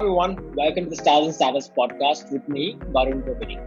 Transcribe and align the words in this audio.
everyone. 0.00 0.54
Welcome 0.54 0.84
to 0.84 0.90
the 0.90 0.96
Stars 0.96 1.24
and 1.26 1.34
Startups 1.34 1.72
podcast 1.76 2.30
with 2.30 2.48
me, 2.48 2.76
Varun 2.92 3.24
Bobini. 3.24 3.58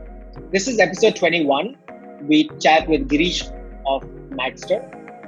This 0.49 0.65
is 0.69 0.79
episode 0.79 1.17
21. 1.17 1.75
We 2.21 2.49
chat 2.61 2.87
with 2.87 3.09
Girish 3.09 3.51
of 3.85 4.03
Magzter. 4.29 4.79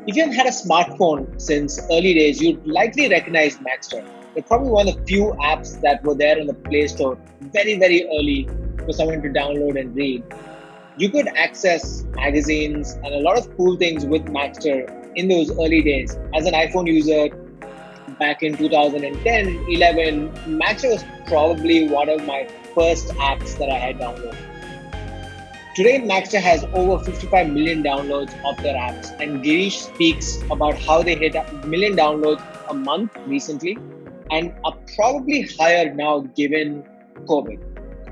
If 0.08 0.16
you 0.16 0.24
have 0.24 0.34
had 0.34 0.46
a 0.46 0.52
smartphone 0.52 1.42
since 1.42 1.78
early 1.92 2.14
days, 2.14 2.42
you'd 2.42 2.66
likely 2.66 3.10
recognize 3.10 3.58
Magzter. 3.58 4.02
They're 4.34 4.44
probably 4.44 4.70
one 4.70 4.88
of 4.88 4.96
the 4.96 5.04
few 5.04 5.36
apps 5.42 5.82
that 5.82 6.02
were 6.06 6.16
there 6.16 6.40
on 6.40 6.48
the 6.48 6.54
Play 6.54 6.88
Store 6.88 7.18
very, 7.42 7.78
very 7.78 8.06
early 8.06 8.48
for 8.86 8.94
someone 8.94 9.22
to 9.24 9.30
download 9.30 9.78
and 9.78 9.94
read. 9.94 10.24
You 10.96 11.10
could 11.10 11.28
access 11.36 12.04
magazines 12.16 12.94
and 13.04 13.08
a 13.08 13.20
lot 13.20 13.38
of 13.38 13.54
cool 13.58 13.76
things 13.76 14.06
with 14.06 14.24
Magzter 14.28 14.88
in 15.18 15.28
those 15.28 15.52
early 15.52 15.82
days. 15.82 16.18
As 16.34 16.46
an 16.46 16.54
iPhone 16.54 16.88
user, 16.88 17.28
back 18.20 18.44
in 18.44 18.56
2010 18.58 19.66
11 19.70 20.30
magzter 20.62 20.92
was 20.92 21.06
probably 21.28 21.88
one 21.88 22.10
of 22.10 22.26
my 22.26 22.48
first 22.76 23.08
apps 23.30 23.58
that 23.58 23.70
i 23.70 23.78
had 23.78 23.98
downloaded. 23.98 24.38
Today 25.76 26.00
magzter 26.00 26.40
has 26.40 26.64
over 26.74 27.04
55 27.04 27.50
million 27.50 27.84
downloads 27.84 28.34
of 28.46 28.62
their 28.64 28.76
apps 28.76 29.12
and 29.20 29.44
girish 29.44 29.78
speaks 29.86 30.38
about 30.52 30.78
how 30.78 31.02
they 31.02 31.16
hit 31.16 31.36
a 31.36 31.44
million 31.66 31.96
downloads 31.96 32.44
a 32.70 32.74
month 32.74 33.18
recently 33.26 33.78
and 34.32 34.54
are 34.64 34.78
probably 34.96 35.42
higher 35.58 35.94
now 35.94 36.20
given 36.42 36.84
covid. 37.26 37.60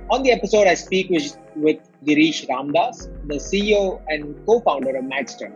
On 0.10 0.24
the 0.24 0.32
episode 0.32 0.68
i 0.68 0.74
speak 0.74 1.10
with, 1.10 1.38
with 1.56 1.80
girish 2.06 2.48
ramdas 2.48 3.08
the 3.28 3.36
ceo 3.36 4.02
and 4.08 4.36
co-founder 4.46 4.96
of 4.96 5.06
magzter. 5.06 5.52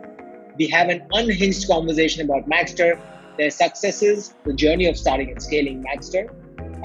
We 0.58 0.68
have 0.68 0.88
an 0.88 1.02
unhinged 1.12 1.68
conversation 1.68 2.24
about 2.24 2.48
magzter 2.48 3.00
their 3.36 3.50
successes, 3.50 4.34
the 4.44 4.52
journey 4.52 4.86
of 4.86 4.96
starting 4.96 5.30
and 5.30 5.42
scaling 5.42 5.84
Magzter, 5.84 6.28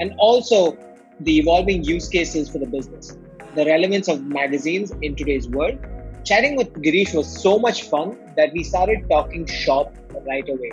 and 0.00 0.14
also 0.18 0.76
the 1.20 1.38
evolving 1.38 1.84
use 1.84 2.08
cases 2.08 2.48
for 2.48 2.58
the 2.58 2.66
business, 2.66 3.16
the 3.54 3.64
relevance 3.64 4.08
of 4.08 4.22
magazines 4.24 4.92
in 5.02 5.14
today's 5.14 5.48
world. 5.48 5.78
Chatting 6.24 6.56
with 6.56 6.72
Girish 6.74 7.14
was 7.14 7.26
so 7.42 7.58
much 7.58 7.84
fun 7.84 8.16
that 8.36 8.52
we 8.52 8.62
started 8.62 9.08
talking 9.10 9.46
shop 9.46 9.94
right 10.26 10.48
away. 10.48 10.72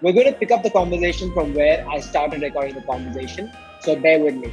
We're 0.00 0.12
going 0.12 0.32
to 0.32 0.38
pick 0.38 0.52
up 0.52 0.62
the 0.62 0.70
conversation 0.70 1.32
from 1.34 1.54
where 1.54 1.84
I 1.88 1.98
started 2.00 2.42
recording 2.42 2.74
the 2.74 2.82
conversation, 2.82 3.50
so 3.80 3.96
bear 3.96 4.20
with 4.20 4.36
me. 4.36 4.52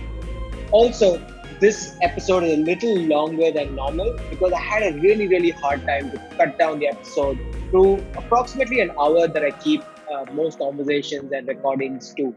Also, 0.71 1.21
this 1.59 1.95
episode 2.01 2.43
is 2.43 2.57
a 2.57 2.61
little 2.61 2.97
longer 3.01 3.51
than 3.51 3.75
normal 3.75 4.17
because 4.29 4.51
I 4.51 4.59
had 4.59 4.83
a 4.83 4.99
really, 4.99 5.27
really 5.27 5.51
hard 5.51 5.85
time 5.85 6.11
to 6.11 6.17
cut 6.37 6.57
down 6.57 6.79
the 6.79 6.87
episode 6.87 7.37
to 7.71 8.03
approximately 8.17 8.81
an 8.81 8.91
hour 8.99 9.27
that 9.27 9.43
I 9.43 9.51
keep 9.51 9.83
uh, 10.11 10.25
most 10.33 10.59
conversations 10.59 11.31
and 11.31 11.47
recordings 11.47 12.13
too. 12.13 12.35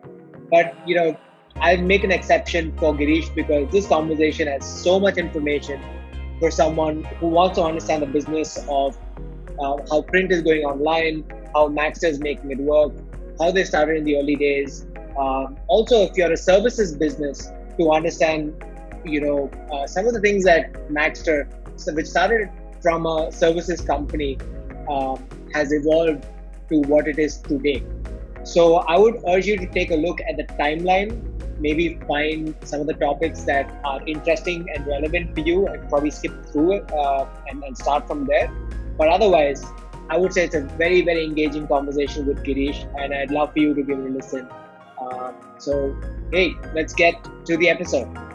But 0.51 0.75
you 0.87 0.95
know, 0.95 1.19
I 1.61 1.77
make 1.77 2.05
an 2.05 2.13
exception 2.13 2.77
for 2.79 2.95
Girish 2.95 3.35
because 3.35 3.71
this 3.73 3.87
conversation 3.89 4.49
has 4.49 4.65
so 4.65 5.01
much 5.01 5.17
information 5.17 5.81
for 6.39 6.51
someone 6.51 7.05
who 7.21 7.29
wants 7.29 7.59
to 7.59 7.65
understand 7.65 8.03
the 8.03 8.07
business 8.07 8.59
of 8.69 8.97
uh, 9.59 9.77
how 9.91 10.03
print 10.03 10.31
is 10.31 10.43
going 10.43 10.65
online, 10.65 11.25
how 11.55 11.69
Magzter 11.69 12.09
is 12.09 12.21
making 12.21 12.51
it 12.53 12.59
work, 12.59 12.93
how 13.41 13.51
they 13.51 13.65
started 13.65 13.97
in 13.97 14.05
the 14.05 14.17
early 14.17 14.37
days. 14.37 14.87
Um, 15.19 15.57
also, 15.67 16.03
if 16.03 16.17
you're 16.17 16.33
a 16.33 16.37
services 16.37 16.95
business, 16.95 17.51
to 17.79 17.93
understand, 17.93 18.55
you 19.05 19.21
know, 19.21 19.51
uh, 19.73 19.87
some 19.87 20.07
of 20.07 20.13
the 20.13 20.21
things 20.21 20.45
that 20.45 20.73
Magzter, 20.91 21.49
which 21.95 22.07
started 22.07 22.51
from 22.83 23.07
a 23.07 23.33
services 23.33 23.81
company, 23.81 24.39
um, 24.91 25.25
has 25.55 25.73
evolved 25.73 26.27
to 26.69 26.81
what 26.83 27.09
it 27.09 27.19
is 27.19 27.39
today. 27.39 27.83
So 28.45 28.77
I 28.77 28.99
would 28.99 29.21
urge 29.27 29.47
you 29.47 29.57
to 29.57 29.67
take 29.67 29.91
a 29.91 29.97
look 29.97 30.21
at 30.29 30.37
the 30.37 30.45
timeline, 30.55 31.21
maybe 31.61 31.99
find 32.07 32.55
some 32.65 32.81
of 32.81 32.87
the 32.87 32.95
topics 32.95 33.43
that 33.43 33.71
are 33.85 34.07
interesting 34.07 34.67
and 34.75 34.87
relevant 34.87 35.35
for 35.35 35.41
you, 35.41 35.67
and 35.67 35.89
probably 35.89 36.11
skip 36.11 36.47
through 36.47 36.73
it 36.73 36.93
uh, 36.93 37.27
and, 37.49 37.63
and 37.65 37.77
start 37.77 38.07
from 38.07 38.27
there. 38.27 38.51
But 38.97 39.09
otherwise, 39.09 39.65
I 40.11 40.17
would 40.17 40.33
say 40.33 40.45
it's 40.45 40.55
a 40.55 40.63
very, 40.63 41.03
very 41.03 41.25
engaging 41.25 41.67
conversation 41.67 42.27
with 42.27 42.43
Girish, 42.45 42.87
and 42.99 43.13
I'd 43.13 43.31
love 43.31 43.53
for 43.53 43.59
you 43.59 43.75
to 43.75 43.83
give 43.83 43.99
it 43.99 44.07
a 44.07 44.09
listen. 44.09 44.49
Uh, 45.01 45.33
so, 45.59 45.97
hey, 46.33 46.55
let's 46.75 46.95
get 46.95 47.15
to 47.45 47.57
the 47.57 47.69
episode. 47.69 48.28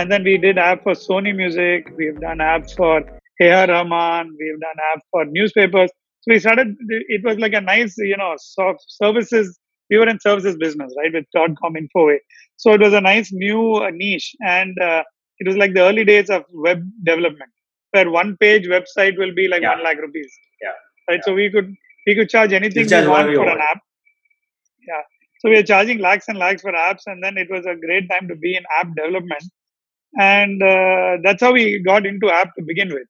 And 0.00 0.10
then 0.10 0.24
we 0.24 0.38
did 0.38 0.56
app 0.56 0.82
for 0.82 0.92
Sony 0.92 1.34
Music. 1.36 1.86
We've 1.98 2.18
done 2.18 2.38
apps 2.38 2.74
for 2.74 3.02
A.R. 3.42 3.66
Rahman. 3.66 4.34
We've 4.40 4.58
done 4.60 4.78
apps 4.90 5.02
for 5.10 5.26
newspapers. 5.26 5.90
So 6.22 6.32
we 6.32 6.38
started, 6.38 6.74
it 6.88 7.22
was 7.22 7.38
like 7.38 7.52
a 7.52 7.60
nice, 7.60 7.94
you 7.98 8.16
know, 8.16 8.34
soft 8.38 8.80
services. 8.88 9.58
We 9.90 9.98
were 9.98 10.08
in 10.08 10.18
services 10.18 10.56
business, 10.56 10.90
right, 10.96 11.12
with 11.12 11.26
.com 11.34 11.74
Infoway. 11.74 12.16
So 12.56 12.72
it 12.72 12.80
was 12.80 12.94
a 12.94 13.00
nice 13.02 13.30
new 13.30 13.74
uh, 13.74 13.90
niche. 13.92 14.34
And 14.46 14.74
uh, 14.80 15.02
it 15.38 15.46
was 15.46 15.58
like 15.58 15.74
the 15.74 15.82
early 15.82 16.06
days 16.06 16.30
of 16.30 16.44
web 16.50 16.82
development, 17.04 17.50
where 17.90 18.10
one 18.10 18.38
page 18.38 18.66
website 18.66 19.18
will 19.18 19.34
be 19.34 19.48
like 19.48 19.60
Yeah. 19.60 19.74
one 19.74 19.84
lakh 19.84 19.98
rupees. 19.98 20.32
Yeah. 20.62 20.68
Right. 21.10 21.16
Yeah. 21.16 21.22
So 21.26 21.34
we 21.34 21.50
could, 21.50 21.74
we 22.06 22.14
could 22.14 22.30
charge 22.30 22.54
anything 22.54 22.88
charge 22.88 23.04
we 23.04 23.10
want 23.10 23.34
for 23.34 23.46
an 23.48 23.58
app. 23.70 23.80
Yeah. 24.88 25.02
So 25.40 25.50
we 25.50 25.58
are 25.58 25.62
charging 25.62 25.98
lakhs 25.98 26.28
and 26.28 26.38
lakhs 26.38 26.62
for 26.62 26.72
apps. 26.72 27.02
And 27.06 27.22
then 27.22 27.36
it 27.36 27.50
was 27.50 27.66
a 27.66 27.74
great 27.74 28.08
time 28.08 28.28
to 28.28 28.34
be 28.34 28.56
in 28.56 28.62
app 28.78 28.88
development 28.96 29.42
and 30.18 30.62
uh, 30.62 31.18
that's 31.22 31.42
how 31.42 31.52
we 31.52 31.82
got 31.82 32.06
into 32.06 32.30
app 32.30 32.54
to 32.56 32.64
begin 32.66 32.88
with. 32.88 33.06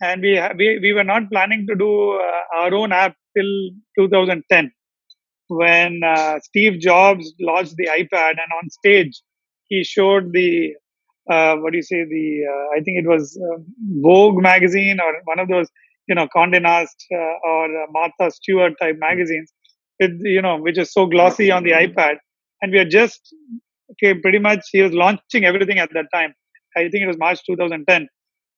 And 0.00 0.22
we 0.22 0.40
we, 0.58 0.78
we 0.80 0.92
were 0.92 1.04
not 1.04 1.30
planning 1.30 1.66
to 1.68 1.74
do 1.76 2.12
uh, 2.12 2.42
our 2.58 2.74
own 2.74 2.92
app 2.92 3.16
till 3.36 3.52
2010 3.98 4.72
when 5.48 6.02
uh, 6.04 6.38
steve 6.42 6.80
jobs 6.80 7.32
launched 7.40 7.74
the 7.76 7.88
ipad 8.00 8.30
and 8.44 8.52
on 8.58 8.70
stage 8.70 9.22
he 9.68 9.84
showed 9.84 10.32
the 10.32 10.74
uh, 11.30 11.56
what 11.56 11.72
do 11.72 11.78
you 11.78 11.82
say 11.82 12.04
the 12.04 12.26
uh, 12.52 12.66
i 12.76 12.80
think 12.84 12.98
it 13.02 13.08
was 13.08 13.38
uh, 13.48 13.58
vogue 14.08 14.40
magazine 14.42 14.98
or 15.00 15.12
one 15.24 15.38
of 15.38 15.48
those 15.48 15.68
you 16.08 16.14
know 16.14 16.26
conde 16.36 16.60
nast 16.68 17.06
or 17.50 17.68
martha 17.98 18.30
stewart 18.30 18.74
type 18.80 18.96
magazines 18.98 19.52
with 20.00 20.18
you 20.22 20.42
know 20.42 20.56
which 20.58 20.78
is 20.78 20.92
so 20.92 21.06
glossy 21.06 21.50
on 21.50 21.62
the 21.64 21.72
ipad. 21.72 22.16
And 22.62 22.72
we 22.72 22.78
are 22.78 22.88
just 22.88 23.34
okay, 23.92 24.14
pretty 24.14 24.38
much 24.38 24.60
he 24.72 24.82
was 24.82 24.92
launching 24.92 25.44
everything 25.44 25.78
at 25.78 25.90
that 25.94 26.06
time. 26.12 26.34
I 26.76 26.82
think 26.88 27.04
it 27.04 27.06
was 27.06 27.18
March 27.18 27.40
2010. 27.46 28.08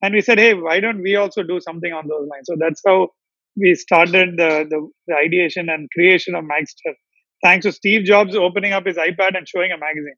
And 0.02 0.14
we 0.14 0.20
said, 0.20 0.38
hey, 0.38 0.54
why 0.54 0.80
don't 0.80 1.02
we 1.02 1.16
also 1.16 1.42
do 1.42 1.60
something 1.60 1.92
on 1.92 2.06
those 2.08 2.28
lines? 2.28 2.44
So 2.44 2.56
that's 2.58 2.80
how 2.86 3.08
we 3.56 3.74
started 3.74 4.36
the, 4.36 4.66
the, 4.68 4.88
the 5.06 5.14
ideation 5.14 5.68
and 5.68 5.88
creation 5.90 6.34
of 6.34 6.44
Magzter. 6.44 6.94
Thanks 7.42 7.66
to 7.66 7.72
Steve 7.72 8.04
Jobs 8.04 8.34
opening 8.34 8.72
up 8.72 8.86
his 8.86 8.96
iPad 8.96 9.36
and 9.36 9.48
showing 9.48 9.72
a 9.72 9.78
magazine. 9.78 10.16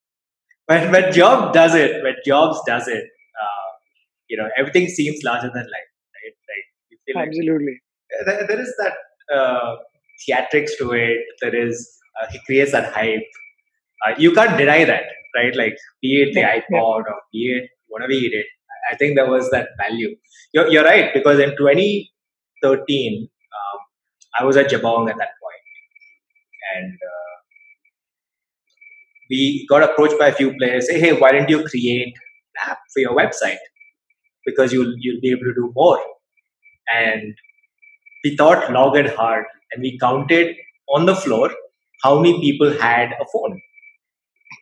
when 0.66 0.92
when 0.92 1.12
Job 1.12 1.52
does 1.52 1.74
it, 1.74 2.02
when 2.02 2.14
Jobs 2.24 2.60
does 2.66 2.88
it, 2.88 3.04
uh, 3.42 3.70
you 4.28 4.36
know, 4.36 4.48
everything 4.56 4.88
seems 4.88 5.22
larger 5.24 5.50
than 5.52 5.64
life, 5.64 5.90
right? 6.16 6.34
Like 6.50 6.66
you 6.90 6.98
feel 7.04 7.16
like 7.16 7.28
Absolutely. 7.28 7.80
there, 8.26 8.46
there 8.46 8.60
is 8.60 8.74
that 8.78 8.94
uh, 9.36 9.76
theatrics 10.22 10.70
to 10.78 10.92
it. 10.92 11.18
There 11.40 11.54
is 11.54 11.90
uh, 12.20 12.26
he 12.30 12.40
creates 12.46 12.72
that 12.72 12.92
hype. 12.92 13.28
Uh, 14.06 14.14
you 14.18 14.32
can't 14.32 14.56
deny 14.56 14.84
that, 14.84 15.04
right? 15.36 15.54
Like 15.54 15.76
be 16.02 16.22
it 16.22 16.34
the 16.34 16.42
iPod 16.42 17.04
or 17.06 17.16
be 17.32 17.52
it 17.56 17.70
whatever 17.88 18.12
you 18.12 18.30
did. 18.30 18.44
I 18.90 18.96
think 18.96 19.16
there 19.16 19.28
was 19.30 19.50
that 19.50 19.68
value. 19.78 20.16
You're, 20.52 20.68
you're 20.68 20.84
right 20.84 21.12
because 21.12 21.38
in 21.38 21.56
2013, 21.56 23.28
um, 23.28 23.78
I 24.40 24.44
was 24.44 24.56
at 24.56 24.70
Jabong 24.70 25.10
at 25.10 25.16
that 25.18 25.32
point, 25.42 25.64
and 26.76 26.94
uh, 26.94 27.34
we 29.30 29.66
got 29.68 29.82
approached 29.82 30.18
by 30.18 30.28
a 30.28 30.32
few 30.32 30.56
players. 30.56 30.88
Say, 30.88 30.98
hey, 30.98 31.12
why 31.12 31.32
don't 31.32 31.48
you 31.48 31.64
create 31.68 32.14
an 32.14 32.70
app 32.70 32.78
for 32.92 33.00
your 33.00 33.14
website? 33.14 33.58
Because 34.46 34.72
you'll 34.72 34.94
you'll 34.98 35.20
be 35.20 35.30
able 35.30 35.44
to 35.44 35.54
do 35.54 35.72
more. 35.74 36.00
And 36.94 37.34
we 38.24 38.36
thought 38.36 38.70
long 38.72 38.96
and 38.96 39.08
hard, 39.08 39.44
and 39.72 39.82
we 39.82 39.98
counted 39.98 40.56
on 40.88 41.06
the 41.06 41.14
floor 41.14 41.50
how 42.02 42.18
many 42.20 42.40
people 42.40 42.72
had 42.78 43.12
a 43.20 43.26
phone. 43.32 43.60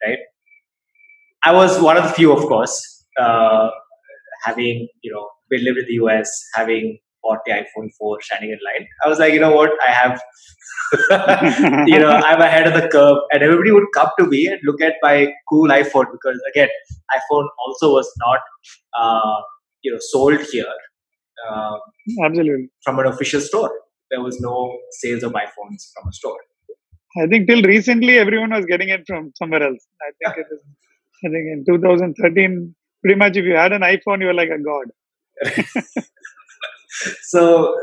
Right. 0.05 0.19
I 1.45 1.53
was 1.53 1.81
one 1.81 1.97
of 1.97 2.05
the 2.05 2.11
few, 2.11 2.33
of 2.33 2.47
course, 2.47 3.05
uh, 3.19 3.71
having 4.45 4.89
you 5.03 5.13
know 5.13 5.29
we 5.51 5.59
lived 5.59 5.79
in 5.79 5.87
the 5.87 5.95
US, 6.05 6.31
having 6.55 6.99
bought 7.23 7.39
the 7.47 7.53
iPhone 7.53 7.89
4 7.99 8.19
standing 8.23 8.51
in 8.51 8.59
line. 8.65 8.87
I 9.05 9.09
was 9.09 9.19
like, 9.19 9.33
you 9.33 9.41
know 9.41 9.55
what, 9.55 9.71
I 9.87 9.93
have, 9.93 10.21
you 11.87 11.99
know, 11.99 12.11
I'm 12.11 12.41
ahead 12.41 12.67
of 12.67 12.75
the 12.81 12.89
curve, 12.89 13.19
and 13.33 13.43
everybody 13.43 13.73
would 13.73 13.89
come 13.95 14.11
to 14.19 14.27
me 14.27 14.47
and 14.47 14.59
look 14.65 14.81
at 14.81 14.95
my 15.03 15.33
cool 15.49 15.69
iPhone 15.69 16.07
because 16.13 16.41
again, 16.51 16.69
iPhone 17.15 17.47
also 17.67 17.93
was 17.93 18.11
not, 18.19 18.41
uh, 18.99 19.41
you 19.83 19.93
know, 19.93 19.99
sold 20.01 20.41
here 20.53 20.67
uh, 21.49 21.77
Absolutely. 22.25 22.69
from 22.83 22.99
an 22.99 23.07
official 23.07 23.41
store. 23.41 23.71
There 24.11 24.23
was 24.23 24.41
no 24.41 24.79
sales 24.93 25.23
of 25.23 25.33
iPhones 25.33 25.93
from 25.95 26.09
a 26.09 26.13
store. 26.13 26.39
I 27.23 27.27
think 27.27 27.49
till 27.49 27.63
recently 27.63 28.19
everyone 28.19 28.51
was 28.51 28.67
getting 28.67 28.89
it 28.91 29.05
from 29.07 29.33
somewhere 29.37 29.63
else. 29.63 29.87
I 30.03 30.11
think 30.19 30.47
it 30.47 30.55
is. 30.55 30.61
I 31.25 31.29
think 31.29 31.47
in 31.53 31.65
2013, 31.67 32.75
pretty 33.03 33.19
much 33.19 33.37
if 33.37 33.45
you 33.45 33.55
had 33.55 33.73
an 33.73 33.83
iPhone, 33.83 34.21
you 34.21 34.27
were 34.27 34.35
like 34.35 34.51
a 34.51 34.59
god. 34.59 34.87
so 37.23 37.77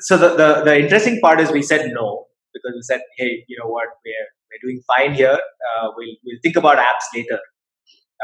so 0.00 0.16
the, 0.16 0.30
the 0.40 0.62
the 0.64 0.78
interesting 0.78 1.20
part 1.20 1.40
is 1.40 1.50
we 1.50 1.62
said 1.62 1.90
no 1.92 2.26
because 2.54 2.72
we 2.74 2.82
said 2.82 3.00
hey 3.16 3.44
you 3.48 3.56
know 3.58 3.68
what 3.68 3.88
we're 4.04 4.28
we're 4.48 4.62
doing 4.66 4.80
fine 4.86 5.14
here 5.14 5.38
uh, 5.68 5.88
we'll 5.96 6.14
we'll 6.24 6.38
think 6.42 6.56
about 6.56 6.78
apps 6.78 7.06
later 7.14 7.38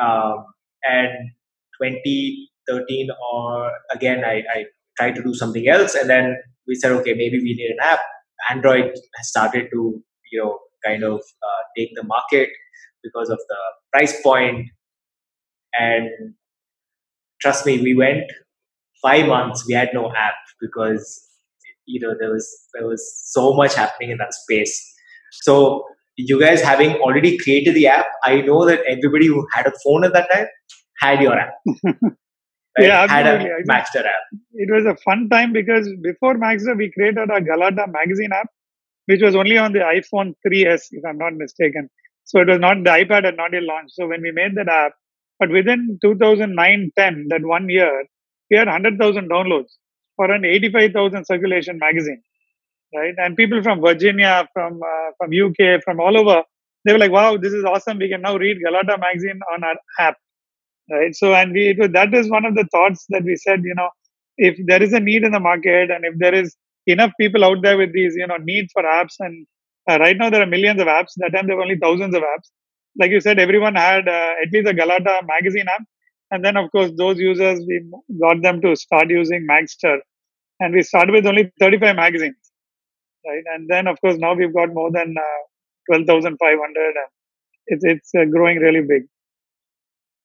um, 0.01 0.45
and 0.89 1.13
2013 1.83 3.09
or 3.33 3.71
again 3.91 4.25
I, 4.25 4.43
I 4.55 4.65
tried 4.97 5.15
to 5.17 5.23
do 5.23 5.35
something 5.35 5.69
else 5.69 5.95
and 5.95 6.09
then 6.09 6.37
we 6.67 6.75
said 6.75 6.93
okay 6.93 7.15
maybe 7.15 7.39
we 7.39 7.55
need 7.55 7.71
an 7.71 7.79
app 7.83 8.01
android 8.51 8.93
has 9.17 9.29
started 9.29 9.69
to 9.73 10.03
you 10.33 10.41
know 10.41 10.59
kind 10.85 11.03
of 11.03 11.17
uh, 11.17 11.63
take 11.77 11.91
the 11.95 12.05
market 12.05 12.49
because 13.03 13.31
of 13.31 13.39
the 13.49 13.57
price 13.93 14.21
point 14.23 14.67
and 15.79 16.35
trust 17.41 17.67
me 17.67 17.81
we 17.81 17.95
went 17.95 18.25
five 19.03 19.27
months 19.27 19.65
we 19.67 19.75
had 19.75 19.91
no 19.93 20.11
app 20.17 20.35
because 20.61 21.05
you 21.87 22.01
know 22.01 22.15
there 22.19 22.31
was 22.31 22.47
there 22.75 22.87
was 22.87 23.03
so 23.27 23.53
much 23.55 23.75
happening 23.75 24.11
in 24.11 24.19
that 24.19 24.35
space 24.35 24.75
so 25.33 25.85
you 26.17 26.39
guys 26.41 26.61
having 26.61 26.95
already 26.97 27.39
created 27.39 27.75
the 27.75 27.87
app 27.87 28.07
i 28.25 28.41
know 28.41 28.65
that 28.67 28.81
everybody 28.89 29.27
who 29.27 29.47
had 29.55 29.67
a 29.67 29.73
phone 29.85 30.05
at 30.05 30.13
that 30.13 30.29
time 30.33 30.47
had 31.01 31.21
your 31.21 31.39
app 31.39 31.55
right? 31.85 31.95
yeah 32.79 33.07
had 33.07 33.27
a 33.27 33.31
absolutely. 33.31 33.65
magzter 33.73 34.05
app 34.15 34.39
it 34.65 34.71
was 34.75 34.85
a 34.87 34.97
fun 35.05 35.29
time 35.31 35.53
because 35.53 35.89
before 36.03 36.35
Magzter, 36.35 36.77
we 36.77 36.91
created 36.91 37.31
a 37.31 37.41
Galata 37.41 37.87
magazine 37.87 38.31
app, 38.33 38.49
which 39.09 39.23
was 39.23 39.37
only 39.37 39.59
on 39.59 39.73
the 39.73 39.81
iPhone 39.81 40.35
3S, 40.47 40.89
if 40.93 41.05
I'm 41.09 41.19
not 41.19 41.35
mistaken. 41.35 41.91
So 42.25 42.41
it 42.41 42.49
was 42.49 42.61
not 42.61 42.85
the 42.85 42.91
iPad 42.91 43.25
had 43.25 43.37
not 43.39 43.53
yet 43.55 43.65
launched. 43.65 43.95
So 43.97 44.09
when 44.09 44.23
we 44.23 44.33
made 44.33 44.57
that 44.57 44.69
app, 44.69 44.93
but 45.41 45.51
within 45.51 45.99
2009 46.03 46.93
10, 46.97 47.27
that 47.31 47.43
one 47.45 47.69
year, 47.71 48.05
we 48.51 48.59
had 48.59 48.69
100,000 48.69 49.31
downloads 49.31 49.73
for 50.17 50.31
an 50.33 50.45
85,000 50.45 51.27
circulation 51.27 51.79
magazine, 51.79 52.23
right? 52.97 53.15
And 53.19 53.37
people 53.37 53.63
from 53.63 53.81
Virginia, 53.81 54.49
from 54.55 54.81
uh, 54.83 55.11
from 55.19 55.31
UK, 55.33 55.83
from 55.85 56.01
all 56.01 56.19
over, 56.19 56.43
they 56.85 56.93
were 56.95 57.01
like, 57.01 57.13
"Wow, 57.13 57.37
this 57.39 57.55
is 57.55 57.65
awesome! 57.65 57.99
We 57.99 58.11
can 58.11 58.23
now 58.23 58.37
read 58.37 58.59
Galatta 58.67 59.01
magazine 59.01 59.41
on 59.55 59.65
our 59.65 59.77
app." 59.99 60.17
right 60.93 61.15
so 61.15 61.35
and 61.35 61.53
we 61.53 61.71
it 61.71 61.79
was, 61.79 61.91
that 61.93 62.15
is 62.15 62.31
one 62.31 62.45
of 62.45 62.55
the 62.55 62.67
thoughts 62.73 63.07
that 63.11 63.25
we 63.25 63.37
said 63.37 63.63
you 63.65 63.75
know 63.77 63.91
if 64.39 64.59
there 64.67 64.83
is 64.83 64.93
a 64.93 65.01
need 65.01 65.25
in 65.25 65.33
the 65.33 65.41
market 65.41 65.91
and 65.91 66.05
if 66.05 66.15
there 66.19 66.35
is 66.35 66.57
enough 66.89 67.13
people 67.21 67.45
out 67.45 67.63
there 67.63 67.79
with 67.79 67.93
these 67.95 68.15
you 68.17 68.27
know 68.27 68.39
need 68.39 68.69
for 68.73 68.83
apps. 68.85 69.17
And 69.21 69.47
uh, 69.91 69.99
right 69.99 70.17
now 70.17 70.31
there 70.31 70.43
are 70.43 70.47
millions 70.47 70.81
of 70.81 70.89
apps. 70.89 71.13
That 71.19 71.33
time 71.35 71.47
there 71.49 71.57
were 71.57 71.63
only 71.63 71.79
thousands 71.79 72.15
of 72.17 72.23
apps. 72.23 72.51
Like 73.01 73.13
you 73.13 73.21
said 73.21 73.39
everyone 73.39 73.77
had 73.77 74.09
uh, 74.09 74.35
at 74.43 74.53
least 74.53 74.69
a 74.69 74.75
galatta 74.75 75.21
magazine 75.27 75.67
app. 75.69 75.83
And 76.31 76.45
then 76.45 76.57
of 76.57 76.71
course 76.73 76.93
those 76.99 77.19
users 77.19 77.61
we 77.67 77.83
got 78.21 78.43
them 78.43 78.61
to 78.63 78.77
start 78.77 79.11
using 79.11 79.47
magzter. 79.51 79.99
And 80.61 80.75
we 80.75 80.83
started 80.83 81.13
with 81.13 81.27
only 81.27 81.53
35 81.61 81.97
magazines 81.97 82.37
right? 83.27 83.45
And 83.55 83.69
then 83.69 83.87
of 83.87 84.01
course 84.01 84.17
now 84.19 84.35
we've 84.35 84.55
got 84.55 84.75
more 84.75 84.91
than 84.93 85.15
uh, 85.19 85.95
12500 85.95 86.95
and 87.03 87.11
it's 87.67 87.85
it's 87.85 88.11
uh, 88.19 88.25
growing 88.27 88.59
really 88.59 88.83
big. 88.83 89.05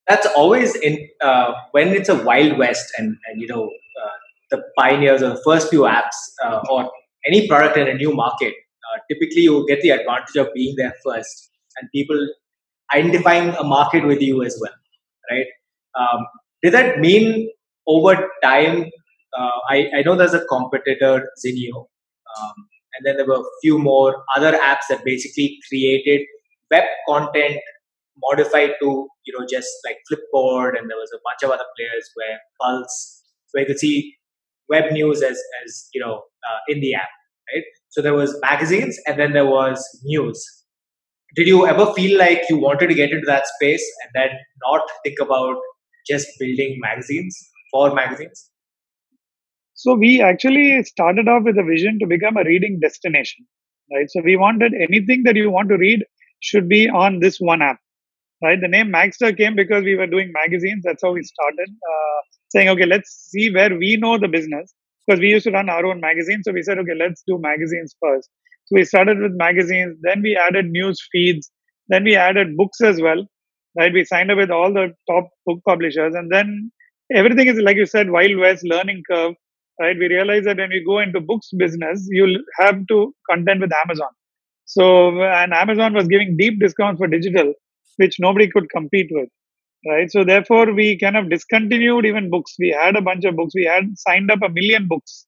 That's 0.07 0.27
always 0.35 0.75
in 0.75 1.09
uh, 1.21 1.53
when 1.71 1.89
it's 1.89 2.09
a 2.09 2.23
wild 2.23 2.57
west 2.57 2.93
and, 2.97 3.17
and 3.27 3.41
you 3.41 3.47
know 3.47 3.65
uh, 3.65 4.17
the 4.53 4.61
pioneers 4.77 5.23
or 5.23 5.29
the 5.35 5.41
first 5.45 5.69
few 5.69 5.81
apps 5.81 6.19
uh, 6.45 6.59
or 6.69 6.79
any 7.27 7.47
product 7.47 7.77
in 7.77 7.87
a 7.93 7.97
new 8.03 8.13
market 8.21 8.53
uh, 8.85 8.97
typically 9.09 9.43
you 9.49 9.65
get 9.67 9.81
the 9.81 9.91
advantage 9.97 10.35
of 10.43 10.53
being 10.53 10.75
there 10.81 10.93
first 11.05 11.49
and 11.77 11.89
people 11.97 12.19
identifying 12.93 13.49
a 13.63 13.63
market 13.63 14.05
with 14.11 14.21
you 14.21 14.43
as 14.43 14.57
well 14.61 14.77
right? 15.31 15.47
Um, 15.99 16.25
did 16.61 16.73
that 16.73 16.99
mean 16.99 17.49
over 17.87 18.29
time 18.43 18.85
uh, 19.37 19.57
I, 19.69 19.89
I 19.97 20.01
know 20.05 20.15
there's 20.15 20.33
a 20.41 20.45
competitor 20.45 21.29
zinio 21.45 21.87
um, 22.35 22.67
and 22.95 23.05
then 23.05 23.17
there 23.17 23.25
were 23.25 23.41
a 23.41 23.59
few 23.61 23.79
more 23.79 24.23
other 24.35 24.53
apps 24.53 24.87
that 24.89 25.03
basically 25.03 25.59
created 25.69 26.21
web 26.71 26.83
content 27.07 27.59
modified 28.21 28.71
to 28.79 29.07
you 29.25 29.37
know 29.37 29.45
just 29.49 29.69
like 29.85 29.97
Flipboard, 30.09 30.77
and 30.77 30.89
there 30.89 30.97
was 30.97 31.11
a 31.13 31.19
bunch 31.23 31.43
of 31.43 31.49
other 31.49 31.67
players 31.77 32.09
where 32.15 32.39
Pulse, 32.61 33.23
where 33.51 33.61
you 33.61 33.67
could 33.67 33.79
see 33.79 34.15
web 34.69 34.91
news 34.91 35.21
as 35.21 35.39
as 35.65 35.89
you 35.93 36.01
know 36.01 36.15
uh, 36.15 36.59
in 36.67 36.79
the 36.81 36.93
app, 36.95 37.09
right? 37.53 37.63
So 37.89 38.01
there 38.01 38.13
was 38.13 38.37
magazines, 38.41 38.97
and 39.07 39.19
then 39.19 39.33
there 39.33 39.45
was 39.45 39.83
news. 40.03 40.43
Did 41.35 41.47
you 41.47 41.65
ever 41.67 41.91
feel 41.93 42.17
like 42.19 42.43
you 42.49 42.57
wanted 42.57 42.87
to 42.87 42.93
get 42.93 43.11
into 43.11 43.25
that 43.25 43.47
space 43.47 43.83
and 44.03 44.11
then 44.13 44.37
not 44.67 44.81
think 45.03 45.17
about 45.19 45.57
just 46.07 46.27
building 46.39 46.77
magazines 46.79 47.37
for 47.71 47.93
magazines? 47.93 48.49
So 49.73 49.95
we 49.95 50.21
actually 50.21 50.83
started 50.83 51.27
off 51.27 51.43
with 51.43 51.57
a 51.57 51.63
vision 51.63 51.97
to 51.99 52.07
become 52.07 52.37
a 52.37 52.43
reading 52.43 52.79
destination, 52.79 53.45
right? 53.91 54.09
So 54.09 54.21
we 54.23 54.37
wanted 54.37 54.73
anything 54.75 55.23
that 55.23 55.35
you 55.35 55.49
want 55.49 55.69
to 55.69 55.77
read 55.77 56.03
should 56.41 56.69
be 56.69 56.87
on 56.89 57.19
this 57.19 57.39
one 57.39 57.61
app 57.61 57.79
right? 58.43 58.59
The 58.61 58.67
name 58.67 58.91
Magzter 58.91 59.35
came 59.35 59.55
because 59.55 59.83
we 59.83 59.95
were 59.95 60.07
doing 60.07 60.31
magazines. 60.33 60.83
That's 60.85 61.01
how 61.01 61.13
we 61.13 61.23
started, 61.23 61.69
uh, 61.69 62.21
saying, 62.53 62.69
okay, 62.69 62.85
let's 62.85 63.09
see 63.31 63.51
where 63.51 63.75
we 63.75 63.97
know 63.97 64.17
the 64.17 64.27
business 64.27 64.73
because 65.05 65.19
we 65.19 65.29
used 65.29 65.45
to 65.45 65.51
run 65.51 65.69
our 65.69 65.85
own 65.85 65.99
magazine. 65.99 66.41
So 66.43 66.51
we 66.51 66.63
said, 66.63 66.77
okay, 66.79 66.95
let's 66.97 67.23
do 67.27 67.37
magazines 67.39 67.95
first. 68.01 68.29
So 68.65 68.75
we 68.77 68.85
started 68.85 69.19
with 69.19 69.33
magazines, 69.33 69.97
then 70.01 70.21
we 70.21 70.35
added 70.35 70.67
news 70.67 70.99
feeds, 71.11 71.51
then 71.89 72.03
we 72.03 72.15
added 72.15 72.55
books 72.55 72.79
as 72.81 73.01
well, 73.01 73.25
right? 73.77 73.91
We 73.91 74.05
signed 74.05 74.31
up 74.31 74.37
with 74.37 74.51
all 74.51 74.71
the 74.71 74.93
top 75.09 75.29
book 75.45 75.59
publishers, 75.67 76.15
and 76.15 76.31
then 76.31 76.71
everything 77.13 77.47
is 77.47 77.57
like 77.57 77.75
you 77.75 77.85
said, 77.85 78.09
Wild 78.09 78.37
West 78.37 78.63
learning 78.63 79.03
curve, 79.11 79.33
right? 79.81 79.97
We 79.97 80.07
realized 80.07 80.45
that 80.45 80.57
when 80.57 80.69
we 80.69 80.83
go 80.85 80.99
into 80.99 81.19
books 81.19 81.49
business, 81.57 82.07
you'll 82.09 82.39
have 82.59 82.87
to 82.87 83.13
contend 83.29 83.59
with 83.59 83.71
Amazon. 83.83 84.09
So, 84.65 85.21
and 85.21 85.53
Amazon 85.53 85.93
was 85.93 86.07
giving 86.07 86.37
deep 86.37 86.59
discounts 86.61 86.99
for 86.99 87.07
digital 87.07 87.53
which 87.97 88.15
nobody 88.19 88.49
could 88.49 88.69
compete 88.69 89.09
with 89.11 89.29
right? 89.87 90.11
So 90.11 90.23
therefore 90.23 90.73
we 90.73 90.97
kind 90.97 91.17
of 91.17 91.29
discontinued 91.29 92.05
even 92.05 92.29
books. 92.29 92.55
We 92.59 92.69
had 92.69 92.95
a 92.95 93.01
bunch 93.01 93.25
of 93.25 93.35
books. 93.35 93.53
We 93.55 93.65
had 93.65 93.85
signed 93.97 94.31
up 94.31 94.39
a 94.43 94.49
million 94.49 94.87
books. 94.87 95.25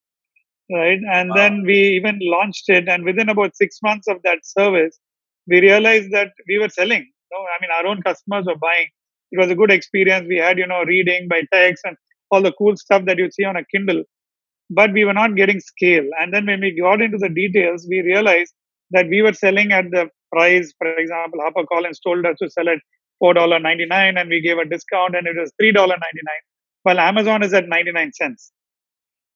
Right? 0.72 1.00
And 1.12 1.30
wow. 1.30 1.36
then 1.36 1.63
we 1.63 1.75
even 1.75 2.18
launched 2.22 2.69
it. 2.69 2.88
And 2.88 3.06
within 3.06 3.30
about 3.30 3.56
6 3.56 3.78
months 3.84 4.07
of 4.07 4.18
that 4.24 4.40
service 4.44 5.00
we 5.48 5.62
realized 5.62 6.12
that 6.12 6.31
we 6.48 6.57
were 6.57 6.69
selling. 6.69 7.02
You 7.02 7.30
know, 7.31 7.44
i 7.44 7.57
mean 7.62 7.72
our 7.78 7.88
own 7.88 8.02
customers 8.02 8.46
were 8.46 8.57
buying. 8.57 8.88
It 9.31 9.40
was 9.40 9.50
a 9.50 9.56
good 9.56 9.72
experience. 9.72 10.28
We 10.28 10.38
had 10.38 10.57
you 10.57 10.68
know 10.68 10.84
reading 10.84 11.28
by 11.28 11.42
text 11.52 11.84
and 11.86 11.98
all 12.31 12.42
the 12.42 12.54
cool 12.54 12.75
stuff 12.78 13.06
that 13.06 13.18
you 13.18 13.30
see 13.31 13.44
on 13.44 13.56
a 13.56 13.66
kindle. 13.66 14.04
But 14.69 14.94
we 14.94 15.06
were 15.06 15.14
not 15.14 15.35
getting 15.35 15.59
scale. 15.59 16.07
And 16.19 16.33
then 16.33 16.47
when 16.47 16.62
we 16.62 16.80
got 16.80 17.02
into 17.02 17.18
the 17.18 17.30
details 17.30 17.85
we 17.90 18.02
realized 18.02 18.54
that 18.92 19.07
we 19.07 19.21
were 19.21 19.33
selling 19.33 19.71
at 19.71 19.85
the 19.92 20.09
price. 20.31 20.74
For 20.78 20.88
example, 20.95 21.40
HarperCollins 21.40 22.00
told 22.06 22.26
us 22.26 22.38
to 22.42 22.50
sell 22.50 22.69
at 22.69 22.80
$4.99 23.24 24.19
and 24.19 24.30
we 24.30 24.42
gave 24.42 24.57
a 24.57 24.66
discount 24.66 25.16
and 25.16 25.28
it 25.28 25.36
was 25.38 25.52
$3.99. 25.62 25.95
While 26.84 27.00
Amazon 27.00 27.44
is 27.44 27.54
at 27.54 27.68
99 27.68 28.12
cents 28.14 28.52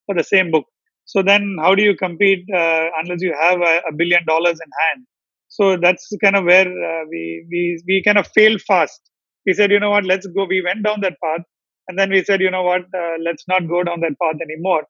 for 0.05 0.15
the 0.15 0.23
same 0.23 0.51
book. 0.51 0.65
So 1.05 1.23
then 1.23 1.57
how 1.59 1.73
do 1.73 1.81
you 1.83 1.95
compete 1.95 2.45
uh, 2.53 2.85
unless 3.01 3.21
you 3.21 3.35
have 3.39 3.59
a, 3.61 3.81
a, 3.89 3.93
billion 3.95 4.23
dollars 4.25 4.59
in 4.63 4.69
hand? 4.81 5.05
So 5.47 5.75
that's 5.77 6.07
kind 6.23 6.35
of 6.35 6.45
where 6.45 6.67
uh, 6.67 7.05
we, 7.09 7.45
we, 7.49 7.83
we 7.87 8.03
kind 8.03 8.19
of 8.19 8.27
failed 8.27 8.61
fast. 8.61 9.01
We 9.45 9.53
said, 9.53 9.71
you 9.71 9.79
know 9.79 9.89
what, 9.89 10.05
let's 10.05 10.27
go. 10.27 10.45
We 10.45 10.61
went 10.61 10.83
down 10.83 11.01
that 11.01 11.15
path. 11.23 11.41
And 11.87 11.97
then 11.97 12.11
we 12.11 12.23
said, 12.23 12.41
you 12.41 12.51
know 12.51 12.61
what, 12.61 12.81
uh, 12.95 13.15
let's 13.23 13.43
not 13.47 13.67
go 13.67 13.83
down 13.83 14.01
that 14.01 14.13
path 14.21 14.39
anymore. 14.39 14.83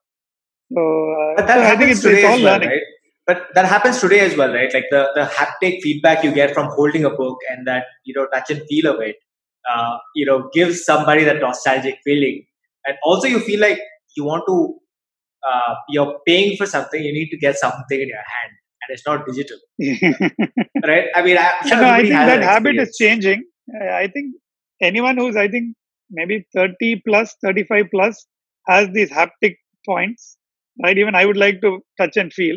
So, 0.72 1.34
uh, 1.38 1.46
so 1.46 1.62
I 1.62 1.76
think 1.76 1.92
it's, 1.92 2.04
it's 2.04 2.24
all 2.24 2.32
well, 2.32 2.52
learning. 2.52 2.68
Right? 2.68 2.82
But 3.30 3.42
that 3.54 3.66
happens 3.72 4.00
today 4.00 4.20
as 4.20 4.36
well 4.36 4.52
right? 4.58 4.72
Like 4.74 4.88
the 4.90 5.02
the 5.14 5.24
haptic 5.38 5.80
feedback 5.86 6.24
you 6.24 6.32
get 6.32 6.54
from 6.58 6.70
holding 6.78 7.04
a 7.04 7.10
book 7.10 7.38
and 7.50 7.66
that 7.66 7.84
you 8.04 8.14
know 8.16 8.26
touch 8.34 8.50
and 8.50 8.62
feel 8.70 8.88
of 8.92 9.00
it 9.08 9.16
uh, 9.72 9.96
you 10.14 10.26
know 10.26 10.38
gives 10.52 10.84
somebody 10.84 11.24
that 11.24 11.40
nostalgic 11.40 11.98
feeling. 12.04 12.44
And 12.86 12.96
also 13.04 13.28
you 13.28 13.40
feel 13.40 13.60
like 13.60 13.80
you 14.16 14.24
want 14.24 14.44
to 14.48 14.58
uh, 15.48 15.74
you're 15.88 16.18
paying 16.26 16.56
for 16.56 16.66
something 16.66 17.02
you 17.08 17.12
need 17.12 17.30
to 17.30 17.38
get 17.46 17.56
something 17.64 18.00
in 18.00 18.08
your 18.08 18.26
hand 18.34 18.52
and 18.82 18.94
it's 18.94 19.06
not 19.06 19.26
digital. 19.26 19.58
Right? 20.90 21.08
I 21.14 21.22
mean 21.22 21.38
I, 21.38 21.50
no, 21.66 21.88
I 21.88 22.00
think 22.00 22.14
that, 22.14 22.26
that 22.26 22.42
habit 22.42 22.76
is 22.76 22.96
changing. 22.96 23.44
I 24.02 24.08
think 24.08 24.34
anyone 24.82 25.16
who's 25.16 25.36
i 25.36 25.46
think 25.46 25.76
maybe 26.10 26.44
30 26.54 27.02
plus 27.06 27.34
35 27.44 27.86
plus 27.94 28.26
has 28.68 28.88
these 28.94 29.10
haptic 29.10 29.56
points 29.86 30.36
right? 30.82 30.98
Even 30.98 31.14
i 31.14 31.24
would 31.24 31.36
like 31.36 31.60
to 31.60 31.80
touch 31.98 32.16
and 32.16 32.32
feel 32.32 32.56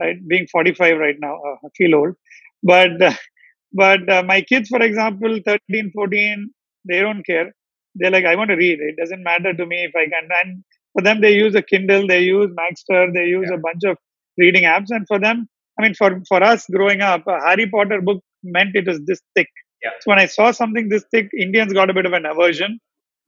right? 0.00 0.16
Being 0.28 0.46
45 0.48 0.98
right 0.98 1.16
now, 1.20 1.36
uh, 1.36 1.56
I 1.64 1.68
feel 1.76 1.94
old. 1.94 2.14
But 2.62 3.00
uh, 3.02 3.14
but 3.72 4.08
uh, 4.10 4.22
my 4.22 4.40
kids, 4.42 4.68
for 4.68 4.82
example, 4.82 5.38
13, 5.44 5.92
14, 5.94 6.50
they 6.88 7.00
don't 7.00 7.24
care. 7.26 7.52
They're 7.96 8.10
like, 8.10 8.24
I 8.26 8.36
want 8.36 8.50
to 8.50 8.56
read. 8.56 8.78
It 8.80 8.96
doesn't 8.98 9.22
matter 9.22 9.52
to 9.54 9.66
me 9.66 9.84
if 9.84 9.94
I 9.96 10.04
can. 10.06 10.28
And 10.42 10.64
for 10.92 11.02
them, 11.02 11.20
they 11.20 11.34
use 11.34 11.54
a 11.54 11.62
Kindle, 11.62 12.06
they 12.06 12.20
use 12.22 12.50
Magzter, 12.60 13.12
they 13.14 13.26
use 13.26 13.48
yeah. 13.50 13.56
a 13.56 13.58
bunch 13.60 13.84
of 13.86 13.98
reading 14.38 14.64
apps. 14.64 14.86
And 14.90 15.06
for 15.08 15.18
them, 15.18 15.48
I 15.78 15.82
mean, 15.82 15.94
for 15.94 16.22
for 16.28 16.42
us 16.42 16.66
growing 16.70 17.00
up, 17.02 17.26
a 17.26 17.40
Harry 17.40 17.68
Potter 17.68 18.00
book 18.00 18.22
meant 18.42 18.74
it 18.74 18.86
was 18.86 19.00
this 19.06 19.20
thick. 19.34 19.48
Yeah. 19.82 19.90
So 20.00 20.10
when 20.10 20.18
I 20.18 20.26
saw 20.26 20.50
something 20.52 20.88
this 20.88 21.04
thick, 21.10 21.28
Indians 21.38 21.72
got 21.72 21.90
a 21.90 21.94
bit 21.94 22.06
of 22.06 22.12
an 22.12 22.26
aversion. 22.26 22.78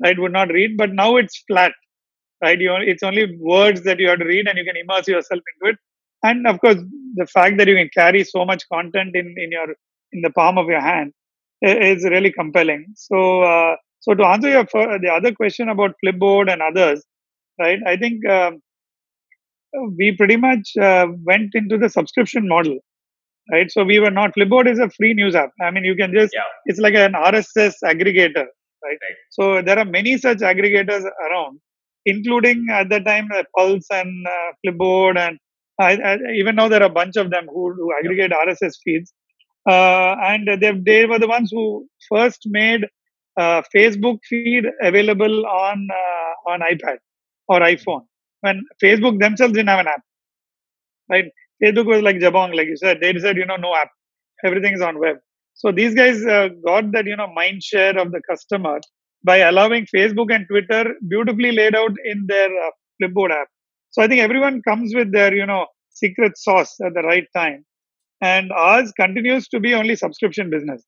I 0.05 0.15
would 0.19 0.33
not 0.33 0.51
read, 0.51 0.77
but 0.77 0.93
now 0.93 1.17
it's 1.17 1.43
flat. 1.49 1.73
right? 2.43 2.61
You 2.61 2.75
it's 2.77 3.03
only 3.03 3.37
words 3.41 3.83
that 3.85 3.99
you 4.01 4.09
have 4.09 4.19
to 4.21 4.25
read, 4.27 4.49
and 4.49 4.59
you 4.59 4.65
can 4.65 4.77
immerse 4.77 5.09
yourself 5.09 5.41
into 5.55 5.73
it. 5.75 5.79
And 6.23 6.47
of 6.47 6.61
course, 6.61 6.77
the 7.15 7.27
fact 7.27 7.59
that 7.59 7.69
you 7.69 7.77
can 7.77 7.91
carry 7.95 8.25
so 8.25 8.45
much 8.45 8.65
content 8.73 9.15
in 9.15 9.35
in 9.39 9.51
your 9.53 9.69
in 10.13 10.23
the 10.23 10.31
palm 10.31 10.59
of 10.59 10.67
your 10.69 10.81
hand 10.81 11.13
is 11.63 12.05
really 12.05 12.33
compelling. 12.33 12.87
So, 12.97 13.43
uh, 13.43 13.77
so 14.01 14.15
to 14.15 14.25
answer 14.27 14.51
your 14.51 14.65
the 14.65 15.11
other 15.13 15.33
question 15.35 15.69
about 15.69 15.95
Flipboard 16.05 16.53
and 16.53 16.63
others, 16.63 17.03
right? 17.61 17.81
I 17.87 17.97
think 17.97 18.27
um, 18.29 18.61
we 19.97 20.15
pretty 20.17 20.37
much 20.37 20.77
uh, 20.81 21.07
went 21.25 21.51
into 21.55 21.77
the 21.79 21.89
subscription 21.89 22.49
model, 22.49 22.79
right? 23.53 23.71
So 23.71 23.85
we 23.85 23.99
were 24.01 24.11
not 24.11 24.35
Flipboard 24.35 24.71
is 24.71 24.79
a 24.79 24.91
free 24.91 25.15
news 25.15 25.35
app. 25.35 25.51
I 25.63 25.71
mean, 25.71 25.85
you 25.85 25.97
can 25.97 26.13
just 26.15 26.33
Yeah. 26.35 26.43
it's 26.67 26.81
like 26.81 26.95
an 26.95 27.15
RSS 27.15 27.77
aggregator, 27.85 28.47
right? 28.85 28.99
Right. 29.07 29.19
So 29.31 29.63
there 29.63 29.79
are 29.79 29.85
many 29.85 30.19
such 30.19 30.39
aggregators 30.39 31.05
around, 31.31 31.61
including 32.07 32.67
at 32.73 32.89
the 32.91 33.01
time 33.01 33.29
uh, 33.35 33.45
Pulse 33.57 33.87
and 33.93 34.27
uh, 34.29 34.53
Flipboard, 34.65 35.19
and 35.19 35.39
I, 35.79 35.93
I, 35.93 36.19
even 36.37 36.57
now 36.57 36.69
there 36.69 36.83
are 36.83 36.87
a 36.87 36.99
bunch 37.01 37.17
of 37.17 37.31
them 37.31 37.47
who, 37.47 37.73
who 37.75 37.93
aggregate 37.99 38.33
RSS 38.33 38.75
feeds. 38.85 39.13
Uh, 39.69 40.17
and 40.23 40.49
they 40.61 40.73
they 40.73 41.07
were 41.07 41.19
the 41.19 41.29
ones 41.29 41.51
who 41.53 41.87
first 42.09 42.43
made 42.47 42.87
uh, 43.39 43.63
Facebook 43.75 44.19
feed 44.29 44.65
available 44.83 45.47
on 45.47 45.89
uh, 45.93 46.51
on 46.51 46.61
iPad 46.61 46.97
or 47.49 47.61
iPhone 47.61 48.03
when 48.41 48.65
Facebook 48.83 49.19
themselves 49.21 49.53
didn't 49.53 49.69
have 49.69 49.81
an 49.81 49.89
app, 49.89 50.03
right? 51.11 51.27
Facebook 51.63 51.87
was 51.87 52.03
like 52.03 52.17
Jabong, 52.17 52.55
like 52.57 52.69
you 52.69 52.77
said. 52.77 53.01
They 53.01 53.17
said, 53.19 53.37
you 53.37 53.47
know, 53.47 53.57
no 53.57 53.75
app, 53.75 53.91
everything 54.45 54.75
is 54.75 54.81
on 54.81 54.99
web. 54.99 55.17
So 55.55 55.73
these 55.73 55.95
guys 55.95 56.25
uh, 56.25 56.49
got 56.65 56.93
that, 56.93 57.07
you 57.07 57.17
know, 57.17 57.27
mind 57.35 57.63
share 57.63 57.99
of 57.99 58.13
the 58.13 58.21
customer 58.31 58.81
by 59.25 59.39
allowing 59.39 59.87
Facebook 59.95 60.33
and 60.33 60.47
Twitter 60.49 60.95
beautifully 61.09 61.53
laid 61.53 61.75
out 61.75 61.91
in 62.05 62.27
their 62.29 62.47
uh, 62.47 62.71
Flipboard 63.03 63.33
app. 63.33 63.49
So 63.91 64.03
I 64.03 64.09
think 64.09 64.21
everyone 64.21 64.63
comes 64.63 64.95
with 64.95 65.13
their, 65.13 65.35
you 65.35 65.47
know, 65.47 65.67
secret 65.91 66.37
sauce 66.37 66.77
at 66.85 66.95
the 66.95 67.03
right 67.03 67.27
time. 67.35 67.65
And 68.21 68.51
ours 68.53 68.93
continues 68.93 69.49
to 69.49 69.61
be 69.61 69.75
only 69.75 69.97
subscription 69.97 70.51
business. 70.51 70.85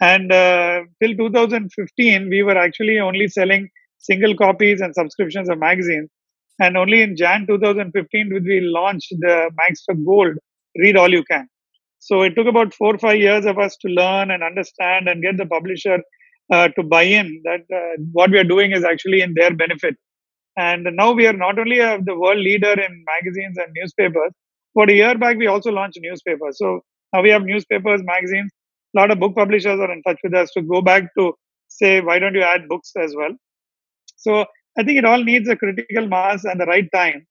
And 0.00 0.32
uh, 0.32 0.82
till 1.02 1.16
2015, 1.16 2.28
we 2.28 2.42
were 2.42 2.56
actually 2.58 2.98
only 2.98 3.28
selling 3.28 3.68
single 3.98 4.36
copies 4.36 4.80
and 4.80 4.94
subscriptions 4.94 5.48
of 5.48 5.58
magazines. 5.58 6.10
And 6.60 6.76
only 6.76 7.02
in 7.02 7.16
Jan 7.16 7.46
2015 7.46 8.30
did 8.30 8.44
we 8.44 8.60
launch 8.60 9.06
the 9.10 9.50
Magzter 9.58 10.04
Gold 10.04 10.36
Read 10.76 10.96
All 10.96 11.10
You 11.10 11.24
Can. 11.24 11.48
So 12.00 12.22
it 12.22 12.34
took 12.34 12.48
about 12.48 12.74
four 12.74 12.94
or 12.94 12.98
five 12.98 13.18
years 13.18 13.46
of 13.46 13.58
us 13.58 13.76
to 13.76 13.88
learn 13.88 14.32
and 14.32 14.42
understand 14.42 15.08
and 15.08 15.22
get 15.22 15.36
the 15.36 15.46
publisher 15.46 15.98
uh, 16.52 16.68
to 16.68 16.82
buy 16.82 17.02
in 17.02 17.40
that 17.44 17.60
uh, 17.74 18.02
what 18.12 18.30
we 18.30 18.38
are 18.38 18.44
doing 18.44 18.72
is 18.72 18.84
actually 18.84 19.20
in 19.20 19.34
their 19.34 19.54
benefit. 19.54 19.96
And 20.56 20.86
now 20.92 21.12
we 21.12 21.26
are 21.26 21.32
not 21.32 21.58
only 21.58 21.80
uh, 21.80 21.98
the 22.04 22.18
world 22.18 22.38
leader 22.38 22.72
in 22.72 23.04
magazines 23.14 23.56
and 23.58 23.72
newspapers, 23.74 24.32
but 24.74 24.90
a 24.90 24.94
year 24.94 25.16
back 25.18 25.36
we 25.36 25.46
also 25.46 25.70
launched 25.70 25.98
newspapers. 26.00 26.58
So 26.58 26.80
now 27.12 27.22
we 27.22 27.30
have 27.30 27.42
newspapers, 27.44 28.02
magazines. 28.04 28.52
A 28.96 29.00
lot 29.00 29.10
of 29.10 29.18
book 29.20 29.34
publishers 29.34 29.80
are 29.80 29.92
in 29.92 30.02
touch 30.02 30.18
with 30.22 30.34
us 30.34 30.50
to 30.52 30.62
go 30.62 30.82
back 30.82 31.14
to 31.18 31.32
say, 31.68 32.00
why 32.00 32.18
don't 32.18 32.34
you 32.34 32.42
add 32.42 32.68
books 32.68 32.92
as 33.00 33.14
well? 33.16 33.32
So 34.16 34.46
I 34.78 34.84
think 34.84 34.98
it 34.98 35.04
all 35.04 35.22
needs 35.22 35.48
a 35.48 35.56
critical 35.56 36.06
mass 36.08 36.44
and 36.44 36.60
the 36.60 36.66
right 36.66 36.88
time 36.94 37.26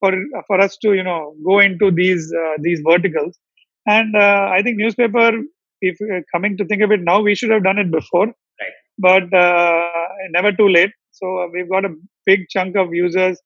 for 0.00 0.12
for 0.46 0.60
us 0.60 0.76
to 0.78 0.94
you 0.94 1.02
know 1.04 1.34
go 1.44 1.60
into 1.60 1.90
these 1.90 2.32
uh, 2.44 2.54
these 2.62 2.80
verticals. 2.86 3.38
And 3.86 4.16
uh, 4.16 4.48
I 4.52 4.62
think 4.62 4.78
newspaper, 4.78 5.32
if 5.80 5.96
uh, 6.02 6.20
coming 6.34 6.56
to 6.58 6.64
think 6.66 6.82
of 6.82 6.92
it 6.92 7.02
now, 7.02 7.20
we 7.20 7.34
should 7.34 7.50
have 7.50 7.64
done 7.64 7.78
it 7.78 7.90
before, 7.90 8.26
Right. 8.28 8.76
but 8.98 9.34
uh, 9.34 9.88
never 10.30 10.52
too 10.52 10.68
late. 10.68 10.92
So 11.14 11.38
uh, 11.38 11.46
we've 11.52 11.70
got 11.70 11.84
a 11.84 11.94
big 12.26 12.48
chunk 12.50 12.76
of 12.76 12.94
users 12.94 13.40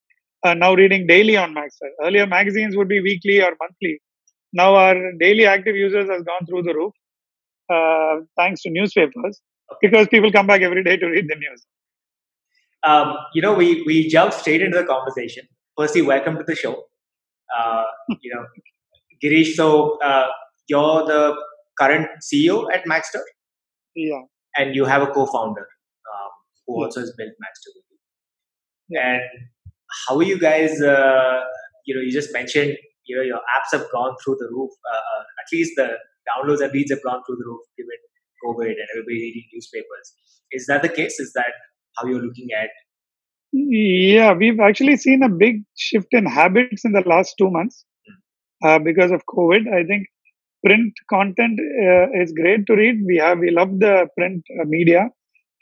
uh, 0.44 0.54
now 0.54 0.74
reading 0.74 1.06
daily 1.06 1.36
on 1.36 1.54
Magzter. 1.54 1.90
Earlier 2.02 2.26
magazines 2.26 2.76
would 2.76 2.88
be 2.88 3.00
weekly 3.00 3.42
or 3.42 3.52
monthly. 3.60 4.00
Now 4.52 4.74
our 4.76 4.96
daily 5.20 5.46
active 5.46 5.76
users 5.76 6.08
has 6.10 6.22
gone 6.22 6.46
through 6.48 6.62
the 6.62 6.74
roof, 6.74 6.92
uh, 7.72 8.24
thanks 8.36 8.62
to 8.62 8.70
newspapers, 8.70 9.40
because 9.82 10.08
people 10.08 10.32
come 10.32 10.46
back 10.46 10.62
every 10.62 10.84
day 10.84 10.96
to 10.96 11.06
read 11.06 11.26
the 11.28 11.36
news. 11.36 11.66
Um, 12.84 13.14
you 13.34 13.42
know, 13.42 13.54
we 13.54 13.82
we 13.86 14.08
jump 14.08 14.32
straight 14.32 14.62
into 14.62 14.78
the 14.78 14.84
conversation. 14.84 15.44
Firstly, 15.76 16.02
welcome 16.02 16.36
to 16.38 16.44
the 16.44 16.54
show. 16.54 16.84
Uh, 17.58 17.84
you 18.22 18.34
know, 18.34 18.46
Girish. 19.24 19.54
So 19.54 19.98
uh, 20.00 20.28
you're 20.68 21.06
the 21.06 21.36
current 21.80 22.08
CEO 22.22 22.66
at 22.74 22.84
Magzter, 22.86 23.22
Yeah. 23.94 24.22
and 24.56 24.74
you 24.76 24.84
have 24.86 25.02
a 25.02 25.08
co-founder 25.08 25.66
who 26.68 26.78
Yeah. 26.78 26.84
also 26.86 27.00
has 27.00 27.12
built 27.18 27.32
Magzter 27.44 27.72
with 27.76 27.86
you. 27.90 29.00
And 29.00 29.22
how 30.06 30.18
are 30.18 30.22
you 30.22 30.38
guys? 30.38 30.80
Uh, 30.80 31.40
you 31.86 31.94
know, 31.96 32.02
you 32.02 32.12
just 32.12 32.32
mentioned 32.32 32.76
you 33.06 33.16
know 33.16 33.22
your 33.22 33.40
apps 33.56 33.72
have 33.72 33.86
gone 33.92 34.14
through 34.22 34.36
the 34.40 34.48
roof. 34.52 34.70
Uh, 34.92 34.96
uh, 34.96 35.22
at 35.42 35.52
least 35.52 35.72
the 35.76 35.88
downloads 36.30 36.62
and 36.62 36.72
reads 36.74 36.90
have 36.90 37.02
gone 37.02 37.22
through 37.26 37.36
the 37.36 37.46
roof 37.46 37.62
given 37.78 38.00
COVID 38.44 38.70
and 38.82 38.88
everybody 38.94 39.16
reading 39.26 39.46
newspapers. 39.54 40.12
Is 40.52 40.66
that 40.66 40.82
the 40.82 40.88
case? 40.90 41.18
Is 41.18 41.32
that 41.34 41.52
how 41.96 42.06
you're 42.06 42.22
looking 42.22 42.48
at? 42.62 42.70
Yeah, 43.52 44.34
we've 44.34 44.60
actually 44.60 44.96
seen 44.98 45.22
a 45.22 45.28
big 45.28 45.62
shift 45.76 46.08
in 46.12 46.26
habits 46.26 46.84
in 46.84 46.92
the 46.92 47.02
last 47.06 47.34
two 47.38 47.50
months 47.50 47.84
uh, 48.64 48.78
because 48.78 49.10
of 49.10 49.22
COVID. 49.26 49.72
I 49.72 49.84
think 49.84 50.06
print 50.66 50.92
content 51.10 51.58
uh, 51.60 52.08
is 52.22 52.32
great 52.32 52.66
to 52.66 52.76
read. 52.76 52.96
We 53.06 53.16
have 53.16 53.38
we 53.38 53.50
love 53.50 53.78
the 53.80 54.08
print 54.18 54.44
uh, 54.60 54.64
media, 54.66 55.08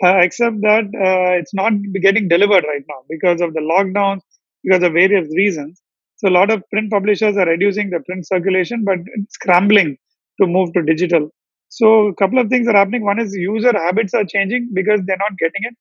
uh, 0.05 0.17
except 0.19 0.57
that 0.63 0.85
uh, 0.85 1.39
it's 1.41 1.55
not 1.55 1.73
getting 2.03 2.29
delivered 2.29 2.65
right 2.69 2.85
now 2.89 3.01
because 3.09 3.41
of 3.41 3.55
the 3.55 3.61
lockdowns, 3.61 4.21
because 4.65 4.83
of 4.83 4.93
various 4.93 5.29
reasons. 5.37 5.81
So 6.17 6.29
a 6.29 6.31
lot 6.39 6.51
of 6.51 6.63
print 6.71 6.91
publishers 6.91 7.37
are 7.37 7.47
reducing 7.47 7.91
the 7.91 8.01
print 8.01 8.27
circulation, 8.27 8.85
but 8.85 8.99
scrambling 9.31 9.97
to 10.41 10.47
move 10.47 10.73
to 10.75 10.83
digital. 10.83 11.31
So 11.69 12.09
a 12.09 12.15
couple 12.15 12.39
of 12.39 12.49
things 12.49 12.69
are 12.69 12.77
happening. 12.77 13.05
One 13.05 13.19
is 13.21 13.35
user 13.35 13.73
habits 13.77 14.15
are 14.15 14.25
changing 14.25 14.71
because 14.73 15.01
they're 15.07 15.17
not 15.19 15.37
getting 15.39 15.63
it. 15.63 15.75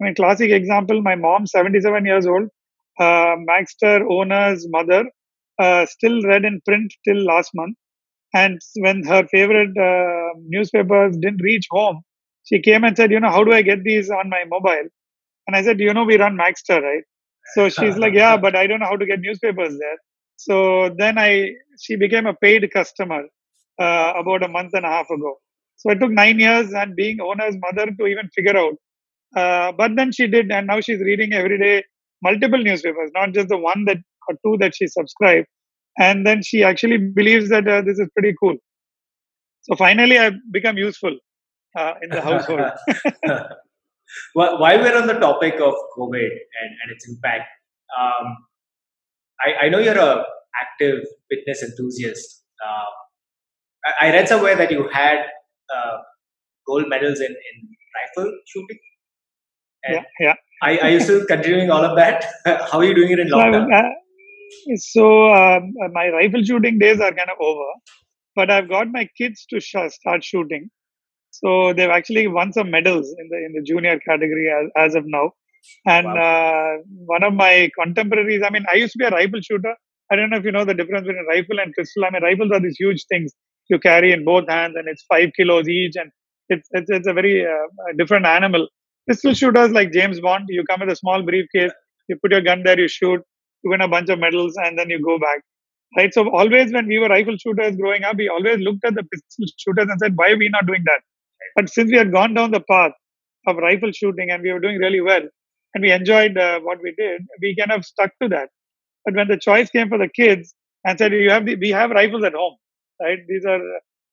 I 0.00 0.04
mean, 0.04 0.14
classic 0.14 0.50
example, 0.50 1.02
my 1.02 1.14
mom, 1.14 1.46
77 1.46 2.04
years 2.06 2.26
old, 2.26 2.48
uh, 2.98 3.36
Magzter 3.48 4.02
owner's 4.10 4.66
mother, 4.68 5.04
uh, 5.58 5.86
still 5.86 6.22
read 6.22 6.44
in 6.44 6.60
print 6.66 6.92
till 7.06 7.22
last 7.24 7.50
month. 7.54 7.76
And 8.34 8.60
when 8.76 9.04
her 9.04 9.26
favorite 9.28 9.76
uh, 9.78 10.38
newspapers 10.48 11.16
didn't 11.18 11.42
reach 11.42 11.66
home, 11.70 12.02
she 12.44 12.60
came 12.60 12.84
and 12.84 12.96
said, 12.96 13.10
you 13.10 13.20
know, 13.20 13.30
how 13.30 13.44
do 13.44 13.52
I 13.52 13.62
get 13.62 13.82
these 13.84 14.10
on 14.10 14.28
my 14.28 14.44
mobile? 14.48 14.88
And 15.46 15.56
I 15.56 15.62
said, 15.62 15.80
you 15.80 15.92
know, 15.92 16.04
we 16.04 16.16
run 16.16 16.36
Magzter, 16.36 16.80
right? 16.82 17.04
So 17.54 17.68
she's 17.68 17.96
like, 17.96 18.14
yeah, 18.14 18.36
but 18.36 18.56
I 18.56 18.66
don't 18.66 18.80
know 18.80 18.86
how 18.86 18.96
to 18.96 19.06
get 19.06 19.20
newspapers 19.20 19.78
there. 19.78 19.98
So 20.36 20.94
then 20.96 21.18
I, 21.18 21.50
she 21.80 21.96
became 21.96 22.26
a 22.26 22.34
paid 22.34 22.70
customer 22.72 23.24
uh, 23.80 24.12
about 24.16 24.42
a 24.42 24.48
month 24.48 24.72
and 24.74 24.84
a 24.84 24.88
half 24.88 25.10
ago. 25.10 25.36
So 25.76 25.90
it 25.90 25.98
took 26.00 26.10
nine 26.10 26.38
years 26.38 26.72
and 26.72 26.94
being 26.94 27.20
owner's 27.20 27.56
mother 27.58 27.90
to 27.90 28.06
even 28.06 28.28
figure 28.34 28.56
out. 28.56 28.74
Uh, 29.36 29.72
but 29.72 29.96
then 29.96 30.12
she 30.12 30.26
did, 30.26 30.50
and 30.52 30.66
now 30.66 30.80
she's 30.80 31.00
reading 31.00 31.32
every 31.32 31.58
day 31.58 31.84
multiple 32.22 32.58
newspapers, 32.58 33.10
not 33.14 33.32
just 33.32 33.48
the 33.48 33.58
one 33.58 33.84
that 33.86 33.98
or 34.28 34.36
two 34.44 34.56
that 34.58 34.74
she 34.74 34.86
subscribed. 34.86 35.46
And 35.98 36.26
then 36.26 36.42
she 36.42 36.62
actually 36.62 36.98
believes 36.98 37.50
that 37.50 37.66
uh, 37.66 37.82
this 37.82 37.98
is 37.98 38.08
pretty 38.16 38.34
cool. 38.40 38.56
So 39.62 39.76
finally, 39.76 40.18
I've 40.18 40.34
become 40.52 40.76
useful 40.76 41.16
uh, 41.76 41.94
in 42.02 42.10
the 42.10 42.20
household. 42.20 42.60
Wh- 44.34 44.56
While 44.60 44.78
we're 44.80 44.96
on 44.96 45.06
the 45.06 45.18
topic 45.18 45.54
of 45.54 45.74
COVID 45.98 46.30
and, 46.60 46.70
and 46.82 46.90
its 46.90 47.08
impact, 47.08 47.48
um, 47.98 48.36
I, 49.40 49.66
I 49.66 49.68
know 49.68 49.78
you're 49.78 49.98
a 49.98 50.24
active 50.60 51.00
fitness 51.30 51.62
enthusiast. 51.62 52.44
Um, 52.66 52.92
I, 53.86 54.08
I 54.08 54.12
read 54.12 54.28
somewhere 54.28 54.56
that 54.56 54.70
you 54.70 54.88
had 54.92 55.18
uh, 55.74 55.96
gold 56.66 56.88
medals 56.88 57.20
in, 57.20 57.26
in 57.30 57.68
rifle 57.96 58.32
shooting. 58.46 58.78
And 59.84 59.94
yeah, 59.96 60.02
yeah. 60.20 60.34
Are, 60.62 60.84
are 60.86 60.90
you 60.90 61.00
still 61.00 61.24
continuing 61.28 61.70
all 61.70 61.84
of 61.84 61.96
that? 61.96 62.24
How 62.44 62.78
are 62.78 62.84
you 62.84 62.94
doing 62.94 63.10
it 63.10 63.18
in 63.18 63.28
lockdown? 63.28 63.66
uh, 63.74 63.90
so 64.76 65.28
um, 65.34 65.72
my 65.92 66.08
rifle 66.10 66.42
shooting 66.42 66.78
days 66.78 67.00
are 67.00 67.12
kind 67.12 67.30
of 67.30 67.38
over, 67.40 67.64
but 68.36 68.50
I've 68.50 68.68
got 68.68 68.88
my 68.90 69.08
kids 69.18 69.46
to 69.50 69.60
sh- 69.60 69.74
start 69.88 70.22
shooting. 70.22 70.70
So 71.32 71.72
they've 71.72 71.90
actually 71.98 72.26
won 72.28 72.52
some 72.52 72.70
medals 72.70 73.14
in 73.18 73.28
the 73.30 73.38
in 73.46 73.52
the 73.56 73.62
junior 73.62 73.98
category 73.98 74.48
as, 74.58 74.70
as 74.84 74.94
of 74.94 75.04
now. 75.06 75.32
And 75.86 76.06
uh, 76.06 76.72
one 77.14 77.22
of 77.22 77.34
my 77.34 77.70
contemporaries, 77.78 78.42
I 78.44 78.50
mean, 78.50 78.64
I 78.70 78.76
used 78.76 78.92
to 78.94 78.98
be 78.98 79.04
a 79.04 79.10
rifle 79.10 79.40
shooter. 79.40 79.74
I 80.10 80.16
don't 80.16 80.30
know 80.30 80.36
if 80.36 80.44
you 80.44 80.52
know 80.52 80.64
the 80.64 80.74
difference 80.74 81.06
between 81.06 81.26
rifle 81.28 81.60
and 81.60 81.72
pistol. 81.78 82.04
I 82.04 82.10
mean, 82.10 82.22
rifles 82.22 82.50
are 82.52 82.60
these 82.60 82.76
huge 82.78 83.04
things 83.08 83.32
you 83.70 83.78
carry 83.78 84.12
in 84.12 84.24
both 84.24 84.48
hands, 84.48 84.74
and 84.76 84.88
it's 84.88 85.04
five 85.12 85.30
kilos 85.36 85.68
each, 85.68 85.94
and 85.96 86.10
it's 86.48 86.68
it's, 86.72 86.90
it's 86.90 87.08
a 87.08 87.12
very 87.12 87.46
uh, 87.46 87.92
different 87.96 88.26
animal. 88.26 88.68
Pistol 89.08 89.34
shooters 89.34 89.70
like 89.70 89.92
James 89.92 90.20
Bond, 90.20 90.44
you 90.48 90.64
come 90.68 90.80
with 90.80 90.90
a 90.90 90.96
small 90.96 91.22
briefcase, 91.22 91.72
you 92.08 92.16
put 92.22 92.32
your 92.32 92.42
gun 92.42 92.62
there, 92.62 92.78
you 92.78 92.88
shoot, 92.88 93.20
you 93.62 93.70
win 93.70 93.80
a 93.80 93.88
bunch 93.88 94.10
of 94.10 94.18
medals, 94.18 94.54
and 94.64 94.78
then 94.78 94.90
you 94.90 95.02
go 95.02 95.18
back. 95.18 95.40
Right. 95.96 96.12
So 96.12 96.28
always 96.30 96.72
when 96.72 96.86
we 96.86 96.98
were 96.98 97.08
rifle 97.08 97.36
shooters 97.36 97.76
growing 97.76 98.04
up, 98.04 98.16
we 98.16 98.28
always 98.28 98.58
looked 98.60 98.84
at 98.84 98.94
the 98.94 99.04
pistol 99.04 99.46
shooters 99.58 99.88
and 99.90 99.98
said, 100.00 100.12
why 100.16 100.30
are 100.30 100.38
we 100.38 100.48
not 100.48 100.66
doing 100.66 100.82
that? 100.86 101.00
But 101.56 101.68
since 101.70 101.90
we 101.90 101.98
had 101.98 102.12
gone 102.12 102.34
down 102.34 102.50
the 102.52 102.60
path 102.70 102.92
of 103.46 103.56
rifle 103.56 103.92
shooting 103.92 104.30
and 104.30 104.42
we 104.42 104.52
were 104.52 104.60
doing 104.60 104.78
really 104.78 105.00
well, 105.00 105.22
and 105.74 105.82
we 105.82 105.92
enjoyed 105.92 106.36
uh, 106.36 106.60
what 106.60 106.78
we 106.82 106.94
did, 106.96 107.22
we 107.40 107.56
kind 107.58 107.72
of 107.72 107.84
stuck 107.84 108.10
to 108.22 108.28
that. 108.28 108.50
But 109.04 109.14
when 109.14 109.28
the 109.28 109.38
choice 109.38 109.70
came 109.70 109.88
for 109.88 109.98
the 109.98 110.08
kids 110.08 110.54
and 110.84 110.98
said, 110.98 111.12
"You 111.12 111.30
have 111.30 111.46
the, 111.46 111.56
we 111.56 111.70
have 111.70 111.90
rifles 111.90 112.24
at 112.24 112.34
home, 112.34 112.56
right? 113.00 113.18
These 113.28 113.44
are 113.46 113.60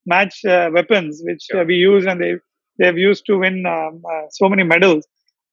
match 0.06 0.44
uh, 0.44 0.70
weapons 0.72 1.20
which 1.24 1.46
uh, 1.54 1.64
we 1.66 1.76
use, 1.76 2.06
and 2.06 2.20
they 2.20 2.34
they 2.78 2.86
have 2.86 2.98
used 2.98 3.26
to 3.26 3.38
win 3.38 3.66
um, 3.66 4.02
uh, 4.10 4.22
so 4.30 4.48
many 4.48 4.62
medals, 4.64 5.06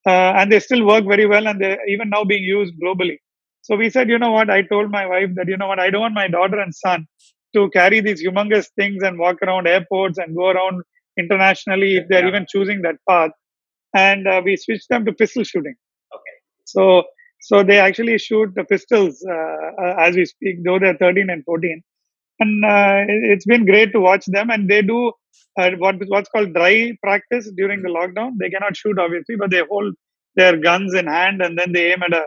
uh, 0.06 0.34
and 0.40 0.52
they 0.52 0.60
still 0.60 0.86
work 0.86 1.06
very 1.06 1.26
well, 1.28 1.48
and 1.48 1.62
they're 1.62 1.80
even 1.88 2.10
now 2.10 2.24
being 2.24 2.44
used 2.44 2.74
globally." 2.84 3.18
So 3.62 3.76
we 3.76 3.90
said, 3.90 4.10
you 4.10 4.18
know 4.18 4.32
what? 4.32 4.50
I 4.50 4.62
told 4.62 4.92
my 4.92 5.06
wife 5.06 5.30
that 5.36 5.48
you 5.50 5.58
know 5.58 5.68
what? 5.68 5.80
I 5.80 5.90
don't 5.90 6.02
want 6.02 6.14
my 6.14 6.28
daughter 6.30 6.60
and 6.60 6.74
son 6.74 7.06
to 7.54 7.70
carry 7.72 8.00
these 8.00 8.26
humongous 8.26 8.68
things 8.78 9.04
and 9.04 9.20
walk 9.20 9.42
around 9.42 9.68
airports 9.68 10.18
and 10.18 10.36
go 10.36 10.48
around 10.50 10.84
internationally 11.18 11.98
if 11.98 12.08
they're 12.10 12.28
Yeah. 12.28 12.28
even 12.28 12.46
choosing 12.50 12.82
that 12.84 12.96
path. 13.10 13.32
And 13.96 14.28
uh, 14.28 14.42
we 14.44 14.58
switched 14.58 14.90
them 14.90 15.06
to 15.06 15.14
pistol 15.14 15.44
shooting. 15.44 15.76
Okay. 16.16 16.36
So 16.66 17.04
so 17.42 17.64
they 17.64 17.80
actually 17.80 18.18
shoot 18.18 18.50
the 18.56 18.66
pistols 18.66 19.26
uh, 19.30 19.84
uh, 19.84 19.96
as 20.00 20.16
we 20.16 20.26
speak, 20.26 20.58
though 20.66 20.80
they're 20.80 20.98
13 20.98 21.30
and 21.30 21.44
14. 21.46 21.82
And 22.40 22.66
uh, 22.66 23.06
it- 23.14 23.26
it's 23.34 23.46
been 23.46 23.66
great 23.66 23.92
to 23.94 24.00
watch 24.02 24.26
them. 24.28 24.50
And 24.50 24.70
they 24.70 24.82
do 24.82 25.14
uh, 25.60 25.72
what 25.78 25.96
what's 26.08 26.30
called 26.30 26.54
dry 26.54 26.94
practice 27.04 27.52
during 27.58 27.82
the 27.84 27.90
lockdown. 27.90 28.34
They 28.40 28.50
cannot 28.50 28.78
shoot 28.78 29.00
obviously, 29.00 29.36
but 29.38 29.52
they 29.52 29.64
hold 29.70 29.96
their 30.36 30.58
guns 30.58 30.94
in 30.96 31.08
hand 31.08 31.42
and 31.42 31.58
then 31.58 31.72
they 31.74 31.94
aim 31.94 32.04
at 32.04 32.14
a 32.14 32.26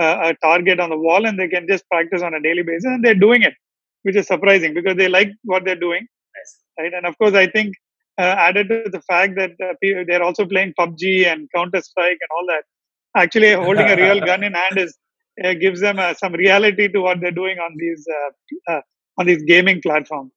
a, 0.00 0.30
a 0.30 0.34
target 0.42 0.80
on 0.80 0.90
the 0.90 0.98
wall 0.98 1.26
and 1.26 1.38
they 1.38 1.48
can 1.48 1.66
just 1.68 1.84
practice 1.90 2.22
on 2.22 2.34
a 2.34 2.40
daily 2.40 2.62
basis. 2.62 2.84
And 2.86 3.04
they're 3.04 3.14
doing 3.26 3.42
it, 3.42 3.54
which 4.02 4.16
is 4.16 4.26
surprising 4.26 4.74
because 4.74 4.96
they 4.96 5.08
like 5.08 5.30
what 5.44 5.64
they're 5.64 5.84
doing 5.88 6.06
Nice. 6.36 6.52
right? 6.78 6.92
And 6.94 7.06
of 7.06 7.16
course, 7.18 7.34
I 7.34 7.46
think 7.48 7.74
added 8.22 8.68
to 8.68 8.90
the 8.90 9.00
fact 9.02 9.34
that 9.36 9.52
uh, 9.62 9.74
they're 10.06 10.22
also 10.22 10.46
playing 10.46 10.74
PUBG 10.78 11.26
and 11.26 11.48
Counter 11.54 11.80
Strike 11.80 12.18
and 12.20 12.30
all 12.36 12.46
that. 12.48 12.64
Actually, 13.16 13.52
holding 13.52 13.88
a 13.88 13.96
real 13.96 14.20
gun 14.30 14.42
in 14.42 14.54
hand 14.54 14.78
is 14.78 14.96
uh, 15.42 15.54
gives 15.54 15.80
them 15.80 15.98
uh, 15.98 16.14
some 16.14 16.32
reality 16.32 16.88
to 16.88 17.00
what 17.00 17.20
they're 17.20 17.30
doing 17.30 17.58
on 17.58 17.74
these 17.78 18.06
uh, 18.18 18.72
uh, 18.72 18.80
on 19.18 19.26
these 19.26 19.42
gaming 19.42 19.80
platforms. 19.82 20.32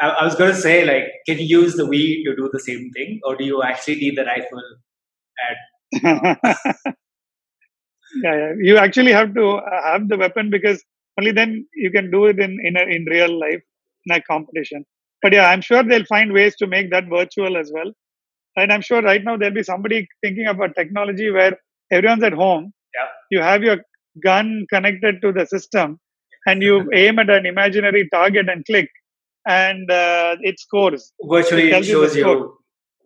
I, 0.00 0.24
was 0.24 0.34
going 0.34 0.54
to 0.54 0.60
say, 0.60 0.84
like, 0.84 1.04
can 1.26 1.38
you 1.38 1.60
use 1.60 1.74
the 1.74 1.82
Wii 1.82 2.24
to 2.24 2.34
do 2.34 2.48
the 2.50 2.58
same 2.58 2.90
thing, 2.92 3.20
or 3.22 3.36
do 3.36 3.44
you 3.44 3.62
actually 3.62 3.96
need 3.96 4.16
the 4.16 4.24
rifle? 4.24 4.62
yeah, 6.02 6.36
yeah, 8.22 8.52
you 8.58 8.78
actually 8.78 9.12
have 9.12 9.34
to 9.34 9.46
uh, 9.56 9.82
have 9.92 10.08
the 10.08 10.16
weapon 10.16 10.48
because 10.48 10.82
only 11.18 11.32
then 11.32 11.66
you 11.74 11.90
can 11.90 12.10
do 12.10 12.26
it 12.26 12.38
in 12.38 12.58
in, 12.62 12.76
a, 12.76 12.82
in 12.82 13.04
real 13.04 13.38
life 13.38 13.62
in 14.06 14.16
a 14.16 14.22
competition. 14.22 14.84
But 15.22 15.32
yeah, 15.32 15.48
I'm 15.50 15.60
sure 15.60 15.82
they'll 15.82 16.04
find 16.06 16.32
ways 16.32 16.56
to 16.56 16.66
make 16.66 16.90
that 16.90 17.06
virtual 17.08 17.56
as 17.56 17.70
well. 17.72 17.92
And 18.56 18.72
I'm 18.72 18.80
sure 18.80 19.00
right 19.02 19.22
now 19.22 19.36
there'll 19.36 19.54
be 19.54 19.62
somebody 19.62 20.08
thinking 20.22 20.46
about 20.46 20.74
technology 20.76 21.30
where 21.30 21.58
everyone's 21.92 22.22
at 22.24 22.32
home. 22.32 22.72
Yeah. 22.94 23.06
You 23.30 23.40
have 23.42 23.62
your 23.62 23.78
gun 24.22 24.66
connected 24.72 25.20
to 25.22 25.32
the 25.32 25.46
system, 25.46 25.98
and 26.46 26.62
you 26.62 26.88
aim 26.94 27.18
at 27.18 27.30
an 27.30 27.46
imaginary 27.46 28.08
target 28.12 28.48
and 28.48 28.64
click, 28.66 28.88
and 29.46 29.90
uh, 29.90 30.36
it 30.40 30.58
scores. 30.58 31.12
Virtually, 31.22 31.70
it 31.70 31.80
the 31.80 31.82
shows 31.84 32.16
you. 32.16 32.24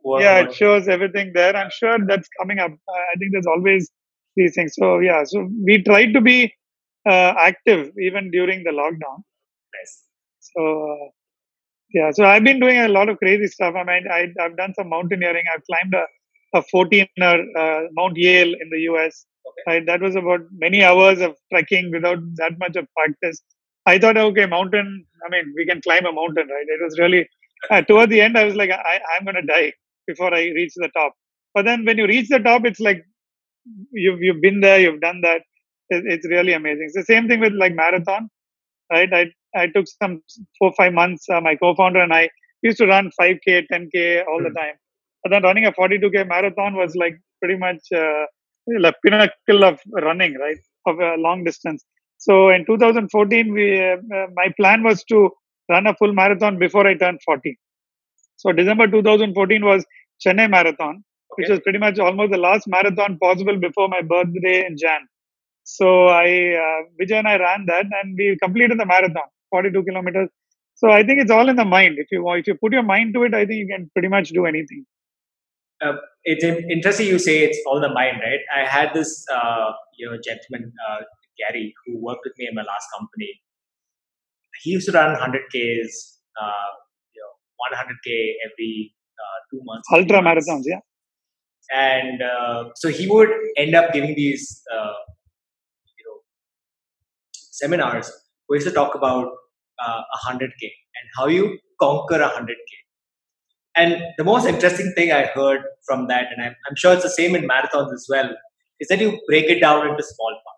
what- 0.02 0.22
yeah, 0.22 0.40
what- 0.40 0.50
it 0.50 0.54
shows 0.54 0.88
everything 0.88 1.32
there. 1.34 1.54
I'm 1.56 1.70
sure 1.70 1.98
that's 2.06 2.28
coming 2.40 2.58
up. 2.58 2.70
Uh, 2.72 2.92
I 3.12 3.14
think 3.18 3.32
there's 3.32 3.46
always 3.46 3.90
these 4.36 4.54
things. 4.54 4.74
So 4.78 4.98
yeah, 5.00 5.24
so 5.24 5.48
we 5.64 5.82
tried 5.82 6.12
to 6.14 6.20
be 6.20 6.52
uh, 7.08 7.34
active 7.38 7.90
even 8.00 8.30
during 8.30 8.64
the 8.64 8.70
lockdown. 8.70 9.18
nice. 9.76 9.94
So 10.40 10.62
uh, 10.92 11.08
yeah, 11.94 12.12
so 12.12 12.24
I've 12.26 12.44
been 12.44 12.60
doing 12.60 12.78
a 12.80 12.88
lot 12.88 13.10
of 13.10 13.18
crazy 13.18 13.48
stuff. 13.48 13.74
I 13.76 13.84
mean, 13.84 14.04
I, 14.12 14.28
I've 14.42 14.58
done 14.58 14.74
some 14.76 14.90
mountaineering. 14.90 15.44
I've 15.54 15.64
climbed 15.66 15.94
a, 15.94 16.06
a 16.58 16.64
14er 16.74 17.44
uh, 17.58 17.82
Mount 17.92 18.16
Yale 18.18 18.54
in 18.62 18.70
the 18.72 18.80
US. 18.92 19.26
Right, 19.68 19.86
that 19.86 20.02
was 20.02 20.16
about 20.16 20.40
many 20.58 20.84
hours 20.84 21.20
of 21.22 21.36
trekking 21.52 21.92
without 21.92 22.18
that 22.36 22.58
much 22.60 22.76
of 22.76 22.88
practice. 22.96 23.42
I 23.86 23.98
thought, 23.98 24.18
okay, 24.18 24.46
mountain. 24.46 25.06
I 25.26 25.30
mean, 25.30 25.54
we 25.56 25.66
can 25.66 25.82
climb 25.82 26.06
a 26.06 26.12
mountain, 26.12 26.48
right? 26.48 26.66
It 26.68 26.82
was 26.84 26.98
really 27.00 27.28
uh, 27.70 27.82
toward 27.82 28.10
the 28.10 28.22
end. 28.22 28.38
I 28.38 28.44
was 28.44 28.56
like, 28.56 28.70
I, 28.72 29.00
I'm 29.16 29.24
going 29.24 29.36
to 29.36 29.42
die 29.42 29.74
before 30.08 30.34
I 30.34 30.42
reach 30.60 30.74
the 30.76 30.90
top. 30.96 31.14
But 31.54 31.66
then 31.66 31.84
when 31.86 31.98
you 31.98 32.06
reach 32.06 32.28
the 32.30 32.40
top, 32.40 32.66
it's 32.66 32.80
like 32.80 33.04
you've 33.92 34.22
you've 34.22 34.42
been 34.42 34.60
there, 34.60 34.80
you've 34.80 35.00
done 35.02 35.20
that. 35.22 35.42
It, 35.90 36.04
it's 36.06 36.28
really 36.28 36.54
amazing. 36.54 36.84
It's 36.86 36.96
the 36.96 37.04
same 37.14 37.28
thing 37.28 37.40
with 37.40 37.54
like 37.54 37.74
marathon, 37.74 38.28
right? 38.92 39.12
I 39.12 39.26
I 39.56 39.66
took 39.68 39.86
some 39.88 40.22
four 40.58 40.72
five 40.76 40.92
months. 40.92 41.28
Uh, 41.28 41.40
my 41.40 41.56
co-founder 41.56 42.00
and 42.00 42.12
I 42.14 42.30
used 42.62 42.78
to 42.78 42.86
run 42.86 43.10
5k, 43.20 43.66
10k 43.72 44.24
all 44.28 44.42
the 44.42 44.50
Hmm. 44.50 44.56
time. 44.56 44.74
But 45.22 45.30
then 45.30 45.42
running 45.42 45.66
a 45.66 45.72
42k 45.72 46.24
marathon 46.28 46.74
was 46.76 46.94
like 46.96 47.16
pretty 47.40 47.58
much 47.58 47.80
uh, 47.94 48.24
the 48.66 48.94
pinnacle 49.04 49.64
of 49.64 49.80
running, 49.92 50.34
right? 50.38 50.58
Of 50.86 50.98
a 51.00 51.16
long 51.16 51.44
distance. 51.44 51.84
So 52.18 52.50
in 52.50 52.64
2014, 52.66 53.52
we 53.52 53.80
uh, 53.80 53.96
uh, 54.18 54.26
my 54.34 54.48
plan 54.58 54.82
was 54.82 55.04
to 55.04 55.30
run 55.70 55.86
a 55.86 55.94
full 55.94 56.12
marathon 56.12 56.58
before 56.58 56.86
I 56.86 56.94
turned 56.94 57.20
40. 57.24 57.58
So 58.36 58.52
December 58.52 58.86
2014 58.88 59.64
was 59.64 59.84
Chennai 60.24 60.50
Marathon, 60.50 61.04
which 61.36 61.48
was 61.48 61.60
pretty 61.60 61.78
much 61.78 61.98
almost 61.98 62.32
the 62.32 62.38
last 62.38 62.66
marathon 62.68 63.18
possible 63.18 63.58
before 63.58 63.88
my 63.88 64.02
birthday 64.02 64.66
in 64.66 64.76
Jan. 64.78 65.02
So 65.64 66.06
I, 66.08 66.54
uh, 66.64 66.80
Vijay 67.00 67.18
and 67.20 67.28
I 67.28 67.38
ran 67.38 67.66
that, 67.66 67.86
and 68.02 68.16
we 68.18 68.36
completed 68.42 68.78
the 68.78 68.86
marathon, 68.86 69.28
42 69.54 69.84
kilometers. 69.90 70.30
So 70.76 70.90
I 70.90 71.02
think 71.04 71.20
it's 71.22 71.30
all 71.30 71.48
in 71.48 71.56
the 71.56 71.64
mind. 71.64 71.96
If 72.04 72.08
you 72.10 72.28
if 72.42 72.46
you 72.48 72.56
put 72.62 72.72
your 72.72 72.82
mind 72.82 73.14
to 73.14 73.22
it, 73.28 73.34
I 73.40 73.46
think 73.46 73.58
you 73.64 73.68
can 73.74 73.90
pretty 73.94 74.08
much 74.16 74.30
do 74.40 74.46
anything. 74.52 74.84
it's 76.32 76.44
interesting 76.74 77.06
you 77.12 77.18
say 77.24 77.34
it's 77.46 77.60
all 77.70 77.80
the 77.84 77.90
mind, 77.96 78.22
right? 78.26 78.42
I 78.58 78.62
had 78.76 78.94
this 78.94 79.12
uh, 79.36 79.68
you 79.98 80.10
know 80.10 80.16
gentleman 80.28 80.72
uh, 80.86 81.00
Gary 81.40 81.64
who 81.84 81.98
worked 82.08 82.24
with 82.24 82.34
me 82.38 82.48
in 82.50 82.54
my 82.60 82.66
last 82.72 82.88
company. 82.96 83.30
He 84.62 84.70
used 84.70 84.88
to 84.88 84.92
run 84.96 85.14
100ks, 85.16 85.94
uh, 86.40 86.70
you 87.14 87.22
know, 87.22 87.32
100k 87.64 88.10
every 88.46 88.94
uh, 89.22 89.38
two 89.50 89.60
months. 89.70 89.88
Ultra 89.92 90.22
months. 90.22 90.48
marathons, 90.48 90.62
yeah. 90.72 90.82
and 91.86 92.22
uh, 92.22 92.64
so 92.82 92.88
he 92.88 93.08
would 93.14 93.30
end 93.56 93.74
up 93.80 93.92
giving 93.92 94.14
these 94.14 94.62
uh, 94.76 94.98
you 95.98 96.04
know 96.06 96.18
seminars 97.62 98.12
where 98.46 98.58
he 98.58 98.64
used 98.64 98.74
to 98.74 98.78
talk 98.82 98.94
about 98.94 99.32
uh, 99.84 100.02
100k 100.26 100.62
and 100.62 101.06
how 101.16 101.26
you 101.26 101.58
conquer 101.80 102.18
100k 102.18 102.80
and 103.76 104.02
the 104.18 104.24
most 104.24 104.46
interesting 104.46 104.92
thing 104.96 105.12
i 105.12 105.22
heard 105.36 105.62
from 105.86 106.06
that 106.08 106.26
and 106.32 106.42
I'm, 106.42 106.54
I'm 106.68 106.76
sure 106.76 106.94
it's 106.94 107.02
the 107.02 107.10
same 107.10 107.34
in 107.34 107.48
marathons 107.48 107.92
as 107.92 108.06
well 108.08 108.30
is 108.80 108.88
that 108.88 109.00
you 109.00 109.18
break 109.28 109.46
it 109.46 109.60
down 109.60 109.88
into 109.88 110.02
small 110.02 110.36
parts 110.46 110.54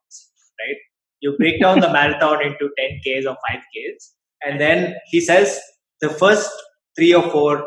right? 0.60 0.76
You 1.20 1.36
break 1.38 1.60
down 1.60 1.80
the 1.80 1.92
marathon 1.92 2.42
into 2.42 2.70
10ks 2.78 3.24
or 3.26 3.36
5ks 3.50 4.10
and 4.44 4.60
then 4.60 4.94
he 5.06 5.20
says 5.20 5.58
the 6.00 6.08
first 6.08 6.50
three 6.96 7.14
or 7.14 7.28
four 7.30 7.64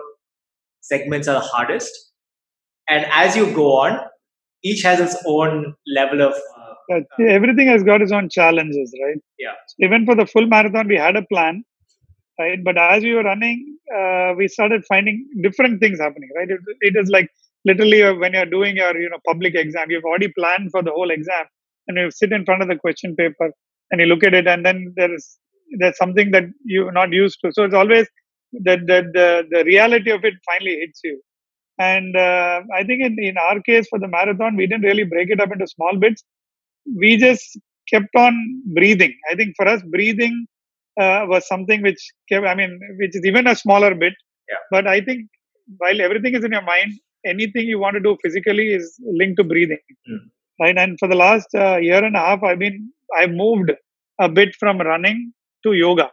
segments 0.81 1.27
are 1.27 1.33
the 1.33 1.45
hardest. 1.47 1.91
And 2.87 3.05
as 3.11 3.35
you 3.35 3.53
go 3.53 3.77
on 3.77 3.99
each 4.63 4.83
has 4.83 4.99
its 4.99 5.15
own 5.25 5.73
level 5.87 6.21
of 6.21 6.33
uh, 6.33 6.68
everything 6.89 7.67
has 7.67 7.83
got 7.83 8.01
its 8.01 8.11
own 8.11 8.29
challenges, 8.29 8.93
right? 9.03 9.17
Yeah. 9.37 9.53
Even 9.79 10.05
for 10.05 10.15
the 10.15 10.25
full 10.25 10.47
marathon, 10.47 10.87
we 10.87 10.95
had 10.95 11.15
a 11.15 11.23
plan, 11.23 11.63
right? 12.39 12.63
But 12.63 12.77
as 12.77 13.03
we 13.03 13.13
were 13.13 13.23
running, 13.23 13.77
uh, 13.95 14.33
we 14.37 14.47
started 14.47 14.85
finding 14.85 15.27
different 15.41 15.79
things 15.79 15.99
happening, 15.99 16.29
right? 16.35 16.49
It, 16.49 16.59
it 16.81 16.95
is 16.95 17.09
like 17.09 17.29
literally 17.65 18.03
uh, 18.03 18.15
when 18.15 18.33
you're 18.33 18.45
doing 18.45 18.75
your 18.77 18.99
you 18.99 19.09
know 19.09 19.19
public 19.25 19.55
exam, 19.55 19.91
you've 19.91 20.05
already 20.05 20.29
planned 20.29 20.71
for 20.71 20.81
the 20.81 20.91
whole 20.91 21.11
exam, 21.11 21.45
and 21.87 21.97
you 21.97 22.11
sit 22.11 22.31
in 22.31 22.45
front 22.45 22.61
of 22.61 22.67
the 22.67 22.75
question 22.75 23.15
paper 23.15 23.51
and 23.91 24.01
you 24.01 24.07
look 24.07 24.23
at 24.23 24.33
it, 24.33 24.47
and 24.47 24.65
then 24.65 24.93
there 24.95 25.13
is 25.13 25.37
there's 25.77 25.97
something 25.97 26.31
that 26.31 26.45
you're 26.65 26.91
not 26.91 27.11
used 27.11 27.39
to. 27.43 27.51
So 27.51 27.63
it's 27.63 27.75
always 27.75 28.07
the 28.53 28.77
the 28.77 28.99
the, 29.13 29.43
the 29.51 29.63
reality 29.63 30.11
of 30.11 30.23
it 30.25 30.33
finally 30.45 30.79
hits 30.79 31.01
you. 31.03 31.21
And 31.77 32.15
uh, 32.15 32.61
I 32.75 32.83
think 32.83 33.01
in, 33.01 33.15
in 33.23 33.37
our 33.37 33.61
case 33.61 33.87
for 33.89 33.99
the 33.99 34.07
marathon, 34.07 34.57
we 34.57 34.67
didn't 34.67 34.83
really 34.83 35.05
break 35.05 35.29
it 35.29 35.39
up 35.39 35.51
into 35.51 35.65
small 35.65 35.95
bits. 35.97 36.23
We 36.97 37.17
just 37.17 37.59
kept 37.91 38.15
on 38.15 38.33
breathing. 38.73 39.13
I 39.31 39.35
think 39.35 39.55
for 39.55 39.67
us, 39.67 39.81
breathing 39.89 40.45
uh, 40.99 41.25
was 41.27 41.47
something 41.47 41.81
which 41.81 42.01
kept, 42.29 42.45
I 42.45 42.55
mean, 42.55 42.79
which 42.99 43.15
is 43.15 43.21
even 43.25 43.47
a 43.47 43.55
smaller 43.55 43.95
bit. 43.95 44.13
Yeah. 44.49 44.57
But 44.71 44.87
I 44.87 45.01
think 45.01 45.27
while 45.77 46.01
everything 46.01 46.35
is 46.35 46.43
in 46.43 46.51
your 46.51 46.61
mind, 46.61 46.93
anything 47.25 47.65
you 47.67 47.79
want 47.79 47.95
to 47.95 47.99
do 47.99 48.17
physically 48.23 48.73
is 48.73 48.95
linked 49.05 49.37
to 49.37 49.43
breathing. 49.43 49.79
Mm. 50.09 50.19
Right. 50.61 50.77
And 50.77 50.97
for 50.99 51.07
the 51.07 51.15
last 51.15 51.47
uh, 51.55 51.77
year 51.77 52.03
and 52.03 52.15
a 52.15 52.19
half, 52.19 52.43
I've 52.43 52.59
been, 52.59 52.91
I've 53.17 53.31
moved 53.31 53.71
a 54.19 54.29
bit 54.29 54.55
from 54.59 54.79
running 54.79 55.33
to 55.65 55.73
yoga. 55.73 56.09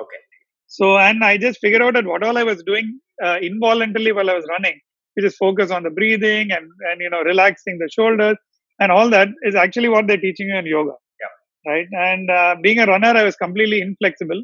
Okay. 0.00 0.22
So, 0.66 0.98
and 0.98 1.24
I 1.24 1.36
just 1.36 1.58
figured 1.60 1.82
out 1.82 1.94
that 1.94 2.06
what 2.06 2.22
all 2.22 2.38
I 2.38 2.44
was 2.44 2.62
doing 2.62 3.00
uh, 3.24 3.38
involuntarily 3.42 4.12
while 4.12 4.30
I 4.30 4.34
was 4.34 4.46
running, 4.48 4.78
which 5.14 5.24
is 5.24 5.36
focus 5.36 5.70
on 5.70 5.82
the 5.82 5.90
breathing 5.90 6.52
and, 6.52 6.66
and, 6.90 7.00
you 7.00 7.10
know, 7.10 7.22
relaxing 7.22 7.78
the 7.78 7.88
shoulders 7.92 8.36
and 8.80 8.92
all 8.92 9.10
that 9.10 9.28
is 9.42 9.54
actually 9.54 9.88
what 9.88 10.06
they're 10.06 10.16
teaching 10.26 10.48
you 10.48 10.56
in 10.56 10.66
yoga. 10.66 10.92
Yeah. 11.22 11.72
Right. 11.72 11.86
And 11.92 12.30
uh, 12.30 12.56
being 12.62 12.78
a 12.78 12.86
runner, 12.86 13.08
I 13.08 13.24
was 13.24 13.36
completely 13.36 13.80
inflexible. 13.80 14.42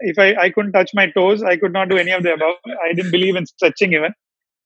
If 0.00 0.18
I, 0.18 0.34
I 0.44 0.50
couldn't 0.50 0.72
touch 0.72 0.90
my 0.94 1.08
toes, 1.10 1.42
I 1.42 1.56
could 1.56 1.72
not 1.72 1.88
do 1.90 1.98
any 1.98 2.10
of 2.12 2.22
the 2.22 2.34
above. 2.34 2.56
I 2.84 2.94
didn't 2.94 3.12
believe 3.12 3.36
in 3.36 3.46
stretching 3.46 3.92
even. 3.94 4.12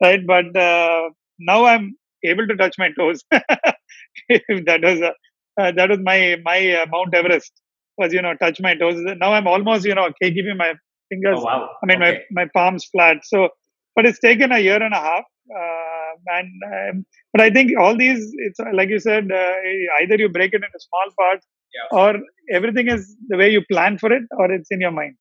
Right. 0.03 0.20
But 0.27 0.57
uh, 0.57 1.11
now 1.38 1.64
I'm 1.66 1.96
able 2.24 2.46
to 2.48 2.57
touch 2.57 2.74
my 2.79 2.90
toes. 2.98 3.22
that 3.31 4.81
was 4.83 5.00
uh, 5.03 5.12
uh, 5.61 5.72
that 5.72 5.90
was 5.90 5.98
my 6.03 6.37
my 6.44 6.72
uh, 6.72 6.87
Mount 6.90 7.14
Everest 7.14 7.53
was 7.98 8.12
you 8.12 8.22
know 8.22 8.35
touch 8.35 8.61
my 8.61 8.74
toes. 8.74 8.96
Now 9.20 9.33
I'm 9.33 9.46
almost 9.46 9.85
you 9.87 9.94
know 9.94 10.09
keeping 10.22 10.57
my 10.57 10.74
fingers. 11.09 11.38
Oh, 11.38 11.44
wow. 11.44 11.70
I 11.83 11.87
mean 11.87 12.03
Okay. 12.03 12.22
my 12.31 12.44
my 12.44 12.50
palms 12.55 12.85
flat. 12.87 13.18
So, 13.24 13.48
but 13.96 14.07
it's 14.07 14.20
taken 14.20 14.52
a 14.52 14.59
year 14.59 14.83
and 14.83 14.94
a 14.94 14.98
half. 15.09 15.24
Uh, 15.61 16.12
and 16.38 16.50
um, 16.74 17.07
but 17.33 17.40
I 17.42 17.50
think 17.50 17.72
all 17.78 17.96
these 17.96 18.20
it's 18.46 18.59
like 18.72 18.88
you 18.88 18.98
said 18.98 19.30
uh, 19.30 19.54
either 20.00 20.16
you 20.16 20.28
break 20.28 20.54
it 20.54 20.62
into 20.68 20.80
small 20.88 21.09
parts 21.18 21.46
Yeah. 21.76 21.98
or 22.00 22.11
everything 22.57 22.88
is 22.88 23.14
the 23.28 23.37
way 23.37 23.50
you 23.50 23.62
plan 23.72 23.98
for 23.98 24.11
it 24.12 24.24
or 24.38 24.50
it's 24.50 24.70
in 24.70 24.80
your 24.80 24.92
mind. 24.92 25.16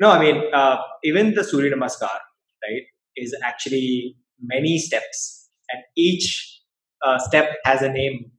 No, 0.00 0.10
I 0.10 0.20
mean, 0.20 0.42
uh, 0.54 0.78
even 1.04 1.34
the 1.34 1.44
Surya 1.44 1.72
Namaskar, 1.74 2.18
right, 2.64 2.82
is 3.16 3.34
actually 3.44 4.16
many 4.40 4.78
steps, 4.78 5.50
and 5.70 5.82
each 5.96 6.60
uh, 7.04 7.18
step 7.18 7.56
has 7.64 7.82
a 7.82 7.88
name 7.88 8.30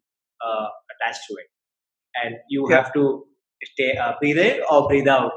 uh, 0.46 0.68
attached 0.94 1.22
to 1.30 1.34
it, 1.36 1.50
and 2.24 2.36
you 2.50 2.68
Yeah. 2.70 2.78
have 2.78 2.94
to 2.94 3.26
stay, 3.74 3.98
uh, 3.98 4.14
breathe 4.22 4.38
in 4.38 4.62
or 4.72 4.88
breathe 4.88 5.08
out 5.08 5.34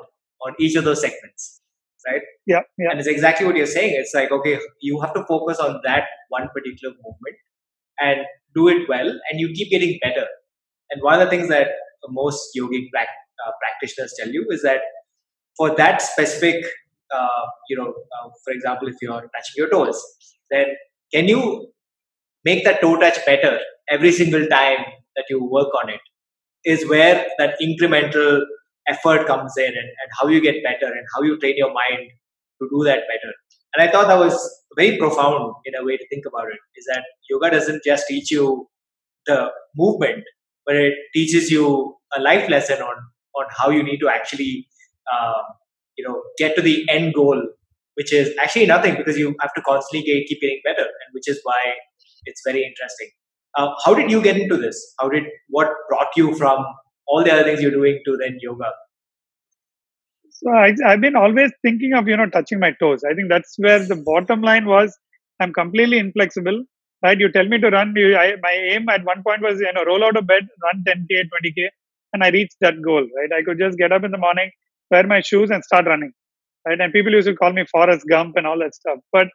on 0.47 0.55
each 0.61 0.77
of 0.77 0.85
those 0.85 1.01
segments, 1.01 1.62
right? 2.09 2.23
Yeah, 2.47 2.61
yeah, 2.79 2.91
And 2.91 2.99
it's 3.01 3.09
exactly 3.09 3.47
what 3.47 3.57
you're 3.57 3.67
saying. 3.67 3.95
It's 3.97 4.15
like, 4.15 4.31
okay, 4.31 4.59
you 4.81 5.01
have 5.01 5.15
to 5.15 5.25
focus 5.25 5.59
on 5.59 5.81
that 5.85 6.05
one 6.29 6.49
particular 6.55 6.95
movement 6.95 7.37
and 8.01 8.21
do 8.55 8.69
it 8.69 8.89
well, 8.89 9.09
and 9.09 9.41
you 9.41 9.53
keep 9.55 9.71
getting 9.71 9.99
better. 10.03 10.27
And 10.91 11.03
one 11.03 11.15
of 11.15 11.21
the 11.21 11.31
things 11.31 11.49
that 11.49 11.69
most 12.09 12.51
yogic 12.57 12.91
prac- 12.93 13.09
uh, 13.47 13.53
practitioners 13.61 14.15
tell 14.19 14.29
you 14.31 14.47
is 14.51 14.63
that 14.63 14.81
for 15.57 15.75
that 15.77 16.03
specific, 16.03 16.65
uh, 17.15 17.47
you 17.69 17.77
know, 17.77 17.89
uh, 17.91 18.29
for 18.45 18.53
example, 18.53 18.89
if 18.89 18.97
you're 19.03 19.13
touching 19.21 19.57
your 19.57 19.71
toes, 19.71 20.03
then 20.51 20.67
can 21.13 21.29
you 21.29 21.69
make 22.45 22.65
that 22.65 22.81
toe 22.81 22.97
touch 22.99 23.25
better 23.27 23.59
every 23.91 24.13
single 24.13 24.47
time 24.49 24.81
that 25.17 25.25
you 25.31 25.45
work 25.45 25.69
on 25.83 25.91
it? 25.91 26.01
Is 26.65 26.89
where 26.89 27.27
that 27.39 27.57
incremental 27.63 28.43
effort 28.89 29.27
comes 29.27 29.53
in 29.57 29.67
and, 29.67 29.77
and 29.77 30.11
how 30.21 30.29
you 30.29 30.41
get 30.41 30.63
better 30.63 30.93
and 30.93 31.07
how 31.15 31.23
you 31.23 31.39
train 31.39 31.57
your 31.57 31.73
mind 31.73 32.11
to 32.61 32.69
do 32.71 32.85
that 32.85 33.01
better. 33.09 33.33
And 33.75 33.89
I 33.89 33.91
thought 33.91 34.09
that 34.09 34.19
was 34.19 34.37
very 34.77 34.99
profound 34.99 35.55
in 35.65 35.75
a 35.75 35.85
way 35.85 35.97
to 35.97 36.07
think 36.09 36.25
about 36.27 36.49
it 36.49 36.59
is 36.77 36.87
that 36.93 37.05
yoga 37.31 37.51
doesn't 37.51 37.83
just 37.85 38.07
teach 38.07 38.31
you 38.31 38.69
the 39.27 39.51
movement, 39.77 40.25
but 40.67 40.77
it 40.77 40.95
teaches 41.15 41.51
you 41.51 41.97
a 42.17 42.21
life 42.21 42.49
lesson 42.49 42.83
on, 42.83 42.97
on 43.37 43.47
how 43.57 43.71
you 43.71 43.83
need 43.83 43.99
to 43.99 44.09
actually, 44.09 44.69
um, 45.13 45.43
you 45.97 46.07
know, 46.07 46.23
get 46.39 46.55
to 46.57 46.63
the 46.63 46.87
end 46.91 47.15
goal, 47.15 47.41
which 47.95 48.13
is 48.13 48.35
actually 48.43 48.67
nothing 48.67 48.97
because 48.97 49.19
you 49.19 49.35
have 49.41 49.55
to 49.55 49.63
constantly 49.63 50.05
get, 50.05 50.27
keep 50.27 50.41
getting 50.41 50.61
better, 50.65 50.83
and 50.83 51.09
which 51.13 51.29
is 51.29 51.41
why 51.45 51.73
it's 52.25 52.43
very 52.47 52.65
interesting. 52.65 53.09
Uh, 53.57 53.69
how 53.85 53.95
did 53.95 54.11
you 54.11 54.23
get 54.23 54.37
into 54.37 54.57
this? 54.57 54.95
How 54.99 55.09
did 55.09 55.25
what 55.49 55.69
brought 55.89 56.09
you 56.17 56.35
from 56.37 56.65
all 57.13 57.23
the 57.25 57.33
other 57.33 57.45
things 57.45 57.61
you're 57.61 57.79
doing 57.79 58.01
to 58.07 58.17
then 58.17 58.39
yoga? 58.41 58.73
So 60.31 60.51
I, 60.51 60.75
I've 60.87 61.01
been 61.01 61.15
always 61.15 61.53
thinking 61.63 61.93
of 61.95 62.09
you 62.09 62.17
know 62.17 62.29
touching 62.37 62.59
my 62.59 62.73
toes. 62.81 63.03
I 63.09 63.15
think 63.15 63.29
that's 63.29 63.55
where 63.59 63.81
the 63.93 63.97
bottom 63.97 64.41
line 64.41 64.65
was. 64.67 64.97
I'm 65.41 65.53
completely 65.53 65.99
inflexible. 65.99 66.65
Right? 67.05 67.19
You 67.19 67.31
tell 67.31 67.47
me 67.53 67.59
to 67.59 67.71
run. 67.71 67.93
You, 67.97 68.17
I, 68.17 68.37
my 68.43 68.53
aim 68.73 68.89
at 68.89 69.05
one 69.05 69.23
point 69.29 69.43
was 69.43 69.61
you 69.61 69.73
know 69.73 69.85
roll 69.85 70.05
out 70.05 70.17
of 70.17 70.27
bed, 70.27 70.49
run 70.65 70.85
10k, 70.89 71.23
20k, 71.35 71.69
and 72.13 72.25
I 72.25 72.31
reached 72.31 72.57
that 72.61 72.81
goal. 72.89 73.07
Right? 73.19 73.33
I 73.39 73.43
could 73.43 73.59
just 73.59 73.79
get 73.79 73.93
up 73.93 74.05
in 74.05 74.13
the 74.13 74.23
morning, 74.27 74.51
wear 74.91 75.07
my 75.07 75.21
shoes, 75.21 75.51
and 75.51 75.65
start 75.65 75.87
running. 75.87 76.13
Right? 76.67 76.81
And 76.81 76.93
people 76.93 77.13
used 77.13 77.29
to 77.29 77.37
call 77.37 77.53
me 77.53 77.67
Forrest 77.71 78.07
Gump 78.09 78.37
and 78.37 78.47
all 78.47 78.59
that 78.61 78.75
stuff. 78.75 78.99
But 79.13 79.29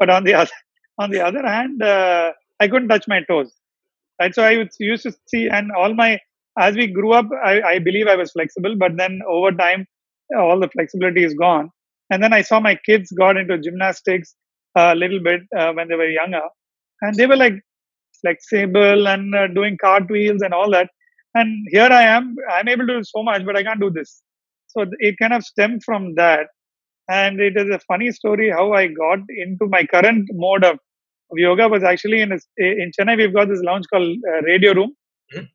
but 0.00 0.10
on 0.10 0.24
the 0.24 0.34
other 0.42 0.58
on 0.98 1.10
the 1.10 1.24
other 1.24 1.46
hand, 1.46 1.82
uh, 1.82 2.32
I 2.58 2.68
couldn't 2.68 2.88
touch 2.88 3.06
my 3.06 3.22
toes. 3.30 3.54
Right? 4.20 4.34
So 4.34 4.42
I 4.42 4.66
used 4.78 5.04
to 5.04 5.12
see, 5.32 5.48
and 5.48 5.70
all 5.72 5.94
my 5.94 6.18
as 6.58 6.74
we 6.74 6.86
grew 6.86 7.12
up, 7.12 7.26
I, 7.44 7.62
I 7.62 7.78
believe 7.78 8.06
I 8.08 8.16
was 8.16 8.32
flexible, 8.32 8.76
but 8.76 8.96
then 8.96 9.20
over 9.28 9.52
time 9.52 9.86
all 10.36 10.58
the 10.60 10.68
flexibility 10.68 11.24
is 11.24 11.34
gone. 11.34 11.70
And 12.10 12.22
then 12.22 12.32
I 12.32 12.42
saw 12.42 12.60
my 12.60 12.74
kids 12.86 13.10
got 13.12 13.36
into 13.36 13.58
gymnastics 13.58 14.34
a 14.76 14.94
little 14.94 15.20
bit 15.20 15.42
uh, 15.56 15.72
when 15.72 15.88
they 15.88 15.94
were 15.96 16.08
younger, 16.08 16.42
and 17.02 17.14
they 17.16 17.26
were 17.26 17.36
like 17.36 17.54
flexible 18.20 19.08
and 19.08 19.34
uh, 19.34 19.46
doing 19.48 19.76
cartwheels 19.80 20.42
and 20.42 20.52
all 20.54 20.70
that. 20.70 20.90
And 21.34 21.66
here 21.70 21.88
I 21.90 22.02
am, 22.02 22.34
I'm 22.50 22.68
able 22.68 22.86
to 22.86 22.98
do 22.98 23.04
so 23.04 23.22
much, 23.22 23.44
but 23.44 23.56
I 23.56 23.62
can't 23.62 23.80
do 23.80 23.90
this. 23.90 24.22
So 24.68 24.86
it 24.98 25.16
kind 25.18 25.32
of 25.32 25.44
stemmed 25.44 25.82
from 25.84 26.14
that. 26.16 26.48
And 27.08 27.40
it 27.40 27.56
is 27.56 27.68
a 27.70 27.80
funny 27.80 28.12
story 28.12 28.50
how 28.50 28.72
I 28.72 28.88
got 28.88 29.18
into 29.28 29.66
my 29.68 29.84
current 29.84 30.28
mode 30.32 30.64
of, 30.64 30.78
yoga 31.34 31.68
was 31.68 31.84
actually 31.84 32.20
in 32.22 32.32
a, 32.32 32.38
in 32.58 32.90
Chennai. 32.98 33.16
We've 33.16 33.34
got 33.34 33.48
this 33.48 33.62
lounge 33.62 33.86
called 33.92 34.16
uh, 34.32 34.42
Radio 34.42 34.74
Room. 34.74 34.94
Mhm. 35.34 35.48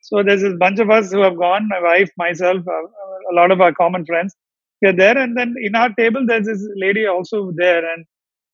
So 0.00 0.22
there's 0.22 0.42
a 0.42 0.50
bunch 0.56 0.80
of 0.80 0.90
us 0.90 1.12
who 1.12 1.20
have 1.22 1.36
gone. 1.38 1.68
My 1.68 1.80
wife, 1.82 2.10
myself, 2.16 2.66
uh, 2.66 2.86
a 3.32 3.34
lot 3.34 3.50
of 3.50 3.60
our 3.60 3.72
common 3.72 4.04
friends. 4.06 4.34
We're 4.82 4.94
there, 4.96 5.18
and 5.18 5.36
then 5.36 5.54
in 5.62 5.74
our 5.74 5.90
table 5.94 6.24
there's 6.26 6.46
this 6.46 6.66
lady 6.76 7.06
also 7.06 7.52
there, 7.56 7.84
and 7.92 8.04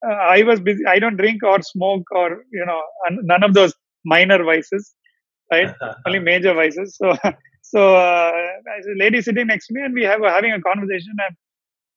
uh, 0.07 0.15
I 0.15 0.43
was 0.43 0.61
busy. 0.61 0.85
I 0.87 0.99
don't 0.99 1.17
drink 1.17 1.43
or 1.45 1.63
smoke 1.63 2.05
or 2.13 2.45
you 2.53 2.65
know 2.67 2.83
none 3.11 3.45
of 3.45 3.55
those 3.55 3.75
minor 4.05 4.43
vices, 4.45 4.95
right? 5.53 5.75
Only 6.07 6.19
major 6.21 6.55
vices. 6.55 6.97
So 6.97 7.15
so 7.63 7.97
uh, 7.97 8.33
a 8.33 8.99
lady 8.99 9.23
sitting 9.23 9.47
next 9.49 9.69
to 9.69 9.75
me, 9.75 9.83
and 9.83 9.95
we 9.95 10.05
have 10.05 10.21
having 10.23 10.53
a 10.53 10.61
conversation, 10.61 11.15
and 11.27 11.37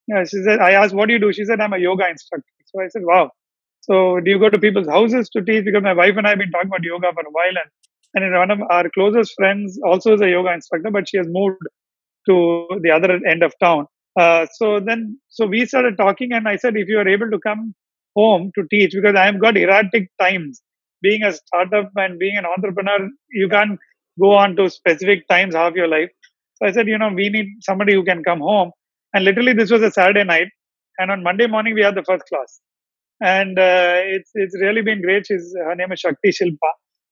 you 0.08 0.14
know, 0.16 0.24
she 0.24 0.42
said, 0.44 0.60
I 0.60 0.72
asked, 0.72 0.94
"What 0.94 1.06
do 1.06 1.14
you 1.14 1.20
do?" 1.20 1.32
She 1.32 1.44
said, 1.44 1.60
"I'm 1.60 1.72
a 1.72 1.78
yoga 1.78 2.08
instructor." 2.08 2.52
So 2.66 2.82
I 2.82 2.88
said, 2.88 3.02
"Wow." 3.04 3.30
So 3.82 4.20
do 4.20 4.30
you 4.30 4.38
go 4.38 4.50
to 4.50 4.58
people's 4.58 4.88
houses 4.88 5.28
to 5.30 5.42
teach? 5.42 5.64
Because 5.64 5.82
my 5.82 5.94
wife 5.94 6.16
and 6.16 6.26
I 6.26 6.30
have 6.30 6.38
been 6.38 6.50
talking 6.50 6.68
about 6.68 6.84
yoga 6.84 7.12
for 7.14 7.22
a 7.22 7.30
while, 7.30 7.56
and 7.62 7.70
and 8.14 8.34
one 8.34 8.50
of 8.50 8.60
our 8.70 8.90
closest 8.90 9.34
friends 9.36 9.78
also 9.84 10.14
is 10.14 10.20
a 10.20 10.28
yoga 10.28 10.52
instructor, 10.52 10.90
but 10.90 11.08
she 11.08 11.16
has 11.16 11.26
moved 11.28 11.58
to 12.28 12.68
the 12.82 12.90
other 12.90 13.18
end 13.26 13.42
of 13.42 13.52
town. 13.62 13.86
Uh, 14.18 14.46
so 14.52 14.80
then, 14.80 15.18
so 15.28 15.46
we 15.46 15.64
started 15.66 15.96
talking, 15.96 16.32
and 16.32 16.48
I 16.48 16.56
said, 16.56 16.76
if 16.76 16.88
you 16.88 16.98
are 16.98 17.08
able 17.08 17.30
to 17.30 17.38
come 17.38 17.74
home 18.16 18.50
to 18.56 18.64
teach, 18.70 18.92
because 18.92 19.14
I 19.16 19.24
have 19.26 19.40
got 19.40 19.56
erratic 19.56 20.10
times. 20.20 20.60
Being 21.02 21.22
a 21.22 21.32
startup 21.32 21.90
and 21.96 22.18
being 22.18 22.36
an 22.36 22.44
entrepreneur, 22.44 23.08
you 23.30 23.48
can't 23.48 23.78
go 24.20 24.32
on 24.32 24.56
to 24.56 24.68
specific 24.68 25.26
times 25.28 25.54
half 25.54 25.74
your 25.74 25.88
life. 25.88 26.10
So 26.56 26.68
I 26.68 26.72
said, 26.72 26.88
you 26.88 26.98
know, 26.98 27.08
we 27.08 27.30
need 27.30 27.46
somebody 27.60 27.94
who 27.94 28.04
can 28.04 28.22
come 28.22 28.40
home. 28.40 28.72
And 29.14 29.24
literally, 29.24 29.54
this 29.54 29.70
was 29.70 29.82
a 29.82 29.90
Saturday 29.90 30.24
night, 30.24 30.48
and 30.98 31.10
on 31.10 31.22
Monday 31.22 31.46
morning 31.46 31.74
we 31.74 31.82
had 31.82 31.94
the 31.94 32.04
first 32.04 32.24
class, 32.28 32.60
and 33.20 33.58
uh, 33.58 33.94
it's 34.04 34.30
it's 34.34 34.56
really 34.60 34.82
been 34.82 35.02
great. 35.02 35.26
She's 35.26 35.54
her 35.64 35.74
name 35.74 35.90
is 35.90 36.00
Shakti 36.00 36.30
Shilpa. 36.30 36.70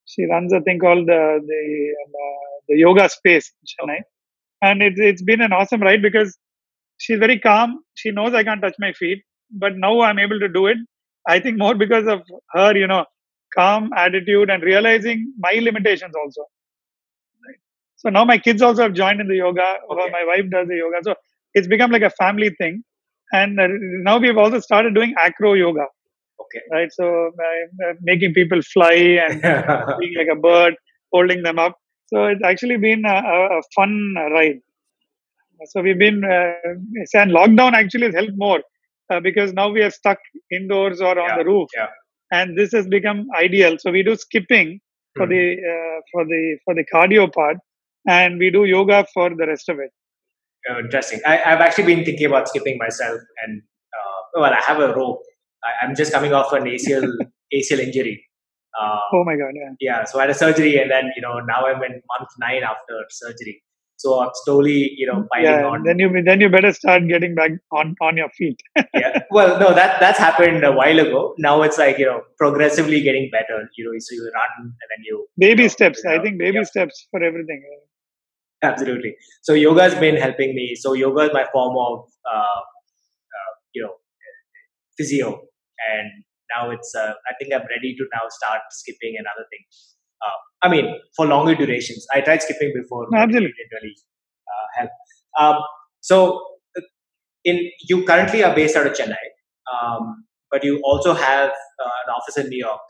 She 0.08 0.26
runs 0.26 0.52
a 0.54 0.60
thing 0.62 0.80
called 0.80 1.08
uh, 1.10 1.38
the 1.52 1.62
uh, 2.04 2.50
the 2.68 2.76
yoga 2.78 3.08
space 3.10 3.52
in 3.60 3.66
Chennai, 3.72 4.00
and 4.62 4.82
it's 4.82 5.00
it's 5.00 5.22
been 5.22 5.42
an 5.42 5.52
awesome 5.52 5.82
ride 5.82 6.02
because 6.02 6.38
she's 6.98 7.18
very 7.18 7.38
calm. 7.38 7.80
She 7.94 8.10
knows 8.12 8.34
I 8.34 8.44
can't 8.44 8.62
touch 8.62 8.76
my 8.80 8.92
feet, 8.92 9.22
but 9.52 9.76
now 9.76 10.00
I'm 10.00 10.18
able 10.18 10.40
to 10.40 10.48
do 10.48 10.66
it. 10.66 10.78
I 11.28 11.40
think 11.40 11.58
more 11.58 11.74
because 11.74 12.06
of 12.08 12.22
her, 12.54 12.76
you 12.76 12.86
know, 12.86 13.04
calm 13.56 13.90
attitude 13.96 14.50
and 14.50 14.62
realizing 14.62 15.32
my 15.38 15.54
limitations 15.62 16.14
also. 16.22 16.42
Right. 17.46 17.58
So 17.96 18.10
now 18.10 18.24
my 18.24 18.38
kids 18.38 18.62
also 18.62 18.82
have 18.82 18.94
joined 18.94 19.20
in 19.20 19.28
the 19.28 19.36
yoga. 19.36 19.76
Okay. 19.90 20.10
my 20.10 20.24
wife 20.24 20.50
does 20.50 20.68
the 20.68 20.76
yoga, 20.76 20.98
so 21.02 21.14
it's 21.54 21.68
become 21.68 21.90
like 21.90 22.02
a 22.02 22.10
family 22.10 22.50
thing. 22.50 22.82
And 23.32 23.60
uh, 23.60 23.68
now 23.70 24.18
we've 24.18 24.38
also 24.38 24.60
started 24.60 24.94
doing 24.94 25.14
acro 25.18 25.54
yoga, 25.54 25.86
Okay. 26.40 26.60
right? 26.72 26.90
So 26.92 27.28
uh, 27.28 27.92
making 28.02 28.34
people 28.34 28.60
fly 28.62 28.94
and 28.94 29.40
being 30.00 30.14
like 30.16 30.28
a 30.32 30.36
bird, 30.40 30.74
holding 31.12 31.42
them 31.42 31.58
up. 31.58 31.76
So 32.06 32.24
it's 32.26 32.42
actually 32.44 32.78
been 32.78 33.04
a, 33.04 33.16
a 33.58 33.62
fun 33.74 34.14
ride. 34.32 34.60
So 35.66 35.82
we've 35.82 35.98
been, 35.98 36.22
uh, 36.24 36.52
and 37.14 37.32
lockdown 37.32 37.72
actually 37.72 38.06
has 38.06 38.14
helped 38.14 38.32
more 38.36 38.60
uh, 39.10 39.20
because 39.20 39.52
now 39.52 39.68
we 39.70 39.82
are 39.82 39.90
stuck 39.90 40.18
indoors 40.52 41.00
or 41.00 41.18
on 41.18 41.28
Yeah, 41.30 41.38
the 41.38 41.44
roof, 41.44 41.68
yeah. 41.76 41.88
and 42.32 42.56
this 42.56 42.72
has 42.72 42.86
become 42.86 43.26
ideal. 43.36 43.76
So 43.78 43.90
we 43.90 44.02
do 44.02 44.14
skipping 44.16 44.80
for 45.16 45.26
Hmm. 45.26 45.32
the 45.32 45.42
uh, 45.72 46.00
for 46.12 46.24
the 46.24 46.58
for 46.64 46.74
the 46.74 46.84
cardio 46.94 47.32
part, 47.32 47.56
and 48.08 48.38
we 48.38 48.50
do 48.50 48.64
yoga 48.64 49.04
for 49.12 49.30
the 49.30 49.46
rest 49.46 49.68
of 49.68 49.80
it. 49.80 49.90
Uh, 50.70 50.78
interesting. 50.78 51.20
I, 51.26 51.38
I've 51.44 51.60
actually 51.60 51.84
been 51.94 52.04
thinking 52.04 52.26
about 52.26 52.48
skipping 52.48 52.78
myself, 52.78 53.20
and 53.44 53.62
uh, 53.96 54.40
well, 54.40 54.52
I 54.52 54.60
have 54.60 54.78
a 54.80 54.94
rope. 54.94 55.22
I, 55.64 55.86
I'm 55.86 55.94
just 55.96 56.12
coming 56.12 56.32
off 56.32 56.52
an 56.52 56.64
ACL 56.64 57.08
ACL 57.54 57.78
injury. 57.88 58.24
Uh, 58.80 58.98
Oh 59.12 59.24
my 59.24 59.34
god! 59.36 59.52
Yeah. 59.54 59.72
yeah, 59.80 60.04
so 60.04 60.18
I 60.18 60.22
had 60.22 60.30
a 60.30 60.34
surgery, 60.34 60.78
and 60.80 60.90
then 60.90 61.10
you 61.16 61.22
know 61.22 61.38
now 61.40 61.66
I'm 61.66 61.82
in 61.82 62.02
month 62.12 62.28
nine 62.38 62.62
after 62.62 63.00
surgery. 63.10 63.62
So 63.96 64.20
I'm 64.22 64.30
slowly, 64.44 64.92
you 64.96 65.08
know, 65.08 65.26
piling 65.32 65.44
Yeah, 65.44 65.64
on. 65.66 65.82
then 65.82 65.98
you 65.98 66.22
then 66.24 66.40
you 66.40 66.48
better 66.48 66.72
start 66.72 67.08
getting 67.08 67.34
back 67.34 67.50
on 67.72 67.96
on 68.00 68.16
your 68.16 68.28
feet. 68.36 68.60
yeah. 68.94 69.22
Well, 69.32 69.58
no, 69.58 69.74
that 69.74 69.98
that's 69.98 70.18
happened 70.20 70.62
a 70.64 70.70
while 70.70 71.00
ago. 71.00 71.34
Now 71.38 71.62
it's 71.62 71.78
like 71.78 71.98
you 71.98 72.06
know, 72.06 72.20
progressively 72.38 73.00
getting 73.02 73.28
better. 73.32 73.68
You 73.76 73.86
know, 73.86 73.98
so 73.98 74.14
you 74.14 74.30
run 74.36 74.52
and 74.60 74.88
then 74.92 75.02
you 75.04 75.26
baby 75.36 75.64
Yeah, 75.64 75.68
steps. 75.68 76.04
I 76.04 76.20
think 76.20 76.38
baby 76.38 76.58
yeah. 76.58 76.62
steps 76.74 77.08
for 77.10 77.22
everything. 77.24 77.64
Absolutely. 78.62 79.16
So 79.42 79.54
yoga 79.54 79.82
has 79.82 79.94
been 79.96 80.16
helping 80.16 80.54
me. 80.54 80.74
So 80.76 80.92
yoga 80.92 81.22
is 81.22 81.30
my 81.32 81.44
form 81.52 81.76
of, 81.78 82.06
uh, 82.32 82.38
uh, 83.38 83.52
you 83.72 83.82
know, 83.82 83.94
physio, 84.96 85.42
and 85.92 86.24
now 86.54 86.70
it's. 86.70 86.94
Uh, 86.94 87.12
I 87.28 87.34
think 87.38 87.52
I'm 87.54 87.66
ready 87.68 87.94
to 87.96 88.04
now 88.12 88.26
start 88.28 88.62
skipping 88.70 89.14
and 89.18 89.26
other 89.26 89.46
things. 89.50 89.96
Uh, 90.22 90.66
I 90.66 90.68
mean, 90.68 90.98
for 91.16 91.26
longer 91.26 91.54
durations. 91.54 92.06
I 92.12 92.20
tried 92.20 92.42
skipping 92.42 92.72
before. 92.74 93.06
Absolutely. 93.14 93.48
It 93.48 93.54
didn't 93.56 93.82
really 93.82 93.96
uh, 94.48 94.66
help. 94.78 94.90
Um, 95.38 95.62
so, 96.00 96.42
uh, 96.76 96.82
in 97.44 97.70
you 97.88 98.04
currently 98.04 98.42
are 98.42 98.54
based 98.54 98.76
out 98.76 98.86
of 98.86 98.94
Chennai, 98.94 99.26
um, 99.72 100.24
but 100.50 100.64
you 100.64 100.80
also 100.84 101.14
have 101.14 101.50
uh, 101.50 101.98
an 102.06 102.14
office 102.14 102.36
in 102.36 102.48
New 102.48 102.58
York, 102.58 102.80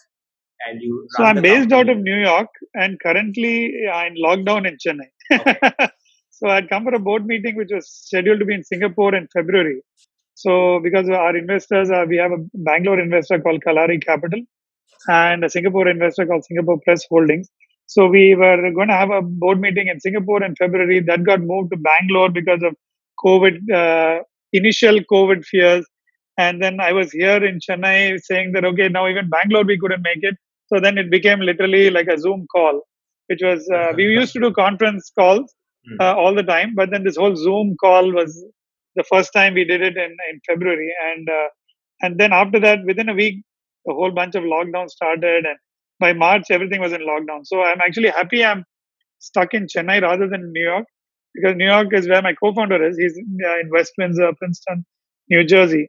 and 0.66 0.80
you. 0.80 1.06
So 1.10 1.24
I'm 1.24 1.42
based 1.42 1.72
out 1.72 1.88
of 1.88 1.98
New 1.98 2.20
York 2.20 2.48
and 2.74 2.98
currently 3.00 3.72
i'm 3.92 4.14
locked 4.16 4.44
down 4.44 4.66
in 4.66 4.76
Chennai. 4.76 5.10
so 6.30 6.48
I'd 6.48 6.68
come 6.68 6.84
for 6.84 6.94
a 6.94 6.98
board 6.98 7.26
meeting 7.26 7.56
which 7.56 7.70
was 7.72 7.88
scheduled 7.90 8.40
to 8.40 8.46
be 8.46 8.54
in 8.54 8.64
Singapore 8.64 9.14
in 9.14 9.28
February. 9.32 9.80
So 10.42 10.80
because 10.86 11.08
our 11.08 11.36
investors, 11.36 11.90
are, 11.90 12.06
we 12.06 12.16
have 12.16 12.32
a 12.32 12.42
Bangalore 12.54 13.00
investor 13.00 13.38
called 13.40 13.62
Kalari 13.66 13.98
Capital 14.04 14.40
and 15.08 15.44
a 15.44 15.50
Singapore 15.50 15.88
investor 15.88 16.26
called 16.26 16.44
Singapore 16.44 16.78
Press 16.84 17.04
Holdings. 17.10 17.48
So 17.86 18.06
we 18.06 18.34
were 18.34 18.70
going 18.78 18.88
to 18.88 18.94
have 19.02 19.10
a 19.10 19.22
board 19.22 19.60
meeting 19.60 19.88
in 19.88 19.98
Singapore 20.00 20.42
in 20.44 20.54
February. 20.56 21.00
That 21.00 21.24
got 21.24 21.40
moved 21.40 21.70
to 21.72 21.78
Bangalore 21.78 22.30
because 22.30 22.62
of 22.62 22.74
COVID, 23.24 23.56
uh, 23.80 24.22
initial 24.52 24.98
COVID 25.12 25.44
fears. 25.44 25.86
And 26.36 26.62
then 26.62 26.80
I 26.80 26.92
was 26.92 27.10
here 27.10 27.42
in 27.44 27.58
Chennai 27.58 28.20
saying 28.20 28.52
that, 28.52 28.64
okay, 28.64 28.88
now 28.88 29.08
even 29.08 29.28
Bangalore 29.28 29.64
we 29.64 29.78
couldn't 29.78 30.02
make 30.02 30.22
it. 30.22 30.36
So 30.66 30.80
then 30.80 30.98
it 30.98 31.10
became 31.10 31.40
literally 31.40 31.90
like 31.90 32.08
a 32.08 32.18
Zoom 32.18 32.46
call, 32.54 32.82
which 33.26 33.40
was, 33.42 33.68
uh, 33.74 33.92
we 33.96 34.04
used 34.04 34.34
to 34.34 34.40
do 34.40 34.52
conference 34.52 35.10
calls 35.18 35.52
Hmm. 35.86 35.96
uh, 36.00 36.14
all 36.14 36.34
the 36.34 36.42
time. 36.42 36.74
But 36.74 36.90
then 36.90 37.04
this 37.04 37.16
whole 37.16 37.36
Zoom 37.36 37.76
call 37.80 38.12
was 38.12 38.44
the 38.98 39.04
first 39.12 39.32
time 39.32 39.54
we 39.54 39.64
did 39.72 39.82
it 39.82 39.96
in, 39.96 40.12
in 40.30 40.40
February. 40.48 40.92
And, 41.10 41.28
uh, 41.28 41.48
and 42.02 42.18
then 42.20 42.32
after 42.34 42.60
that, 42.60 42.80
within 42.86 43.10
a 43.10 43.14
week, 43.14 43.36
a 43.88 43.94
whole 43.94 44.12
bunch 44.12 44.34
of 44.36 44.44
lockdowns 44.44 44.90
started. 44.90 45.46
And 45.46 45.58
by 46.00 46.12
March, 46.12 46.46
everything 46.50 46.82
was 46.82 46.92
in 46.92 47.02
lockdown. 47.12 47.42
So 47.44 47.62
I'm 47.62 47.80
actually 47.80 48.10
happy 48.10 48.44
I'm 48.44 48.64
stuck 49.20 49.54
in 49.54 49.66
Chennai 49.74 50.02
rather 50.02 50.28
than 50.28 50.52
New 50.52 50.66
York 50.72 50.86
because 51.34 51.56
New 51.56 51.66
York 51.66 51.88
is 51.94 52.08
where 52.08 52.22
my 52.22 52.34
co-founder 52.34 52.82
is. 52.88 52.98
He's 52.98 53.16
in, 53.16 53.38
uh, 53.46 53.56
West 53.72 53.92
Windsor, 53.98 54.32
Princeton, 54.38 54.84
New 55.30 55.44
Jersey. 55.44 55.88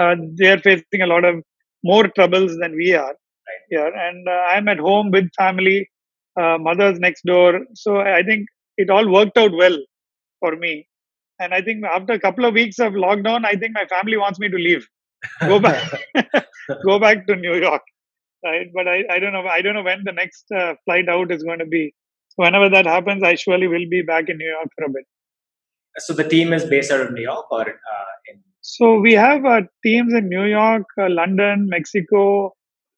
Uh, 0.00 0.16
they 0.38 0.48
are 0.52 0.58
facing 0.58 1.02
a 1.02 1.06
lot 1.06 1.24
of 1.24 1.42
more 1.84 2.08
troubles 2.08 2.56
than 2.58 2.74
we 2.76 2.94
are 2.94 3.14
here, 3.70 3.92
and 3.94 4.26
uh, 4.28 4.32
I'm 4.52 4.68
at 4.68 4.78
home 4.78 5.10
with 5.10 5.28
family. 5.36 5.88
Uh, 6.40 6.58
mother's 6.58 6.98
next 6.98 7.24
door, 7.26 7.60
so 7.74 7.98
I 8.00 8.22
think 8.22 8.46
it 8.78 8.90
all 8.90 9.10
worked 9.12 9.36
out 9.38 9.52
well 9.52 9.78
for 10.40 10.56
me. 10.56 10.86
And 11.38 11.54
I 11.54 11.60
think 11.62 11.84
after 11.84 12.12
a 12.12 12.20
couple 12.20 12.44
of 12.44 12.54
weeks 12.54 12.78
of 12.78 12.92
lockdown, 12.92 13.44
I 13.44 13.56
think 13.56 13.72
my 13.74 13.86
family 13.86 14.16
wants 14.16 14.38
me 14.38 14.48
to 14.48 14.56
leave, 14.56 14.86
go 15.40 15.58
back, 15.58 15.82
go 16.84 16.98
back 16.98 17.26
to 17.26 17.36
New 17.36 17.54
York, 17.54 17.82
right? 18.44 18.66
But 18.74 18.86
I, 18.88 19.04
I 19.10 19.18
don't 19.18 19.32
know, 19.32 19.46
I 19.46 19.62
don't 19.62 19.74
know 19.74 19.82
when 19.82 20.04
the 20.04 20.12
next 20.12 20.44
uh, 20.56 20.74
flight 20.84 21.08
out 21.08 21.32
is 21.32 21.42
going 21.42 21.58
to 21.58 21.66
be. 21.66 21.94
So 22.30 22.44
whenever 22.44 22.68
that 22.70 22.86
happens, 22.86 23.22
I 23.22 23.34
surely 23.34 23.66
will 23.66 23.88
be 23.90 24.02
back 24.02 24.28
in 24.28 24.38
New 24.38 24.48
York 24.48 24.68
for 24.76 24.84
a 24.86 24.88
bit. 24.88 25.04
So 25.98 26.14
the 26.14 26.24
team 26.24 26.52
is 26.52 26.64
based 26.64 26.90
out 26.90 27.00
of 27.00 27.12
New 27.12 27.22
York 27.22 27.46
or 27.50 27.62
uh, 27.62 28.14
in 28.28 28.40
So 28.62 28.98
we 29.00 29.12
have 29.12 29.44
uh, 29.44 29.62
teams 29.82 30.14
in 30.14 30.28
New 30.28 30.44
York, 30.44 30.86
uh, 30.98 31.08
London, 31.10 31.68
Mexico. 31.68 32.54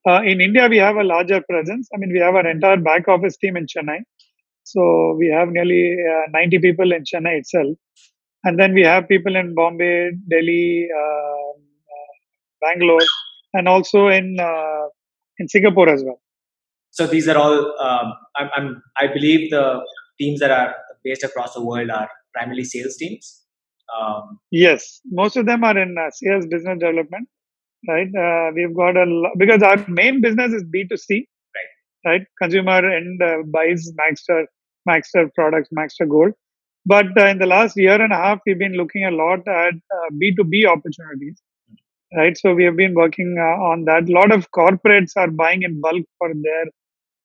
Uh, 0.06 0.20
in 0.22 0.40
India, 0.40 0.68
we 0.68 0.76
have 0.76 0.96
a 0.96 1.02
larger 1.02 1.42
presence. 1.48 1.88
I 1.94 1.98
mean, 1.98 2.12
we 2.12 2.20
have 2.20 2.34
our 2.34 2.46
entire 2.46 2.76
back 2.76 3.08
office 3.08 3.36
team 3.36 3.56
in 3.56 3.66
Chennai. 3.66 4.00
So 4.62 5.16
we 5.18 5.28
have 5.28 5.48
nearly 5.48 5.96
uh, 6.08 6.30
90 6.30 6.58
people 6.60 6.92
in 6.92 7.02
Chennai 7.02 7.38
itself. 7.38 7.76
And 8.44 8.58
then 8.58 8.74
we 8.74 8.82
have 8.82 9.08
people 9.08 9.36
in 9.36 9.54
Bombay, 9.54 10.12
Delhi, 10.28 10.88
um, 11.02 11.54
uh, 11.94 12.14
Bangalore, 12.62 13.06
and 13.54 13.68
also 13.68 14.08
in 14.08 14.36
uh, 14.38 14.86
in 15.38 15.48
Singapore 15.48 15.88
as 15.88 16.04
well. 16.04 16.20
So 16.90 17.06
these 17.06 17.26
are 17.28 17.36
all. 17.38 17.58
Um, 17.80 18.12
I'm, 18.36 18.50
I'm. 18.56 18.82
I 18.96 19.06
believe 19.12 19.50
the 19.50 19.80
teams 20.20 20.40
that 20.40 20.50
are 20.50 20.74
based 21.02 21.24
across 21.24 21.54
the 21.54 21.64
world 21.64 21.90
are 21.90 22.08
primarily 22.34 22.64
sales 22.64 22.96
teams. 22.96 23.42
Um, 23.96 24.38
Yes, 24.50 25.00
most 25.06 25.36
of 25.36 25.46
them 25.46 25.64
are 25.64 25.76
in 25.76 25.96
uh, 25.98 26.10
sales 26.10 26.46
business 26.46 26.78
development, 26.78 27.28
right? 27.88 28.08
Uh, 28.14 28.50
we've 28.54 28.74
got 28.76 28.96
a 28.96 29.04
lo- 29.04 29.34
because 29.38 29.62
our 29.62 29.78
main 29.88 30.20
business 30.20 30.52
is 30.52 30.64
B 30.64 30.86
two 30.88 30.96
C, 30.96 31.26
right? 31.56 32.10
Right, 32.12 32.26
consumer 32.40 32.86
and 32.86 33.22
uh, 33.22 33.38
buys 33.46 33.90
Magzter, 34.00 34.44
Magzter 34.88 35.32
products, 35.34 35.70
Magzter 35.76 36.08
Gold. 36.08 36.32
But 36.86 37.06
uh, 37.18 37.26
in 37.26 37.38
the 37.38 37.46
last 37.46 37.76
year 37.76 38.00
and 38.00 38.12
a 38.12 38.16
half, 38.16 38.40
we've 38.46 38.58
been 38.58 38.74
looking 38.74 39.04
a 39.04 39.10
lot 39.10 39.46
at 39.48 39.74
B 40.18 40.34
two 40.36 40.44
B 40.44 40.66
opportunities, 40.66 41.40
right? 42.16 42.36
So 42.36 42.54
we 42.54 42.64
have 42.64 42.76
been 42.76 42.94
working 42.94 43.36
uh, 43.38 43.62
on 43.70 43.84
that. 43.86 44.08
A 44.08 44.12
lot 44.12 44.32
of 44.32 44.50
corporates 44.52 45.12
are 45.16 45.30
buying 45.30 45.62
in 45.62 45.80
bulk 45.80 46.04
for 46.18 46.32
their 46.34 46.64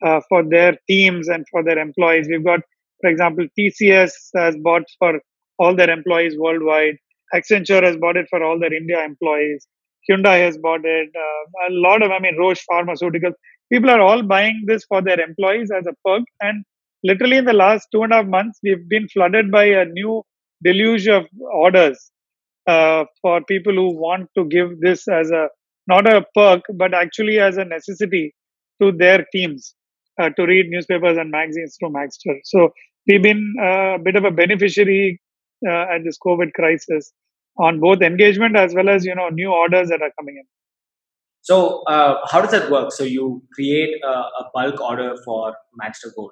uh, 0.04 0.22
for 0.30 0.44
their 0.50 0.78
teams 0.90 1.28
and 1.30 1.46
for 1.52 1.64
their 1.64 1.80
employees. 1.80 2.28
We've 2.30 2.46
got, 2.46 2.62
for 3.02 3.10
example, 3.10 3.48
TCS 3.58 4.12
has 4.36 4.56
bought 4.58 4.84
for 5.00 5.20
all 5.60 5.76
their 5.76 5.90
employees 5.90 6.38
worldwide. 6.38 6.98
Accenture 7.34 7.84
has 7.84 7.98
bought 7.98 8.18
it 8.18 8.28
for 8.30 8.44
all 8.44 8.60
their 8.60 8.74
India 8.74 9.04
employees. 9.04 9.68
Hyundai 10.10 10.40
has 10.42 10.58
bought 10.58 10.86
it. 10.86 11.10
Uh, 11.16 11.70
a 11.70 11.72
lot 11.72 12.02
of, 12.02 12.12
I 12.12 12.20
mean, 12.20 12.38
Roche 12.38 12.64
Pharmaceuticals. 12.72 13.34
People 13.72 13.90
are 13.90 14.02
all 14.02 14.24
buying 14.24 14.64
this 14.68 14.86
for 14.86 15.02
their 15.02 15.20
employees 15.20 15.70
as 15.78 15.86
a 15.86 15.94
perk. 16.06 16.24
And 16.42 16.64
literally 17.04 17.38
in 17.38 17.46
the 17.46 17.54
last 17.54 17.88
two 17.92 18.04
and 18.04 18.14
a 18.14 18.18
half 18.18 18.28
months, 18.28 18.60
we've 18.64 18.88
been 18.88 19.08
flooded 19.10 19.52
by 19.52 19.66
a 19.66 19.86
new 19.86 20.24
deluge 20.64 21.08
of 21.08 21.26
orders 21.54 22.12
uh, 22.68 23.06
for 23.22 23.42
people 23.46 23.74
who 23.74 24.00
want 24.00 24.30
to 24.38 24.46
give 24.46 24.80
this 24.80 25.08
as 25.08 25.32
a 25.32 25.48
not 25.88 26.08
a 26.08 26.24
perk, 26.36 26.62
but 26.76 26.94
actually 26.94 27.40
as 27.40 27.58
a 27.58 27.66
necessity 27.66 28.36
to 28.82 28.92
their 28.92 29.26
teams 29.32 29.74
uh, 30.22 30.30
to 30.32 30.46
read 30.46 30.68
newspapers 30.70 31.18
and 31.18 31.32
magazines 31.32 31.76
through 31.80 31.90
Magzter. 31.90 32.40
So 32.44 32.70
we've 33.08 33.24
been 33.24 33.56
uh, 33.62 33.96
a 33.96 34.00
bit 34.00 34.16
of 34.16 34.24
a 34.24 34.32
beneficiary 34.32 35.20
uh, 35.68 35.96
at 35.96 36.04
this 36.04 36.18
COVID 36.26 36.54
crisis 36.54 37.12
on 37.58 37.80
both 37.80 38.02
engagement 38.02 38.56
as 38.56 38.74
well 38.74 38.90
as 38.90 39.06
you 39.06 39.16
know 39.16 39.30
new 39.30 39.52
orders 39.52 39.90
that 39.90 40.02
are 40.02 40.12
coming 40.18 40.38
in. 40.38 40.48
so 41.42 41.84
uh, 41.94 42.20
how 42.32 42.42
does 42.42 42.52
that 42.52 42.70
work? 42.70 42.92
So 42.92 43.04
you 43.04 43.42
create 43.54 43.96
a, 44.04 44.16
a 44.42 44.44
bulk 44.54 44.80
order 44.80 45.16
for 45.26 45.56
Magzter 45.82 46.14
Gold, 46.16 46.32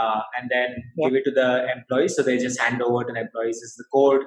uh, 0.00 0.20
and 0.38 0.50
then 0.54 0.68
Yeah. 0.96 1.08
give 1.08 1.16
it 1.20 1.24
to 1.28 1.32
the 1.40 1.48
employees. 1.76 2.16
So 2.16 2.22
they 2.22 2.38
just 2.38 2.60
hand 2.60 2.82
over 2.82 3.04
to 3.04 3.12
the 3.12 3.20
employees. 3.20 3.56
This 3.62 3.70
is 3.70 3.76
the 3.76 3.88
code. 3.94 4.22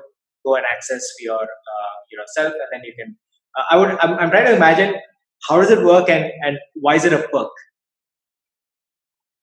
Go 0.46 0.56
and 0.56 0.66
access 0.74 1.04
for 1.16 1.24
your 1.30 1.42
uh, 1.44 1.96
yourself, 2.12 2.54
and 2.54 2.70
then 2.74 2.82
you 2.84 2.94
can. 3.00 3.16
Uh, 3.58 3.64
I 3.72 3.78
would. 3.78 3.92
I'm, 4.02 4.14
I'm 4.20 4.32
trying 4.32 4.48
to 4.48 4.56
imagine 4.56 4.96
how 5.50 5.58
does 5.62 5.72
it 5.72 5.84
work, 5.84 6.10
and 6.10 6.32
and 6.48 6.58
why 6.76 6.96
is 6.96 7.06
it 7.06 7.14
a 7.14 7.20
perk? 7.34 7.52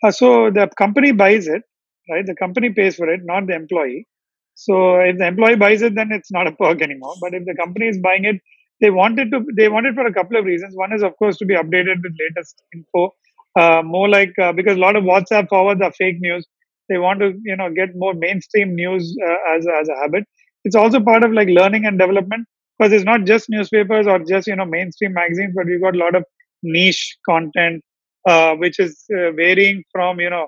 Uh, 0.03 0.11
so 0.11 0.51
the 0.51 0.69
company 0.79 1.13
buys 1.13 1.49
it, 1.49 1.63
right? 2.11 2.25
The 2.27 2.35
company 2.35 2.71
pays 2.71 2.97
for 2.97 3.09
it, 3.13 3.21
not 3.25 3.47
the 3.47 3.55
employee. 3.55 4.07
So 4.55 5.01
if 5.01 5.19
the 5.19 5.27
employee 5.27 5.57
buys 5.57 5.83
it, 5.83 5.95
then 5.95 6.11
it's 6.13 6.33
not 6.33 6.47
a 6.47 6.53
perk 6.53 6.83
anymore. 6.83 7.15
But 7.21 7.35
if 7.35 7.45
the 7.45 7.55
company 7.55 7.87
is 7.89 7.99
buying 8.01 8.25
it, 8.25 8.37
they 8.81 8.91
want 8.91 9.19
it 9.19 9.31
to. 9.31 9.45
They 9.57 9.69
want 9.69 9.87
it 9.87 9.95
for 9.95 10.07
a 10.07 10.13
couple 10.13 10.37
of 10.37 10.45
reasons. 10.45 10.75
One 10.77 10.93
is, 10.93 11.03
of 11.03 11.17
course, 11.17 11.37
to 11.39 11.47
be 11.47 11.55
updated 11.55 12.03
with 12.03 12.13
latest 12.25 12.63
info. 12.75 13.13
Uh, 13.57 13.83
more 13.85 14.09
like 14.09 14.33
uh, 14.39 14.53
because 14.53 14.77
a 14.77 14.81
lot 14.81 14.97
of 14.97 15.05
WhatsApp 15.05 15.49
forwards 15.49 15.81
are 15.83 15.93
fake 15.93 16.17
news. 16.21 16.47
They 16.89 16.99
want 16.99 17.21
to, 17.21 17.35
you 17.45 17.57
know, 17.57 17.71
get 17.71 17.91
more 17.97 18.15
mainstream 18.15 18.75
news 18.75 19.17
uh, 19.27 19.37
as 19.57 19.67
as 19.81 19.89
a 19.89 19.97
habit. 19.97 20.25
It's 20.65 20.77
also 20.77 21.01
part 21.01 21.25
of 21.25 21.33
like 21.33 21.49
learning 21.49 21.87
and 21.87 21.99
development 21.99 22.47
because 22.79 22.93
it's 22.93 23.05
not 23.05 23.25
just 23.25 23.47
newspapers 23.51 24.07
or 24.07 24.19
just 24.21 24.47
you 24.47 24.57
know 24.57 24.65
mainstream 24.65 25.13
magazines, 25.13 25.53
but 25.57 25.67
we've 25.67 25.83
got 25.83 25.95
a 25.95 25.99
lot 25.99 26.15
of 26.15 26.25
niche 26.63 27.17
content 27.29 27.83
uh, 28.27 28.55
which 28.57 28.79
is 28.79 29.05
uh, 29.17 29.31
varying 29.33 29.83
from 29.93 30.21
you 30.21 30.31
know 30.31 30.47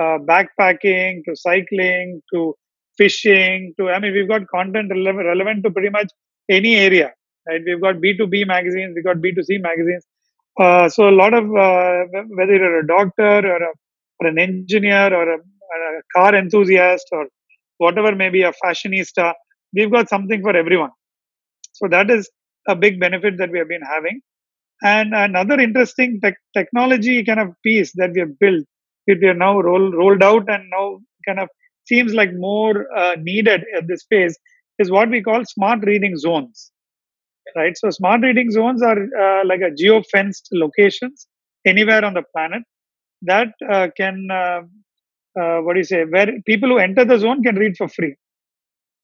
uh, 0.00 0.18
backpacking 0.30 1.22
to 1.24 1.34
cycling 1.36 2.22
to 2.32 2.54
fishing 2.96 3.74
to 3.78 3.90
I 3.90 3.98
mean 4.00 4.12
we've 4.12 4.28
got 4.28 4.46
content 4.48 4.90
relevant, 4.90 5.26
relevant 5.26 5.64
to 5.64 5.70
pretty 5.70 5.90
much 5.90 6.10
any 6.50 6.76
area. 6.76 7.12
Right? 7.48 7.60
We've 7.66 7.80
got 7.80 7.96
B2B 7.96 8.46
magazines, 8.46 8.92
we've 8.94 9.04
got 9.04 9.16
B2C 9.18 9.60
magazines. 9.62 10.04
Uh, 10.58 10.88
so 10.88 11.08
a 11.08 11.14
lot 11.22 11.34
of 11.34 11.44
uh, 11.44 12.04
whether 12.36 12.54
you're 12.56 12.80
a 12.80 12.86
doctor 12.86 13.38
or, 13.52 13.62
a, 13.62 13.72
or 14.20 14.26
an 14.26 14.38
engineer 14.38 15.14
or 15.14 15.34
a, 15.34 15.36
a 15.36 16.02
car 16.16 16.34
enthusiast 16.34 17.06
or 17.12 17.26
whatever 17.78 18.14
maybe 18.14 18.42
a 18.42 18.52
fashionista, 18.64 19.32
we've 19.72 19.92
got 19.92 20.08
something 20.08 20.42
for 20.42 20.56
everyone. 20.56 20.90
So 21.72 21.86
that 21.88 22.10
is 22.10 22.28
a 22.68 22.74
big 22.74 22.98
benefit 22.98 23.38
that 23.38 23.50
we 23.50 23.58
have 23.58 23.68
been 23.68 23.82
having. 23.82 24.20
And 24.82 25.14
another 25.14 25.58
interesting 25.60 26.20
tech 26.20 26.36
technology 26.56 27.24
kind 27.24 27.40
of 27.40 27.54
piece 27.64 27.92
that 27.94 28.12
we 28.12 28.20
have 28.20 28.38
built, 28.38 28.64
that 29.06 29.18
we 29.20 29.28
are 29.28 29.34
now 29.34 29.60
roll, 29.60 29.92
rolled 29.92 30.22
out 30.22 30.48
and 30.48 30.64
now 30.70 30.98
kind 31.26 31.40
of 31.40 31.48
seems 31.86 32.14
like 32.14 32.30
more 32.34 32.86
uh, 32.96 33.16
needed 33.20 33.64
at 33.76 33.86
this 33.86 34.04
phase, 34.10 34.36
is 34.78 34.90
what 34.90 35.08
we 35.08 35.22
call 35.22 35.44
smart 35.44 35.84
reading 35.84 36.16
zones. 36.16 36.70
Right. 37.56 37.76
So 37.76 37.90
smart 37.90 38.22
reading 38.22 38.50
zones 38.50 38.82
are 38.82 38.98
uh, 38.98 39.46
like 39.46 39.60
a 39.60 39.74
geo-fenced 39.74 40.48
locations 40.52 41.26
anywhere 41.66 42.04
on 42.04 42.14
the 42.14 42.22
planet 42.34 42.62
that 43.22 43.48
uh, 43.70 43.88
can, 43.96 44.28
uh, 44.30 44.60
what 45.62 45.74
do 45.74 45.80
you 45.80 45.84
say, 45.84 46.04
where 46.04 46.28
people 46.46 46.68
who 46.68 46.78
enter 46.78 47.04
the 47.04 47.18
zone 47.18 47.42
can 47.42 47.56
read 47.56 47.76
for 47.76 47.88
free. 47.88 48.14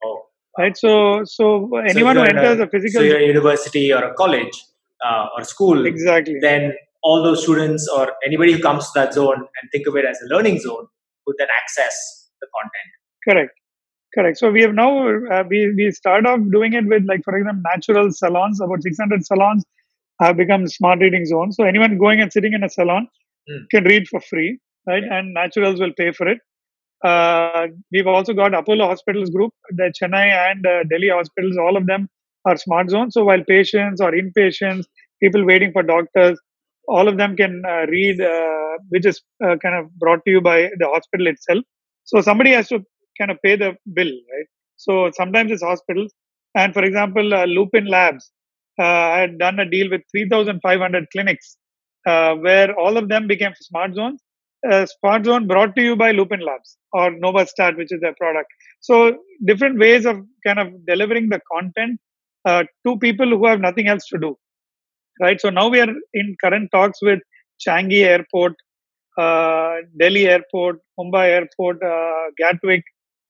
Oh, 0.04 0.22
Right. 0.58 0.76
So, 0.76 1.22
so 1.24 1.76
anyone 1.78 2.14
so 2.14 2.22
who 2.22 2.26
if 2.26 2.32
you're 2.32 2.38
in 2.38 2.38
enters 2.38 2.60
a, 2.60 2.62
a 2.64 2.68
physical 2.68 3.00
so 3.00 3.06
you're 3.06 3.18
a 3.18 3.26
university 3.26 3.92
or 3.92 4.04
a 4.04 4.14
college 4.14 4.64
uh, 5.04 5.26
or 5.36 5.42
school, 5.42 5.84
exactly 5.84 6.36
then 6.40 6.74
all 7.02 7.22
those 7.22 7.42
students 7.42 7.88
or 7.88 8.12
anybody 8.24 8.52
who 8.52 8.60
comes 8.60 8.84
to 8.86 9.00
that 9.00 9.12
zone 9.12 9.36
and 9.36 9.70
think 9.72 9.86
of 9.86 9.96
it 9.96 10.04
as 10.04 10.18
a 10.22 10.34
learning 10.34 10.58
zone 10.60 10.86
would 11.26 11.36
then 11.38 11.48
access 11.62 12.30
the 12.40 12.46
content. 12.56 12.90
Correct. 13.28 13.52
Correct. 14.14 14.38
So 14.38 14.50
we 14.50 14.62
have 14.62 14.74
now 14.74 14.90
uh, 15.08 15.44
we 15.48 15.72
we 15.76 15.90
start 15.90 16.26
off 16.26 16.40
doing 16.52 16.72
it 16.74 16.86
with 16.86 17.04
like 17.06 17.22
for 17.24 17.36
example 17.36 17.62
natural 17.74 18.10
salons. 18.12 18.60
About 18.60 18.82
600 18.82 19.24
salons 19.26 19.64
have 20.20 20.36
become 20.36 20.66
smart 20.68 21.00
reading 21.00 21.24
zones. 21.26 21.56
So 21.56 21.64
anyone 21.64 21.98
going 21.98 22.20
and 22.20 22.32
sitting 22.32 22.52
in 22.54 22.64
a 22.64 22.68
salon 22.68 23.08
Hmm. 23.48 23.64
can 23.70 23.84
read 23.84 24.08
for 24.08 24.20
free, 24.20 24.58
right? 24.86 25.02
And 25.04 25.34
naturals 25.34 25.78
will 25.78 25.92
pay 25.98 26.12
for 26.12 26.26
it. 26.28 26.38
Uh, 27.04 27.66
we've 27.92 28.06
also 28.06 28.32
got 28.32 28.54
Apollo 28.54 28.86
Hospitals 28.86 29.30
Group, 29.30 29.52
the 29.70 29.92
Chennai 29.98 30.26
and 30.50 30.66
uh, 30.66 30.84
Delhi 30.90 31.10
hospitals. 31.10 31.56
All 31.58 31.76
of 31.76 31.86
them 31.86 32.08
are 32.46 32.56
smart 32.56 32.90
zones. 32.90 33.14
So 33.14 33.24
while 33.24 33.42
patients 33.44 34.00
or 34.00 34.12
inpatients, 34.12 34.84
people 35.22 35.44
waiting 35.44 35.72
for 35.72 35.82
doctors, 35.82 36.40
all 36.88 37.08
of 37.08 37.16
them 37.18 37.36
can 37.36 37.62
uh, 37.66 37.86
read, 37.88 38.20
uh, 38.20 38.78
which 38.88 39.06
is 39.06 39.22
uh, 39.44 39.56
kind 39.56 39.74
of 39.74 39.92
brought 39.98 40.24
to 40.24 40.30
you 40.30 40.40
by 40.40 40.70
the 40.78 40.88
hospital 40.88 41.26
itself. 41.26 41.64
So 42.04 42.20
somebody 42.20 42.52
has 42.52 42.68
to 42.68 42.84
kind 43.18 43.30
of 43.30 43.40
pay 43.42 43.56
the 43.56 43.76
bill, 43.92 44.12
right? 44.32 44.46
So 44.76 45.10
sometimes 45.14 45.50
it's 45.50 45.62
hospitals. 45.62 46.12
And 46.54 46.72
for 46.72 46.84
example, 46.84 47.34
uh, 47.34 47.46
Lupin 47.46 47.86
Labs 47.86 48.30
uh, 48.78 48.82
had 49.16 49.38
done 49.38 49.58
a 49.60 49.68
deal 49.68 49.90
with 49.90 50.02
3,500 50.12 51.06
clinics 51.12 51.56
uh, 52.06 52.34
where 52.34 52.78
all 52.78 52.96
of 52.96 53.08
them 53.08 53.26
became 53.26 53.52
smart 53.60 53.94
zones. 53.94 54.20
Uh, 54.68 54.86
smart 54.86 55.24
zone 55.26 55.46
brought 55.46 55.76
to 55.76 55.82
you 55.82 55.94
by 55.94 56.10
Lupin 56.10 56.40
Labs 56.40 56.78
or 56.92 57.10
Novastat, 57.10 57.76
which 57.76 57.92
is 57.92 58.00
their 58.00 58.14
product. 58.14 58.48
So 58.80 59.18
different 59.44 59.78
ways 59.78 60.06
of 60.06 60.16
kind 60.46 60.58
of 60.58 60.68
delivering 60.86 61.28
the 61.28 61.40
content 61.52 62.00
uh, 62.44 62.64
to 62.86 62.98
people 62.98 63.28
who 63.28 63.46
have 63.46 63.60
nothing 63.60 63.88
else 63.88 64.06
to 64.06 64.18
do, 64.18 64.36
right? 65.20 65.40
So 65.40 65.50
now 65.50 65.68
we 65.68 65.80
are 65.80 65.92
in 66.14 66.36
current 66.42 66.70
talks 66.72 67.00
with 67.02 67.20
Changi 67.66 68.04
Airport, 68.04 68.54
uh, 69.18 69.76
Delhi 69.98 70.26
Airport, 70.28 70.78
Mumbai 70.98 71.28
Airport, 71.28 71.82
uh, 71.82 72.30
Gatwick, 72.38 72.84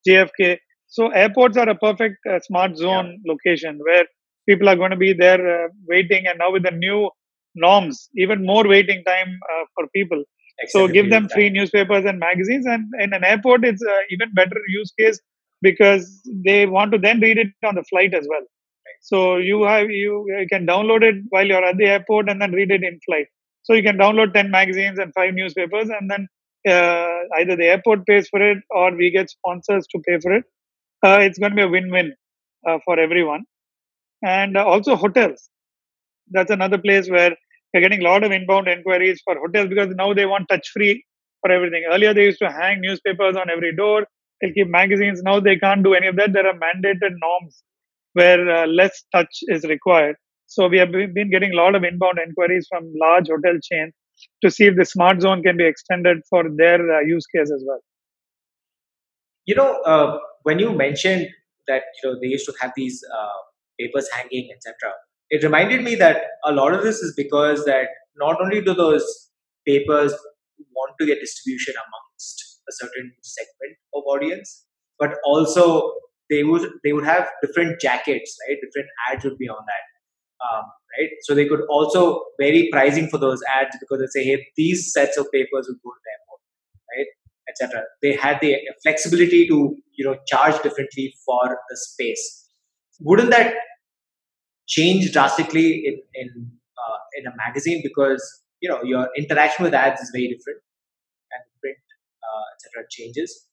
JFK. 0.08 0.58
So 0.86 1.08
airports 1.08 1.56
are 1.56 1.68
a 1.68 1.74
perfect 1.74 2.18
uh, 2.30 2.40
smart 2.40 2.76
zone 2.76 3.20
location 3.26 3.78
where 3.84 4.04
people 4.48 4.68
are 4.68 4.76
going 4.76 4.90
to 4.90 4.96
be 4.96 5.12
there 5.12 5.64
uh, 5.64 5.68
waiting, 5.88 6.26
and 6.26 6.38
now 6.38 6.52
with 6.52 6.62
the 6.64 6.70
new 6.70 7.10
norms, 7.54 8.08
even 8.16 8.44
more 8.44 8.66
waiting 8.66 9.02
time 9.04 9.38
uh, 9.52 9.64
for 9.74 9.88
people. 9.94 10.22
So 10.68 10.86
give 10.86 11.10
them 11.10 11.28
free 11.28 11.50
newspapers 11.50 12.04
and 12.04 12.18
magazines, 12.18 12.66
and 12.66 12.84
in 13.00 13.12
an 13.12 13.24
airport, 13.24 13.64
it's 13.64 13.82
even 14.10 14.32
better 14.34 14.60
use 14.68 14.92
case 14.98 15.18
because 15.62 16.20
they 16.44 16.66
want 16.66 16.92
to 16.92 16.98
then 16.98 17.20
read 17.20 17.38
it 17.38 17.48
on 17.64 17.74
the 17.74 17.84
flight 17.84 18.14
as 18.14 18.26
well. 18.30 18.46
So 19.00 19.36
you 19.36 19.64
have 19.64 19.90
you, 19.90 20.24
you 20.28 20.46
can 20.48 20.66
download 20.66 21.02
it 21.02 21.16
while 21.30 21.46
you're 21.46 21.64
at 21.64 21.76
the 21.76 21.86
airport 21.86 22.28
and 22.28 22.40
then 22.40 22.52
read 22.52 22.70
it 22.70 22.82
in 22.82 22.98
flight. 23.04 23.26
So 23.62 23.72
you 23.72 23.82
can 23.82 23.98
download 23.98 24.32
ten 24.32 24.50
magazines 24.50 24.98
and 24.98 25.12
five 25.12 25.34
newspapers, 25.34 25.88
and 25.88 26.10
then 26.10 26.28
uh, 26.68 27.20
either 27.38 27.56
the 27.56 27.66
airport 27.66 28.06
pays 28.06 28.28
for 28.28 28.40
it 28.42 28.58
or 28.70 28.94
we 28.96 29.10
get 29.10 29.30
sponsors 29.30 29.86
to 29.88 29.98
pay 30.06 30.18
for 30.20 30.32
it. 30.32 30.44
Uh, 31.04 31.18
it's 31.20 31.38
going 31.38 31.52
to 31.52 31.56
be 31.56 31.62
a 31.62 31.68
win-win 31.68 32.14
uh, 32.68 32.78
for 32.84 32.98
everyone, 32.98 33.44
and 34.22 34.56
uh, 34.56 34.64
also 34.64 34.96
hotels. 34.96 35.50
That's 36.30 36.50
another 36.50 36.78
place 36.78 37.08
where 37.10 37.36
we're 37.72 37.80
getting 37.80 38.00
a 38.00 38.04
lot 38.04 38.24
of 38.24 38.32
inbound 38.32 38.68
inquiries 38.68 39.20
for 39.24 39.36
hotels 39.38 39.68
because 39.68 39.94
now 39.96 40.14
they 40.14 40.26
want 40.26 40.48
touch-free 40.48 41.04
for 41.40 41.50
everything. 41.50 41.84
Earlier 41.90 42.14
they 42.14 42.24
used 42.24 42.38
to 42.40 42.50
hang 42.50 42.80
newspapers 42.80 43.36
on 43.36 43.50
every 43.50 43.74
door. 43.76 44.06
They'll 44.40 44.52
keep 44.52 44.68
magazines. 44.68 45.22
Now 45.22 45.40
they 45.40 45.56
can't 45.56 45.82
do 45.84 45.94
any 45.94 46.08
of 46.08 46.16
that. 46.16 46.32
There 46.32 46.46
are 46.46 46.54
mandated 46.54 47.12
norms 47.20 47.62
where 48.14 48.48
uh, 48.50 48.66
less 48.66 49.04
touch 49.12 49.34
is 49.48 49.64
required. 49.64 50.16
So 50.46 50.68
we 50.68 50.78
have 50.78 50.92
been 50.92 51.30
getting 51.30 51.52
a 51.52 51.56
lot 51.56 51.74
of 51.74 51.84
inbound 51.84 52.18
inquiries 52.24 52.66
from 52.70 52.92
large 53.00 53.28
hotel 53.28 53.58
chains 53.62 53.92
to 54.42 54.50
see 54.50 54.64
if 54.64 54.76
the 54.76 54.84
smart 54.84 55.20
zone 55.20 55.42
can 55.42 55.56
be 55.56 55.66
extended 55.66 56.18
for 56.28 56.44
their 56.56 56.80
uh, 56.96 57.00
use 57.00 57.26
case 57.26 57.50
as 57.50 57.64
well. 57.66 57.80
You 59.46 59.54
know, 59.54 59.80
uh, 59.82 60.18
when 60.42 60.58
you 60.58 60.72
mentioned 60.72 61.28
that 61.68 61.82
you 62.02 62.10
know 62.10 62.18
they 62.20 62.28
used 62.28 62.46
to 62.46 62.54
have 62.60 62.72
these 62.76 63.02
uh, 63.14 63.38
papers 63.78 64.08
hanging, 64.12 64.48
etc., 64.54 64.92
it 65.30 65.42
reminded 65.42 65.82
me 65.82 65.94
that 65.96 66.22
a 66.44 66.52
lot 66.52 66.74
of 66.74 66.82
this 66.82 66.98
is 66.98 67.14
because 67.16 67.64
that 67.64 67.88
not 68.16 68.40
only 68.40 68.60
do 68.60 68.74
those 68.74 69.04
papers 69.66 70.12
want 70.74 70.94
to 71.00 71.06
get 71.06 71.20
distribution 71.20 71.74
amongst 71.74 72.60
a 72.68 72.72
certain 72.72 73.12
segment 73.22 73.76
of 73.94 74.02
audience, 74.06 74.66
but 74.98 75.16
also 75.24 75.92
they 76.30 76.42
would 76.44 76.70
they 76.82 76.92
would 76.92 77.04
have 77.04 77.28
different 77.42 77.80
jackets, 77.80 78.36
right? 78.46 78.58
Different 78.62 78.88
ads 79.10 79.24
would 79.24 79.38
be 79.38 79.48
on 79.48 79.64
that, 79.66 79.84
um, 80.46 80.64
right? 80.98 81.10
So 81.22 81.34
they 81.34 81.46
could 81.46 81.62
also 81.68 82.22
vary 82.40 82.68
pricing 82.72 83.08
for 83.08 83.18
those 83.18 83.40
ads 83.60 83.76
because 83.80 84.00
they 84.00 84.20
say, 84.20 84.24
hey, 84.24 84.46
these 84.56 84.92
sets 84.92 85.16
of 85.16 85.26
papers 85.32 85.66
would 85.68 85.80
go 85.82 85.90
to 85.90 86.00
the 86.04 86.10
airport, 86.14 86.40
right? 86.96 87.06
etc. 87.48 87.82
They 88.02 88.14
had 88.14 88.38
the 88.40 88.56
flexibility 88.82 89.46
to 89.48 89.76
you 89.96 90.04
know 90.04 90.16
charge 90.26 90.60
differently 90.62 91.14
for 91.24 91.58
the 91.68 91.76
space. 91.76 92.48
Wouldn't 93.00 93.30
that 93.30 93.54
change 94.68 95.12
drastically 95.12 95.84
in 95.86 96.00
in 96.14 96.28
uh, 96.78 96.98
in 97.18 97.26
a 97.26 97.34
magazine 97.36 97.80
because 97.82 98.22
you 98.60 98.68
know 98.68 98.82
your 98.82 99.08
interaction 99.16 99.64
with 99.64 99.74
ads 99.74 100.00
is 100.00 100.10
very 100.12 100.28
different 100.28 100.60
and 101.32 101.42
print 101.60 101.78
uh, 102.22 102.44
etc. 102.54 102.86
changes. 102.90 103.46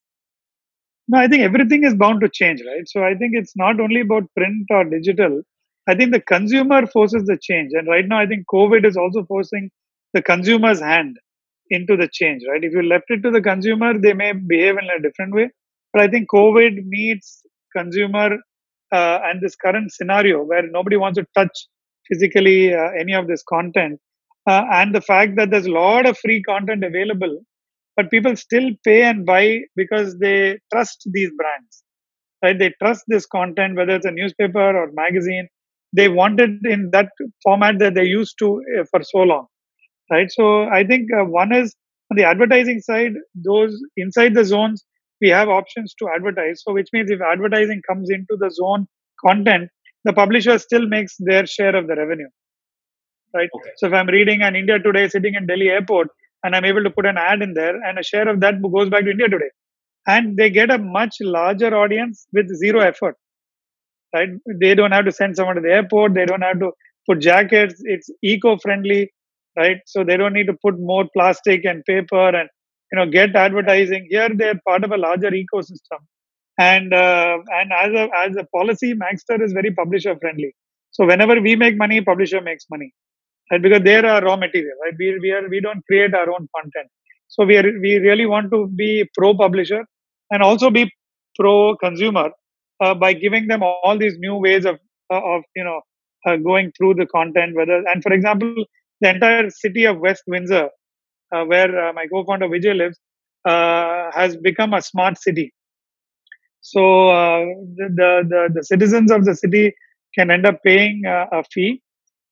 No, 1.07 1.19
I 1.19 1.27
think 1.27 1.43
everything 1.43 1.83
is 1.83 1.95
bound 1.95 2.21
to 2.21 2.29
change, 2.29 2.61
right? 2.65 2.87
So 2.87 3.03
I 3.03 3.15
think 3.15 3.33
it's 3.35 3.53
not 3.55 3.81
only 3.81 4.01
about 4.01 4.23
print 4.35 4.67
or 4.69 4.85
digital. 4.85 5.41
I 5.87 5.95
think 5.95 6.13
the 6.13 6.21
consumer 6.21 6.85
forces 6.87 7.23
the 7.25 7.37
change. 7.41 7.71
And 7.73 7.87
right 7.87 8.07
now, 8.07 8.19
I 8.19 8.25
think 8.27 8.45
COVID 8.53 8.85
is 8.85 8.97
also 8.97 9.25
forcing 9.25 9.71
the 10.13 10.21
consumer's 10.21 10.79
hand 10.79 11.17
into 11.69 11.97
the 11.97 12.07
change, 12.11 12.43
right? 12.49 12.63
If 12.63 12.73
you 12.73 12.83
left 12.83 13.05
it 13.09 13.23
to 13.23 13.31
the 13.31 13.41
consumer, 13.41 13.97
they 13.97 14.13
may 14.13 14.33
behave 14.33 14.77
in 14.77 14.89
a 14.89 15.01
different 15.01 15.33
way. 15.33 15.49
But 15.93 16.03
I 16.03 16.07
think 16.07 16.29
COVID 16.29 16.85
meets 16.85 17.41
consumer 17.75 18.37
uh, 18.91 19.19
and 19.23 19.41
this 19.41 19.55
current 19.55 19.91
scenario 19.91 20.43
where 20.43 20.63
nobody 20.69 20.97
wants 20.97 21.17
to 21.17 21.25
touch 21.35 21.67
physically 22.07 22.73
uh, 22.73 22.89
any 22.99 23.13
of 23.13 23.27
this 23.27 23.43
content. 23.47 23.99
Uh, 24.47 24.65
and 24.71 24.93
the 24.93 25.01
fact 25.01 25.35
that 25.37 25.49
there's 25.49 25.67
a 25.67 25.71
lot 25.71 26.05
of 26.05 26.17
free 26.17 26.41
content 26.43 26.83
available 26.83 27.39
but 27.95 28.09
people 28.09 28.35
still 28.35 28.69
pay 28.83 29.03
and 29.03 29.25
buy 29.25 29.59
because 29.75 30.17
they 30.19 30.57
trust 30.71 31.07
these 31.13 31.29
brands 31.37 31.83
right 32.43 32.57
they 32.57 32.73
trust 32.81 33.03
this 33.07 33.25
content 33.25 33.75
whether 33.75 33.95
it's 33.95 34.05
a 34.05 34.11
newspaper 34.11 34.67
or 34.79 34.91
magazine 34.93 35.47
they 35.93 36.07
wanted 36.09 36.51
in 36.75 36.89
that 36.91 37.09
format 37.43 37.79
that 37.79 37.95
they 37.95 38.05
used 38.05 38.35
to 38.39 38.49
uh, 38.79 38.83
for 38.91 39.01
so 39.03 39.19
long 39.31 39.45
right 40.11 40.31
so 40.31 40.45
i 40.79 40.83
think 40.91 41.09
uh, 41.19 41.25
one 41.25 41.53
is 41.61 41.75
on 42.11 42.17
the 42.19 42.25
advertising 42.33 42.79
side 42.89 43.13
those 43.49 43.75
inside 43.97 44.33
the 44.35 44.45
zones 44.53 44.85
we 45.21 45.29
have 45.29 45.49
options 45.49 45.93
to 45.99 46.09
advertise 46.15 46.61
so 46.63 46.73
which 46.73 46.89
means 46.93 47.11
if 47.11 47.21
advertising 47.33 47.81
comes 47.89 48.09
into 48.17 48.37
the 48.43 48.51
zone 48.61 48.87
content 49.27 49.69
the 50.05 50.13
publisher 50.21 50.57
still 50.67 50.87
makes 50.95 51.15
their 51.29 51.45
share 51.45 51.75
of 51.75 51.87
the 51.87 51.95
revenue 52.03 52.31
right 53.35 53.49
Okay. 53.55 53.71
so 53.77 53.87
if 53.87 53.93
i'm 53.99 54.09
reading 54.17 54.41
an 54.47 54.55
india 54.61 54.77
today 54.87 55.05
sitting 55.15 55.35
in 55.39 55.45
delhi 55.51 55.69
airport 55.77 56.09
and 56.43 56.55
I'm 56.55 56.65
able 56.65 56.83
to 56.83 56.89
put 56.89 57.05
an 57.05 57.17
ad 57.19 57.43
in 57.43 57.53
there, 57.53 57.75
and 57.83 57.99
a 57.99 58.03
share 58.03 58.27
of 58.27 58.39
that 58.39 58.55
goes 58.63 58.89
back 58.89 59.03
to 59.03 59.11
India 59.11 59.29
Today, 59.29 59.49
and 60.07 60.37
they 60.37 60.49
get 60.49 60.71
a 60.71 60.77
much 60.79 61.15
larger 61.21 61.75
audience 61.75 62.27
with 62.33 62.47
zero 62.63 62.81
effort. 62.81 63.15
Right? 64.13 64.29
They 64.61 64.75
don't 64.75 64.91
have 64.91 65.05
to 65.05 65.11
send 65.11 65.35
someone 65.37 65.55
to 65.55 65.61
the 65.61 65.71
airport. 65.71 66.13
They 66.15 66.25
don't 66.25 66.41
have 66.41 66.59
to 66.59 66.71
put 67.07 67.19
jackets. 67.19 67.75
It's 67.85 68.09
eco-friendly, 68.23 69.11
right? 69.57 69.77
So 69.85 70.03
they 70.03 70.17
don't 70.17 70.33
need 70.33 70.47
to 70.47 70.57
put 70.63 70.79
more 70.79 71.05
plastic 71.15 71.65
and 71.65 71.83
paper 71.85 72.29
and 72.29 72.49
you 72.91 72.97
know 72.99 73.05
get 73.11 73.35
advertising. 73.35 74.07
Here 74.09 74.29
they're 74.35 74.59
part 74.67 74.83
of 74.83 74.91
a 74.91 74.97
larger 74.97 75.31
ecosystem, 75.31 75.99
and 76.59 76.93
uh, 76.93 77.37
and 77.59 77.71
as 77.73 77.93
a 77.93 78.09
as 78.17 78.35
a 78.37 78.45
policy, 78.57 78.93
Magzter 78.95 79.41
is 79.43 79.53
very 79.53 79.71
publisher 79.71 80.17
friendly. 80.19 80.53
So 80.91 81.05
whenever 81.05 81.39
we 81.41 81.55
make 81.55 81.77
money, 81.77 82.01
publisher 82.01 82.41
makes 82.41 82.65
money 82.69 82.89
right? 83.51 83.61
Because 83.61 83.81
they're 83.83 84.03
raw 84.03 84.35
material, 84.35 84.75
right? 84.83 84.93
We 84.99 85.19
we 85.21 85.31
are 85.31 85.47
we 85.49 85.61
don't 85.61 85.85
create 85.87 86.13
our 86.13 86.29
own 86.31 86.47
content, 86.57 86.89
so 87.27 87.45
we 87.45 87.57
are 87.57 87.63
we 87.81 87.97
really 87.97 88.25
want 88.25 88.51
to 88.51 88.67
be 88.67 89.05
pro 89.17 89.35
publisher 89.35 89.85
and 90.31 90.43
also 90.43 90.69
be 90.69 90.91
pro 91.39 91.75
consumer 91.77 92.29
uh, 92.81 92.93
by 92.93 93.13
giving 93.13 93.47
them 93.47 93.63
all 93.63 93.97
these 93.97 94.17
new 94.19 94.35
ways 94.35 94.65
of 94.65 94.79
uh, 95.11 95.21
of 95.35 95.43
you 95.55 95.63
know 95.63 95.81
uh, 96.25 96.37
going 96.37 96.71
through 96.77 96.95
the 96.95 97.05
content. 97.05 97.55
Whether 97.55 97.83
and 97.87 98.01
for 98.03 98.13
example, 98.13 98.65
the 99.01 99.09
entire 99.09 99.49
city 99.49 99.85
of 99.85 99.99
West 99.99 100.23
Windsor, 100.27 100.69
uh, 101.33 101.43
where 101.45 101.93
my 101.93 102.07
co-founder 102.07 102.47
Vijay 102.47 102.75
lives, 102.75 102.99
has 103.45 104.37
become 104.37 104.73
a 104.73 104.81
smart 104.81 105.17
city. 105.17 105.53
So 106.61 106.81
the, 107.77 107.87
the 107.99 108.09
the 108.29 108.49
the 108.55 108.63
citizens 108.63 109.11
of 109.11 109.25
the 109.25 109.35
city 109.35 109.73
can 110.15 110.29
end 110.29 110.45
up 110.45 110.61
paying 110.63 111.03
a 111.05 111.43
fee 111.51 111.81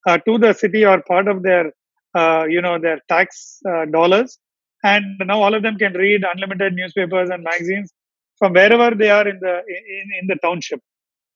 to 0.07 0.37
the 0.37 0.53
city 0.53 0.85
or 0.85 1.01
part 1.01 1.27
of 1.27 1.43
their 1.43 1.71
uh, 2.15 2.45
you 2.49 2.61
know 2.61 2.79
their 2.79 2.99
tax 3.07 3.59
uh, 3.69 3.85
dollars 3.85 4.39
and 4.83 5.05
now 5.19 5.41
all 5.41 5.53
of 5.53 5.61
them 5.61 5.77
can 5.77 5.93
read 5.93 6.23
unlimited 6.33 6.73
newspapers 6.73 7.29
and 7.29 7.43
magazines 7.43 7.93
from 8.39 8.53
wherever 8.53 8.89
they 9.01 9.09
are 9.17 9.27
in 9.27 9.39
the 9.45 9.55
in, 9.99 10.07
in 10.21 10.27
the 10.31 10.37
township 10.45 10.81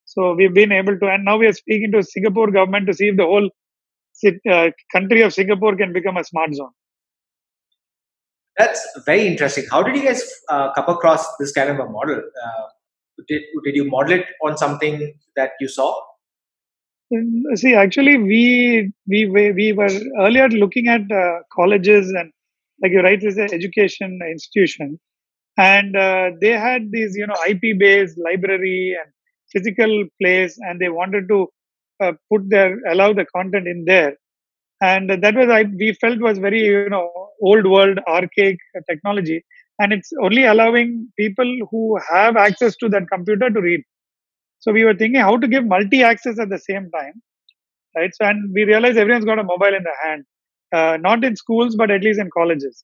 so 0.06 0.34
we've 0.38 0.56
been 0.62 0.72
able 0.72 0.97
to 1.01 1.08
and 1.14 1.24
now 1.30 1.38
we 1.38 1.47
are 1.51 1.58
speaking 1.64 1.91
to 1.91 2.01
singapore 2.16 2.49
government 2.60 2.88
to 2.88 2.93
see 2.99 3.10
if 3.10 3.18
the 3.18 3.30
whole 3.34 3.49
uh, 4.49 4.70
country 4.91 5.22
of 5.22 5.34
Singapore 5.34 5.76
can 5.76 5.93
become 5.93 6.18
a 6.18 6.24
smart 6.24 6.54
zone. 6.54 6.72
That's 8.58 8.86
very 9.06 9.28
interesting. 9.28 9.66
How 9.72 9.82
did 9.82 9.95
you 9.95 10.04
guys 10.04 10.24
uh, 10.49 10.72
come 10.74 10.86
across 10.88 11.26
this 11.39 11.51
kind 11.51 11.70
of 11.70 11.80
a 11.80 11.89
model? 11.89 12.18
Uh, 12.18 12.64
did, 13.28 13.41
did 13.64 13.76
you 13.76 13.89
model 13.89 14.14
it 14.20 14.26
on 14.43 14.58
something 14.58 15.14
that 15.36 15.51
you 15.60 15.68
saw? 15.68 15.95
Mm, 17.12 17.41
see, 17.56 17.74
actually, 17.74 18.18
we 18.18 18.91
we 19.08 19.26
we 19.26 19.74
were 19.74 19.89
earlier 20.20 20.49
looking 20.49 20.88
at 20.88 21.01
uh, 21.12 21.39
colleges 21.51 22.10
and, 22.10 22.32
like 22.82 22.91
you're 22.91 23.04
right, 23.04 23.22
is 23.24 23.38
an 23.38 23.49
education 23.51 24.20
institution, 24.30 24.99
and 25.58 25.95
uh, 25.95 26.32
they 26.41 26.51
had 26.51 26.91
these, 26.91 27.16
you 27.16 27.28
know, 27.28 27.36
IP-based 27.47 28.18
library 28.24 28.95
and 29.01 29.12
physical 29.51 30.06
place, 30.22 30.58
and 30.62 30.80
they 30.80 30.89
wanted 30.89 31.28
to 31.30 31.47
uh, 32.01 32.14
put 32.32 32.49
their 32.49 32.80
allow 32.89 33.14
the 33.14 33.26
content 33.36 33.68
in 33.68 33.86
there, 33.86 34.16
and 34.82 35.10
that 35.10 35.36
was 35.36 35.49
I 35.49 35.64
we 35.64 35.93
felt 36.01 36.20
was 36.20 36.39
very 36.39 36.62
you 36.66 36.89
know 36.89 37.01
old 37.32 37.56
world 37.58 37.89
archaic 38.08 38.58
technology, 38.89 39.43
and 39.80 39.93
it's 39.93 40.12
only 40.22 40.45
allowing 40.45 41.10
people 41.18 41.49
who 41.72 41.97
have 42.12 42.36
access 42.38 42.76
to 42.78 42.89
that 42.89 43.04
computer 43.12 43.49
to 43.49 43.62
read. 43.62 43.82
So 44.60 44.72
we 44.72 44.84
were 44.86 44.93
thinking 44.95 45.22
how 45.22 45.38
to 45.38 45.47
give 45.47 45.66
multi-access 45.66 46.39
at 46.39 46.49
the 46.49 46.60
same 46.60 46.89
time, 46.91 47.22
right? 47.95 48.12
So 48.16 48.26
and 48.26 48.51
we 48.54 48.64
realized 48.64 48.97
everyone's 48.97 49.26
got 49.26 49.39
a 49.39 49.43
mobile 49.43 49.74
in 49.80 49.84
the 49.84 49.95
hand, 50.04 50.26
uh, 50.74 50.97
not 50.97 51.24
in 51.24 51.36
schools 51.36 51.76
but 51.76 51.91
at 51.91 52.04
least 52.04 52.20
in 52.20 52.30
colleges, 52.38 52.84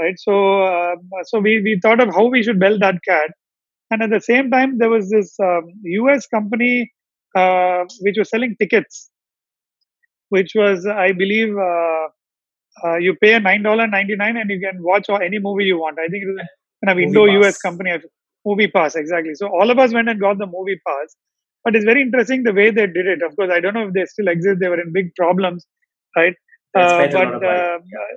right? 0.00 0.14
So 0.18 0.62
uh, 0.62 0.94
so 1.24 1.40
we 1.40 1.60
we 1.62 1.78
thought 1.82 2.00
of 2.00 2.14
how 2.14 2.26
we 2.26 2.42
should 2.42 2.58
build 2.58 2.80
that 2.82 2.96
cat, 3.06 3.30
and 3.90 4.02
at 4.02 4.10
the 4.10 4.20
same 4.20 4.50
time 4.50 4.78
there 4.78 4.90
was 4.90 5.10
this 5.10 5.34
um, 5.40 5.64
U.S. 5.84 6.26
company 6.26 6.92
uh, 7.36 7.84
which 8.00 8.16
was 8.18 8.30
selling 8.30 8.56
tickets, 8.60 9.10
which 10.28 10.52
was 10.54 10.86
I 10.86 11.12
believe. 11.12 11.56
Uh, 11.56 12.08
uh, 12.84 12.96
you 12.96 13.14
pay 13.14 13.34
a 13.34 13.40
nine 13.40 13.62
dollar 13.62 13.86
ninety 13.86 14.16
nine 14.16 14.36
and 14.36 14.50
you 14.50 14.58
can 14.58 14.82
watch 14.82 15.08
any 15.08 15.38
movie 15.38 15.64
you 15.64 15.78
want. 15.78 15.96
I 15.98 16.08
think 16.08 16.24
it 16.24 16.26
was 16.26 16.48
kind 16.84 16.98
of 16.98 17.02
Indo-US 17.02 17.58
company. 17.58 17.92
Movie 18.44 18.68
Pass, 18.68 18.94
exactly. 18.94 19.34
So 19.34 19.46
all 19.48 19.70
of 19.70 19.78
us 19.78 19.92
went 19.92 20.08
and 20.08 20.20
got 20.20 20.38
the 20.38 20.46
Movie 20.46 20.80
Pass. 20.86 21.16
But 21.64 21.76
it's 21.76 21.84
very 21.84 22.02
interesting 22.02 22.42
the 22.42 22.52
way 22.52 22.70
they 22.70 22.86
did 22.86 23.06
it. 23.06 23.22
Of 23.22 23.36
course, 23.36 23.50
I 23.52 23.60
don't 23.60 23.74
know 23.74 23.86
if 23.88 23.94
they 23.94 24.04
still 24.04 24.28
exist. 24.28 24.58
They 24.60 24.68
were 24.68 24.80
in 24.80 24.92
big 24.92 25.14
problems, 25.14 25.66
right? 26.14 26.34
Uh, 26.76 27.06
but 27.06 27.14
uh, 27.14 27.78
yeah, 27.92 28.16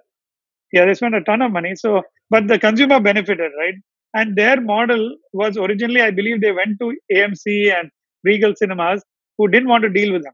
they 0.73 0.93
spent 0.93 1.15
a 1.15 1.21
ton 1.21 1.41
of 1.41 1.51
money. 1.51 1.75
So, 1.75 2.03
but 2.29 2.47
the 2.47 2.59
consumer 2.59 2.99
benefited, 2.99 3.51
right? 3.57 3.75
And 4.13 4.35
their 4.35 4.59
model 4.61 5.15
was 5.33 5.57
originally, 5.57 6.01
I 6.01 6.11
believe, 6.11 6.41
they 6.41 6.51
went 6.51 6.79
to 6.79 6.95
AMC 7.13 7.73
and 7.77 7.89
Regal 8.23 8.53
Cinemas, 8.55 9.03
who 9.37 9.47
didn't 9.47 9.69
want 9.69 9.83
to 9.83 9.89
deal 9.89 10.13
with 10.13 10.23
them, 10.23 10.33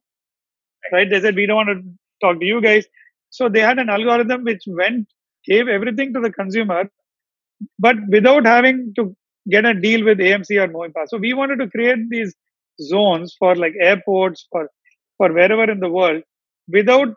right? 0.91 1.09
They 1.09 1.21
said 1.21 1.35
we 1.35 1.45
don't 1.45 1.65
want 1.65 1.69
to 1.69 1.83
talk 2.21 2.39
to 2.39 2.45
you 2.45 2.61
guys. 2.61 2.85
So 3.29 3.49
they 3.49 3.59
had 3.61 3.79
an 3.79 3.89
algorithm 3.89 4.43
which 4.43 4.63
went 4.67 5.07
gave 5.45 5.67
everything 5.67 6.13
to 6.13 6.21
the 6.21 6.31
consumer, 6.31 6.89
but 7.79 7.95
without 8.09 8.45
having 8.45 8.93
to 8.95 9.15
get 9.49 9.65
a 9.65 9.73
deal 9.73 10.05
with 10.05 10.19
AMC 10.19 10.57
or 10.61 10.67
Movipass. 10.67 11.09
So 11.09 11.17
we 11.17 11.33
wanted 11.33 11.57
to 11.59 11.69
create 11.69 12.09
these 12.09 12.33
zones 12.81 13.35
for 13.37 13.55
like 13.55 13.73
airports 13.81 14.47
for 14.51 14.69
for 15.17 15.31
wherever 15.33 15.69
in 15.71 15.79
the 15.79 15.89
world 15.89 16.23
without 16.67 17.15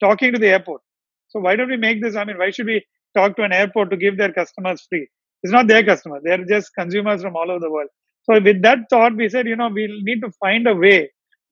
talking 0.00 0.32
to 0.32 0.38
the 0.38 0.48
airport. 0.48 0.82
So 1.30 1.40
why 1.40 1.56
don't 1.56 1.70
we 1.70 1.78
make 1.78 2.02
this? 2.02 2.16
I 2.16 2.24
mean, 2.24 2.38
why 2.38 2.50
should 2.50 2.66
we 2.66 2.84
talk 3.16 3.36
to 3.38 3.44
an 3.44 3.52
airport 3.52 3.90
to 3.92 3.98
give 3.98 4.18
their 4.18 4.32
customers 4.32 4.86
free? 4.88 5.08
It's 5.44 5.52
not 5.52 5.68
their 5.68 5.84
customer. 5.84 6.20
they're 6.24 6.44
just 6.44 6.72
consumers 6.78 7.22
from 7.22 7.36
all 7.36 7.50
over 7.50 7.60
the 7.60 7.70
world. 7.70 7.88
So 8.24 8.40
with 8.40 8.62
that 8.62 8.80
thought, 8.90 9.16
we 9.16 9.28
said, 9.30 9.48
you 9.48 9.56
know, 9.56 9.68
we 9.68 9.88
need 10.04 10.20
to 10.22 10.32
find 10.40 10.68
a 10.68 10.76
way 10.76 11.10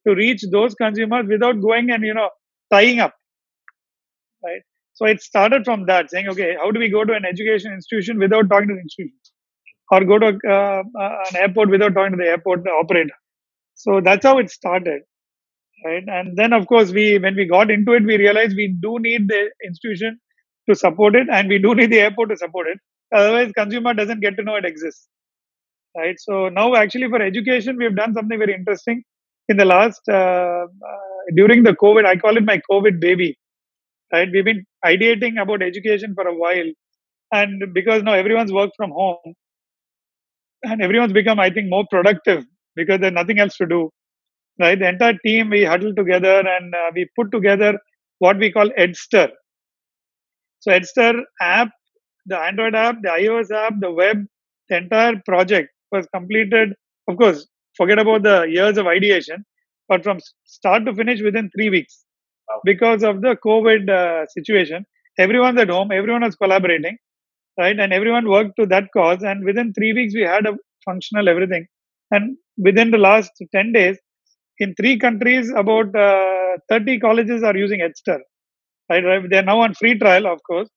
to 0.08 0.14
reach 0.14 0.44
those 0.52 0.74
consumers 0.76 1.26
without 1.28 1.60
going 1.62 1.90
and 1.90 2.04
you 2.04 2.14
know 2.14 2.30
tying 2.72 3.00
up, 3.00 3.14
right? 4.44 4.62
So 4.94 5.06
it 5.06 5.22
started 5.22 5.64
from 5.64 5.86
that, 5.86 6.10
saying, 6.10 6.28
okay, 6.30 6.56
how 6.56 6.70
do 6.72 6.80
we 6.80 6.90
go 6.90 7.04
to 7.04 7.14
an 7.14 7.24
education 7.24 7.72
institution 7.72 8.18
without 8.18 8.50
talking 8.50 8.68
to 8.68 8.74
the 8.74 8.80
institution? 8.82 9.18
or 9.92 10.04
go 10.04 10.18
to 10.18 10.38
uh, 10.48 10.82
uh, 11.00 11.16
an 11.30 11.36
airport 11.36 11.70
without 11.70 11.94
talking 11.94 12.12
to 12.12 12.22
the 12.22 12.30
airport 12.30 12.66
operator. 12.68 13.14
So 13.74 14.00
that's 14.02 14.24
how 14.24 14.38
it 14.38 14.50
started, 14.50 15.02
right? 15.84 16.04
And 16.06 16.36
then, 16.36 16.52
of 16.52 16.66
course, 16.66 16.90
we 16.90 17.18
when 17.18 17.36
we 17.36 17.46
got 17.46 17.70
into 17.70 17.92
it, 17.92 18.04
we 18.04 18.16
realized 18.16 18.56
we 18.56 18.68
do 18.80 18.98
need 19.00 19.28
the 19.28 19.50
institution 19.64 20.18
to 20.68 20.74
support 20.74 21.16
it, 21.16 21.28
and 21.30 21.48
we 21.48 21.58
do 21.58 21.74
need 21.74 21.90
the 21.90 22.00
airport 22.00 22.30
to 22.30 22.36
support 22.36 22.66
it. 22.68 22.78
Otherwise, 23.14 23.52
consumer 23.52 23.94
doesn't 23.94 24.20
get 24.20 24.36
to 24.36 24.42
know 24.42 24.56
it 24.56 24.64
exists, 24.64 25.08
right? 25.96 26.16
So 26.18 26.48
now, 26.48 26.74
actually, 26.74 27.08
for 27.08 27.22
education, 27.22 27.76
we 27.76 27.84
have 27.84 27.96
done 27.96 28.14
something 28.14 28.38
very 28.38 28.54
interesting 28.54 29.02
in 29.48 29.56
the 29.56 29.64
last 29.64 30.00
uh, 30.08 30.66
uh, 30.66 31.22
during 31.34 31.62
the 31.62 31.72
COVID. 31.72 32.04
I 32.04 32.16
call 32.16 32.36
it 32.36 32.44
my 32.44 32.60
COVID 32.70 33.00
baby, 33.00 33.38
right? 34.12 34.28
We've 34.32 34.44
been 34.44 34.64
ideating 34.84 35.40
about 35.40 35.62
education 35.62 36.14
for 36.14 36.26
a 36.26 36.34
while, 36.34 36.70
and 37.32 37.72
because 37.72 38.02
now 38.02 38.12
everyone's 38.12 38.52
worked 38.52 38.74
from 38.76 38.90
home, 38.90 39.34
and 40.64 40.82
everyone's 40.82 41.12
become, 41.12 41.40
I 41.40 41.50
think, 41.50 41.70
more 41.70 41.86
productive 41.90 42.44
because 42.76 43.00
there's 43.00 43.12
nothing 43.12 43.38
else 43.38 43.56
to 43.56 43.66
do. 43.66 43.90
Right? 44.58 44.78
The 44.78 44.88
entire 44.88 45.18
team 45.24 45.50
we 45.50 45.64
huddled 45.64 45.96
together 45.96 46.40
and 46.40 46.74
uh, 46.74 46.90
we 46.94 47.08
put 47.16 47.30
together 47.30 47.78
what 48.18 48.38
we 48.38 48.50
call 48.50 48.68
Edster. 48.70 49.30
So 50.60 50.72
Edster 50.72 51.22
app, 51.40 51.70
the 52.26 52.38
Android 52.38 52.74
app, 52.74 52.96
the 53.02 53.08
iOS 53.08 53.50
app, 53.54 53.74
the 53.80 53.90
web, 53.92 54.24
the 54.68 54.76
entire 54.76 55.22
project 55.24 55.70
was 55.92 56.06
completed. 56.12 56.74
Of 57.08 57.16
course, 57.16 57.46
forget 57.76 57.98
about 57.98 58.24
the 58.24 58.42
years 58.42 58.76
of 58.76 58.86
ideation, 58.86 59.44
but 59.88 60.02
from 60.02 60.18
start 60.44 60.84
to 60.86 60.94
finish 60.94 61.22
within 61.22 61.50
three 61.56 61.70
weeks 61.70 62.04
wow. 62.48 62.60
because 62.64 63.02
of 63.02 63.22
the 63.22 63.36
COVID 63.46 63.88
uh, 63.88 64.26
situation. 64.26 64.84
Everyone's 65.18 65.58
at 65.60 65.68
home, 65.68 65.90
everyone 65.92 66.22
was 66.22 66.36
collaborating, 66.36 66.96
right? 67.58 67.78
And 67.78 67.92
everyone 67.92 68.28
worked 68.28 68.52
to 68.58 68.66
that 68.66 68.88
cause. 68.92 69.22
And 69.22 69.44
within 69.44 69.72
three 69.72 69.92
weeks, 69.92 70.14
we 70.14 70.22
had 70.22 70.46
a 70.46 70.56
functional 70.84 71.28
everything. 71.28 71.66
And 72.10 72.36
within 72.56 72.90
the 72.90 72.98
last 72.98 73.32
10 73.52 73.72
days, 73.72 73.98
in 74.60 74.74
three 74.74 74.98
countries, 74.98 75.50
about 75.56 75.94
uh, 75.94 76.56
30 76.68 76.98
colleges 77.00 77.42
are 77.42 77.56
using 77.56 77.80
right? 78.90 79.22
They're 79.30 79.42
now 79.42 79.60
on 79.60 79.74
free 79.74 79.98
trial, 79.98 80.26
of 80.26 80.40
course, 80.46 80.68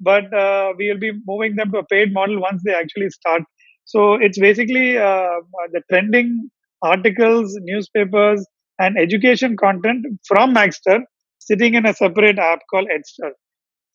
but 0.00 0.32
uh, 0.34 0.72
we 0.78 0.90
will 0.90 0.98
be 1.00 1.12
moving 1.26 1.56
them 1.56 1.72
to 1.72 1.78
a 1.78 1.86
paid 1.86 2.12
model 2.12 2.40
once 2.40 2.62
they 2.64 2.74
actually 2.74 3.10
start. 3.10 3.42
So 3.84 4.14
it's 4.14 4.38
basically 4.38 4.98
uh, 4.98 5.40
the 5.72 5.82
trending 5.90 6.50
articles, 6.82 7.56
newspapers, 7.62 8.46
and 8.78 8.98
education 8.98 9.56
content 9.56 10.06
from 10.26 10.54
Magzter 10.54 11.00
sitting 11.38 11.74
in 11.74 11.86
a 11.86 11.94
separate 11.94 12.38
app 12.38 12.60
called 12.70 12.88
Edster. 12.88 13.30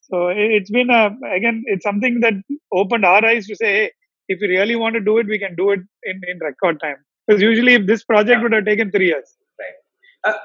So 0.01 0.27
it's 0.29 0.71
been 0.71 0.89
a 0.89 1.11
again, 1.33 1.63
it's 1.67 1.83
something 1.83 2.19
that 2.21 2.33
opened 2.73 3.05
our 3.05 3.25
eyes 3.25 3.47
to 3.47 3.55
say, 3.55 3.73
hey, 3.73 3.91
if 4.27 4.39
we 4.41 4.47
really 4.47 4.75
want 4.75 4.95
to 4.95 5.01
do 5.01 5.17
it, 5.19 5.27
we 5.27 5.39
can 5.39 5.55
do 5.55 5.71
it 5.71 5.79
in, 6.03 6.21
in 6.27 6.39
record 6.39 6.79
time. 6.81 6.97
Because 7.28 7.41
usually, 7.41 7.74
if 7.76 7.86
this 7.86 8.03
project 8.03 8.38
yeah. 8.38 8.43
would 8.43 8.53
have 8.53 8.65
taken 8.65 8.91
three 8.91 9.07
years. 9.07 9.36
Right. 9.59 10.34
Uh, 10.34 10.38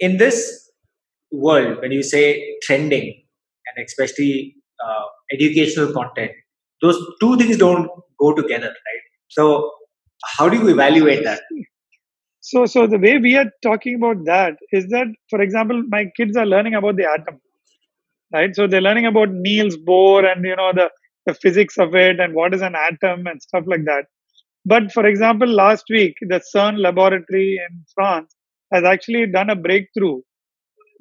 in 0.00 0.16
this 0.16 0.70
world, 1.32 1.80
when 1.80 1.92
you 1.92 2.02
say 2.02 2.56
trending 2.62 3.22
and 3.66 3.84
especially 3.84 4.56
uh, 4.84 5.04
educational 5.32 5.92
content, 5.92 6.32
those 6.82 6.98
two 7.20 7.36
things 7.36 7.56
don't 7.56 7.88
go 8.18 8.32
together, 8.32 8.68
right? 8.68 9.04
So, 9.28 9.72
how 10.36 10.48
do 10.48 10.58
you 10.58 10.68
evaluate 10.68 11.24
that? 11.24 11.40
So, 12.40 12.66
so 12.66 12.86
the 12.86 12.98
way 12.98 13.18
we 13.18 13.36
are 13.36 13.50
talking 13.62 13.96
about 13.96 14.24
that 14.24 14.56
is 14.72 14.86
that, 14.88 15.06
for 15.28 15.40
example, 15.40 15.82
my 15.88 16.06
kids 16.16 16.36
are 16.36 16.46
learning 16.46 16.74
about 16.74 16.96
the 16.96 17.04
atom 17.04 17.40
right? 18.32 18.54
So 18.54 18.66
they're 18.66 18.80
learning 18.80 19.06
about 19.06 19.30
Niels 19.30 19.76
Bohr 19.76 20.30
and 20.30 20.44
you 20.44 20.56
know 20.56 20.72
the 20.74 20.90
the 21.26 21.34
physics 21.34 21.78
of 21.78 21.94
it 21.94 22.18
and 22.18 22.34
what 22.34 22.54
is 22.54 22.62
an 22.62 22.74
atom 22.74 23.26
and 23.26 23.42
stuff 23.42 23.64
like 23.66 23.84
that. 23.84 24.06
But 24.64 24.92
for 24.92 25.06
example, 25.06 25.48
last 25.48 25.84
week 25.90 26.16
the 26.20 26.40
CERN 26.54 26.78
laboratory 26.78 27.58
in 27.68 27.84
France 27.94 28.34
has 28.72 28.84
actually 28.84 29.26
done 29.26 29.50
a 29.50 29.56
breakthrough 29.56 30.20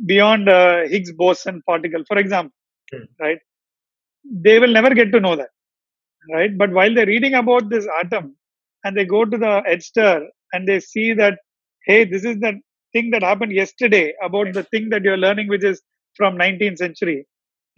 beyond 0.06 0.50
uh, 0.50 0.88
Higgs 0.88 1.12
boson 1.12 1.62
particle. 1.68 2.04
For 2.08 2.18
example, 2.18 2.56
hmm. 2.92 3.04
right? 3.20 3.40
They 4.24 4.60
will 4.60 4.72
never 4.72 4.94
get 4.94 5.12
to 5.12 5.20
know 5.20 5.36
that, 5.36 5.50
right? 6.34 6.58
But 6.58 6.72
while 6.72 6.94
they're 6.94 7.06
reading 7.06 7.34
about 7.34 7.70
this 7.70 7.88
atom 8.04 8.36
and 8.84 8.96
they 8.96 9.06
go 9.06 9.26
to 9.26 9.38
the 9.38 9.62
Edster 9.68 10.26
and 10.54 10.68
they 10.68 10.80
see 10.80 11.14
that, 11.14 11.40
hey, 11.86 12.06
this 12.06 12.24
is 12.24 12.40
the 12.40 12.60
thing 12.94 13.12
that 13.12 13.24
happened 13.24 13.52
yesterday 13.52 14.14
about 14.24 14.54
the 14.54 14.64
thing 14.64 14.90
that 14.90 15.04
you're 15.04 15.18
learning, 15.18 15.48
which 15.48 15.64
is 15.64 15.82
from 16.16 16.38
19th 16.38 16.78
century, 16.78 17.26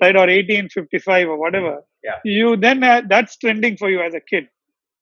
right, 0.02 0.16
or 0.16 0.28
1855 0.28 1.28
or 1.28 1.38
whatever, 1.38 1.82
yeah. 2.04 2.18
you 2.24 2.56
then 2.56 2.84
uh, 2.84 3.02
that's 3.08 3.38
trending 3.38 3.78
for 3.78 3.90
you 3.90 4.02
as 4.02 4.14
a 4.14 4.22
kid, 4.22 4.48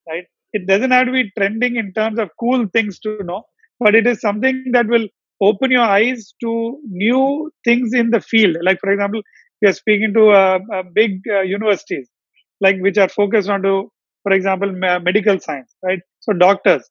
right? 0.08 0.26
It 0.52 0.66
doesn't 0.66 0.90
have 0.90 1.06
to 1.06 1.12
be 1.12 1.30
trending 1.38 1.76
in 1.76 1.92
terms 1.92 2.18
of 2.18 2.30
cool 2.38 2.66
things 2.72 2.98
to 3.00 3.22
know, 3.24 3.44
but 3.78 3.94
it 3.94 4.06
is 4.06 4.20
something 4.20 4.66
that 4.72 4.86
will 4.86 5.06
open 5.40 5.70
your 5.70 5.82
eyes 5.82 6.34
to 6.40 6.78
new 6.88 7.50
things 7.64 7.92
in 7.94 8.10
the 8.10 8.20
field. 8.20 8.56
Like, 8.62 8.78
for 8.80 8.90
example, 8.92 9.22
we 9.62 9.68
are 9.68 9.72
speaking 9.72 10.12
to 10.14 10.30
uh, 10.30 10.58
uh, 10.74 10.82
big 10.94 11.22
uh, 11.30 11.40
universities, 11.40 12.08
like 12.60 12.78
which 12.80 12.98
are 12.98 13.08
focused 13.08 13.48
on 13.48 13.62
to, 13.62 13.90
for 14.22 14.32
example, 14.32 14.70
medical 14.72 15.38
science, 15.40 15.74
right? 15.82 16.00
So 16.20 16.32
doctors, 16.32 16.88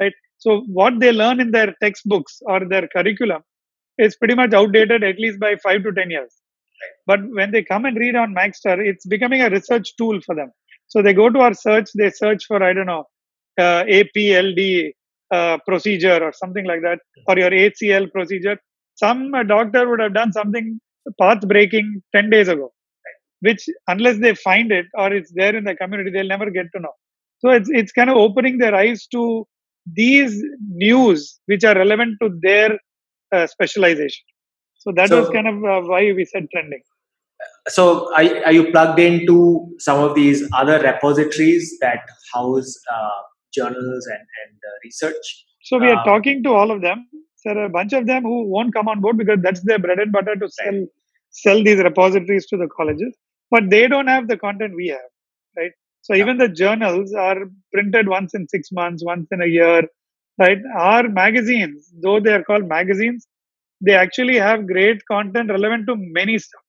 right? 0.00 0.12
So 0.38 0.60
what 0.66 1.00
they 1.00 1.12
learn 1.12 1.40
in 1.40 1.50
their 1.52 1.74
textbooks 1.82 2.40
or 2.42 2.60
their 2.68 2.88
curriculum 2.88 3.42
is 3.98 4.16
pretty 4.16 4.34
much 4.34 4.52
outdated 4.52 5.02
at 5.04 5.18
least 5.18 5.38
by 5.40 5.56
five 5.56 5.82
to 5.84 5.92
ten 5.92 6.10
years. 6.10 6.34
But 7.06 7.20
when 7.30 7.52
they 7.52 7.62
come 7.62 7.84
and 7.84 7.96
read 7.96 8.16
on 8.16 8.34
Magzter, 8.34 8.84
it's 8.84 9.06
becoming 9.06 9.40
a 9.40 9.50
research 9.50 9.94
tool 9.96 10.20
for 10.20 10.34
them. 10.34 10.50
So 10.92 11.02
they 11.04 11.14
go 11.22 11.26
to 11.34 11.40
our 11.46 11.54
search, 11.66 11.88
they 12.00 12.10
search 12.22 12.42
for 12.50 12.58
I 12.68 12.72
don't 12.76 12.90
know 12.92 13.04
uh, 13.64 13.82
APLD 13.98 14.62
uh, 15.36 15.56
procedure 15.68 16.18
or 16.26 16.32
something 16.42 16.66
like 16.70 16.82
that, 16.86 16.98
or 17.28 17.34
your 17.42 17.50
ACL 17.64 18.06
procedure. 18.16 18.56
Some 19.02 19.20
uh, 19.34 19.42
doctor 19.54 19.82
would 19.88 20.00
have 20.04 20.14
done 20.20 20.32
something 20.40 20.66
path 21.20 21.42
breaking 21.52 21.86
10 22.14 22.28
days 22.34 22.48
ago, 22.54 22.66
which 23.46 23.62
unless 23.94 24.18
they 24.24 24.34
find 24.48 24.70
it 24.80 24.86
or 25.02 25.08
it's 25.18 25.32
there 25.40 25.54
in 25.60 25.64
the 25.70 25.74
community, 25.82 26.10
they'll 26.10 26.34
never 26.36 26.50
get 26.58 26.66
to 26.74 26.80
know. 26.84 26.94
So 27.40 27.50
it's, 27.58 27.70
it's 27.80 27.92
kind 27.98 28.10
of 28.10 28.16
opening 28.26 28.58
their 28.58 28.74
eyes 28.82 29.06
to 29.14 29.22
these 30.00 30.34
news 30.84 31.40
which 31.46 31.64
are 31.64 31.74
relevant 31.74 32.12
to 32.22 32.28
their 32.46 32.70
uh, 33.36 33.46
specialization. 33.54 34.24
So 34.84 34.92
that 34.98 35.08
So- 35.08 35.20
was 35.20 35.30
kind 35.36 35.48
of 35.52 35.56
uh, 35.72 35.80
why 35.88 36.02
we 36.18 36.24
said 36.32 36.46
trending. 36.52 36.82
So 37.68 38.12
are, 38.14 38.44
are 38.46 38.52
you 38.52 38.70
plugged 38.70 38.98
into 38.98 39.68
some 39.78 39.98
of 39.98 40.14
these 40.14 40.48
other 40.52 40.80
repositories 40.80 41.78
that 41.80 42.00
house 42.34 42.76
uh, 42.92 43.20
journals 43.54 44.06
and, 44.06 44.20
and 44.20 44.56
uh, 44.56 44.76
research? 44.84 45.46
So 45.62 45.78
we 45.78 45.88
are 45.88 46.00
Uh, 46.00 46.04
talking 46.04 46.42
to 46.42 46.50
all 46.50 46.70
of 46.70 46.82
them. 46.82 47.06
There 47.44 47.58
are 47.58 47.66
a 47.66 47.70
bunch 47.70 47.92
of 47.92 48.06
them 48.06 48.22
who 48.22 48.48
won't 48.48 48.72
come 48.74 48.88
on 48.88 49.00
board 49.00 49.18
because 49.18 49.38
that's 49.42 49.62
their 49.64 49.78
bread 49.78 49.98
and 49.98 50.12
butter 50.12 50.36
to 50.36 50.48
sell 50.48 50.86
sell 51.30 51.62
these 51.62 51.78
repositories 51.78 52.46
to 52.48 52.56
the 52.56 52.68
colleges. 52.76 53.16
But 53.50 53.70
they 53.70 53.88
don't 53.88 54.06
have 54.06 54.28
the 54.28 54.36
content 54.36 54.74
we 54.76 54.88
have, 54.88 55.10
right? 55.56 55.72
So 56.02 56.14
even 56.14 56.38
the 56.38 56.48
journals 56.48 57.14
are 57.14 57.36
printed 57.72 58.08
once 58.08 58.34
in 58.34 58.48
six 58.48 58.70
months, 58.72 59.04
once 59.04 59.28
in 59.30 59.42
a 59.42 59.46
year, 59.46 59.82
right? 60.38 60.58
Our 60.76 61.08
magazines, 61.08 61.92
though 62.02 62.18
they 62.20 62.32
are 62.32 62.42
called 62.42 62.68
magazines, 62.68 63.26
they 63.80 63.94
actually 63.94 64.38
have 64.38 64.66
great 64.66 65.04
content 65.06 65.50
relevant 65.50 65.86
to 65.88 65.96
many 65.96 66.38
stuff, 66.38 66.61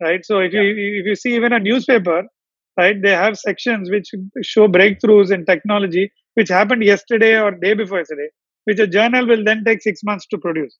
right? 0.00 0.24
So 0.24 0.40
if 0.40 0.52
you 0.52 0.62
if 0.62 1.06
you 1.06 1.14
see 1.14 1.34
even 1.34 1.52
a 1.52 1.58
newspaper, 1.58 2.24
right, 2.78 2.96
they 3.02 3.10
have 3.10 3.38
sections 3.38 3.90
which 3.90 4.10
show 4.42 4.68
breakthroughs 4.68 5.32
in 5.32 5.44
technology 5.44 6.10
which 6.34 6.48
happened 6.48 6.84
yesterday 6.84 7.38
or 7.40 7.52
day 7.52 7.74
before 7.74 7.98
yesterday, 7.98 8.28
which 8.64 8.78
a 8.78 8.86
journal 8.86 9.26
will 9.26 9.44
then 9.44 9.62
take 9.64 9.82
six 9.82 10.00
months 10.02 10.26
to 10.28 10.38
produce. 10.38 10.76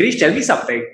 Girish, 0.00 0.18
tell 0.18 0.32
me 0.32 0.42
something. 0.42 0.86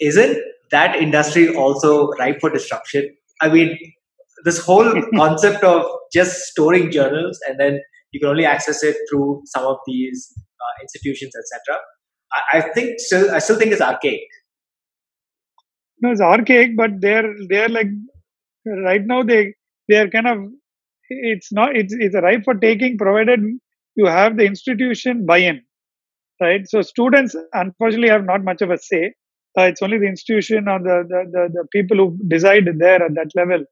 Isn't 0.00 0.38
that 0.72 0.96
industry 0.96 1.54
also 1.54 2.08
ripe 2.18 2.40
for 2.40 2.50
disruption? 2.50 3.16
I 3.40 3.48
mean, 3.48 3.78
this 4.44 4.58
whole 4.58 5.02
concept 5.16 5.62
of 5.62 5.86
just 6.12 6.40
storing 6.46 6.90
journals 6.90 7.38
and 7.48 7.58
then 7.60 7.80
you 8.12 8.20
can 8.20 8.28
only 8.28 8.44
access 8.44 8.82
it 8.82 8.96
through 9.08 9.42
some 9.46 9.64
of 9.64 9.76
these 9.86 10.32
uh, 10.36 10.82
institutions, 10.82 11.32
etc. 11.36 11.80
I, 12.32 12.58
I 12.58 12.60
think 12.72 12.98
still, 12.98 13.30
I 13.34 13.38
still 13.38 13.56
think 13.56 13.72
it's 13.72 13.80
archaic. 13.80 14.20
No, 16.00 16.10
it's 16.12 16.20
archaic, 16.20 16.76
but 16.76 17.00
they're 17.00 17.34
they're 17.48 17.68
like 17.68 17.88
right 18.66 19.04
now 19.04 19.22
they 19.22 19.54
they 19.88 19.96
are 19.98 20.08
kind 20.08 20.26
of 20.26 20.38
it's 21.08 21.52
not 21.52 21.76
it's 21.76 21.94
it's 21.98 22.14
ripe 22.16 22.44
for 22.44 22.54
taking 22.54 22.98
provided 22.98 23.40
you 23.96 24.06
have 24.06 24.36
the 24.36 24.44
institution 24.44 25.24
buy-in, 25.26 25.62
right? 26.40 26.68
So 26.68 26.82
students 26.82 27.36
unfortunately 27.54 28.10
have 28.10 28.24
not 28.24 28.44
much 28.44 28.62
of 28.62 28.70
a 28.70 28.78
say. 28.78 29.14
Uh, 29.58 29.64
it's 29.64 29.82
only 29.82 29.98
the 29.98 30.06
institution 30.06 30.68
or 30.68 30.78
the, 30.80 31.04
the 31.08 31.20
the 31.34 31.48
the 31.54 31.68
people 31.72 31.96
who 31.98 32.18
decide 32.28 32.68
there 32.78 33.02
at 33.02 33.14
that 33.14 33.30
level, 33.36 33.64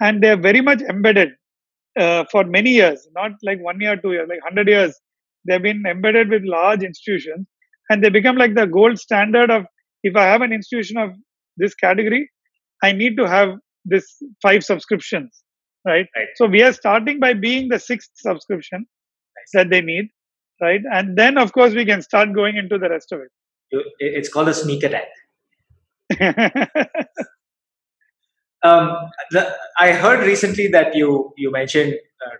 and 0.00 0.22
they 0.22 0.30
are 0.30 0.36
very 0.48 0.60
much 0.62 0.82
embedded 0.82 1.30
uh, 1.98 2.24
for 2.30 2.44
many 2.44 2.70
years, 2.70 3.08
not 3.14 3.32
like 3.42 3.60
one 3.60 3.80
year, 3.80 3.96
two 3.96 4.12
years, 4.12 4.28
like 4.28 4.40
hundred 4.42 4.68
years. 4.68 4.98
They've 5.46 5.62
been 5.62 5.84
embedded 5.86 6.28
with 6.30 6.42
large 6.44 6.82
institutions, 6.82 7.46
and 7.90 8.02
they 8.04 8.10
become 8.10 8.36
like 8.36 8.54
the 8.54 8.66
gold 8.66 8.98
standard 8.98 9.50
of 9.50 9.66
if 10.02 10.16
I 10.16 10.24
have 10.24 10.42
an 10.42 10.52
institution 10.52 10.96
of 10.98 11.10
this 11.56 11.74
category, 11.74 12.30
I 12.82 12.92
need 12.92 13.16
to 13.16 13.26
have 13.28 13.54
this 13.84 14.16
five 14.42 14.64
subscriptions, 14.64 15.42
right? 15.86 16.06
Right. 16.16 16.28
So 16.36 16.46
we 16.46 16.62
are 16.62 16.72
starting 16.72 17.20
by 17.20 17.34
being 17.34 17.68
the 17.68 17.78
sixth 17.78 18.10
subscription 18.16 18.86
that 19.54 19.70
they 19.70 19.80
need, 19.80 20.08
right? 20.60 20.80
And 20.92 21.16
then 21.16 21.38
of 21.38 21.52
course 21.52 21.74
we 21.74 21.84
can 21.84 22.02
start 22.02 22.32
going 22.34 22.56
into 22.56 22.78
the 22.78 22.88
rest 22.90 23.12
of 23.12 23.20
it- 23.20 23.30
It's 23.98 24.28
called 24.28 24.48
a 24.48 24.54
sneak 24.54 24.82
attack. 24.84 25.08
Um, 28.62 28.90
the, 29.30 29.54
I 29.78 29.92
heard 29.92 30.26
recently 30.26 30.66
that 30.68 30.94
you 30.94 31.32
you 31.36 31.50
mentioned 31.52 31.94
uh, 32.26 32.36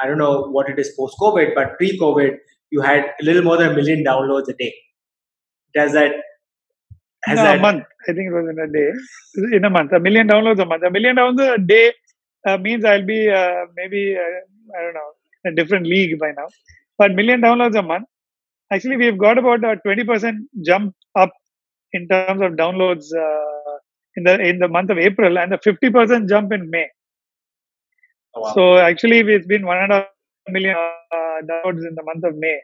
I 0.00 0.06
don't 0.06 0.18
know 0.18 0.42
what 0.50 0.68
it 0.68 0.78
is 0.78 0.92
post 0.98 1.16
COVID, 1.20 1.54
but 1.54 1.76
pre 1.78 1.98
COVID 1.98 2.36
you 2.70 2.80
had 2.82 3.04
a 3.20 3.24
little 3.24 3.42
more 3.42 3.56
than 3.56 3.70
a 3.72 3.74
million 3.74 4.04
downloads 4.04 4.48
a 4.48 4.54
day. 4.54 4.74
Does 5.74 5.92
that 5.92 6.14
has 7.24 7.36
no, 7.36 7.44
that 7.44 7.58
a 7.58 7.60
month. 7.60 7.84
I 8.08 8.12
think 8.12 8.28
it 8.30 8.34
was 8.34 8.48
in 8.48 8.58
a 8.58 8.68
day. 8.76 8.90
In 9.56 9.64
a 9.64 9.70
month, 9.70 9.92
a 9.92 10.00
million 10.00 10.28
downloads 10.28 10.60
a 10.60 10.66
month. 10.66 10.82
A 10.82 10.90
million 10.90 11.16
downloads 11.16 11.54
a 11.54 11.58
day 11.58 11.92
uh, 12.46 12.58
means 12.58 12.84
I'll 12.84 13.06
be 13.06 13.30
uh, 13.30 13.66
maybe 13.76 14.16
uh, 14.16 14.78
I 14.78 14.82
don't 14.82 14.94
know 14.94 15.10
a 15.46 15.52
different 15.52 15.86
league 15.86 16.18
by 16.18 16.32
now. 16.36 16.48
But 16.98 17.14
million 17.14 17.40
downloads 17.40 17.78
a 17.78 17.82
month. 17.82 18.06
Actually, 18.72 18.96
we've 18.96 19.18
got 19.18 19.38
about 19.38 19.64
a 19.64 19.76
twenty 19.76 20.04
percent 20.04 20.38
jump 20.64 20.94
up 21.14 21.32
in 21.92 22.08
terms 22.08 22.40
of 22.42 22.52
downloads 22.52 23.06
uh, 23.14 23.76
in 24.16 24.24
the 24.24 24.40
in 24.40 24.58
the 24.58 24.68
month 24.68 24.90
of 24.90 24.98
April, 24.98 25.38
and 25.38 25.52
a 25.52 25.58
fifty 25.58 25.90
percent 25.90 26.28
jump 26.28 26.52
in 26.52 26.70
May. 26.70 26.88
oh, 28.34 28.40
wow. 28.40 28.52
So 28.54 28.76
actually, 28.78 29.20
it's 29.20 29.46
been 29.46 29.66
one 29.66 29.78
and 29.78 29.92
a 29.92 29.94
half 29.96 30.06
million 30.48 30.74
uh, 30.74 31.38
downloads 31.50 31.86
in 31.86 31.94
the 31.94 32.02
month 32.02 32.24
of 32.24 32.36
May, 32.36 32.58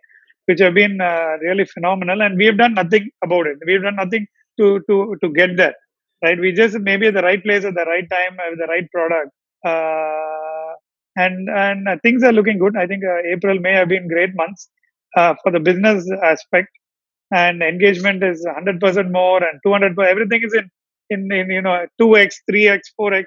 which 0.47 0.61
have 0.61 0.75
been 0.75 1.01
uh, 1.01 1.37
really 1.43 1.65
phenomenal. 1.65 2.23
And 2.23 2.37
we 2.37 2.47
have 2.47 2.59
done 2.59 2.75
nothing 2.75 3.11
about 3.23 3.47
it. 3.47 3.59
We've 3.67 3.83
done 3.83 3.97
nothing 3.97 4.27
to 4.59 4.81
to 4.89 5.17
to 5.23 5.31
get 5.33 5.57
there 5.57 5.75
Right? 6.23 6.39
We 6.41 6.53
just 6.53 6.79
maybe 6.81 7.07
at 7.09 7.15
the 7.15 7.23
right 7.23 7.43
place 7.43 7.65
at 7.65 7.75
the 7.75 7.85
right 7.85 8.09
time 8.11 8.39
with 8.51 8.59
the 8.59 8.67
right 8.67 8.91
product. 8.93 9.31
Uh, 9.65 10.75
and 11.17 11.49
and 11.51 11.89
uh, 11.89 11.97
things 12.03 12.23
are 12.25 12.33
looking 12.33 12.59
good. 12.59 12.77
I 12.77 12.87
think 12.87 13.05
uh, 13.05 13.19
April, 13.35 13.59
May 13.61 13.73
have 13.75 13.89
been 13.89 14.09
great 14.09 14.35
months 14.35 14.69
uh, 15.17 15.35
for 15.43 15.53
the 15.53 15.61
business 15.61 16.11
aspect, 16.23 16.69
and 17.35 17.63
engagement 17.63 18.23
is 18.25 18.47
100% 18.47 19.11
more 19.11 19.43
and 19.45 19.61
200. 19.65 19.99
Everything 20.01 20.43
is 20.45 20.55
in 20.55 20.71
in, 21.11 21.33
in 21.33 21.51
you 21.51 21.63
know 21.63 21.87
2x, 22.01 22.37
3x, 22.51 22.81
4x 23.01 23.25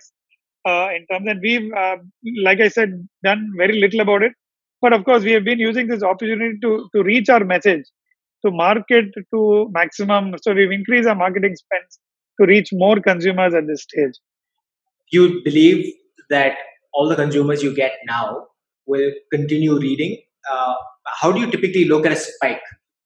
uh, 0.68 0.90
in 0.96 1.06
terms. 1.12 1.28
And 1.30 1.40
we've, 1.42 1.72
uh, 1.74 1.98
like 2.44 2.60
I 2.62 2.68
said, 2.70 3.08
done 3.24 3.52
very 3.58 3.80
little 3.80 4.02
about 4.02 4.24
it. 4.24 4.34
But 4.82 4.94
of 4.94 5.06
course, 5.06 5.24
we 5.24 5.32
have 5.34 5.44
been 5.44 5.60
using 5.60 5.88
this 5.88 6.04
opportunity 6.04 6.58
to 6.62 6.90
to 6.96 7.04
reach 7.04 7.30
our 7.30 7.44
message, 7.46 7.86
to 8.46 8.52
market 8.52 9.06
to 9.34 9.70
maximum. 9.72 10.36
So 10.42 10.54
we've 10.54 10.72
increased 10.72 11.08
our 11.08 11.16
marketing 11.16 11.56
spends 11.56 12.00
to 12.40 12.48
reach 12.48 12.70
more 12.74 13.00
consumers 13.00 13.54
at 13.54 13.68
this 13.68 13.84
stage. 13.84 14.14
you 15.12 15.42
believe 15.44 15.94
that 16.30 16.56
all 16.94 17.08
the 17.10 17.16
consumers 17.16 17.62
you 17.64 17.76
get 17.76 17.94
now 18.08 18.48
will 18.88 19.12
continue 19.32 19.78
reading. 19.80 20.18
Uh, 20.52 20.76
how 21.22 21.32
do 21.32 21.40
you 21.40 21.52
typically 21.52 21.86
look 21.86 22.06
at 22.06 22.14
a 22.14 22.16
spike? 22.16 22.62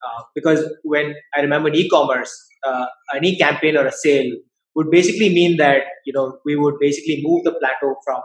Uh, 0.05 0.21
because 0.35 0.63
when 0.83 1.15
I 1.35 1.41
remember 1.41 1.69
in 1.69 1.75
e-commerce, 1.75 2.33
uh, 2.65 2.85
any 3.15 3.35
campaign 3.37 3.77
or 3.77 3.85
a 3.87 3.91
sale 3.91 4.31
would 4.75 4.91
basically 4.91 5.29
mean 5.29 5.57
that 5.57 5.83
you 6.05 6.13
know 6.13 6.37
we 6.45 6.55
would 6.55 6.75
basically 6.79 7.21
move 7.23 7.43
the 7.43 7.53
plateau 7.53 7.95
from 8.05 8.21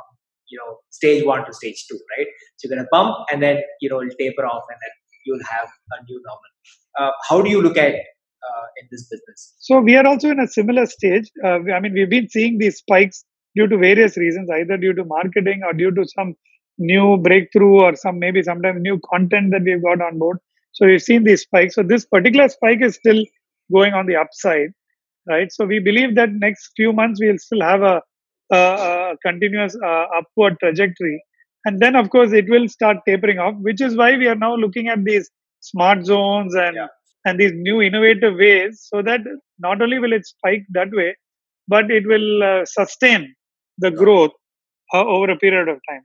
you 0.48 0.58
know 0.58 0.76
stage 0.90 1.24
one 1.24 1.44
to 1.46 1.52
stage 1.52 1.86
two, 1.88 1.98
right? 2.16 2.26
So 2.56 2.68
you're 2.68 2.76
gonna 2.76 2.88
bump 2.92 3.16
and 3.32 3.42
then 3.42 3.62
you 3.80 3.88
know 3.88 4.00
it'll 4.00 4.16
taper 4.18 4.44
off 4.44 4.64
and 4.68 4.78
then 4.82 4.90
you'll 5.24 5.44
have 5.48 5.68
a 5.92 6.04
new 6.04 6.20
normal. 6.26 6.50
Uh, 6.98 7.10
how 7.28 7.40
do 7.42 7.50
you 7.50 7.62
look 7.62 7.76
at 7.76 7.94
uh, 7.94 8.66
in 8.80 8.88
this 8.90 9.08
business? 9.08 9.54
So 9.58 9.80
we 9.80 9.96
are 9.96 10.06
also 10.06 10.30
in 10.30 10.40
a 10.40 10.48
similar 10.48 10.86
stage. 10.86 11.30
Uh, 11.44 11.60
I 11.72 11.80
mean, 11.80 11.92
we've 11.92 12.10
been 12.10 12.28
seeing 12.28 12.58
these 12.58 12.78
spikes 12.78 13.24
due 13.56 13.66
to 13.66 13.76
various 13.76 14.16
reasons, 14.16 14.48
either 14.50 14.76
due 14.76 14.94
to 14.94 15.04
marketing 15.04 15.62
or 15.64 15.72
due 15.72 15.90
to 15.92 16.04
some 16.16 16.34
new 16.78 17.16
breakthrough 17.18 17.80
or 17.80 17.94
some 17.94 18.18
maybe 18.18 18.42
sometimes 18.42 18.80
new 18.80 18.98
content 19.12 19.50
that 19.52 19.62
we've 19.62 19.82
got 19.82 20.00
on 20.00 20.18
board. 20.18 20.38
So 20.72 20.86
we've 20.86 21.02
seen 21.02 21.24
these 21.24 21.42
spikes. 21.42 21.74
So 21.74 21.82
this 21.82 22.06
particular 22.06 22.48
spike 22.48 22.80
is 22.80 22.94
still 22.94 23.22
going 23.72 23.92
on 23.92 24.06
the 24.06 24.16
upside, 24.16 24.70
right? 25.28 25.50
So 25.52 25.64
we 25.66 25.80
believe 25.80 26.14
that 26.14 26.30
next 26.32 26.70
few 26.76 26.92
months 26.92 27.20
we'll 27.20 27.38
still 27.38 27.60
have 27.60 27.82
a, 27.82 28.02
a, 28.52 28.56
a 28.56 29.16
continuous 29.24 29.76
uh, 29.84 30.04
upward 30.18 30.56
trajectory, 30.60 31.22
and 31.64 31.80
then 31.80 31.96
of 31.96 32.10
course 32.10 32.32
it 32.32 32.46
will 32.48 32.68
start 32.68 32.98
tapering 33.06 33.38
off, 33.38 33.54
which 33.60 33.80
is 33.80 33.96
why 33.96 34.16
we 34.16 34.26
are 34.28 34.34
now 34.46 34.54
looking 34.54 34.88
at 34.88 35.04
these 35.04 35.30
smart 35.60 36.04
zones 36.04 36.54
and 36.54 36.76
Yeah. 36.76 36.88
and 37.26 37.38
these 37.40 37.52
new 37.54 37.82
innovative 37.82 38.36
ways, 38.36 38.86
so 38.90 39.02
that 39.02 39.20
not 39.58 39.82
only 39.82 39.98
will 39.98 40.12
it 40.18 40.26
spike 40.26 40.64
that 40.78 40.88
way, 40.92 41.10
but 41.68 41.90
it 41.90 42.06
will 42.06 42.42
uh, 42.42 42.64
sustain 42.64 43.34
the 43.78 43.90
growth 43.90 44.32
uh, 44.94 45.04
over 45.04 45.30
a 45.30 45.36
period 45.36 45.68
of 45.68 45.78
time. 45.90 46.04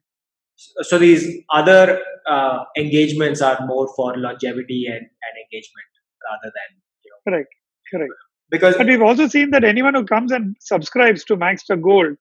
so 0.90 0.98
these 0.98 1.24
other 1.60 2.00
uh, 2.34 2.64
engagements 2.78 3.42
are 3.42 3.58
more 3.68 3.88
for 3.96 4.18
longevity 4.18 4.86
and, 4.88 5.04
and 5.26 5.34
engagement 5.46 5.90
rather 6.30 6.52
than 6.58 6.70
you 7.06 7.12
know 7.12 7.20
Correct, 7.32 7.50
correct. 7.92 8.14
because 8.50 8.76
But 8.78 8.88
we've 8.88 9.02
also 9.02 9.28
seen 9.28 9.52
that 9.52 9.64
anyone 9.64 9.94
who 9.94 10.06
comes 10.06 10.32
and 10.32 10.56
subscribes 10.60 11.24
to 11.26 11.38
Magzter 11.38 11.80
Gold 11.90 12.16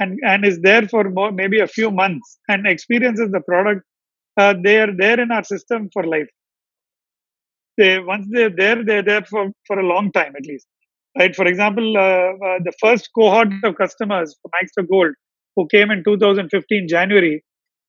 and, 0.00 0.18
and 0.22 0.44
is 0.44 0.58
there 0.60 0.88
for 0.88 1.04
more, 1.10 1.30
maybe 1.30 1.60
a 1.60 1.66
few 1.66 1.90
months 1.90 2.38
and 2.48 2.66
experiences 2.66 3.30
the 3.30 3.40
product, 3.40 3.82
uh, 4.36 4.54
they 4.64 4.80
are 4.80 4.92
there 4.96 5.20
in 5.20 5.30
our 5.30 5.44
system 5.44 5.88
for 5.92 6.04
life. 6.04 6.30
they 7.78 7.98
once 7.98 8.26
they're 8.30 8.54
there, 8.62 8.84
they're 8.84 9.02
there 9.02 9.24
for, 9.24 9.50
for 9.66 9.78
a 9.78 9.86
long 9.86 10.10
time 10.12 10.34
at 10.36 10.46
least. 10.46 10.66
Right. 11.18 11.34
For 11.34 11.46
example, 11.46 11.96
uh, 11.96 12.00
uh, 12.00 12.58
the 12.64 12.72
first 12.80 13.10
cohort 13.16 13.48
of 13.64 13.76
customers 13.76 14.36
for 14.40 14.50
Magzter 14.54 14.88
Gold 14.88 15.14
who 15.56 15.66
came 15.66 15.90
in 15.90 16.04
2015 16.04 16.86
January, 16.88 17.42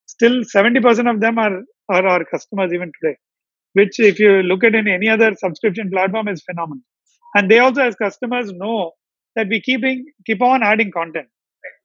still 0.08 0.42
70% 0.42 1.10
of 1.10 1.22
them 1.22 1.38
are, 1.38 1.62
are 1.90 2.08
our 2.08 2.26
customers 2.26 2.72
even 2.74 2.92
today. 3.00 3.18
Which, 3.74 4.00
if 4.00 4.20
you 4.20 4.42
look 4.42 4.64
at 4.64 4.76
in 4.76 4.88
any 4.88 5.08
other 5.08 5.34
subscription 5.36 5.90
platform, 5.92 6.28
is 6.28 6.44
phenomenal. 6.50 6.84
And 7.36 7.50
they 7.50 7.60
also, 7.60 7.82
as 7.82 7.96
customers, 7.96 8.52
know 8.52 8.92
that 9.36 9.48
we 9.48 9.62
keeping 9.62 10.06
keep 10.26 10.42
on 10.42 10.64
adding 10.64 10.92
content 10.92 11.28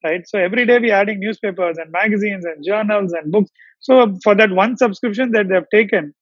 right? 0.05 0.27
So 0.27 0.39
every 0.39 0.67
day 0.67 0.79
we're 0.79 0.95
adding 0.95 1.21
newspapers 1.21 1.79
and 1.79 1.91
magazines 1.91 2.45
and 2.45 2.65
journals 2.65 3.13
and 3.13 3.33
books. 3.33 3.51
So 3.81 4.17
for 4.23 4.35
that 4.35 4.51
one 4.51 4.77
subscription 4.77 5.33
that 5.33 5.49
they've 5.49 5.71
taken 5.73 6.15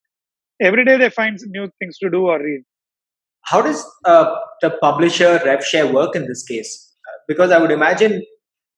every 0.60 0.84
day 0.84 0.96
they 0.96 1.10
find 1.10 1.38
new 1.46 1.68
things 1.78 1.98
to 1.98 2.10
do 2.10 2.26
or 2.26 2.38
read. 2.38 2.62
How 3.42 3.60
does 3.60 3.84
uh, 4.04 4.34
the 4.62 4.70
publisher 4.80 5.40
rev 5.44 5.64
share 5.64 5.92
work 5.92 6.16
in 6.16 6.26
this 6.26 6.42
case? 6.44 6.92
Because 7.28 7.50
i 7.50 7.58
would 7.58 7.70
imagine 7.70 8.22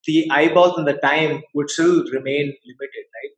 the 0.07 0.29
eyeballs 0.31 0.79
and 0.79 0.87
the 0.87 0.95
time 0.95 1.43
would 1.55 1.71
still 1.71 2.05
remain 2.13 2.45
limited 2.71 3.05
right? 3.17 3.33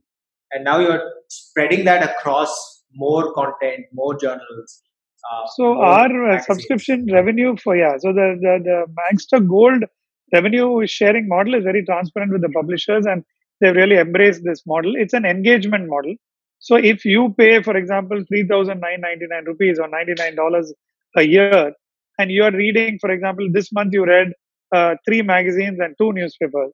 And 0.53 0.65
now 0.65 0.79
you're 0.79 1.03
spreading 1.29 1.85
that 1.85 2.03
across 2.03 2.85
more 2.93 3.33
content 3.35 3.85
more 3.93 4.19
journals 4.19 4.83
uh, 5.31 5.47
so 5.57 5.81
our 5.81 6.31
uh, 6.31 6.41
subscription 6.41 7.07
revenue 7.13 7.57
for 7.63 7.77
yeah, 7.77 7.97
so 7.99 8.13
the 8.13 8.39
the, 8.41 8.59
the 8.63 8.87
Magzter 8.99 9.47
Gold 9.47 9.85
revenue 10.33 10.87
sharing 10.87 11.29
model 11.29 11.55
is 11.55 11.65
very 11.65 11.85
transparent 11.85 12.33
with 12.33 12.43
the 12.43 12.51
publishers, 12.51 13.07
and 13.07 13.25
they've 13.61 13.75
really 13.75 13.97
embraced 13.97 14.43
this 14.45 14.63
model. 14.67 14.95
It's 14.97 15.15
an 15.15 15.25
engagement 15.25 15.89
model. 15.89 16.15
So 16.61 16.77
if 16.77 17.05
you 17.05 17.35
pay, 17.39 17.63
for 17.63 17.77
example, 17.77 18.23
three 18.29 18.47
thousand 18.47 18.81
nine 18.81 19.01
ninety 19.01 19.27
nine 19.29 19.45
rupees 19.45 19.79
or 19.79 19.89
ninety 19.89 20.15
nine 20.19 20.35
dollars 20.35 20.73
a 21.17 21.23
year, 21.23 21.73
and 22.19 22.31
you 22.31 22.45
are 22.45 22.51
reading, 22.51 22.99
for 23.01 23.11
example, 23.11 23.49
this 23.53 23.71
month 23.73 23.93
you 23.93 24.05
read 24.05 24.33
uh, 24.75 24.97
three 25.07 25.23
magazines 25.23 25.79
and 25.81 25.95
two 25.99 26.13
newspapers, 26.13 26.73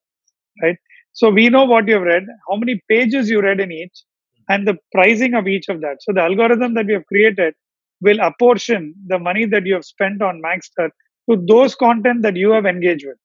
right? 0.62 0.78
So 1.12 1.30
we 1.30 1.48
know 1.48 1.64
what 1.64 1.86
you've 1.86 2.02
read, 2.02 2.24
how 2.48 2.56
many 2.56 2.82
pages 2.88 3.30
you 3.30 3.40
read 3.40 3.60
in 3.60 3.70
each, 3.70 4.02
and 4.48 4.66
the 4.66 4.76
pricing 4.92 5.34
of 5.34 5.46
each 5.46 5.68
of 5.68 5.80
that. 5.82 5.98
So 6.00 6.12
the 6.12 6.22
algorithm 6.22 6.74
that 6.74 6.86
we 6.86 6.94
have 6.94 7.06
created 7.06 7.54
will 8.00 8.18
apportion 8.20 8.94
the 9.06 9.18
money 9.18 9.44
that 9.46 9.64
you 9.64 9.74
have 9.74 9.84
spent 9.84 10.22
on 10.22 10.42
Magzter 10.44 10.88
to 11.30 11.44
those 11.46 11.74
content 11.74 12.22
that 12.22 12.36
you 12.36 12.50
have 12.50 12.66
engaged 12.66 13.04
with. 13.06 13.16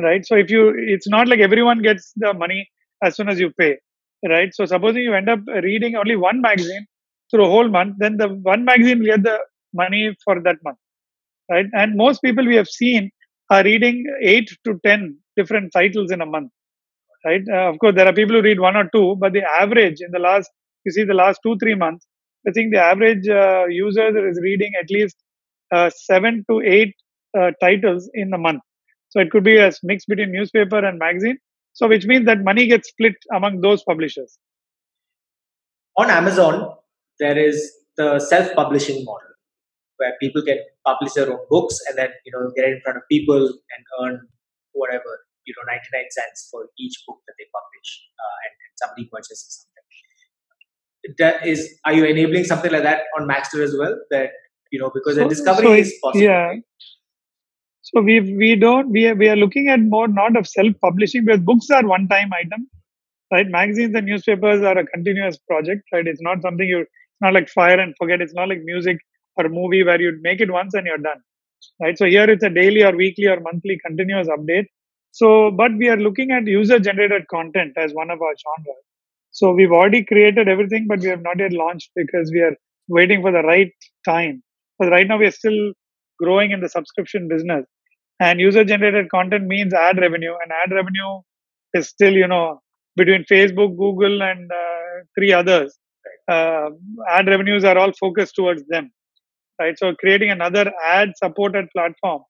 Right. 0.00 0.26
So 0.26 0.36
if 0.36 0.50
you, 0.50 0.74
it's 0.76 1.08
not 1.08 1.28
like 1.28 1.40
everyone 1.40 1.82
gets 1.82 2.12
the 2.16 2.34
money 2.34 2.68
as 3.02 3.16
soon 3.16 3.28
as 3.28 3.40
you 3.40 3.50
pay. 3.58 3.78
Right. 4.28 4.54
So 4.54 4.66
supposing 4.66 5.02
you 5.02 5.14
end 5.14 5.28
up 5.28 5.40
reading 5.62 5.96
only 5.96 6.16
one 6.16 6.40
magazine 6.40 6.86
through 7.30 7.46
a 7.46 7.50
whole 7.50 7.68
month, 7.68 7.96
then 7.98 8.16
the 8.18 8.28
one 8.28 8.64
magazine 8.64 8.98
will 8.98 9.06
get 9.06 9.22
the 9.22 9.38
money 9.72 10.14
for 10.24 10.40
that 10.42 10.56
month. 10.64 10.78
Right. 11.50 11.66
And 11.72 11.96
most 11.96 12.22
people 12.22 12.46
we 12.46 12.56
have 12.56 12.68
seen 12.68 13.10
are 13.50 13.62
reading 13.64 14.04
eight 14.22 14.50
to 14.64 14.78
10 14.84 15.18
different 15.36 15.72
titles 15.72 16.10
in 16.10 16.20
a 16.20 16.26
month. 16.26 16.50
Right. 17.24 17.42
Uh, 17.50 17.70
of 17.70 17.78
course, 17.78 17.94
there 17.96 18.06
are 18.06 18.12
people 18.12 18.36
who 18.36 18.42
read 18.42 18.60
one 18.60 18.76
or 18.76 18.88
two, 18.94 19.16
but 19.18 19.32
the 19.32 19.42
average 19.42 19.98
in 20.00 20.10
the 20.12 20.18
last, 20.18 20.50
you 20.84 20.92
see, 20.92 21.04
the 21.04 21.14
last 21.14 21.40
two, 21.42 21.56
three 21.58 21.74
months, 21.74 22.06
I 22.46 22.52
think 22.52 22.72
the 22.72 22.80
average 22.80 23.28
uh, 23.28 23.66
user 23.68 24.28
is 24.28 24.38
reading 24.42 24.72
at 24.80 24.90
least 24.90 25.16
uh, 25.72 25.90
seven 25.90 26.44
to 26.50 26.60
eight 26.60 26.94
uh, 27.38 27.50
titles 27.60 28.08
in 28.14 28.32
a 28.32 28.38
month. 28.38 28.62
So 29.16 29.22
it 29.22 29.30
could 29.30 29.44
be 29.44 29.56
a 29.56 29.72
mix 29.82 30.04
between 30.04 30.32
newspaper 30.32 30.84
and 30.84 30.98
magazine. 30.98 31.38
So 31.72 31.88
which 31.88 32.04
means 32.04 32.26
that 32.26 32.44
money 32.44 32.66
gets 32.66 32.88
split 32.88 33.14
among 33.34 33.60
those 33.60 33.82
publishers. 33.82 34.38
On 35.96 36.10
Amazon, 36.10 36.74
there 37.18 37.38
is 37.38 37.72
the 37.96 38.18
self-publishing 38.18 39.04
model 39.04 39.32
where 39.96 40.12
people 40.20 40.42
can 40.42 40.58
publish 40.86 41.14
their 41.14 41.30
own 41.32 41.40
books 41.48 41.78
and 41.88 41.96
then 41.96 42.10
you 42.26 42.32
know 42.32 42.50
get 42.54 42.66
in 42.66 42.80
front 42.84 42.98
of 42.98 43.02
people 43.10 43.40
and 43.46 43.82
earn 44.02 44.20
whatever 44.72 45.24
you 45.46 45.54
know 45.56 45.64
99 45.72 46.04
cents 46.10 46.48
for 46.50 46.68
each 46.78 47.00
book 47.06 47.16
that 47.26 47.32
they 47.38 47.48
publish 47.48 47.88
uh, 48.20 48.36
and, 48.44 48.52
and 48.52 48.72
somebody 48.76 49.08
purchases 49.10 49.64
something 49.64 49.76
that 51.18 51.46
is 51.46 51.78
are 51.84 51.92
you 51.92 52.04
enabling 52.04 52.44
something 52.44 52.70
like 52.70 52.82
that 52.82 53.02
on 53.18 53.28
Magzter 53.28 53.62
as 53.62 53.74
well? 53.78 53.96
That 54.10 54.30
you 54.70 54.80
know 54.80 54.90
because 54.92 55.16
so, 55.16 55.22
the 55.22 55.28
discovery 55.28 55.66
so 55.66 55.72
is 55.72 55.94
possible. 56.02 56.24
Yeah. 56.24 56.54
So 57.88 58.02
we 58.02 58.20
we 58.42 58.56
don't 58.56 58.90
we 58.90 59.06
are, 59.08 59.14
we 59.14 59.28
are 59.28 59.36
looking 59.36 59.68
at 59.68 59.80
more 59.80 60.08
not 60.08 60.36
of 60.36 60.48
self 60.48 60.74
publishing 60.82 61.24
because 61.26 61.40
books 61.42 61.70
are 61.70 61.86
one 61.86 62.08
time 62.08 62.30
item, 62.34 62.68
right? 63.32 63.48
Magazines 63.48 63.94
and 63.94 64.06
newspapers 64.06 64.62
are 64.62 64.78
a 64.78 64.86
continuous 64.86 65.38
project, 65.38 65.82
right? 65.92 66.06
It's 66.06 66.22
not 66.22 66.42
something 66.42 66.68
you 66.68 66.80
it's 66.82 67.22
not 67.22 67.34
like 67.34 67.48
fire 67.48 67.80
and 67.80 67.94
forget. 67.98 68.20
It's 68.22 68.34
not 68.34 68.48
like 68.48 68.60
music 68.64 68.98
or 69.36 69.48
movie 69.48 69.84
where 69.84 70.00
you 70.00 70.18
make 70.22 70.40
it 70.40 70.50
once 70.50 70.74
and 70.74 70.86
you're 70.86 70.98
done, 71.10 71.22
right? 71.82 71.98
So 71.98 72.06
here 72.06 72.28
it's 72.30 72.44
a 72.44 72.50
daily 72.50 72.82
or 72.84 72.96
weekly 72.96 73.26
or 73.26 73.40
monthly 73.40 73.78
continuous 73.86 74.28
update. 74.28 74.66
So, 75.12 75.50
but 75.50 75.72
we 75.78 75.88
are 75.88 75.96
looking 75.98 76.30
at 76.32 76.46
user 76.46 76.78
generated 76.80 77.28
content 77.28 77.74
as 77.78 77.92
one 77.94 78.10
of 78.10 78.22
our 78.22 78.34
genres. 78.44 78.84
So 79.32 79.52
we've 79.52 79.72
already 79.72 80.04
created 80.04 80.48
everything, 80.48 80.86
but 80.88 81.00
we 81.00 81.08
have 81.08 81.22
not 81.22 81.38
yet 81.38 81.52
launched 81.52 81.90
because 81.96 82.30
we 82.32 82.40
are 82.40 82.56
waiting 82.88 83.22
for 83.22 83.32
the 83.32 83.42
right 83.42 83.72
time. 84.06 84.42
But 84.78 84.90
right 84.90 85.08
now 85.08 85.18
we 85.18 85.26
are 85.26 85.32
still 85.32 85.72
growing 86.20 86.50
in 86.52 86.60
the 86.60 86.68
subscription 86.68 87.28
business. 87.28 87.66
And 88.18 88.40
user 88.40 88.64
generated 88.64 89.10
content 89.10 89.46
means 89.46 89.74
ad 89.74 89.98
revenue, 89.98 90.32
and 90.42 90.52
ad 90.52 90.72
revenue 90.72 91.20
is 91.74 91.88
still, 91.88 92.12
you 92.12 92.26
know, 92.26 92.60
between 92.96 93.24
Facebook, 93.24 93.76
Google, 93.76 94.22
and 94.22 94.50
uh, 94.50 95.04
three 95.14 95.32
others. 95.32 95.78
Uh, 96.28 96.70
ad 97.10 97.28
revenues 97.28 97.64
are 97.64 97.76
all 97.76 97.92
focused 98.00 98.34
towards 98.34 98.64
them, 98.68 98.90
right? 99.60 99.78
So 99.78 99.94
creating 99.94 100.30
another 100.30 100.72
ad 100.84 101.10
supported 101.16 101.66
platform, 101.76 102.22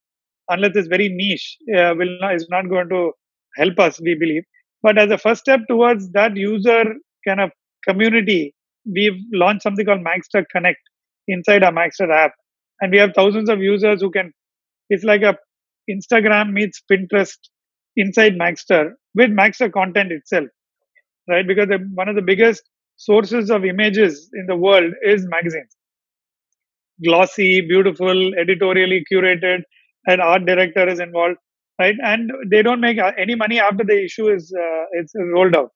unless 0.49 0.73
it's 0.75 0.89
very 0.89 1.09
niche, 1.09 1.57
uh, 1.77 1.95
will 1.97 2.19
not, 2.21 2.35
is 2.35 2.47
not 2.51 2.69
going 2.69 2.89
to 2.89 3.13
help 3.57 3.79
us, 3.79 4.01
we 4.01 4.15
believe. 4.15 4.43
But 4.83 4.99
as 4.99 5.11
a 5.11 5.19
first 5.19 5.41
step 5.41 5.61
towards 5.69 6.11
that 6.11 6.37
user 6.37 6.85
kind 7.27 7.41
of 7.41 7.51
community, 7.89 8.55
we've 8.93 9.21
launched 9.33 9.63
something 9.63 9.87
called 9.87 10.05
Magzter 10.05 10.45
Connect 10.51 10.81
inside 11.29 11.63
our 11.63 11.73
Magzter 11.73 12.13
app. 12.13 12.33
And 12.81 12.93
we 12.93 12.99
have 12.99 13.13
thousands 13.15 13.49
of 13.49 13.61
users 13.61 14.01
who 14.01 14.11
can, 14.11 14.33
it's 14.91 15.05
like 15.05 15.23
a 15.23 15.37
Instagram 15.91 16.53
meets 16.53 16.83
Pinterest 16.91 17.37
inside 17.97 18.35
Magzter 18.39 18.93
with 19.15 19.31
Magzter 19.31 19.73
content 19.73 20.13
itself, 20.13 20.49
right? 21.29 21.47
Because 21.47 21.69
the, 21.69 21.79
one 21.95 22.09
of 22.09 22.17
the 22.17 22.23
biggest 22.23 22.63
sources 22.97 23.51
of 23.51 23.65
images 23.65 24.31
in 24.35 24.47
the 24.47 24.57
world 24.57 24.93
is 25.05 25.27
magazines. 25.29 25.77
Glossy, 27.05 27.61
beautiful, 27.63 28.35
editorially 28.37 29.05
curated, 29.13 29.63
and 30.07 30.21
art 30.21 30.47
director 30.47 30.89
is 30.89 31.01
involved 31.01 31.39
right? 31.81 31.97
And 32.03 32.31
they 32.51 32.63
don't 32.63 32.81
make 32.81 32.99
uh, 32.99 33.13
any 33.19 33.35
money 33.35 33.61
after 33.61 33.85
the 33.85 34.05
issue 34.05 34.29
is 34.29 34.53
uh, 34.59 34.85
it's 34.93 35.13
rolled 35.17 35.57
out. 35.57 35.71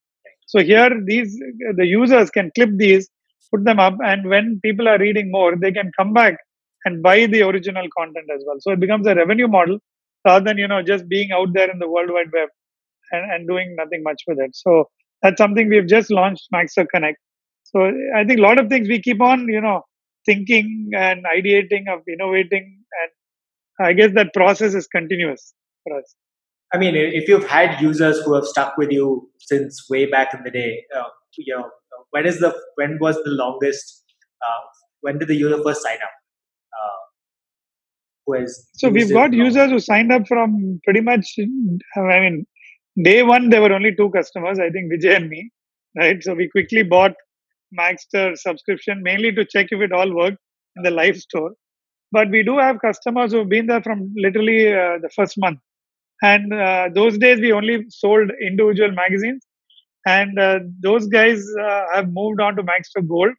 So 0.46 0.61
here, 0.61 0.90
these 1.04 1.38
the 1.76 1.86
users 1.86 2.30
can 2.30 2.50
clip 2.54 2.70
these, 2.76 3.08
put 3.52 3.64
them 3.64 3.80
up, 3.80 3.96
and 4.04 4.28
when 4.28 4.61
people 4.64 4.88
are 4.88 4.98
reading 4.98 5.30
more, 5.30 5.56
they 5.56 5.72
can 5.72 5.92
come 5.98 6.12
back 6.12 6.36
and 6.86 7.02
buy 7.02 7.26
the 7.26 7.42
original 7.42 7.86
content 7.96 8.26
as 8.34 8.42
well. 8.46 8.56
So 8.61 8.72
it 8.72 8.80
becomes 8.80 9.06
a 9.06 9.14
revenue 9.14 9.48
model 9.48 9.78
rather 10.24 10.44
than 10.44 10.58
you 10.58 10.68
know 10.68 10.82
just 10.82 11.08
being 11.08 11.32
out 11.32 11.48
there 11.52 11.70
in 11.70 11.78
the 11.78 11.88
world 11.88 12.10
wide 12.10 12.32
web 12.32 12.48
and, 13.12 13.30
and 13.32 13.48
doing 13.48 13.74
nothing 13.76 14.02
much 14.02 14.22
with 14.26 14.38
it. 14.40 14.54
So 14.54 14.88
that's 15.22 15.38
something 15.38 15.68
we've 15.68 15.86
just 15.86 16.10
launched, 16.10 16.48
Magzter 16.54 16.86
Connect. 16.88 17.18
So 17.64 17.90
I 18.16 18.24
think 18.24 18.38
a 18.38 18.42
lot 18.42 18.58
of 18.58 18.68
things 18.68 18.88
we 18.88 19.00
keep 19.00 19.20
on 19.20 19.48
you 19.48 19.60
know 19.60 19.82
thinking 20.26 20.90
and 20.96 21.24
ideating 21.24 21.88
of 21.92 22.00
innovating, 22.08 22.82
and 23.02 23.86
I 23.86 23.92
guess 23.92 24.12
that 24.14 24.34
process 24.34 24.74
is 24.74 24.86
continuous 24.86 25.54
for 25.84 25.98
us. 25.98 26.14
I 26.72 26.78
mean, 26.78 26.94
if 26.94 27.28
you've 27.28 27.48
had 27.48 27.80
users 27.80 28.20
who 28.20 28.34
have 28.34 28.44
stuck 28.44 28.76
with 28.76 28.92
you 28.92 29.28
since 29.38 29.86
way 29.90 30.06
back 30.06 30.32
in 30.34 30.44
the 30.44 30.50
day, 30.50 30.84
uh, 30.96 31.02
you 31.36 31.56
know, 31.56 31.68
when 32.10 32.26
is 32.26 32.38
the 32.38 32.54
when 32.76 32.98
was 33.00 33.16
the 33.24 33.30
longest? 33.30 34.04
Uh, 34.42 34.60
when 35.00 35.18
did 35.18 35.28
the 35.28 35.34
user 35.34 35.62
first 35.62 35.82
sign 35.82 35.96
up? 35.96 36.14
Uh, 36.72 36.99
who 38.31 38.41
has 38.41 38.68
so 38.74 38.89
we've 38.89 39.12
got 39.12 39.33
users 39.33 39.70
who 39.70 39.78
signed 39.78 40.12
up 40.12 40.26
from 40.26 40.81
pretty 40.85 41.01
much. 41.01 41.26
I 41.97 42.20
mean, 42.20 42.47
day 43.03 43.22
one 43.22 43.51
there 43.51 43.62
were 43.62 43.72
only 43.72 43.95
two 43.95 44.11
customers. 44.11 44.59
I 44.59 44.70
think 44.70 44.93
Vijay 44.93 45.16
and 45.16 45.28
me, 45.28 45.51
right? 45.97 46.22
So 46.22 46.35
we 46.35 46.49
quickly 46.49 46.83
bought 46.83 47.12
Magzter 47.78 48.37
subscription 48.37 49.03
mainly 49.03 49.33
to 49.33 49.45
check 49.45 49.68
if 49.70 49.81
it 49.81 49.93
all 49.93 50.14
worked 50.14 50.39
in 50.76 50.83
the 50.83 50.91
live 50.91 51.16
store. 51.16 51.53
But 52.12 52.31
we 52.31 52.43
do 52.43 52.59
have 52.59 52.81
customers 52.81 53.33
who've 53.33 53.49
been 53.49 53.66
there 53.66 53.83
from 53.83 54.12
literally 54.16 54.72
uh, 54.72 54.99
the 55.01 55.11
first 55.14 55.39
month 55.39 55.61
and 56.22 56.53
uh, 56.53 56.89
those 56.95 57.18
days 57.18 57.41
we 57.41 57.53
only 57.53 57.85
sold 57.89 58.31
individual 58.41 58.93
magazines 58.93 59.47
and 60.07 60.39
uh, 60.39 60.61
those 60.83 61.07
guys 61.09 61.45
uh, 61.62 61.85
have 61.93 62.12
moved 62.12 62.41
on 62.41 62.57
to 62.57 62.62
Magzter 62.62 63.07
Gold, 63.07 63.33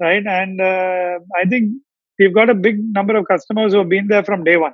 right? 0.00 0.24
And 0.26 0.60
uh, 0.60 1.18
I 1.36 1.44
think 1.48 1.72
we've 2.18 2.34
got 2.34 2.50
a 2.50 2.54
big 2.54 2.78
number 2.92 3.16
of 3.16 3.26
customers 3.28 3.72
who 3.72 3.78
have 3.78 3.88
been 3.88 4.08
there 4.08 4.24
from 4.24 4.44
day 4.44 4.56
one. 4.56 4.72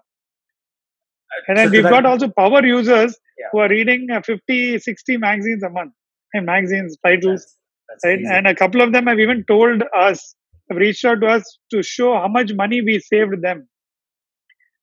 And 1.48 1.56
then 1.56 1.68
so 1.68 1.72
we've 1.72 1.82
got 1.82 2.04
also 2.04 2.28
power 2.28 2.64
users 2.64 3.18
yeah. 3.38 3.46
who 3.52 3.58
are 3.58 3.68
reading 3.68 4.08
uh, 4.12 4.20
50, 4.22 4.78
60 4.78 5.16
magazines 5.16 5.62
a 5.62 5.70
month, 5.70 5.92
and 6.34 6.46
magazines, 6.46 6.96
titles, 7.04 7.56
that's, 7.88 8.02
that's 8.02 8.04
right? 8.04 8.36
And 8.36 8.46
a 8.46 8.54
couple 8.54 8.80
of 8.80 8.92
them 8.92 9.06
have 9.06 9.18
even 9.18 9.44
told 9.44 9.82
us 9.96 10.34
have 10.70 10.78
reached 10.78 11.04
out 11.04 11.20
to 11.20 11.26
us 11.26 11.58
to 11.70 11.82
show 11.82 12.14
how 12.14 12.28
much 12.28 12.52
money 12.54 12.82
we 12.82 13.00
saved 13.00 13.42
them 13.42 13.68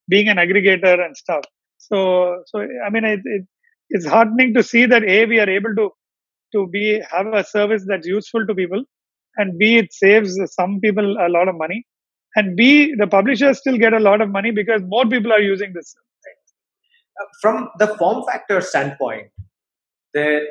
being 0.07 0.27
an 0.27 0.37
aggregator 0.37 1.03
and 1.03 1.15
stuff. 1.15 1.43
So, 1.77 2.43
so 2.47 2.59
I 2.85 2.89
mean, 2.89 3.05
it, 3.05 3.21
it, 3.23 3.45
it's 3.89 4.05
heartening 4.05 4.53
to 4.55 4.63
see 4.63 4.85
that 4.85 5.03
a 5.03 5.25
we 5.25 5.39
are 5.39 5.49
able 5.49 5.75
to 5.75 5.89
to 6.53 6.67
be 6.67 7.01
have 7.11 7.27
a 7.27 7.43
service 7.43 7.83
that's 7.87 8.07
useful 8.07 8.45
to 8.47 8.55
people, 8.55 8.83
and 9.37 9.57
b 9.57 9.77
it 9.77 9.93
saves 9.93 10.39
some 10.53 10.79
people 10.79 11.17
a 11.25 11.29
lot 11.29 11.47
of 11.47 11.55
money, 11.55 11.85
and 12.35 12.55
b 12.55 12.93
the 12.97 13.07
publishers 13.07 13.59
still 13.59 13.77
get 13.77 13.93
a 13.93 13.99
lot 13.99 14.21
of 14.21 14.29
money 14.29 14.51
because 14.51 14.81
more 14.85 15.05
people 15.05 15.31
are 15.31 15.41
using 15.41 15.73
this. 15.73 15.95
Uh, 17.21 17.25
from 17.41 17.69
the 17.79 17.87
form 17.97 18.23
factor 18.25 18.61
standpoint, 18.61 19.27
that 20.13 20.43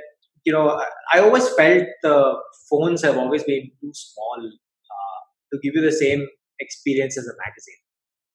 you 0.44 0.52
know, 0.52 0.80
I 1.12 1.20
always 1.20 1.48
felt 1.54 1.84
the 2.02 2.36
phones 2.70 3.02
have 3.02 3.16
always 3.18 3.44
been 3.44 3.70
too 3.80 3.92
small 3.92 4.38
uh, 4.40 5.18
to 5.52 5.58
give 5.62 5.74
you 5.74 5.82
the 5.82 5.92
same 5.92 6.26
experience 6.60 7.18
as 7.18 7.26
a 7.26 7.34
magazine. 7.44 7.80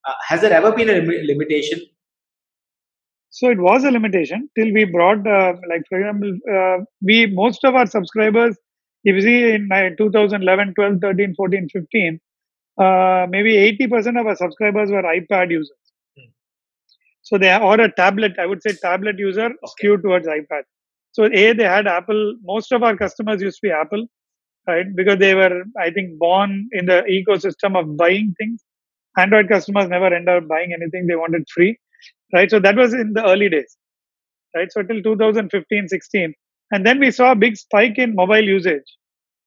Uh, 0.06 0.12
has 0.28 0.40
there 0.40 0.52
ever 0.52 0.72
been 0.72 0.90
a 0.90 1.00
limitation? 1.32 1.80
So 3.30 3.50
it 3.50 3.58
was 3.58 3.82
a 3.84 3.90
limitation 3.90 4.48
till 4.56 4.72
we 4.72 4.84
brought, 4.84 5.26
uh, 5.26 5.54
like 5.68 5.82
for 5.88 5.98
example, 5.98 6.38
uh, 6.56 6.84
we 7.02 7.26
most 7.26 7.64
of 7.64 7.74
our 7.74 7.86
subscribers, 7.86 8.56
if 9.02 9.16
you 9.16 9.20
see 9.20 9.50
in 9.54 9.68
2011, 9.98 10.74
12, 10.74 10.98
13, 11.00 11.34
14, 11.36 11.68
15, 11.72 12.20
uh, 12.78 13.26
maybe 13.28 13.54
80% 13.78 14.20
of 14.20 14.26
our 14.26 14.36
subscribers 14.36 14.90
were 14.90 15.02
iPad 15.02 15.50
users. 15.50 15.76
Hmm. 16.16 16.30
So 17.22 17.38
they 17.38 17.50
are 17.50 17.62
or 17.62 17.80
a 17.80 17.92
tablet, 17.92 18.32
I 18.38 18.46
would 18.46 18.62
say 18.62 18.72
tablet 18.72 19.18
user 19.18 19.46
okay. 19.46 19.56
skewed 19.66 20.02
towards 20.02 20.26
iPad. 20.26 20.62
So 21.12 21.26
A, 21.26 21.52
they 21.52 21.64
had 21.64 21.86
Apple. 21.86 22.36
Most 22.42 22.72
of 22.72 22.82
our 22.82 22.96
customers 22.96 23.40
used 23.40 23.60
to 23.60 23.68
be 23.68 23.70
Apple, 23.70 24.06
right? 24.66 24.86
Because 24.96 25.18
they 25.18 25.34
were, 25.34 25.62
I 25.80 25.90
think, 25.90 26.18
born 26.18 26.68
in 26.72 26.86
the 26.86 27.02
ecosystem 27.08 27.78
of 27.78 27.96
buying 27.96 28.34
things. 28.38 28.60
Android 29.16 29.48
customers 29.48 29.88
never 29.88 30.12
end 30.12 30.28
up 30.28 30.48
buying 30.48 30.72
anything 30.72 31.06
they 31.06 31.14
wanted 31.14 31.46
free, 31.54 31.78
right? 32.32 32.50
So 32.50 32.58
that 32.58 32.74
was 32.74 32.92
in 32.94 33.12
the 33.12 33.24
early 33.24 33.48
days, 33.48 33.76
right? 34.56 34.72
So 34.72 34.82
till 34.82 35.02
2015, 35.02 35.88
16. 35.88 36.34
And 36.72 36.84
then 36.84 36.98
we 36.98 37.12
saw 37.12 37.30
a 37.30 37.36
big 37.36 37.56
spike 37.56 37.96
in 37.96 38.16
mobile 38.16 38.42
usage 38.42 38.82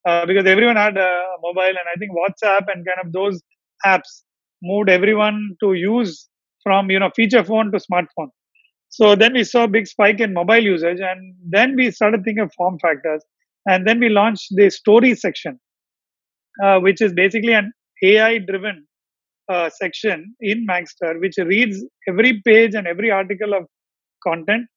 uh, 0.08 0.26
because 0.26 0.46
everyone 0.48 0.78
had 0.78 0.98
a 0.98 1.24
mobile 1.44 1.62
and 1.82 1.88
I 1.94 1.98
think 2.00 2.12
WhatsApp 2.14 2.66
and 2.74 2.86
kind 2.86 3.06
of 3.06 3.12
those 3.14 3.42
apps 3.86 4.24
moved 4.64 4.90
everyone 4.90 5.56
to 5.62 5.74
use 5.74 6.30
from, 6.64 6.90
you 6.90 7.00
know, 7.00 7.12
feature 7.16 7.44
phone 7.44 7.72
to 7.72 7.80
smartphone. 7.80 8.30
So 8.90 9.16
then 9.16 9.34
we 9.34 9.44
saw 9.44 9.66
a 9.66 9.68
big 9.68 9.88
spike 9.88 10.20
in 10.20 10.34
mobile 10.34 10.64
usage 10.64 11.00
and 11.02 11.36
then 11.50 11.76
we 11.76 11.92
started 11.92 12.24
thinking 12.24 12.44
of 12.44 12.54
form 12.56 12.80
factors. 12.80 13.24
And 13.66 13.86
then 13.86 14.00
we 14.00 14.10
launched 14.10 14.48
the 14.52 14.70
story 14.70 15.14
section, 15.16 15.60
uh, 16.64 16.80
which 16.80 17.02
is 17.02 17.14
basically 17.14 17.54
an 17.54 17.74
AI 18.04 18.38
driven 18.40 18.88
uh, 19.50 19.70
section 19.70 20.36
in 20.40 20.66
Magzter, 20.66 21.20
which 21.20 21.36
reads 21.38 21.84
every 22.08 22.42
page 22.46 22.76
and 22.76 22.88
every 22.88 23.12
article 23.12 23.54
of 23.54 23.66
content 24.24 24.68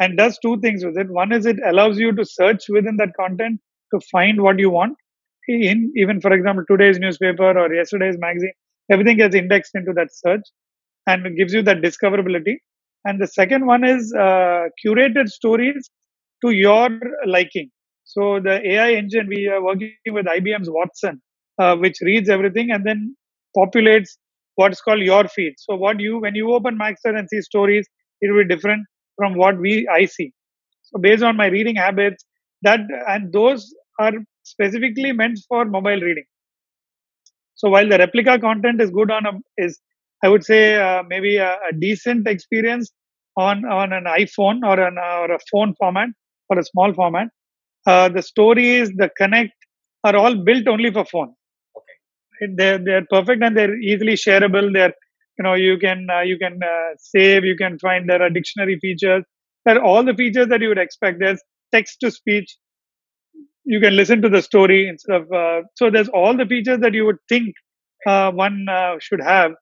and 0.00 0.16
does 0.16 0.38
two 0.42 0.58
things 0.60 0.84
with 0.84 0.96
it. 0.96 1.10
One 1.10 1.32
is 1.32 1.46
it 1.46 1.58
allows 1.66 1.98
you 1.98 2.12
to 2.14 2.24
search 2.24 2.64
within 2.70 2.96
that 2.96 3.14
content 3.18 3.60
to 3.94 4.00
find 4.10 4.42
what 4.42 4.58
you 4.58 4.70
want. 4.70 4.96
In 5.48 5.92
even, 5.96 6.20
for 6.20 6.32
example, 6.32 6.64
today's 6.70 6.98
newspaper 6.98 7.58
or 7.58 7.72
yesterday's 7.72 8.16
magazine, 8.18 8.52
everything 8.90 9.16
gets 9.16 9.34
indexed 9.34 9.72
into 9.74 9.92
that 9.94 10.08
search 10.12 10.42
and 11.06 11.36
gives 11.36 11.52
you 11.52 11.62
that 11.62 11.78
discoverability. 11.82 12.56
And 13.04 13.20
the 13.20 13.26
second 13.26 13.66
one 13.66 13.84
is 13.84 14.14
uh, 14.14 14.66
curated 14.84 15.28
stories 15.28 15.90
to 16.44 16.50
your 16.50 16.88
liking. 17.26 17.70
So 18.04 18.40
the 18.40 18.60
AI 18.68 18.92
engine, 18.94 19.28
we 19.28 19.48
are 19.48 19.62
working 19.62 19.92
with 20.08 20.26
IBM's 20.26 20.70
Watson, 20.70 21.22
uh, 21.58 21.76
which 21.76 21.96
reads 22.02 22.28
everything 22.28 22.70
and 22.70 22.84
then 22.84 23.16
populates 23.56 24.10
what's 24.56 24.80
called 24.80 25.00
your 25.00 25.26
feed. 25.28 25.54
So 25.58 25.74
what 25.76 26.00
you 26.00 26.20
when 26.20 26.34
you 26.34 26.52
open 26.52 26.78
Magzter 26.78 27.16
and 27.18 27.28
see 27.28 27.40
stories, 27.40 27.86
it 28.20 28.32
will 28.32 28.44
be 28.44 28.54
different 28.54 28.86
from 29.16 29.34
what 29.36 29.58
we 29.58 29.88
I 29.88 30.06
see. 30.06 30.32
So 30.82 30.98
based 31.00 31.22
on 31.22 31.36
my 31.36 31.46
reading 31.46 31.76
habits, 31.76 32.24
that 32.62 32.80
and 33.08 33.32
those 33.32 33.74
are 34.00 34.12
specifically 34.42 35.12
meant 35.12 35.38
for 35.48 35.64
mobile 35.64 36.02
reading. 36.08 36.24
So 37.54 37.70
while 37.70 37.88
the 37.88 37.98
replica 37.98 38.38
content 38.38 38.80
is 38.80 38.90
good 38.90 39.10
on 39.10 39.26
a 39.26 39.32
is 39.58 39.80
I 40.24 40.28
would 40.28 40.44
say 40.44 40.62
uh, 40.76 41.02
maybe 41.08 41.36
a, 41.36 41.52
a, 41.68 41.72
decent 41.78 42.26
experience 42.28 42.90
on 43.36 43.64
on 43.80 43.92
an 43.92 44.04
iPhone 44.04 44.58
or 44.70 44.78
an 44.88 44.98
or 44.98 45.32
a 45.36 45.38
phone 45.50 45.74
format 45.78 46.10
or 46.48 46.58
a 46.58 46.64
small 46.64 46.92
format. 46.94 47.28
Uh, 47.86 48.08
the 48.08 48.22
stories, 48.22 48.90
the 49.02 49.10
connect 49.16 49.54
are 50.04 50.16
all 50.16 50.34
built 50.48 50.68
only 50.68 50.90
for 50.96 51.04
phone 51.04 51.34
Okay. 51.76 52.52
they're 52.56 52.78
they're 52.78 53.06
perfect 53.10 53.42
and 53.42 53.56
they're 53.56 53.76
easily 53.90 54.14
shareable 54.14 54.72
they're 54.72 54.94
you 55.38 55.44
know 55.44 55.54
you 55.54 55.76
can 55.78 56.06
uh, 56.16 56.20
you 56.20 56.38
can 56.38 56.58
uh, 56.62 56.90
save 56.98 57.44
you 57.44 57.56
can 57.56 57.78
find 57.78 58.08
there 58.08 58.22
are 58.22 58.30
dictionary 58.38 58.78
features 58.80 59.24
there 59.64 59.76
are 59.78 59.84
all 59.84 60.04
the 60.04 60.14
features 60.14 60.48
that 60.48 60.60
you 60.60 60.68
would 60.72 60.84
expect 60.86 61.18
there's 61.20 61.42
text 61.76 62.00
to 62.00 62.10
speech 62.10 62.56
you 63.64 63.80
can 63.80 63.96
listen 63.96 64.22
to 64.22 64.28
the 64.28 64.42
story 64.42 64.88
instead 64.88 65.16
of 65.16 65.32
uh, 65.32 65.62
so 65.76 65.90
there's 65.90 66.08
all 66.08 66.36
the 66.36 66.46
features 66.46 66.80
that 66.80 66.94
you 66.94 67.04
would 67.04 67.18
think 67.28 67.54
uh, 68.06 68.30
one 68.32 68.66
uh, 68.68 68.96
should 68.98 69.20
have 69.20 69.52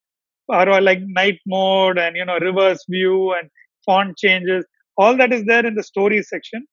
are 0.51 0.81
like 0.81 1.01
night 1.03 1.39
mode 1.47 1.99
and 1.99 2.17
you 2.17 2.25
know 2.25 2.39
reverse 2.39 2.85
view 2.89 3.33
and 3.35 3.51
font 3.85 4.17
changes 4.17 4.65
all 4.97 5.17
that 5.17 5.33
is 5.33 5.45
there 5.45 5.67
in 5.67 5.75
the 5.75 5.83
stories 5.83 6.29
section 6.29 6.65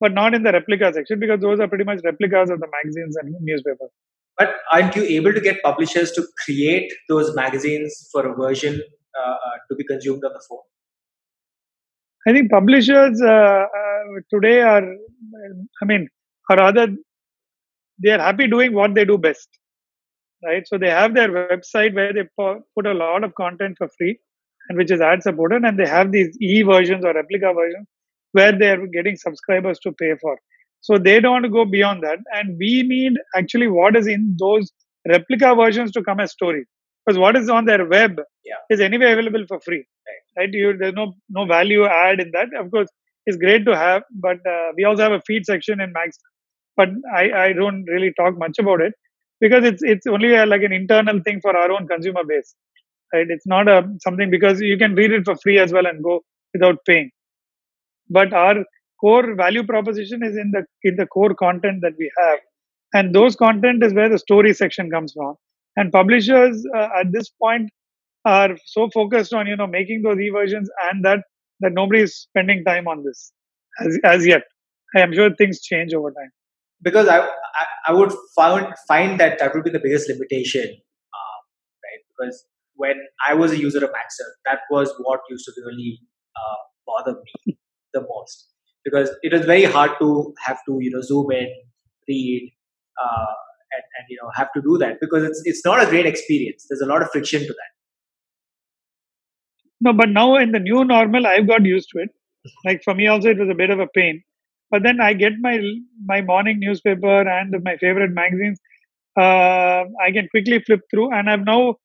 but 0.00 0.12
not 0.12 0.34
in 0.34 0.42
the 0.42 0.52
replica 0.52 0.92
section 0.92 1.18
because 1.18 1.40
those 1.40 1.58
are 1.58 1.68
pretty 1.68 1.84
much 1.84 2.00
replicas 2.04 2.50
of 2.50 2.60
the 2.60 2.68
magazines 2.76 3.16
and 3.16 3.34
newspapers 3.40 3.90
but 4.38 4.54
aren't 4.72 4.94
you 4.94 5.02
able 5.02 5.32
to 5.32 5.40
get 5.40 5.60
publishers 5.62 6.12
to 6.12 6.24
create 6.44 6.92
those 7.08 7.34
magazines 7.34 8.08
for 8.12 8.26
a 8.26 8.34
version 8.34 8.80
uh, 9.18 9.30
uh, 9.30 9.56
to 9.68 9.74
be 9.74 9.84
consumed 9.84 10.22
on 10.24 10.32
the 10.32 10.42
phone? 10.48 10.60
I 12.26 12.32
think 12.32 12.50
publishers 12.50 13.20
uh, 13.20 13.26
uh, 13.28 14.20
today 14.32 14.60
are, 14.60 14.84
I 15.82 15.84
mean, 15.84 16.08
or 16.48 16.56
rather, 16.56 16.88
they 18.02 18.10
are 18.10 18.20
happy 18.20 18.46
doing 18.46 18.72
what 18.72 18.94
they 18.94 19.04
do 19.04 19.18
best, 19.18 19.48
right? 20.44 20.66
So 20.66 20.78
they 20.78 20.90
have 20.90 21.14
their 21.14 21.28
website 21.28 21.94
where 21.94 22.12
they 22.12 22.24
put 22.36 22.86
a 22.86 22.94
lot 22.94 23.24
of 23.24 23.34
content 23.34 23.76
for 23.78 23.88
free, 23.98 24.18
and 24.68 24.78
which 24.78 24.90
is 24.90 25.00
ad 25.00 25.22
supported, 25.22 25.64
and 25.64 25.78
they 25.78 25.86
have 25.86 26.12
these 26.12 26.36
e 26.40 26.62
versions 26.62 27.04
or 27.04 27.14
replica 27.14 27.52
versions 27.52 27.86
where 28.32 28.52
they 28.52 28.70
are 28.70 28.86
getting 28.86 29.16
subscribers 29.16 29.78
to 29.80 29.92
pay 29.92 30.14
for. 30.20 30.38
So 30.80 30.98
they 30.98 31.20
don't 31.20 31.32
want 31.32 31.44
to 31.44 31.50
go 31.50 31.64
beyond 31.64 32.02
that. 32.02 32.18
And 32.32 32.56
we 32.58 32.82
need 32.82 33.14
actually 33.34 33.68
what 33.68 33.96
is 33.96 34.06
in 34.06 34.36
those 34.38 34.70
replica 35.08 35.54
versions 35.54 35.92
to 35.92 36.02
come 36.02 36.20
as 36.20 36.32
stories. 36.32 36.66
Because 37.04 37.18
what 37.18 37.36
is 37.36 37.48
on 37.48 37.64
their 37.64 37.86
web 37.86 38.20
yeah. 38.44 38.54
is 38.70 38.80
anyway 38.80 39.12
available 39.12 39.44
for 39.48 39.60
free. 39.60 39.84
Right? 40.06 40.42
right? 40.42 40.52
You, 40.52 40.76
there's 40.76 40.94
no 40.94 41.14
no 41.30 41.46
value 41.46 41.86
add 41.86 42.20
in 42.20 42.30
that. 42.32 42.48
Of 42.54 42.70
course, 42.70 42.88
it's 43.26 43.38
great 43.38 43.64
to 43.66 43.76
have, 43.76 44.02
but 44.10 44.38
uh, 44.46 44.72
we 44.76 44.84
also 44.84 45.02
have 45.02 45.12
a 45.12 45.22
feed 45.26 45.46
section 45.46 45.80
in 45.80 45.92
Max. 45.92 46.18
But 46.78 46.90
I, 47.14 47.32
I 47.32 47.54
don't 47.54 47.84
really 47.86 48.14
talk 48.18 48.38
much 48.38 48.58
about 48.60 48.82
it 48.82 48.94
because 49.40 49.64
it's 49.64 49.82
it's 49.84 50.08
only 50.08 50.34
a, 50.36 50.46
like 50.46 50.62
an 50.64 50.72
internal 50.74 51.20
thing 51.22 51.40
for 51.42 51.56
our 51.56 51.72
own 51.72 51.88
consumer 51.88 52.24
base. 52.28 52.56
Right? 53.14 53.26
It's 53.30 53.46
not 53.46 53.68
a 53.68 53.84
something 54.02 54.30
because 54.30 54.62
you 54.62 54.78
can 54.78 54.94
read 54.96 55.12
it 55.12 55.24
for 55.26 55.36
free 55.36 55.58
as 55.60 55.72
well 55.72 55.86
and 55.86 56.04
go 56.04 56.22
without 56.54 56.84
paying. 56.86 57.10
But 58.10 58.34
our 58.34 58.64
core 59.00 59.34
value 59.36 59.64
proposition 59.64 60.24
is 60.24 60.36
in 60.36 60.52
the 60.52 60.64
in 60.84 60.96
the 60.96 61.06
core 61.06 61.34
content 61.34 61.80
that 61.82 61.94
we 61.98 62.10
have 62.18 62.40
and 62.94 63.14
those 63.14 63.36
content 63.36 63.84
is 63.84 63.94
where 63.94 64.10
the 64.10 64.18
story 64.18 64.54
section 64.54 64.90
comes 64.90 65.14
from 65.14 65.36
and 65.76 65.92
publishers 65.92 66.64
uh, 66.76 66.88
at 67.00 67.12
this 67.12 67.30
point 67.42 67.70
are 68.24 68.56
so 68.66 68.90
focused 68.94 69.34
on 69.34 69.46
you 69.48 69.56
know 69.56 69.68
making 69.68 70.02
those 70.02 70.18
e-versions 70.20 70.70
and 70.90 71.04
that 71.04 71.20
that 71.60 71.72
nobody 71.72 72.02
is 72.02 72.16
spending 72.16 72.64
time 72.64 72.88
on 72.88 73.04
this 73.04 73.32
as, 73.80 73.98
as 74.04 74.26
yet 74.26 74.42
i 74.96 75.00
am 75.00 75.14
sure 75.14 75.34
things 75.36 75.62
change 75.62 75.94
over 75.94 76.12
time 76.12 76.32
because 76.82 77.08
i 77.08 77.18
i, 77.20 77.64
I 77.88 77.92
would 77.92 78.12
find 78.34 78.66
find 78.86 79.20
that 79.20 79.38
that 79.38 79.54
would 79.54 79.64
be 79.64 79.70
the 79.70 79.80
biggest 79.80 80.08
limitation 80.08 80.66
uh, 81.18 81.38
right 81.86 82.02
because 82.10 82.44
when 82.74 82.96
i 83.26 83.34
was 83.34 83.52
a 83.52 83.58
user 83.58 83.84
of 83.84 83.90
Magzter, 83.90 84.28
that 84.44 84.60
was 84.70 84.92
what 84.98 85.20
used 85.30 85.44
to 85.46 85.52
really 85.66 86.00
uh, 86.36 86.56
bother 86.86 87.20
me 87.46 87.58
the 87.94 88.00
most 88.00 88.48
because 88.84 89.10
it 89.22 89.32
was 89.32 89.44
very 89.44 89.64
hard 89.64 89.92
to 90.00 90.34
have 90.44 90.58
to 90.66 90.78
you 90.80 90.90
know 90.90 91.00
zoom 91.00 91.30
in, 91.30 91.48
read, 92.08 92.52
uh, 93.02 93.32
and, 93.72 93.82
and 93.98 94.06
you 94.08 94.18
know 94.20 94.30
have 94.34 94.52
to 94.54 94.62
do 94.62 94.78
that 94.78 95.00
because 95.00 95.24
it's 95.24 95.42
it's 95.44 95.64
not 95.64 95.82
a 95.82 95.86
great 95.86 96.06
experience. 96.06 96.66
There's 96.68 96.80
a 96.80 96.86
lot 96.86 97.02
of 97.02 97.10
friction 97.10 97.40
to 97.40 97.48
that. 97.48 97.72
No, 99.80 99.92
but 99.92 100.08
now 100.08 100.36
in 100.36 100.52
the 100.52 100.58
new 100.58 100.84
normal, 100.84 101.26
I've 101.26 101.46
got 101.46 101.64
used 101.64 101.90
to 101.90 102.02
it. 102.02 102.10
Like 102.64 102.82
for 102.82 102.94
me 102.94 103.06
also, 103.06 103.28
it 103.28 103.38
was 103.38 103.48
a 103.50 103.54
bit 103.54 103.70
of 103.70 103.78
a 103.78 103.86
pain. 103.86 104.22
But 104.70 104.82
then 104.82 105.00
I 105.00 105.14
get 105.14 105.34
my 105.40 105.60
my 106.06 106.20
morning 106.22 106.58
newspaper 106.60 107.28
and 107.28 107.54
my 107.64 107.76
favorite 107.78 108.12
magazines. 108.12 108.60
Uh, 109.18 109.84
I 110.06 110.12
can 110.12 110.28
quickly 110.30 110.60
flip 110.60 110.80
through, 110.90 111.12
and 111.14 111.30
I've 111.30 111.44
now 111.44 111.76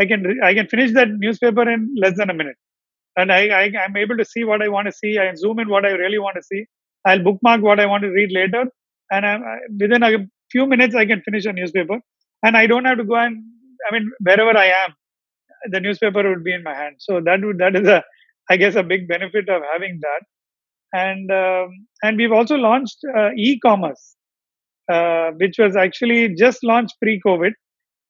I 0.00 0.06
can 0.06 0.24
I 0.42 0.54
can 0.54 0.68
finish 0.68 0.92
that 0.94 1.08
newspaper 1.10 1.68
in 1.70 1.94
less 2.02 2.16
than 2.16 2.30
a 2.30 2.34
minute 2.34 2.56
and 3.16 3.32
I, 3.32 3.48
I 3.48 3.64
am 3.86 3.96
able 3.96 4.18
to 4.18 4.26
see 4.26 4.44
what 4.44 4.62
I 4.62 4.68
want 4.68 4.86
to 4.86 4.92
see. 4.92 5.18
I 5.18 5.34
zoom 5.36 5.60
in 5.60 5.68
what 5.70 5.86
I 5.86 5.90
really 5.92 6.18
want 6.20 6.36
to 6.36 6.42
see. 6.44 6.66
I'll 7.06 7.22
bookmark 7.22 7.62
what 7.62 7.80
I 7.80 7.86
want 7.86 8.02
to 8.04 8.10
read 8.10 8.30
later, 8.32 8.66
and 9.12 9.26
I'm, 9.26 9.42
within 9.80 10.02
a 10.04 10.26
few 10.52 10.66
minutes 10.66 10.94
I 10.96 11.06
can 11.06 11.22
finish 11.22 11.46
a 11.46 11.52
newspaper. 11.52 12.00
and 12.44 12.56
I 12.58 12.66
don't 12.68 12.86
have 12.86 12.98
to 12.98 13.04
go 13.04 13.16
and 13.16 13.36
I 13.88 13.94
mean 13.94 14.10
wherever 14.28 14.56
I 14.58 14.66
am, 14.84 14.94
the 15.74 15.80
newspaper 15.80 16.22
would 16.28 16.44
be 16.44 16.54
in 16.54 16.62
my 16.64 16.74
hand. 16.74 16.96
So 17.00 17.20
that 17.28 17.40
would 17.42 17.58
that 17.58 17.76
is 17.76 17.88
a 17.88 18.02
I 18.50 18.56
guess 18.62 18.76
a 18.76 18.82
big 18.92 19.08
benefit 19.08 19.48
of 19.48 19.62
having 19.72 20.00
that. 20.06 20.22
And 20.92 21.30
um, 21.30 21.86
and 22.02 22.16
we've 22.16 22.32
also 22.32 22.56
launched 22.56 22.98
uh, 23.16 23.30
e-commerce, 23.36 24.16
uh, 24.92 25.30
which 25.32 25.56
was 25.58 25.76
actually 25.76 26.34
just 26.34 26.62
launched 26.62 26.94
pre-COVID. 27.00 27.52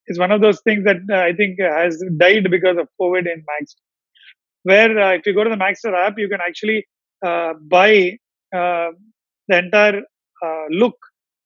It's 0.06 0.18
one 0.18 0.32
of 0.32 0.40
those 0.40 0.60
things 0.62 0.84
that 0.84 0.96
uh, 1.10 1.18
I 1.18 1.32
think 1.32 1.60
has 1.60 2.02
died 2.18 2.48
because 2.50 2.76
of 2.76 2.88
COVID 3.00 3.20
in 3.32 3.44
Max. 3.50 3.76
Where 4.64 4.98
uh, 4.98 5.12
if 5.12 5.26
you 5.26 5.34
go 5.34 5.44
to 5.44 5.50
the 5.50 5.56
Magzter 5.56 5.94
app, 5.94 6.18
you 6.18 6.28
can 6.28 6.40
actually 6.40 6.84
uh, 7.24 7.54
buy 7.70 8.18
uh, 8.54 8.90
the 9.48 9.58
entire 9.58 10.02
look 10.70 10.96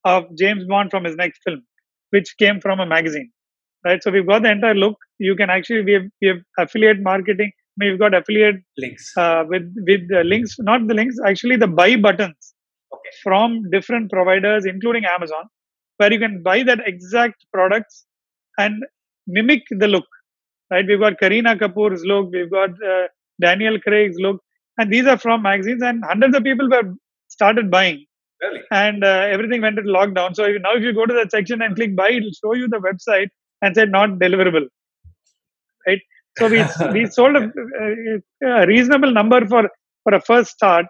of 0.04 0.24
James 0.38 0.64
Bond 0.66 0.90
from 0.90 1.04
his 1.04 1.16
next 1.16 1.40
film, 1.44 1.62
which 2.10 2.34
came 2.38 2.60
from 2.60 2.80
a 2.80 2.86
magazine. 2.86 3.30
Right. 3.84 4.02
So 4.02 4.10
we've 4.10 4.26
got 4.26 4.42
the 4.42 4.50
entire 4.50 4.74
look. 4.74 4.96
You 5.18 5.36
can 5.36 5.50
actually 5.50 5.82
we 5.82 5.92
have, 5.92 6.02
we 6.20 6.28
have 6.28 6.38
affiliate 6.58 7.00
marketing 7.00 7.52
we've 7.78 7.98
got 7.98 8.14
affiliate 8.14 8.56
links 8.78 9.12
uh, 9.16 9.44
with 9.46 9.72
with 9.88 10.08
the 10.08 10.22
links, 10.24 10.56
not 10.58 10.86
the 10.86 10.94
links, 10.94 11.16
actually 11.26 11.56
the 11.56 11.66
buy 11.66 11.96
buttons 11.96 12.54
okay. 12.92 13.14
from 13.22 13.62
different 13.70 14.10
providers, 14.10 14.66
including 14.66 15.04
Amazon, 15.04 15.44
where 15.98 16.12
you 16.12 16.18
can 16.18 16.42
buy 16.42 16.62
that 16.62 16.80
exact 16.86 17.44
products 17.52 18.06
and 18.58 18.82
mimic 19.26 19.62
the 19.70 19.88
look. 19.88 20.06
Right? 20.70 20.84
We've 20.86 21.00
got 21.00 21.20
Kareena 21.20 21.58
Kapoor's 21.58 22.04
look, 22.04 22.30
we've 22.32 22.50
got 22.50 22.70
uh, 22.82 23.06
Daniel 23.40 23.78
Craig's 23.80 24.16
look, 24.18 24.40
and 24.78 24.92
these 24.92 25.06
are 25.06 25.18
from 25.18 25.42
magazines, 25.42 25.82
and 25.82 26.04
hundreds 26.04 26.36
of 26.36 26.42
people 26.42 26.68
were 26.68 26.94
started 27.28 27.70
buying. 27.70 28.04
Really? 28.42 28.60
And 28.70 29.02
uh, 29.02 29.26
everything 29.30 29.62
went 29.62 29.78
into 29.78 29.90
lockdown. 29.90 30.34
So 30.36 30.46
now, 30.46 30.74
if 30.74 30.82
you 30.82 30.92
go 30.92 31.06
to 31.06 31.14
that 31.14 31.30
section 31.30 31.62
and 31.62 31.74
click 31.74 31.96
buy, 31.96 32.10
it'll 32.10 32.30
show 32.32 32.54
you 32.54 32.68
the 32.68 32.78
website 32.78 33.28
and 33.62 33.74
say 33.74 33.86
not 33.86 34.10
deliverable. 34.10 34.66
Right? 35.86 36.00
So 36.38 36.48
we 36.48 36.62
we 36.92 37.06
sold 37.06 37.36
a, 37.36 37.50
a, 38.44 38.66
reasonable 38.66 39.12
number 39.12 39.46
for 39.46 39.70
for 40.04 40.14
a 40.14 40.20
first 40.20 40.50
start, 40.50 40.86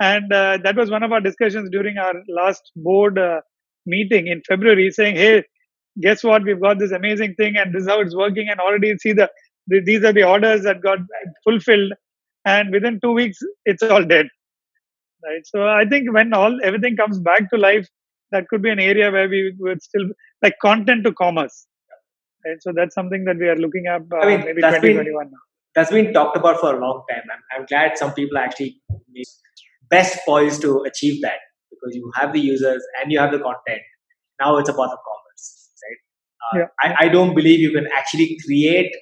and 0.00 0.32
uh, 0.32 0.58
that 0.64 0.76
was 0.76 0.90
one 0.90 1.02
of 1.02 1.12
our 1.12 1.20
discussions 1.20 1.70
during 1.70 1.98
our 1.98 2.14
last 2.28 2.72
board 2.74 3.18
uh, 3.18 3.40
meeting 3.86 4.26
in 4.26 4.42
February, 4.48 4.90
saying, 4.90 5.16
"Hey, 5.16 5.44
guess 6.00 6.24
what? 6.24 6.42
We've 6.42 6.60
got 6.60 6.80
this 6.80 6.90
amazing 6.90 7.34
thing, 7.36 7.56
and 7.56 7.72
this 7.72 7.82
is 7.82 7.88
how 7.88 8.00
it's 8.00 8.16
working, 8.16 8.48
and 8.48 8.58
already 8.58 8.96
see 8.98 9.12
the, 9.12 9.30
the 9.68 9.80
these 9.80 10.02
are 10.02 10.12
the 10.12 10.24
orders 10.24 10.62
that 10.64 10.80
got 10.80 10.98
fulfilled, 11.44 11.92
and 12.44 12.72
within 12.72 12.98
two 13.00 13.12
weeks, 13.12 13.38
it's 13.66 13.82
all 13.84 14.04
dead." 14.04 14.26
Right. 15.24 15.46
So 15.46 15.66
I 15.68 15.84
think 15.84 16.12
when 16.12 16.32
all 16.32 16.58
everything 16.64 16.96
comes 16.96 17.20
back 17.20 17.50
to 17.50 17.56
life, 17.56 17.88
that 18.32 18.48
could 18.48 18.62
be 18.62 18.70
an 18.70 18.80
area 18.80 19.10
where 19.12 19.28
we 19.28 19.54
would 19.58 19.80
still 19.80 20.08
like 20.42 20.56
content 20.60 21.04
to 21.04 21.12
commerce 21.12 21.66
Right? 22.48 22.62
So 22.62 22.72
that's 22.74 22.94
something 22.94 23.24
that 23.24 23.36
we 23.38 23.48
are 23.48 23.56
looking 23.56 23.86
at 23.86 24.02
uh, 24.12 24.16
I 24.16 24.26
mean, 24.26 24.40
maybe 24.40 24.62
2021 24.62 25.26
been, 25.26 25.32
That's 25.74 25.90
been 25.90 26.12
talked 26.12 26.36
about 26.36 26.60
for 26.60 26.74
a 26.74 26.80
long 26.80 27.02
time. 27.10 27.22
I'm, 27.32 27.60
I'm 27.60 27.66
glad 27.66 27.98
some 27.98 28.14
people 28.14 28.38
actually 28.38 28.80
best 29.90 30.18
poised 30.26 30.62
to 30.62 30.82
achieve 30.82 31.20
that 31.22 31.38
because 31.70 31.94
you 31.94 32.10
have 32.14 32.32
the 32.32 32.40
users 32.40 32.82
and 33.00 33.12
you 33.12 33.18
have 33.18 33.32
the 33.32 33.38
content. 33.38 33.82
Now 34.40 34.56
it's 34.58 34.68
about 34.68 34.90
the 34.90 34.98
commerce, 35.08 35.70
right? 35.84 36.00
Uh, 36.44 36.58
yeah. 36.60 36.90
I, 36.90 37.06
I 37.06 37.08
don't 37.08 37.34
believe 37.34 37.60
you 37.60 37.72
can 37.72 37.88
actually 37.96 38.38
create 38.44 38.94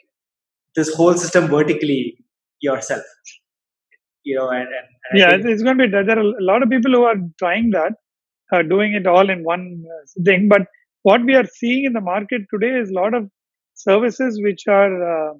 this 0.75 0.95
whole 0.95 1.15
system 1.15 1.49
vertically 1.49 2.19
yourself. 2.61 3.03
You 4.25 4.37
know, 4.37 4.51
and, 4.51 4.63
and, 4.63 4.87
and 5.11 5.21
yeah, 5.21 5.51
it's 5.51 5.63
going 5.63 5.79
to 5.79 5.87
be 5.87 5.91
there 5.91 6.19
are 6.19 6.21
a 6.21 6.35
lot 6.41 6.63
of 6.63 6.69
people 6.69 6.93
who 6.93 7.05
are 7.05 7.15
trying 7.39 7.71
that, 7.71 7.93
uh, 8.53 8.63
doing 8.63 8.95
it 8.95 9.07
all 9.07 9.31
in 9.31 9.45
one 9.45 9.85
uh, 9.87 10.23
thing. 10.25 10.49
But 10.49 10.63
what 11.03 11.25
we 11.25 11.35
are 11.37 11.47
seeing 11.47 11.85
in 11.85 11.93
the 11.93 12.01
market 12.01 12.43
today 12.53 12.77
is 12.81 12.91
a 12.91 12.95
lot 12.95 13.15
of 13.15 13.31
services 13.77 14.41
which 14.43 14.67
are 14.67 15.31
uh, 15.31 15.35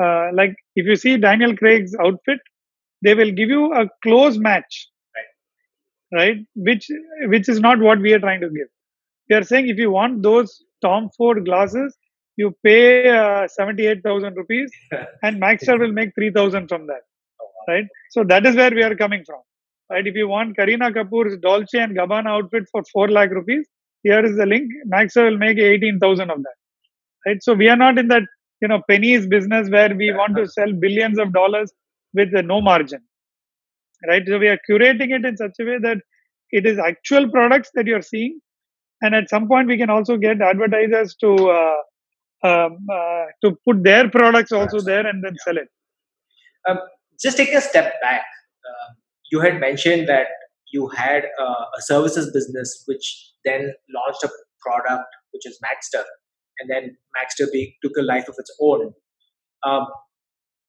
uh, 0.00 0.30
like 0.34 0.54
if 0.76 0.86
you 0.86 0.96
see 0.96 1.16
Daniel 1.16 1.56
Craig's 1.56 1.94
outfit, 2.04 2.38
they 3.02 3.14
will 3.14 3.30
give 3.30 3.48
you 3.48 3.72
a 3.72 3.88
close 4.02 4.38
match, 4.38 4.88
right? 6.12 6.18
right? 6.18 6.36
Which 6.54 6.88
which 7.26 7.48
is 7.48 7.60
not 7.60 7.78
what 7.78 8.00
we 8.00 8.12
are 8.12 8.18
trying 8.18 8.40
to 8.40 8.48
give. 8.48 8.68
We 9.28 9.36
are 9.36 9.42
saying 9.44 9.68
if 9.68 9.78
you 9.78 9.90
want 9.90 10.22
those 10.22 10.62
Tom 10.82 11.10
Ford 11.16 11.44
glasses, 11.44 11.96
you 12.36 12.54
pay 12.64 13.08
uh, 13.08 13.48
seventy 13.48 13.86
eight 13.86 14.02
thousand 14.02 14.36
rupees, 14.36 14.70
and 15.22 15.40
Magzter 15.40 15.78
will 15.78 15.92
make 15.92 16.14
three 16.14 16.30
thousand 16.30 16.68
from 16.68 16.86
that, 16.86 17.02
oh, 17.40 17.72
right? 17.72 17.84
So 18.10 18.24
that 18.24 18.46
is 18.46 18.56
where 18.56 18.70
we 18.70 18.82
are 18.82 18.94
coming 18.94 19.24
from, 19.24 19.40
right? 19.90 20.06
If 20.06 20.14
you 20.14 20.28
want 20.28 20.56
Kareena 20.56 20.92
Kapoor's 20.94 21.38
Dolce 21.38 21.78
and 21.78 21.96
Gabbana 21.96 22.28
outfit 22.28 22.64
for 22.72 22.82
four 22.92 23.08
lakh 23.08 23.30
rupees, 23.30 23.66
here 24.02 24.24
is 24.24 24.36
the 24.36 24.46
link. 24.46 24.70
Magzter 24.92 25.30
will 25.30 25.38
make 25.38 25.58
18,000 25.58 26.30
of 26.30 26.42
that. 26.42 26.61
Right. 27.26 27.42
So 27.42 27.54
we 27.54 27.68
are 27.68 27.76
not 27.76 27.98
in 27.98 28.08
that, 28.08 28.22
you 28.60 28.68
know, 28.68 28.82
pennies 28.90 29.26
business 29.26 29.68
where 29.70 29.94
we 29.94 30.12
want 30.12 30.36
to 30.36 30.48
sell 30.48 30.72
billions 30.72 31.18
of 31.18 31.32
dollars 31.32 31.72
with 32.14 32.30
no 32.32 32.60
margin. 32.60 33.00
Right. 34.06 34.22
So 34.26 34.38
we 34.38 34.48
are 34.48 34.58
curating 34.68 35.12
it 35.16 35.24
in 35.24 35.36
such 35.36 35.52
a 35.60 35.64
way 35.64 35.78
that 35.82 35.98
it 36.50 36.66
is 36.66 36.78
actual 36.78 37.30
products 37.30 37.70
that 37.74 37.86
you're 37.86 38.02
seeing. 38.02 38.40
And 39.00 39.14
at 39.14 39.30
some 39.30 39.48
point 39.48 39.68
we 39.68 39.78
can 39.78 39.90
also 39.90 40.16
get 40.16 40.40
advertisers 40.40 41.14
to, 41.20 41.34
uh, 41.50 41.74
um, 42.44 42.78
uh, 42.92 43.24
to 43.44 43.56
put 43.66 43.84
their 43.84 44.08
products 44.10 44.52
also 44.52 44.80
there 44.80 45.06
and 45.06 45.22
then 45.24 45.36
sell 45.44 45.56
it. 45.56 45.68
Um, 46.68 46.78
just 47.20 47.36
take 47.36 47.52
a 47.52 47.60
step 47.60 47.94
back. 48.02 48.22
Uh, 48.68 48.94
you 49.30 49.40
had 49.40 49.60
mentioned 49.60 50.08
that 50.08 50.26
you 50.72 50.88
had 50.88 51.24
a 51.24 51.80
services 51.80 52.32
business 52.32 52.82
which 52.86 53.32
then 53.44 53.72
launched 53.94 54.24
a 54.24 54.30
product 54.60 55.04
which 55.32 55.46
is 55.46 55.58
Magzter, 55.64 56.04
and 56.58 56.70
then 56.70 56.96
Magzter 57.16 57.46
took 57.82 57.92
a 57.98 58.02
life 58.02 58.28
of 58.28 58.34
its 58.38 58.54
own. 58.60 58.92
Um, 59.64 59.86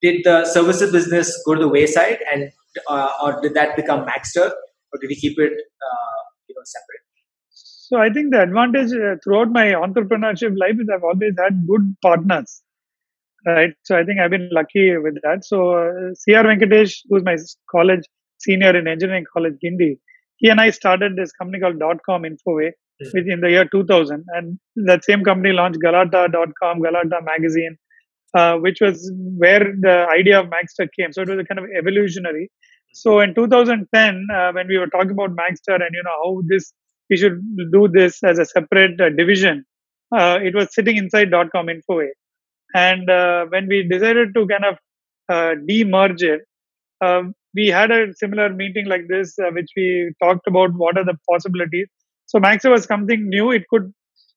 did 0.02 0.22
the 0.24 0.46
services 0.46 0.92
business 0.92 1.42
go 1.46 1.56
to 1.56 1.62
the 1.62 1.68
wayside, 1.68 2.20
and 2.32 2.52
uh, 2.90 3.10
or 3.24 3.42
did 3.42 3.54
that 3.54 3.76
become 3.76 4.06
Magzter, 4.06 4.50
or 4.50 5.00
did 5.00 5.08
we 5.08 5.16
keep 5.16 5.40
it 5.40 5.54
uh, 5.54 6.20
you 6.48 6.56
know 6.56 6.62
separate? 6.64 7.04
So 7.94 7.98
I 8.00 8.10
think 8.10 8.32
the 8.32 8.42
advantage 8.42 8.92
uh, 8.92 9.16
throughout 9.24 9.50
my 9.52 9.66
entrepreneurship 9.68 10.58
life 10.58 10.76
is 10.80 10.90
I've 10.94 11.04
always 11.04 11.34
had 11.38 11.68
good 11.68 11.96
partners, 12.02 12.62
right? 13.46 13.74
So 13.84 13.98
I 13.98 14.04
think 14.04 14.20
I've 14.20 14.32
been 14.32 14.50
lucky 14.52 14.98
with 14.98 15.16
that. 15.24 15.46
So 15.46 15.74
uh, 15.74 16.14
CR 16.24 16.48
Venkatesh, 16.48 16.96
who's 17.10 17.24
my 17.24 17.38
college 17.70 18.04
senior 18.40 18.76
in 18.78 18.88
engineering 18.88 19.26
college, 19.32 19.54
Guindy, 19.64 20.00
he 20.38 20.50
and 20.50 20.60
I 20.60 20.72
started 20.72 21.16
this 21.16 21.32
company 21.32 21.60
called 21.60 21.82
.com 22.06 22.24
Infoway. 22.24 22.72
In 23.00 23.42
the 23.42 23.50
year 23.50 23.66
2000. 23.66 24.24
And 24.30 24.60
that 24.76 25.04
same 25.04 25.24
company 25.24 25.54
launched 25.54 25.80
Galatta.com, 25.84 26.80
Galatta 26.82 27.24
magazine, 27.24 27.78
uh, 28.34 28.58
which 28.58 28.80
was 28.82 29.12
where 29.38 29.60
the 29.60 30.08
idea 30.14 30.40
of 30.40 30.48
Magzter 30.48 30.88
came. 30.98 31.12
So 31.12 31.22
it 31.22 31.30
was 31.30 31.40
a 31.40 31.44
kind 31.44 31.60
of 31.60 31.66
evolutionary. 31.78 32.50
So 32.94 33.20
in 33.20 33.34
2010, 33.34 34.28
uh, 34.34 34.52
when 34.54 34.68
we 34.68 34.78
were 34.78 34.88
talking 34.88 35.12
about 35.12 35.32
Magzter 35.32 35.76
and 35.76 35.90
you 35.92 36.04
know 36.04 36.18
how 36.24 36.42
this 36.48 36.74
we 37.10 37.18
should 37.18 37.42
do 37.72 37.88
this 37.92 38.24
as 38.24 38.40
a 38.40 38.46
separate 38.46 39.00
uh, 39.02 39.10
division, 39.10 39.66
uh, 40.16 40.40
it 40.42 40.56
was 40.56 40.74
sitting 40.74 40.98
inside 40.98 41.32
.com 41.32 41.68
Infoway. 41.68 42.10
And 42.76 43.10
uh, 43.10 43.46
when 43.48 43.68
we 43.68 43.88
decided 43.88 44.34
to 44.36 44.48
kind 44.48 44.66
of 44.66 44.78
uh, 45.30 45.56
demerge 45.70 46.24
it, 46.24 46.42
we 47.56 47.68
had 47.68 47.92
a 47.92 48.14
similar 48.16 48.50
meeting 48.50 48.88
like 48.88 49.08
this, 49.10 49.36
which 49.38 49.72
we 49.76 50.12
talked 50.24 50.48
about 50.48 50.74
what 50.74 50.98
are 50.98 51.06
the 51.06 51.18
possibilities. 51.30 51.88
So 52.34 52.40
Magzter 52.40 52.72
was 52.72 52.86
something 52.86 53.30
new. 53.30 53.52
It 53.52 53.68
could 53.70 53.94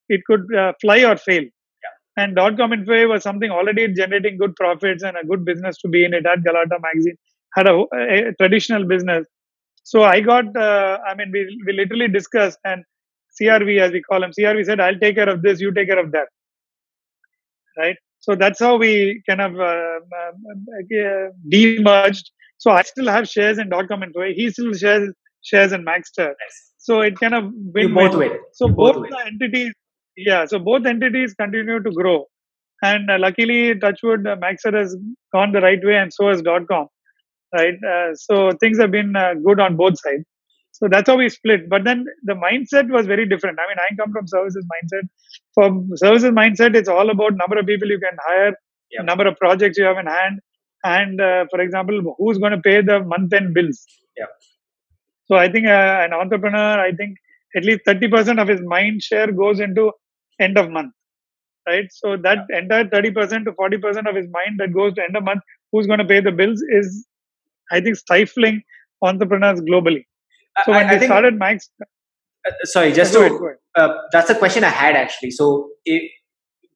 it 0.08 0.20
could 0.26 0.54
uh, 0.54 0.72
fly 0.80 1.02
or 1.04 1.16
fail. 1.16 1.42
Yeah. 1.42 2.24
And 2.24 2.36
.com 2.36 2.72
Info 2.72 3.08
was 3.08 3.22
something 3.22 3.50
already 3.50 3.92
generating 3.92 4.36
good 4.36 4.54
profits 4.56 5.02
and 5.02 5.16
a 5.16 5.24
good 5.26 5.44
business 5.44 5.78
to 5.78 5.88
be 5.88 6.04
in. 6.04 6.14
It 6.14 6.26
had 6.26 6.44
Galatta 6.44 6.78
magazine, 6.80 7.16
had 7.56 7.66
a, 7.66 7.84
a 7.94 8.32
traditional 8.40 8.86
business. 8.86 9.26
So 9.82 10.02
I 10.02 10.20
got, 10.20 10.56
uh, 10.56 10.98
I 11.06 11.14
mean, 11.14 11.30
we, 11.32 11.62
we 11.66 11.72
literally 11.72 12.08
discussed 12.08 12.58
and 12.64 12.84
CRV, 13.40 13.80
as 13.80 13.92
we 13.92 14.02
call 14.02 14.22
him, 14.22 14.32
CRV 14.38 14.64
said, 14.64 14.80
I'll 14.80 14.98
take 14.98 15.16
care 15.16 15.28
of 15.28 15.42
this, 15.42 15.60
you 15.60 15.72
take 15.72 15.88
care 15.88 15.98
of 15.98 16.12
that. 16.12 16.28
Right? 17.78 17.96
So 18.20 18.34
that's 18.34 18.58
how 18.58 18.76
we 18.76 19.22
kind 19.28 19.40
of 19.40 19.54
uh, 19.60 20.00
uh, 20.20 20.32
uh 20.52 21.28
demerged 21.52 22.24
so 22.58 22.70
I 22.70 22.82
still 22.82 23.08
have 23.08 23.28
shares 23.28 23.58
in 23.58 23.70
.com 23.70 24.02
and 24.02 24.14
He 24.34 24.50
still 24.50 24.72
shares 24.74 25.12
shares 25.42 25.72
in 25.72 25.84
Magzter. 25.84 26.28
Nice. 26.28 26.72
So 26.86 27.00
it 27.08 27.18
kind 27.22 27.34
of 27.38 27.44
win. 27.76 27.94
Both 27.94 28.16
win. 28.22 28.32
So 28.52 28.68
both, 28.68 28.96
both 28.96 29.10
the 29.10 29.22
entities, 29.26 29.72
yeah. 30.16 30.44
So 30.52 30.58
both 30.58 30.86
entities 30.94 31.34
continue 31.42 31.82
to 31.86 31.90
grow, 32.00 32.18
and 32.82 33.10
uh, 33.10 33.18
luckily, 33.26 33.60
Touchwood 33.84 34.26
uh, 34.26 34.36
Magzter 34.44 34.72
has 34.80 34.96
gone 35.34 35.52
the 35.52 35.62
right 35.66 35.82
way, 35.90 35.96
and 36.02 36.12
so 36.12 36.28
has 36.28 36.42
.com. 36.70 36.86
Right. 37.54 37.74
Uh, 37.92 38.14
so 38.14 38.50
things 38.60 38.78
have 38.78 38.90
been 38.90 39.14
uh, 39.16 39.34
good 39.48 39.60
on 39.60 39.76
both 39.76 39.98
sides. 39.98 40.24
So 40.72 40.88
that's 40.90 41.08
how 41.08 41.16
we 41.16 41.28
split. 41.28 41.68
But 41.68 41.84
then 41.84 42.04
the 42.24 42.34
mindset 42.34 42.90
was 42.90 43.06
very 43.06 43.26
different. 43.26 43.58
I 43.58 43.66
mean, 43.70 43.78
I 43.78 43.94
come 44.00 44.12
from 44.12 44.26
services 44.26 44.66
mindset. 44.74 45.08
From 45.54 45.88
services 45.94 46.30
mindset, 46.30 46.76
it's 46.76 46.88
all 46.88 47.08
about 47.10 47.32
number 47.44 47.58
of 47.58 47.66
people 47.66 47.88
you 47.88 47.98
can 47.98 48.18
hire, 48.26 48.52
yep. 48.90 49.06
number 49.06 49.26
of 49.26 49.36
projects 49.38 49.78
you 49.78 49.84
have 49.84 49.96
in 49.96 50.06
hand, 50.06 50.40
and 50.84 51.20
uh, 51.20 51.44
for 51.50 51.60
example 51.60 52.14
who's 52.18 52.38
going 52.38 52.52
to 52.52 52.60
pay 52.60 52.80
the 52.90 53.00
month 53.12 53.32
end 53.32 53.54
bills 53.54 53.84
yeah 54.16 54.32
so 55.28 55.36
i 55.36 55.48
think 55.52 55.66
uh, 55.66 55.94
an 56.06 56.12
entrepreneur 56.22 56.72
i 56.88 56.92
think 57.00 57.16
at 57.58 57.64
least 57.64 57.80
30% 57.86 58.38
of 58.42 58.48
his 58.48 58.60
mind 58.74 59.02
share 59.02 59.28
goes 59.32 59.60
into 59.66 59.90
end 60.46 60.58
of 60.62 60.70
month 60.70 60.92
right? 61.68 61.86
So 61.90 62.16
that 62.24 62.38
entire 62.56 62.84
30% 62.84 63.44
to 63.46 63.52
40% 63.60 64.08
of 64.10 64.14
his 64.18 64.26
mind 64.34 64.58
that 64.60 64.72
goes 64.72 64.94
to 64.94 65.02
end 65.02 65.16
of 65.16 65.24
month, 65.24 65.40
who's 65.72 65.88
going 65.88 65.98
to 65.98 66.04
pay 66.04 66.20
the 66.20 66.30
bills 66.30 66.60
is, 66.78 67.04
I 67.72 67.80
think, 67.80 67.96
stifling 67.96 68.62
entrepreneurs 69.02 69.60
globally. 69.70 70.04
So 70.64 70.72
I- 70.72 70.76
when 70.76 70.86
I 70.86 70.92
we 70.92 70.98
think- 71.00 71.10
started 71.10 71.38
Max, 71.40 71.68
Uh, 71.80 72.52
sorry, 72.74 72.92
just 72.92 73.12
to 73.14 73.20
ahead, 73.22 73.32
go 73.32 73.46
ahead. 73.48 73.58
uh, 73.80 73.88
that's 74.12 74.30
a 74.30 74.36
question 74.42 74.62
I 74.62 74.68
had 74.82 74.94
actually. 74.94 75.32
So, 75.32 75.48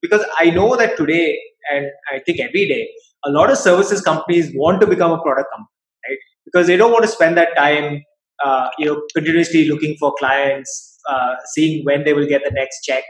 because 0.02 0.24
I 0.40 0.50
know 0.50 0.68
that 0.76 0.96
today, 0.96 1.38
and 1.72 1.86
I 2.12 2.18
think 2.26 2.40
every 2.40 2.66
day, 2.74 2.82
a 3.24 3.30
lot 3.30 3.50
of 3.50 3.58
services 3.58 4.00
companies 4.10 4.50
want 4.54 4.80
to 4.80 4.88
become 4.94 5.12
a 5.12 5.22
product 5.22 5.50
company, 5.52 5.78
right? 6.08 6.18
Because 6.46 6.66
they 6.66 6.76
don't 6.76 6.90
want 6.92 7.04
to 7.04 7.12
spend 7.18 7.36
that 7.36 7.54
time, 7.56 8.02
uh, 8.44 8.68
you 8.78 8.86
know, 8.86 9.02
continuously 9.14 9.68
looking 9.68 9.96
for 9.98 10.14
clients, 10.18 10.98
uh, 11.08 11.34
seeing 11.54 11.84
when 11.84 12.04
they 12.04 12.12
will 12.12 12.26
get 12.26 12.42
the 12.44 12.50
next 12.52 12.82
check, 12.82 13.04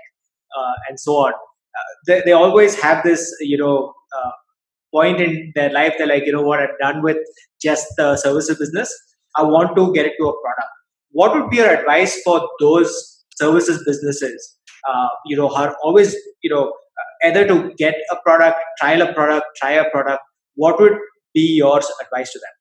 uh, 0.58 0.72
and 0.88 0.98
so 0.98 1.12
on. 1.12 1.32
Uh, 1.32 1.90
they, 2.06 2.22
they 2.26 2.32
always 2.32 2.80
have 2.80 3.02
this, 3.04 3.34
you 3.40 3.56
know, 3.56 3.92
uh, 4.16 4.30
point 4.92 5.20
in 5.20 5.52
their 5.54 5.70
life. 5.70 5.94
They're 5.98 6.06
like, 6.06 6.26
you 6.26 6.32
know 6.32 6.42
what, 6.42 6.60
I'm 6.60 6.68
done 6.80 7.02
with 7.02 7.18
just 7.62 7.86
the 7.96 8.16
services 8.16 8.58
business. 8.58 8.92
I 9.36 9.42
want 9.42 9.76
to 9.76 9.92
get 9.92 10.06
it 10.06 10.14
to 10.18 10.28
a 10.28 10.40
product 10.42 10.70
what 11.12 11.34
would 11.34 11.50
be 11.50 11.56
your 11.56 11.70
advice 11.70 12.20
for 12.22 12.48
those 12.60 13.24
services 13.40 13.82
businesses 13.86 14.56
you 15.26 15.36
know 15.36 15.48
are 15.54 15.76
always 15.82 16.16
you 16.42 16.50
know 16.50 16.72
either 17.24 17.46
to 17.46 17.72
get 17.76 17.94
a 18.10 18.16
product 18.24 18.58
trial 18.78 19.02
a 19.02 19.12
product 19.12 19.46
try 19.56 19.72
a 19.72 19.88
product 19.90 20.22
what 20.54 20.80
would 20.80 20.96
be 21.34 21.46
your 21.56 21.78
advice 22.04 22.32
to 22.32 22.38
them 22.38 22.54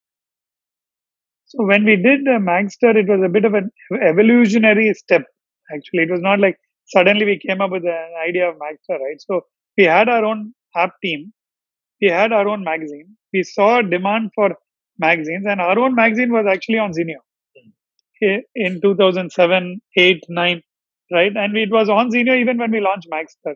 So 1.49 1.65
when 1.65 1.85
we 1.85 1.95
did 1.97 2.27
uh, 2.27 2.39
Magzter, 2.39 2.95
it 2.95 3.07
was 3.09 3.21
a 3.23 3.29
bit 3.29 3.45
of 3.45 3.53
an 3.55 3.71
evolutionary 4.01 4.93
step. 4.95 5.23
Actually, 5.75 6.03
it 6.03 6.11
was 6.11 6.21
not 6.21 6.39
like 6.39 6.57
suddenly 6.85 7.25
we 7.25 7.39
came 7.39 7.61
up 7.61 7.71
with 7.71 7.85
an 7.85 8.11
idea 8.27 8.49
of 8.49 8.55
Magzter, 8.57 8.99
right? 8.99 9.19
So 9.29 9.41
we 9.77 9.85
had 9.85 10.09
our 10.09 10.25
own 10.25 10.53
app 10.75 10.93
team, 11.03 11.33
we 12.01 12.09
had 12.09 12.33
our 12.33 12.47
own 12.49 12.63
magazine, 12.63 13.17
we 13.33 13.43
saw 13.43 13.81
demand 13.81 14.31
for 14.35 14.57
magazines, 14.99 15.45
and 15.47 15.61
our 15.61 15.79
own 15.79 15.95
magazine 15.95 16.33
was 16.33 16.45
actually 16.47 16.79
on 16.79 16.93
Zinio 16.93 17.21
i- 18.23 18.43
in 18.55 18.79
2007, 18.81 19.81
8, 19.97 20.23
9, 20.29 20.61
right? 21.11 21.35
And 21.35 21.57
it 21.57 21.69
was 21.71 21.89
on 21.89 22.11
Zinio 22.11 22.37
even 22.39 22.57
when 22.57 22.71
we 22.71 22.79
launched 22.81 23.09
Magzter. 23.11 23.55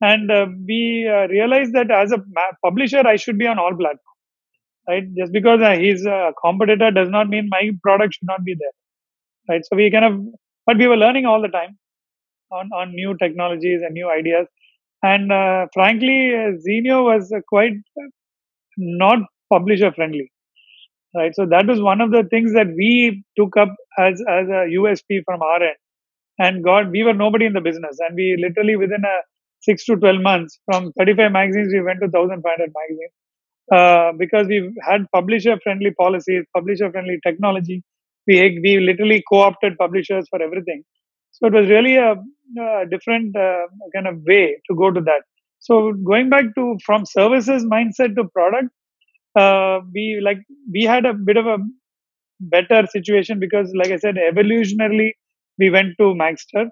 And 0.00 0.30
uh, 0.30 0.46
we 0.66 1.08
uh, 1.10 1.26
realized 1.28 1.74
that 1.74 1.90
as 1.90 2.12
a 2.12 2.18
ma- 2.18 2.56
publisher, 2.64 3.06
I 3.06 3.16
should 3.16 3.38
be 3.38 3.46
on 3.46 3.58
all 3.58 3.74
platforms 3.76 4.07
right? 4.88 5.04
Just 5.16 5.32
because 5.32 5.60
uh, 5.62 5.76
he's 5.76 6.04
a 6.06 6.32
competitor 6.42 6.90
does 6.90 7.10
not 7.10 7.28
mean 7.28 7.48
my 7.50 7.70
product 7.82 8.14
should 8.14 8.28
not 8.28 8.44
be 8.44 8.54
there, 8.58 8.76
right? 9.50 9.64
So 9.64 9.76
we 9.76 9.90
kind 9.90 10.04
of, 10.04 10.20
but 10.66 10.78
we 10.78 10.86
were 10.88 10.96
learning 10.96 11.26
all 11.26 11.42
the 11.42 11.48
time 11.48 11.78
on 12.52 12.70
on 12.72 12.92
new 12.94 13.16
technologies 13.18 13.82
and 13.82 13.94
new 13.94 14.10
ideas, 14.10 14.46
and 15.02 15.32
uh, 15.32 15.66
frankly, 15.74 16.34
uh, 16.34 16.52
Zinio 16.66 17.04
was 17.04 17.32
uh, 17.32 17.40
quite 17.48 17.74
not 18.78 19.20
publisher 19.52 19.92
friendly, 19.92 20.32
right? 21.16 21.34
So 21.34 21.46
that 21.46 21.66
was 21.66 21.80
one 21.80 22.00
of 22.00 22.10
the 22.12 22.24
things 22.24 22.52
that 22.54 22.68
we 22.68 23.24
took 23.38 23.56
up 23.56 23.74
as 23.98 24.22
as 24.28 24.48
a 24.48 24.62
USP 24.80 25.22
from 25.26 25.42
our 25.42 25.62
end, 25.62 25.76
and 26.38 26.64
God, 26.64 26.90
we 26.90 27.04
were 27.04 27.14
nobody 27.14 27.46
in 27.46 27.54
the 27.54 27.60
business, 27.62 27.98
and 28.00 28.16
we 28.16 28.36
literally 28.40 28.76
within 28.76 29.04
a 29.04 29.18
six 29.60 29.84
to 29.86 29.96
twelve 29.96 30.22
months, 30.22 30.58
from 30.66 30.92
thirty 30.98 31.14
five 31.14 31.32
magazines, 31.32 31.72
we 31.72 31.82
went 31.82 32.00
to 32.02 32.08
thousand 32.10 32.42
five 32.42 32.58
hundred 32.58 32.74
magazines 32.82 33.12
uh, 33.72 34.12
because 34.18 34.46
we 34.48 34.72
had 34.88 35.06
publisher 35.12 35.58
friendly 35.62 35.92
policies, 35.92 36.44
publisher 36.54 36.90
friendly 36.90 37.18
technology. 37.26 37.82
We, 38.26 38.60
we 38.62 38.80
literally 38.80 39.22
co 39.30 39.40
opted 39.40 39.78
publishers 39.78 40.26
for 40.30 40.42
everything. 40.42 40.82
So 41.32 41.46
it 41.48 41.52
was 41.52 41.68
really 41.68 41.96
a, 41.96 42.12
a 42.60 42.86
different 42.90 43.36
uh, 43.36 43.66
kind 43.94 44.06
of 44.06 44.22
way 44.26 44.60
to 44.68 44.76
go 44.76 44.90
to 44.90 45.00
that. 45.02 45.22
So 45.60 45.92
going 45.92 46.30
back 46.30 46.44
to 46.56 46.76
from 46.84 47.04
services 47.06 47.64
mindset 47.64 48.16
to 48.16 48.24
product, 48.32 48.68
uh, 49.36 49.80
we 49.94 50.20
like 50.22 50.38
we 50.72 50.82
had 50.84 51.06
a 51.06 51.14
bit 51.14 51.36
of 51.36 51.46
a 51.46 51.58
better 52.40 52.86
situation 52.86 53.38
because, 53.40 53.72
like 53.74 53.90
I 53.90 53.96
said, 53.96 54.16
evolutionarily 54.16 55.12
we 55.58 55.70
went 55.70 55.96
to 55.98 56.14
Magzter. 56.14 56.68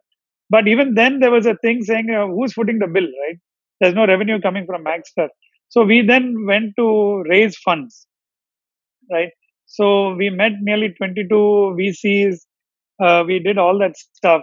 But 0.51 0.69
even 0.69 0.95
then, 0.95 1.21
there 1.21 1.31
was 1.31 1.47
a 1.47 1.57
thing 1.57 1.83
saying, 1.83 2.09
"Who's 2.35 2.53
footing 2.53 2.79
the 2.79 2.87
bill?" 2.87 3.09
Right? 3.25 3.39
There's 3.81 3.95
no 3.95 4.07
revenue 4.07 4.41
coming 4.41 4.67
from 4.67 4.85
Magzter. 4.85 5.29
So 5.69 5.85
we 5.85 6.03
then 6.03 6.47
went 6.47 6.75
to 6.79 7.23
raise 7.29 7.57
funds, 7.59 8.07
right? 9.11 9.31
So 9.67 10.14
we 10.14 10.31
met 10.31 10.53
nearly 10.61 10.91
22 10.91 11.77
VCs. 11.79 12.37
Uh, 13.03 13.25
we 13.27 13.39
did 13.39 13.59
all 13.59 13.79
that 13.79 13.97
stuff 13.97 14.43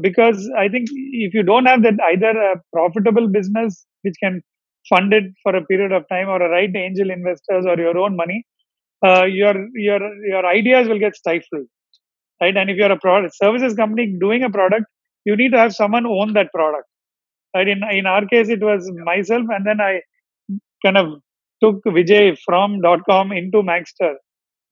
because 0.00 0.50
I 0.56 0.68
think 0.68 0.88
if 0.92 1.34
you 1.34 1.42
don't 1.42 1.66
have 1.66 1.82
that 1.82 1.94
either 2.12 2.30
a 2.30 2.56
profitable 2.72 3.28
business 3.28 3.86
which 4.02 4.14
can 4.22 4.42
fund 4.88 5.12
it 5.12 5.24
for 5.42 5.56
a 5.56 5.64
period 5.64 5.92
of 5.92 6.08
time 6.08 6.28
or 6.28 6.40
a 6.42 6.48
right 6.50 6.74
angel 6.74 7.10
investors 7.10 7.64
or 7.66 7.76
your 7.78 7.98
own 7.98 8.16
money, 8.16 8.44
uh, 9.04 9.24
your 9.24 9.54
your 9.74 10.00
your 10.26 10.46
ideas 10.46 10.88
will 10.88 10.98
get 10.98 11.16
stifled, 11.16 11.66
right? 12.40 12.56
And 12.56 12.70
if 12.70 12.76
you're 12.76 12.92
a 12.92 12.98
product 12.98 13.36
services 13.36 13.74
company 13.74 14.16
doing 14.20 14.42
a 14.44 14.50
product, 14.50 14.86
you 15.24 15.36
need 15.36 15.52
to 15.52 15.58
have 15.58 15.74
someone 15.74 16.06
own 16.06 16.34
that 16.34 16.52
product, 16.52 16.86
right? 17.54 17.68
In 17.68 17.82
in 17.92 18.06
our 18.06 18.26
case, 18.26 18.48
it 18.48 18.62
was 18.62 18.90
myself, 19.04 19.46
and 19.50 19.66
then 19.66 19.80
I 19.80 20.00
kind 20.84 20.96
of 20.96 21.20
took 21.62 21.82
Vijay 21.84 22.38
from 22.44 22.80
.com 23.08 23.32
into 23.32 23.62
Magzter, 23.62 24.14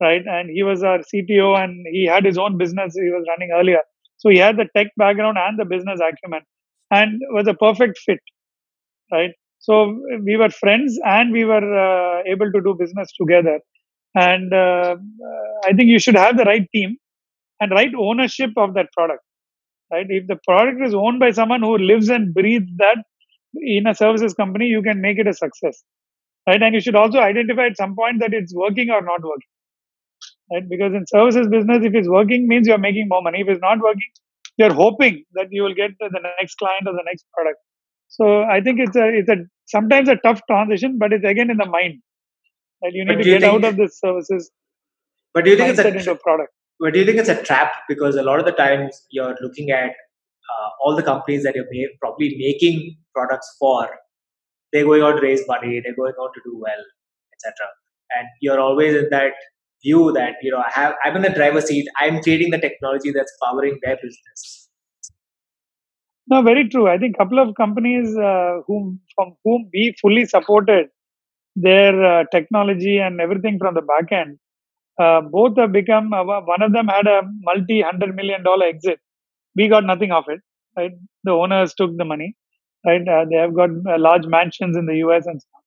right? 0.00 0.22
And 0.26 0.50
he 0.50 0.62
was 0.62 0.82
our 0.82 0.98
CTO, 0.98 1.58
and 1.62 1.86
he 1.90 2.06
had 2.06 2.24
his 2.24 2.38
own 2.38 2.58
business 2.58 2.94
he 2.94 3.10
was 3.10 3.24
running 3.28 3.50
earlier, 3.54 3.80
so 4.18 4.30
he 4.30 4.38
had 4.38 4.56
the 4.56 4.68
tech 4.76 4.88
background 4.96 5.38
and 5.38 5.58
the 5.58 5.64
business 5.64 6.00
acumen, 6.00 6.42
and 6.90 7.20
was 7.30 7.48
a 7.48 7.54
perfect 7.54 7.98
fit, 7.98 8.20
right? 9.12 9.30
So 9.58 9.98
we 10.24 10.36
were 10.36 10.50
friends, 10.50 10.98
and 11.04 11.32
we 11.32 11.44
were 11.44 11.66
uh, 11.86 12.22
able 12.26 12.52
to 12.52 12.60
do 12.60 12.76
business 12.78 13.12
together. 13.20 13.60
And 14.14 14.52
uh, 14.52 14.96
I 15.64 15.72
think 15.72 15.88
you 15.88 15.98
should 15.98 16.16
have 16.16 16.36
the 16.36 16.44
right 16.44 16.66
team 16.74 16.96
and 17.60 17.72
right 17.72 17.92
ownership 17.98 18.50
of 18.56 18.74
that 18.74 18.88
product, 18.96 19.22
right? 19.92 20.06
If 20.08 20.26
the 20.26 20.38
product 20.46 20.82
is 20.82 20.94
owned 20.94 21.20
by 21.20 21.32
someone 21.32 21.62
who 21.62 21.78
lives 21.78 22.08
and 22.08 22.34
breathes 22.34 22.70
that 22.78 22.98
in 23.54 23.86
a 23.86 23.94
services 23.94 24.34
company, 24.34 24.66
you 24.66 24.82
can 24.82 25.00
make 25.00 25.18
it 25.18 25.26
a 25.26 25.34
success 25.34 25.82
right? 26.46 26.62
And 26.62 26.74
you 26.74 26.80
should 26.80 26.96
also 26.96 27.18
identify 27.20 27.66
at 27.66 27.76
some 27.76 27.96
point 27.96 28.20
that 28.20 28.34
it's 28.34 28.54
working 28.54 28.90
or 28.90 29.02
not 29.02 29.22
working, 29.22 29.52
right? 30.52 30.68
Because 30.68 30.94
in 30.94 31.04
services 31.06 31.48
business, 31.48 31.84
if 31.84 31.94
it's 31.94 32.08
working, 32.08 32.48
means 32.48 32.68
you're 32.68 32.78
making 32.78 33.08
more 33.08 33.22
money. 33.22 33.40
If 33.40 33.48
it's 33.48 33.62
not 33.62 33.80
working, 33.80 34.10
you're 34.58 34.74
hoping 34.74 35.24
that 35.34 35.48
you 35.50 35.62
will 35.62 35.74
get 35.74 35.92
the 36.00 36.10
next 36.40 36.56
client 36.56 36.86
or 36.86 36.92
the 36.92 37.04
next 37.06 37.26
product. 37.34 37.58
So 38.08 38.42
I 38.44 38.60
think 38.60 38.80
it's 38.80 38.96
a 38.96 39.08
it's 39.08 39.28
a 39.28 39.36
sometimes 39.66 40.08
a 40.08 40.16
tough 40.16 40.40
transition, 40.48 40.98
but 40.98 41.12
it's 41.12 41.24
again 41.24 41.50
in 41.50 41.58
the 41.58 41.66
mind. 41.66 42.02
Right? 42.82 42.92
You 42.94 43.04
need 43.04 43.16
But 43.16 43.24
to 43.24 43.30
get 43.30 43.44
out 43.44 43.64
of 43.64 43.76
this 43.76 44.00
services 44.00 44.50
but 45.34 45.44
do 45.44 45.50
you 45.50 45.56
think 45.58 45.70
it's 45.70 45.78
a 45.80 45.88
into 45.88 46.14
product. 46.16 46.52
but 46.80 46.94
do 46.94 46.98
you 47.00 47.04
think 47.06 47.18
it's 47.18 47.28
a 47.28 47.42
trap 47.42 47.72
because 47.88 48.16
a 48.16 48.22
lot 48.22 48.38
of 48.38 48.46
the 48.46 48.52
times 48.52 49.02
you're 49.10 49.36
looking 49.42 49.70
at 49.70 49.90
uh, 50.52 50.68
all 50.82 50.96
the 50.96 51.02
companies 51.02 51.42
that 51.42 51.54
you're 51.54 51.90
probably 52.00 52.34
making 52.38 52.96
products 53.14 53.54
for 53.58 53.88
they're 54.72 54.84
going 54.90 55.02
out 55.02 55.16
to 55.20 55.22
raise 55.22 55.42
money 55.48 55.80
they're 55.80 56.00
going 56.02 56.18
out 56.22 56.32
to 56.34 56.40
do 56.44 56.54
well 56.66 56.82
etc 57.34 57.68
and 58.16 58.28
you're 58.40 58.60
always 58.60 58.94
in 59.02 59.08
that 59.10 59.32
view 59.84 60.12
that 60.12 60.34
you 60.42 60.50
know 60.50 60.62
i 60.68 60.70
have 60.78 60.94
i'm 61.04 61.16
in 61.16 61.22
the 61.22 61.34
driver's 61.40 61.66
seat 61.66 61.88
i'm 62.00 62.20
creating 62.22 62.50
the 62.50 62.62
technology 62.66 63.12
that's 63.12 63.36
powering 63.42 63.78
their 63.84 63.96
business 64.02 64.68
No, 66.28 66.42
very 66.42 66.68
true. 66.68 66.88
I 66.88 66.98
think 66.98 67.14
a 67.16 67.18
couple 67.18 67.38
of 67.38 67.54
companies 67.54 68.16
uh, 68.16 68.60
whom 68.66 69.00
from 69.14 69.36
whom 69.44 69.68
we 69.72 69.94
fully 70.00 70.24
supported 70.26 70.88
their 71.56 71.94
uh, 72.04 72.24
technology 72.32 72.98
and 72.98 73.20
everything 73.20 73.58
from 73.58 73.74
the 73.74 73.82
back 73.82 74.12
end. 74.12 74.38
Uh, 75.00 75.20
both 75.22 75.56
have 75.58 75.72
become. 75.72 76.12
Uh, 76.12 76.24
one 76.24 76.62
of 76.62 76.72
them 76.72 76.88
had 76.88 77.06
a 77.06 77.22
multi 77.42 77.82
hundred 77.82 78.14
million 78.16 78.42
dollar 78.42 78.66
exit. 78.66 79.00
We 79.56 79.68
got 79.68 79.84
nothing 79.84 80.12
of 80.12 80.24
it. 80.28 80.40
Right, 80.76 80.92
the 81.24 81.32
owners 81.32 81.74
took 81.74 81.96
the 81.96 82.04
money. 82.04 82.36
Right, 82.86 83.06
uh, 83.08 83.24
they 83.30 83.36
have 83.36 83.54
got 83.54 83.70
uh, 83.70 83.98
large 83.98 84.26
mansions 84.26 84.76
in 84.76 84.86
the 84.86 84.96
U.S. 84.98 85.26
and 85.26 85.40
stuff. 85.40 85.62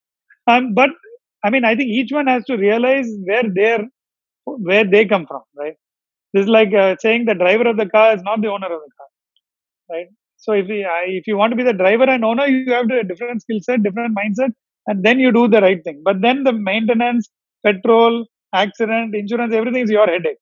Um, 0.48 0.74
but 0.74 0.90
I 1.44 1.50
mean, 1.50 1.66
I 1.66 1.76
think 1.76 1.90
each 1.90 2.12
one 2.12 2.28
has 2.28 2.46
to 2.46 2.58
realize 2.58 3.08
where 3.26 3.44
they're 3.54 3.86
where 4.46 4.86
they 4.86 5.06
come 5.06 5.26
from. 5.28 5.42
Right, 5.58 5.76
this 6.34 6.44
is 6.44 6.50
like 6.50 6.74
uh, 6.74 6.96
saying 7.00 7.26
the 7.26 7.36
driver 7.36 7.68
of 7.70 7.78
the 7.78 7.88
car 7.90 8.16
is 8.16 8.24
not 8.24 8.42
the 8.42 8.50
owner 8.50 8.68
of 8.68 8.82
the 8.86 8.92
car. 9.00 9.08
Right, 9.92 10.08
so 10.38 10.54
if 10.54 10.68
you, 10.70 10.86
I- 10.88 11.08
if 11.20 11.28
you 11.28 11.38
want 11.38 11.52
to 11.52 11.58
be 11.58 11.64
the 11.64 11.74
driver 11.74 12.06
and 12.06 12.26
owner, 12.26 12.48
you 12.48 12.74
have 12.74 12.88
to 12.90 13.00
a 13.00 13.04
different 13.04 13.42
skill 13.42 13.60
set, 13.62 13.84
different 13.84 14.16
mindset, 14.18 14.52
and 14.88 15.04
then 15.04 15.20
you 15.20 15.32
do 15.32 15.48
the 15.48 15.62
right 15.62 15.84
thing. 15.84 16.02
But 16.04 16.22
then 16.22 16.44
the 16.44 16.54
maintenance, 16.54 17.30
petrol, 17.66 18.26
accident, 18.54 19.16
insurance, 19.16 19.54
everything 19.54 19.84
is 19.84 19.92
your 19.92 20.08
headache. 20.08 20.38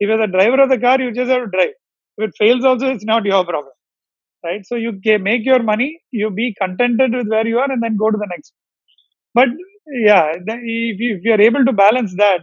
If 0.00 0.08
you're 0.08 0.18
the 0.26 0.32
driver 0.38 0.62
of 0.62 0.70
the 0.70 0.78
car, 0.78 1.00
you 1.00 1.12
just 1.12 1.30
have 1.30 1.44
to 1.44 1.50
drive. 1.50 1.74
If 2.18 2.30
it 2.30 2.34
fails, 2.38 2.64
also 2.64 2.88
it's 2.94 3.04
not 3.04 3.24
your 3.24 3.44
problem, 3.44 3.72
right? 4.44 4.64
So 4.66 4.76
you 4.76 4.92
make 5.20 5.44
your 5.44 5.62
money, 5.62 6.00
you 6.10 6.30
be 6.30 6.54
contented 6.60 7.14
with 7.14 7.28
where 7.28 7.46
you 7.46 7.58
are, 7.58 7.70
and 7.70 7.82
then 7.82 7.96
go 7.96 8.10
to 8.10 8.18
the 8.18 8.26
next. 8.30 8.52
But 9.34 9.48
yeah, 10.06 10.32
if 10.36 11.24
you 11.26 11.32
are 11.32 11.40
able 11.40 11.64
to 11.64 11.72
balance 11.72 12.14
that, 12.16 12.40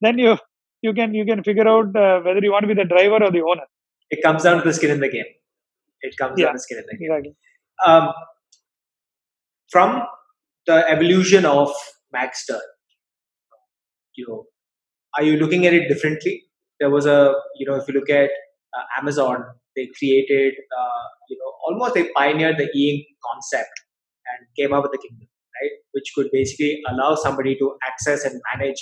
then 0.00 0.18
you 0.18 0.36
you 0.82 0.92
can 0.94 1.14
you 1.14 1.24
can 1.24 1.42
figure 1.44 1.68
out 1.68 1.94
uh, 1.96 2.20
whether 2.20 2.40
you 2.40 2.52
want 2.52 2.64
to 2.64 2.74
be 2.74 2.74
the 2.74 2.88
driver 2.94 3.22
or 3.24 3.30
the 3.30 3.42
owner. 3.52 3.66
it 4.14 4.20
comes 4.24 4.42
down 4.46 4.58
to 4.60 4.64
the 4.68 4.74
skin 4.76 4.90
in 4.94 5.00
the 5.04 5.08
game 5.08 5.30
it 6.08 6.14
comes 6.20 6.40
Yeah. 6.40 6.46
down 6.46 6.54
to 6.54 6.58
the 6.58 6.62
skin 6.64 6.78
in 6.80 6.84
the 6.90 6.96
game 6.96 7.10
Exactly. 7.10 7.34
um, 7.86 8.06
from 9.70 10.02
the 10.66 10.76
evolution 10.88 11.44
of 11.44 11.72
Magzter, 12.14 12.60
you 14.16 14.26
know, 14.28 14.44
are 15.16 15.24
you 15.24 15.36
looking 15.36 15.66
at 15.66 15.74
it 15.74 15.88
differently? 15.88 16.42
There 16.80 16.90
was 16.90 17.06
a, 17.06 17.34
you 17.58 17.66
know, 17.66 17.76
if 17.76 17.88
you 17.88 17.94
look 17.94 18.10
at 18.10 18.30
uh, 18.76 18.84
Amazon, 19.00 19.44
they 19.76 19.88
created, 19.98 20.54
uh, 20.78 21.06
you 21.28 21.36
know, 21.38 21.52
almost 21.66 21.94
they 21.94 22.08
pioneered 22.16 22.58
the 22.58 22.68
e-ink 22.74 23.06
concept 23.30 23.72
and 24.28 24.46
came 24.58 24.72
up 24.72 24.82
with 24.82 24.92
the 24.92 24.98
Kindle, 24.98 25.26
right? 25.60 25.70
Which 25.92 26.12
could 26.14 26.28
basically 26.32 26.82
allow 26.88 27.14
somebody 27.14 27.56
to 27.56 27.76
access 27.88 28.24
and 28.24 28.40
manage, 28.54 28.80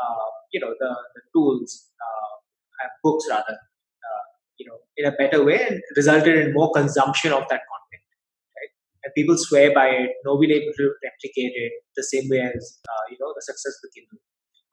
uh, 0.00 0.28
you 0.52 0.60
know, 0.60 0.74
the, 0.78 0.96
the 1.14 1.22
tools, 1.34 1.88
uh, 2.00 2.88
books 3.02 3.26
rather, 3.28 3.52
uh, 3.52 4.24
you 4.58 4.66
know, 4.66 4.78
in 4.96 5.06
a 5.06 5.12
better 5.12 5.44
way 5.44 5.60
and 5.66 5.80
resulted 5.96 6.36
in 6.36 6.52
more 6.52 6.72
consumption 6.72 7.32
of 7.32 7.40
that 7.48 7.62
content, 7.70 8.04
right? 8.56 8.72
And 9.04 9.12
people 9.14 9.36
swear 9.36 9.72
by 9.74 9.88
it. 9.88 10.10
Nobody 10.24 10.54
able 10.54 10.72
to 10.76 10.92
replicate 11.04 11.52
it 11.54 11.72
the 11.96 12.02
same 12.02 12.28
way 12.28 12.40
as, 12.40 12.78
uh, 12.88 13.04
you 13.10 13.16
know, 13.20 13.32
the 13.34 13.42
success 13.42 13.74
of 13.76 13.82
the 13.82 13.90
Kindle. 13.94 14.20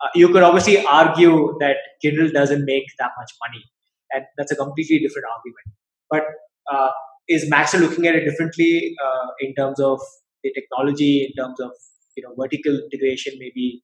Uh, 0.04 0.10
you 0.14 0.30
could 0.30 0.44
obviously 0.44 0.86
argue 0.86 1.56
that 1.60 1.78
Kindle 2.02 2.30
doesn't 2.32 2.66
make 2.66 2.86
that 3.00 3.12
much 3.18 3.32
money, 3.46 3.64
and 4.12 4.26
that's 4.38 4.52
a 4.52 4.56
completely 4.56 5.00
different 5.00 5.26
argument. 5.36 5.68
But 6.10 6.24
uh, 6.72 6.92
is 7.28 7.50
Magzter 7.52 7.80
looking 7.80 8.08
at 8.08 8.16
it 8.16 8.26
differently 8.26 8.96
uh, 9.04 9.28
in 9.40 9.54
terms 9.56 9.80
of 9.80 10.00
the 10.44 10.52
technology, 10.54 11.26
in 11.26 11.44
terms 11.44 11.60
of 11.60 11.72
you 12.16 12.24
know 12.24 12.34
vertical 12.40 12.80
integration, 12.80 13.34
maybe? 13.40 13.84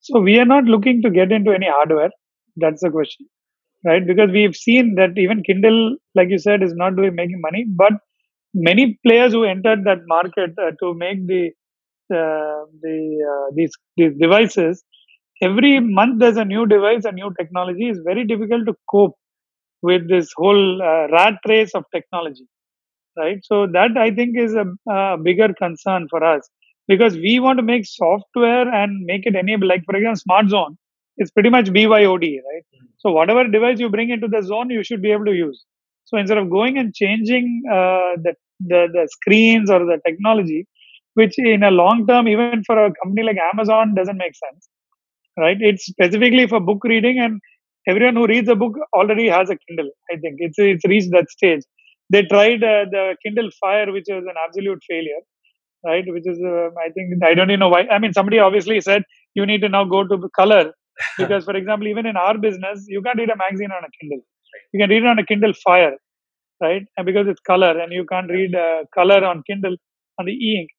So 0.00 0.20
we 0.20 0.38
are 0.38 0.44
not 0.44 0.64
looking 0.64 1.02
to 1.02 1.10
get 1.10 1.32
into 1.32 1.52
any 1.52 1.66
hardware. 1.68 2.10
That's 2.56 2.82
the 2.82 2.90
question, 2.90 3.26
right? 3.84 4.06
Because 4.06 4.30
we've 4.32 4.56
seen 4.56 4.94
that 4.96 5.18
even 5.18 5.42
Kindle, 5.42 5.96
like 6.14 6.28
you 6.30 6.38
said, 6.38 6.62
is 6.62 6.74
not 6.74 6.96
doing 6.96 7.14
making 7.14 7.40
money, 7.40 7.66
but 7.68 7.92
many 8.54 8.98
players 9.06 9.32
who 9.32 9.44
entered 9.44 9.84
that 9.84 9.98
market 10.06 10.50
uh, 10.60 10.70
to 10.80 10.94
make 10.94 11.26
the 11.26 11.50
uh, 12.14 12.64
the 12.82 12.96
uh, 13.32 13.52
these 13.54 13.72
these 13.96 14.12
devices 14.20 14.84
every 15.42 15.80
month 15.80 16.18
there's 16.20 16.36
a 16.36 16.44
new 16.44 16.66
device 16.66 17.04
a 17.04 17.12
new 17.12 17.32
technology 17.38 17.88
is 17.88 18.00
very 18.04 18.24
difficult 18.24 18.66
to 18.66 18.74
cope 18.90 19.16
with 19.82 20.08
this 20.08 20.32
whole 20.36 20.82
uh, 20.82 21.06
rat 21.08 21.38
race 21.48 21.74
of 21.74 21.84
technology 21.94 22.46
right 23.16 23.40
so 23.42 23.66
that 23.66 23.96
i 23.96 24.10
think 24.10 24.36
is 24.36 24.54
a, 24.54 24.66
a, 24.90 25.18
bigger 25.18 25.52
concern 25.54 26.06
for 26.08 26.22
us 26.24 26.48
because 26.88 27.14
we 27.16 27.38
want 27.40 27.58
to 27.58 27.62
make 27.62 27.84
software 27.86 28.68
and 28.80 29.04
make 29.04 29.26
it 29.26 29.34
enable 29.34 29.68
like 29.68 29.84
for 29.84 29.96
example 29.96 30.24
smart 30.26 30.48
zone 30.48 30.76
it's 31.18 31.30
pretty 31.30 31.50
much 31.50 31.66
byod 31.66 32.24
right 32.50 32.66
mm-hmm. 32.74 32.86
so 32.98 33.10
whatever 33.10 33.46
device 33.46 33.78
you 33.78 33.90
bring 33.90 34.10
into 34.10 34.28
the 34.28 34.42
zone 34.42 34.70
you 34.70 34.82
should 34.82 35.02
be 35.02 35.12
able 35.12 35.24
to 35.24 35.34
use 35.34 35.64
so 36.04 36.16
instead 36.16 36.38
of 36.38 36.48
going 36.48 36.78
and 36.78 36.94
changing 36.94 37.46
uh, 37.70 38.10
the, 38.24 38.32
the 38.60 38.80
the 38.96 39.08
screens 39.16 39.70
or 39.70 39.80
the 39.80 39.98
technology 40.06 40.66
which 41.16 41.38
in 41.38 41.62
a 41.62 41.70
long 41.70 42.06
term, 42.06 42.28
even 42.28 42.62
for 42.64 42.76
a 42.78 42.92
company 43.02 43.22
like 43.22 43.38
Amazon, 43.52 43.94
doesn't 43.94 44.18
make 44.18 44.34
sense. 44.36 44.68
Right? 45.38 45.58
It's 45.60 45.84
specifically 45.86 46.46
for 46.46 46.60
book 46.60 46.84
reading, 46.84 47.18
and 47.18 47.40
everyone 47.88 48.16
who 48.16 48.26
reads 48.26 48.48
a 48.48 48.56
book 48.56 48.74
already 48.94 49.28
has 49.28 49.50
a 49.50 49.56
Kindle. 49.66 49.90
I 50.10 50.16
think 50.16 50.36
it's 50.38 50.58
it's 50.58 50.84
reached 50.86 51.10
that 51.12 51.30
stage. 51.30 51.62
They 52.10 52.22
tried 52.22 52.62
uh, 52.64 52.84
the 52.90 53.16
Kindle 53.24 53.50
Fire, 53.60 53.92
which 53.92 54.06
was 54.08 54.24
an 54.24 54.36
absolute 54.46 54.80
failure. 54.88 55.22
Right? 55.84 56.04
Which 56.06 56.24
is, 56.26 56.40
uh, 56.44 56.70
I 56.84 56.90
think, 56.94 57.22
I 57.24 57.34
don't 57.34 57.50
even 57.50 57.60
know 57.60 57.68
why. 57.68 57.82
I 57.90 57.98
mean, 57.98 58.12
somebody 58.12 58.38
obviously 58.40 58.80
said 58.80 59.02
you 59.34 59.46
need 59.46 59.60
to 59.62 59.68
now 59.68 59.84
go 59.84 60.06
to 60.06 60.28
color 60.36 60.72
because, 61.18 61.44
for 61.44 61.56
example, 61.56 61.86
even 61.88 62.06
in 62.06 62.16
our 62.16 62.36
business, 62.38 62.84
you 62.88 63.02
can't 63.02 63.18
read 63.18 63.30
a 63.30 63.36
magazine 63.36 63.70
on 63.70 63.84
a 63.84 63.90
Kindle. 64.00 64.22
You 64.72 64.80
can 64.80 64.90
read 64.90 65.04
it 65.04 65.06
on 65.06 65.18
a 65.18 65.26
Kindle 65.26 65.52
Fire, 65.64 65.96
right? 66.62 66.84
And 66.96 67.06
because 67.06 67.28
it's 67.28 67.40
color, 67.40 67.78
and 67.78 67.92
you 67.92 68.06
can't 68.06 68.30
read 68.30 68.54
uh, 68.54 68.84
color 68.94 69.24
on 69.24 69.42
Kindle 69.46 69.76
on 70.18 70.26
the 70.26 70.32
e-ink 70.32 70.70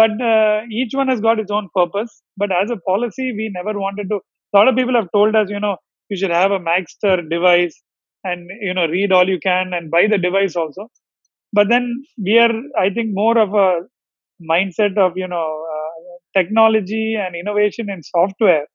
but 0.00 0.10
uh, 0.20 0.60
each 0.70 0.92
one 1.00 1.08
has 1.08 1.20
got 1.20 1.38
its 1.38 1.50
own 1.50 1.68
purpose. 1.74 2.22
But 2.36 2.50
as 2.52 2.70
a 2.70 2.76
policy 2.76 3.32
we 3.32 3.50
never 3.54 3.78
wanted 3.78 4.08
to 4.10 4.16
a 4.16 4.56
lot 4.58 4.68
of 4.68 4.76
people 4.76 4.94
have 4.94 5.10
told 5.12 5.34
us 5.36 5.48
you 5.50 5.60
know 5.60 5.76
you 6.10 6.16
should 6.16 6.30
have 6.30 6.52
a 6.52 6.58
magzter 6.58 7.16
device 7.30 7.80
and 8.24 8.50
you 8.60 8.74
know 8.74 8.86
read 8.86 9.12
all 9.12 9.28
you 9.28 9.40
can 9.40 9.72
and 9.72 9.90
buy 9.90 10.06
the 10.06 10.18
device 10.18 10.56
also. 10.56 10.90
But 11.52 11.68
then 11.68 11.84
we 12.26 12.38
are 12.44 12.54
i 12.84 12.90
think 12.90 13.14
more 13.14 13.38
of 13.38 13.54
a 13.54 13.68
mindset 14.52 14.96
of 14.98 15.12
you 15.16 15.28
know 15.28 15.48
uh, 15.74 15.90
technology 16.38 17.16
and 17.24 17.36
innovation 17.36 17.88
in 17.88 18.02
software 18.02 18.66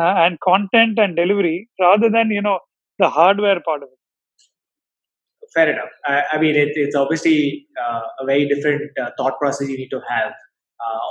uh, 0.00 0.14
and 0.24 0.38
content 0.40 0.98
and 0.98 1.16
delivery 1.16 1.68
rather 1.80 2.08
than 2.08 2.30
you 2.30 2.42
know 2.42 2.58
the 2.98 3.08
hardware 3.08 3.60
part 3.60 3.82
of 3.82 3.88
it. 3.88 3.98
Fair 5.54 5.70
enough. 5.70 5.90
I, 6.06 6.22
I 6.32 6.40
mean, 6.40 6.54
it, 6.54 6.70
it's 6.74 6.96
obviously 6.96 7.66
uh, 7.82 8.00
a 8.20 8.24
very 8.24 8.48
different 8.48 8.90
uh, 8.98 9.10
thought 9.18 9.38
process 9.38 9.68
you 9.68 9.76
need 9.76 9.90
to 9.90 10.00
have 10.08 10.32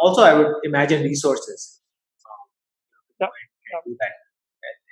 also, 0.01 0.21
I 0.21 0.33
would 0.33 0.53
imagine 0.63 1.03
resources. 1.03 1.81
Um, 3.21 3.29
that. 3.99 4.11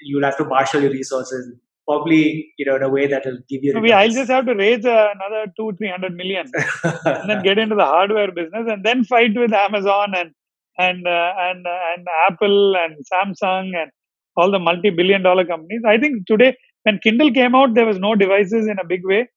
You'll 0.02 0.24
have 0.24 0.38
to 0.38 0.46
marshal 0.46 0.82
your 0.82 0.92
resources, 0.92 1.52
probably 1.86 2.54
you 2.58 2.66
know 2.66 2.76
in 2.78 2.84
a 2.84 2.90
way 2.90 3.08
that 3.08 3.26
will 3.26 3.40
give 3.50 3.64
you. 3.64 3.74
Maybe 3.74 3.92
I'll 3.92 4.10
just 4.10 4.32
have 4.32 4.46
to 4.46 4.56
raise 4.56 4.86
uh, 4.86 5.08
another 5.16 5.52
two, 5.58 5.74
three 5.78 5.90
hundred 5.90 6.16
million, 6.16 6.50
and 6.84 7.30
then 7.30 7.44
get 7.44 7.58
into 7.58 7.76
the 7.76 7.86
hardware 7.86 8.32
business, 8.32 8.66
and 8.68 8.84
then 8.84 9.04
fight 9.04 9.32
with 9.36 9.52
Amazon 9.52 10.14
and 10.16 10.32
and 10.78 11.06
uh, 11.08 11.34
and 11.38 11.68
uh, 11.68 11.80
and 11.94 12.08
Apple 12.30 12.78
and 12.78 12.96
Samsung 13.12 13.76
and 13.76 13.92
all 14.38 14.52
the 14.52 14.60
multi-billion 14.60 15.22
dollar 15.24 15.46
companies. 15.46 15.82
I 15.86 15.98
think 15.98 16.26
today 16.28 16.56
when 16.84 17.00
Kindle 17.00 17.32
came 17.32 17.56
out, 17.56 17.74
there 17.74 17.86
was 17.86 18.00
no 18.00 18.16
devices 18.16 18.68
in 18.68 18.80
a 18.80 18.88
big 18.88 19.02
way, 19.04 19.28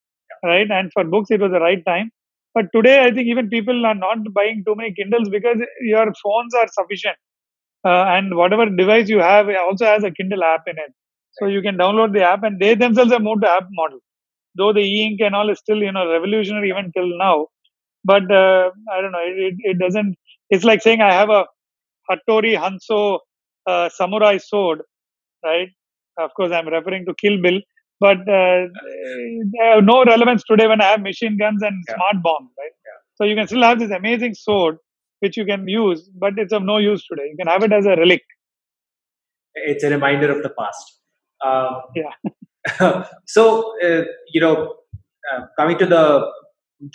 right? 0.43 0.69
And 0.71 0.91
for 0.93 1.03
books, 1.03 1.31
it 1.31 1.41
was 1.41 1.51
the 1.51 1.59
right 1.59 1.83
time. 1.85 2.11
But 2.55 2.65
today, 2.75 3.03
I 3.03 3.11
think 3.11 3.27
even 3.27 3.49
people 3.49 3.85
are 3.85 3.95
not 3.95 4.17
buying 4.33 4.63
too 4.65 4.75
many 4.75 4.93
Kindles 4.93 5.29
because 5.29 5.57
your 5.81 6.05
phones 6.23 6.53
are 6.55 6.67
sufficient. 6.67 7.17
Uh, 7.85 8.05
and 8.15 8.35
whatever 8.37 8.67
device 8.69 9.09
you 9.09 9.19
have 9.19 9.49
also 9.49 9.85
has 9.85 10.03
a 10.03 10.11
Kindle 10.11 10.43
app 10.43 10.63
in 10.67 10.77
it. 10.77 10.93
So 11.33 11.47
you 11.47 11.61
can 11.61 11.77
download 11.77 12.13
the 12.13 12.23
app 12.23 12.43
and 12.43 12.59
they 12.59 12.75
themselves 12.75 13.11
have 13.11 13.21
moved 13.23 13.41
to 13.43 13.49
app 13.49 13.67
model. 13.71 13.99
Though 14.55 14.73
the 14.73 14.81
e-ink 14.81 15.21
and 15.21 15.35
all 15.35 15.49
is 15.49 15.59
still, 15.59 15.77
you 15.81 15.91
know, 15.91 16.09
revolutionary 16.11 16.69
even 16.69 16.91
till 16.95 17.17
now. 17.17 17.47
But 18.05 18.31
uh, 18.31 18.71
I 18.91 19.01
don't 19.01 19.11
know, 19.11 19.19
it, 19.23 19.55
it 19.59 19.79
doesn't, 19.79 20.17
it's 20.49 20.63
like 20.63 20.81
saying 20.81 21.01
I 21.01 21.13
have 21.13 21.29
a 21.29 21.45
Hattori 22.09 22.57
Hanzo 22.57 23.19
uh, 23.67 23.89
samurai 23.89 24.37
sword, 24.37 24.81
right? 25.43 25.69
Of 26.19 26.33
course, 26.35 26.51
I'm 26.51 26.67
referring 26.67 27.05
to 27.07 27.15
Kill 27.15 27.41
Bill 27.41 27.59
but 28.03 28.19
uh, 28.37 28.61
they 29.51 29.65
have 29.65 29.83
no 29.89 30.03
relevance 30.03 30.43
today 30.49 30.67
when 30.67 30.81
I 30.81 30.87
have 30.93 31.01
machine 31.01 31.37
guns 31.41 31.61
and 31.67 31.83
yeah. 31.87 31.95
smart 31.95 32.23
bombs, 32.23 32.49
right? 32.61 32.75
Yeah. 32.87 32.99
So 33.15 33.23
you 33.29 33.35
can 33.35 33.47
still 33.47 33.63
have 33.63 33.79
this 33.79 33.91
amazing 33.91 34.33
sword 34.33 34.77
which 35.21 35.37
you 35.37 35.45
can 35.45 35.67
use, 35.67 36.09
but 36.23 36.33
it's 36.43 36.51
of 36.51 36.63
no 36.63 36.77
use 36.85 37.05
today. 37.09 37.27
You 37.31 37.37
can 37.37 37.47
have 37.47 37.63
it 37.63 37.71
as 37.71 37.85
a 37.85 37.95
relic. 38.01 38.23
It's 39.55 39.85
a 39.85 39.89
reminder 39.89 40.29
of 40.35 40.43
the 40.43 40.51
past. 40.59 40.99
Um, 41.45 41.81
yeah. 42.01 43.03
so 43.27 43.73
uh, 43.85 44.03
you 44.33 44.41
know, 44.41 44.55
uh, 45.31 45.41
coming 45.57 45.77
to 45.77 45.85
the 45.85 46.03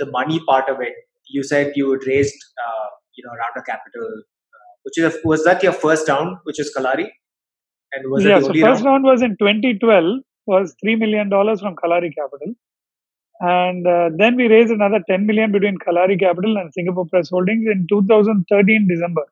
the 0.03 0.11
money 0.11 0.41
part 0.47 0.69
of 0.69 0.83
it, 0.83 0.95
you 1.29 1.43
said 1.43 1.73
you 1.75 1.91
had 1.93 2.07
raised 2.07 2.39
uh, 2.67 2.87
you 3.17 3.25
know 3.25 3.31
round 3.31 3.57
of 3.57 3.65
capital, 3.65 4.07
uh, 4.07 4.71
which 4.83 4.99
is 4.99 5.15
a, 5.15 5.19
was 5.25 5.45
that 5.45 5.63
your 5.63 5.73
first 5.73 6.09
round, 6.09 6.37
which 6.45 6.61
is 6.61 6.75
Kalari? 6.77 7.09
And 7.93 8.11
was 8.11 8.25
yeah, 8.25 8.41
so 8.41 8.49
first 8.49 8.63
round? 8.63 8.85
round 8.85 9.05
was 9.05 9.23
in 9.23 9.37
2012 9.39 10.23
was 10.49 10.75
$3 10.85 10.99
million 10.99 11.31
from 11.31 11.77
Kalari 11.77 12.13
Capital. 12.15 12.55
And 13.41 13.87
uh, 13.87 14.11
then 14.17 14.37
we 14.37 14.49
raised 14.49 14.73
another 14.73 15.01
10 15.09 15.27
million 15.27 15.53
between 15.53 15.79
Kalari 15.79 16.19
Capital 16.19 16.57
and 16.59 16.73
Singapore 16.75 17.07
Press 17.07 17.31
Holdings 17.31 17.67
in 17.71 17.87
2013 17.89 18.89
December. 18.89 19.25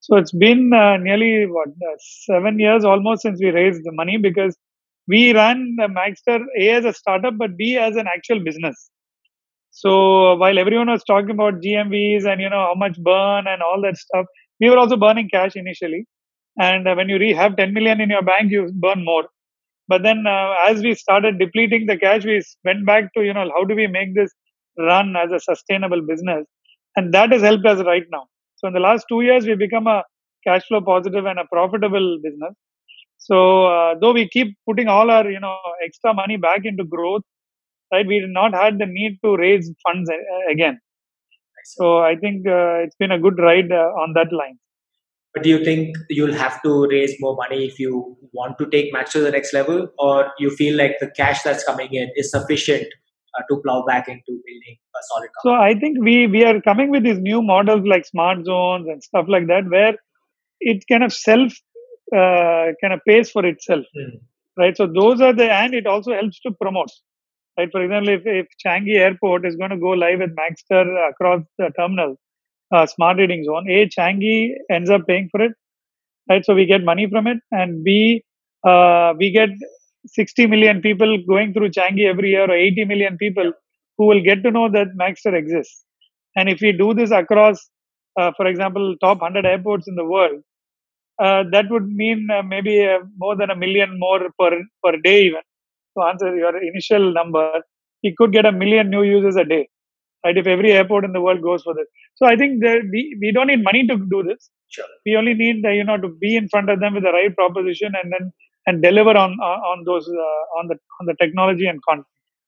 So 0.00 0.16
it's 0.16 0.32
been 0.32 0.72
uh, 0.72 0.98
nearly 0.98 1.46
what 1.46 1.68
uh, 1.68 1.96
seven 2.26 2.58
years 2.58 2.84
almost 2.84 3.22
since 3.22 3.40
we 3.40 3.50
raised 3.50 3.84
the 3.84 3.92
money 3.92 4.18
because 4.18 4.56
we 5.08 5.34
ran 5.34 5.76
the 5.78 5.88
Magzter 5.88 6.40
A 6.60 6.70
as 6.70 6.84
a 6.84 6.92
startup, 6.92 7.38
but 7.38 7.56
B 7.56 7.76
as 7.78 7.96
an 7.96 8.06
actual 8.08 8.40
business. 8.44 8.90
So 9.70 10.36
while 10.36 10.58
everyone 10.58 10.90
was 10.90 11.04
talking 11.04 11.30
about 11.30 11.60
GMVs 11.60 12.26
and 12.26 12.40
you 12.40 12.50
know 12.50 12.64
how 12.68 12.74
much 12.74 12.98
burn 13.02 13.46
and 13.46 13.62
all 13.62 13.80
that 13.82 13.96
stuff, 13.98 14.26
we 14.60 14.70
were 14.70 14.78
also 14.78 14.96
burning 14.96 15.28
cash 15.28 15.56
initially. 15.56 16.06
And 16.60 16.88
uh, 16.88 16.94
when 16.94 17.08
you 17.10 17.18
re- 17.18 17.34
have 17.34 17.56
10 17.56 17.74
million 17.74 18.00
in 18.00 18.10
your 18.10 18.22
bank, 18.22 18.50
you 18.52 18.70
burn 18.74 19.04
more. 19.04 19.24
But 19.88 20.02
then 20.02 20.24
uh, 20.26 20.54
as 20.68 20.82
we 20.82 20.94
started 20.94 21.38
depleting 21.38 21.86
the 21.86 21.96
cash, 21.96 22.24
we 22.24 22.42
went 22.64 22.84
back 22.86 23.12
to, 23.14 23.24
you 23.24 23.32
know, 23.32 23.48
how 23.56 23.64
do 23.64 23.74
we 23.74 23.86
make 23.86 24.14
this 24.14 24.32
run 24.78 25.14
as 25.16 25.32
a 25.32 25.40
sustainable 25.40 26.02
business? 26.02 26.44
And 26.96 27.12
that 27.14 27.32
has 27.32 27.42
helped 27.42 27.66
us 27.66 27.84
right 27.84 28.04
now. 28.10 28.24
So 28.56 28.68
in 28.68 28.74
the 28.74 28.80
last 28.80 29.06
two 29.08 29.20
years, 29.20 29.46
we've 29.46 29.58
become 29.58 29.86
a 29.86 30.02
cash 30.46 30.64
flow 30.66 30.80
positive 30.80 31.26
and 31.26 31.38
a 31.38 31.44
profitable 31.52 32.18
business. 32.22 32.54
So 33.18 33.66
uh, 33.66 33.94
though 34.00 34.12
we 34.12 34.28
keep 34.28 34.56
putting 34.68 34.88
all 34.88 35.10
our, 35.10 35.30
you 35.30 35.40
know, 35.40 35.56
extra 35.84 36.14
money 36.14 36.36
back 36.36 36.60
into 36.64 36.84
growth, 36.84 37.22
right, 37.92 38.06
we 38.06 38.20
did 38.20 38.30
not 38.30 38.54
had 38.54 38.78
the 38.78 38.86
need 38.86 39.18
to 39.24 39.36
raise 39.36 39.70
funds 39.86 40.10
uh, 40.10 40.50
again. 40.50 40.78
So 41.64 41.98
I 41.98 42.16
think 42.16 42.46
uh, 42.46 42.84
it's 42.84 42.96
been 42.96 43.10
a 43.12 43.18
good 43.18 43.38
ride 43.38 43.72
uh, 43.72 43.90
on 44.02 44.12
that 44.14 44.32
line. 44.32 44.58
But 45.36 45.42
do 45.42 45.50
you 45.50 45.62
think 45.62 45.94
you'll 46.08 46.32
have 46.32 46.62
to 46.62 46.88
raise 46.90 47.14
more 47.20 47.36
money 47.36 47.66
if 47.66 47.78
you 47.78 48.16
want 48.32 48.56
to 48.56 48.66
take 48.70 48.90
Match 48.90 49.12
to 49.12 49.20
the 49.20 49.30
next 49.30 49.52
level, 49.52 49.88
or 49.98 50.32
you 50.38 50.48
feel 50.48 50.78
like 50.78 50.96
the 50.98 51.10
cash 51.10 51.42
that's 51.42 51.62
coming 51.62 51.92
in 51.92 52.08
is 52.16 52.30
sufficient 52.30 52.86
uh, 53.36 53.42
to 53.50 53.60
plow 53.62 53.84
back 53.86 54.08
into 54.08 54.40
building 54.46 54.76
a 54.94 55.02
solid 55.10 55.28
company? 55.34 55.44
so 55.44 55.62
i 55.62 55.78
think 55.78 55.98
we 56.00 56.26
we 56.26 56.44
are 56.44 56.60
coming 56.62 56.90
with 56.90 57.02
these 57.02 57.18
new 57.18 57.42
models 57.42 57.86
like 57.86 58.06
smart 58.06 58.44
zones 58.46 58.88
and 58.88 59.02
stuff 59.02 59.26
like 59.28 59.46
that 59.46 59.68
where 59.68 59.94
it 60.60 60.82
kind 60.90 61.04
of 61.04 61.12
self 61.12 61.52
uh, 62.20 62.66
kind 62.80 62.94
of 62.96 63.00
pays 63.06 63.30
for 63.30 63.44
itself 63.44 63.84
mm. 63.96 64.18
right 64.56 64.76
so 64.76 64.86
those 64.86 65.20
are 65.20 65.34
the 65.34 65.50
and 65.52 65.74
it 65.74 65.86
also 65.86 66.14
helps 66.14 66.40
to 66.40 66.50
promote 66.62 66.94
right 67.58 67.68
for 67.72 67.82
example 67.82 68.14
if, 68.14 68.22
if 68.24 68.46
changi 68.64 68.96
airport 69.06 69.44
is 69.44 69.56
going 69.56 69.74
to 69.76 69.82
go 69.88 69.90
live 70.04 70.20
with 70.20 70.34
magzter 70.42 70.84
across 71.10 71.42
the 71.58 71.70
terminal 71.78 72.16
uh, 72.74 72.86
smart 72.86 73.16
reading 73.18 73.44
zone 73.44 73.68
a 73.70 73.88
changi 73.96 74.36
ends 74.70 74.90
up 74.90 75.06
paying 75.06 75.28
for 75.32 75.40
it 75.46 75.52
right 76.30 76.44
so 76.44 76.54
we 76.54 76.66
get 76.66 76.84
money 76.92 77.08
from 77.08 77.26
it 77.26 77.38
and 77.52 77.84
b 77.84 78.22
uh, 78.70 79.14
we 79.18 79.30
get 79.30 79.50
60 80.06 80.46
million 80.46 80.80
people 80.80 81.18
going 81.28 81.52
through 81.52 81.70
Changi 81.70 82.06
every 82.06 82.30
year, 82.30 82.44
or 82.44 82.54
80 82.54 82.84
million 82.84 83.16
people 83.16 83.52
who 83.98 84.06
will 84.06 84.22
get 84.22 84.42
to 84.42 84.50
know 84.50 84.70
that 84.70 84.88
Magzter 85.00 85.34
exists. 85.34 85.84
And 86.36 86.48
if 86.48 86.60
we 86.60 86.72
do 86.72 86.94
this 86.94 87.10
across, 87.10 87.68
uh, 88.18 88.32
for 88.36 88.46
example, 88.46 88.94
top 89.00 89.20
100 89.20 89.46
airports 89.46 89.88
in 89.88 89.94
the 89.94 90.04
world, 90.04 90.42
uh, 91.22 91.44
that 91.50 91.66
would 91.70 91.88
mean 91.88 92.28
uh, 92.30 92.42
maybe 92.42 92.86
uh, 92.86 92.98
more 93.16 93.36
than 93.36 93.50
a 93.50 93.56
million 93.56 93.98
more 93.98 94.20
per 94.38 94.60
per 94.84 94.96
day. 94.98 95.22
Even 95.22 95.40
to 95.96 96.04
answer 96.04 96.36
your 96.36 96.54
initial 96.62 97.12
number, 97.12 97.50
we 98.02 98.14
could 98.18 98.32
get 98.32 98.44
a 98.44 98.52
million 98.52 98.90
new 98.90 99.02
users 99.02 99.36
a 99.36 99.44
day. 99.44 99.66
Right, 100.26 100.36
if 100.42 100.46
every 100.46 100.72
airport 100.72 101.04
in 101.04 101.12
the 101.12 101.20
world 101.20 101.42
goes 101.42 101.62
for 101.62 101.74
this. 101.74 101.88
So 102.16 102.26
I 102.26 102.36
think 102.36 102.60
that 102.62 102.80
we, 102.92 103.16
we 103.20 103.32
don't 103.32 103.46
need 103.52 103.62
money 103.62 103.86
to 103.86 103.96
do 104.14 104.22
this. 104.28 104.50
Sure. 104.68 104.90
We 105.04 105.16
only 105.16 105.34
need 105.34 105.64
you 105.80 105.84
know 105.84 105.98
to 106.04 106.08
be 106.08 106.36
in 106.36 106.48
front 106.48 106.70
of 106.70 106.80
them 106.80 106.94
with 106.94 107.04
the 107.08 107.12
right 107.18 107.34
proposition 107.40 107.92
and 108.02 108.12
then 108.12 108.32
and 108.66 108.82
deliver 108.82 109.16
on 109.24 109.32
on 109.72 109.84
those 109.90 110.08
uh, 110.08 110.58
on 110.58 110.68
the 110.70 110.76
on 111.00 111.06
the 111.10 111.16
technology 111.22 111.66
and 111.66 111.80
content. 111.88 112.06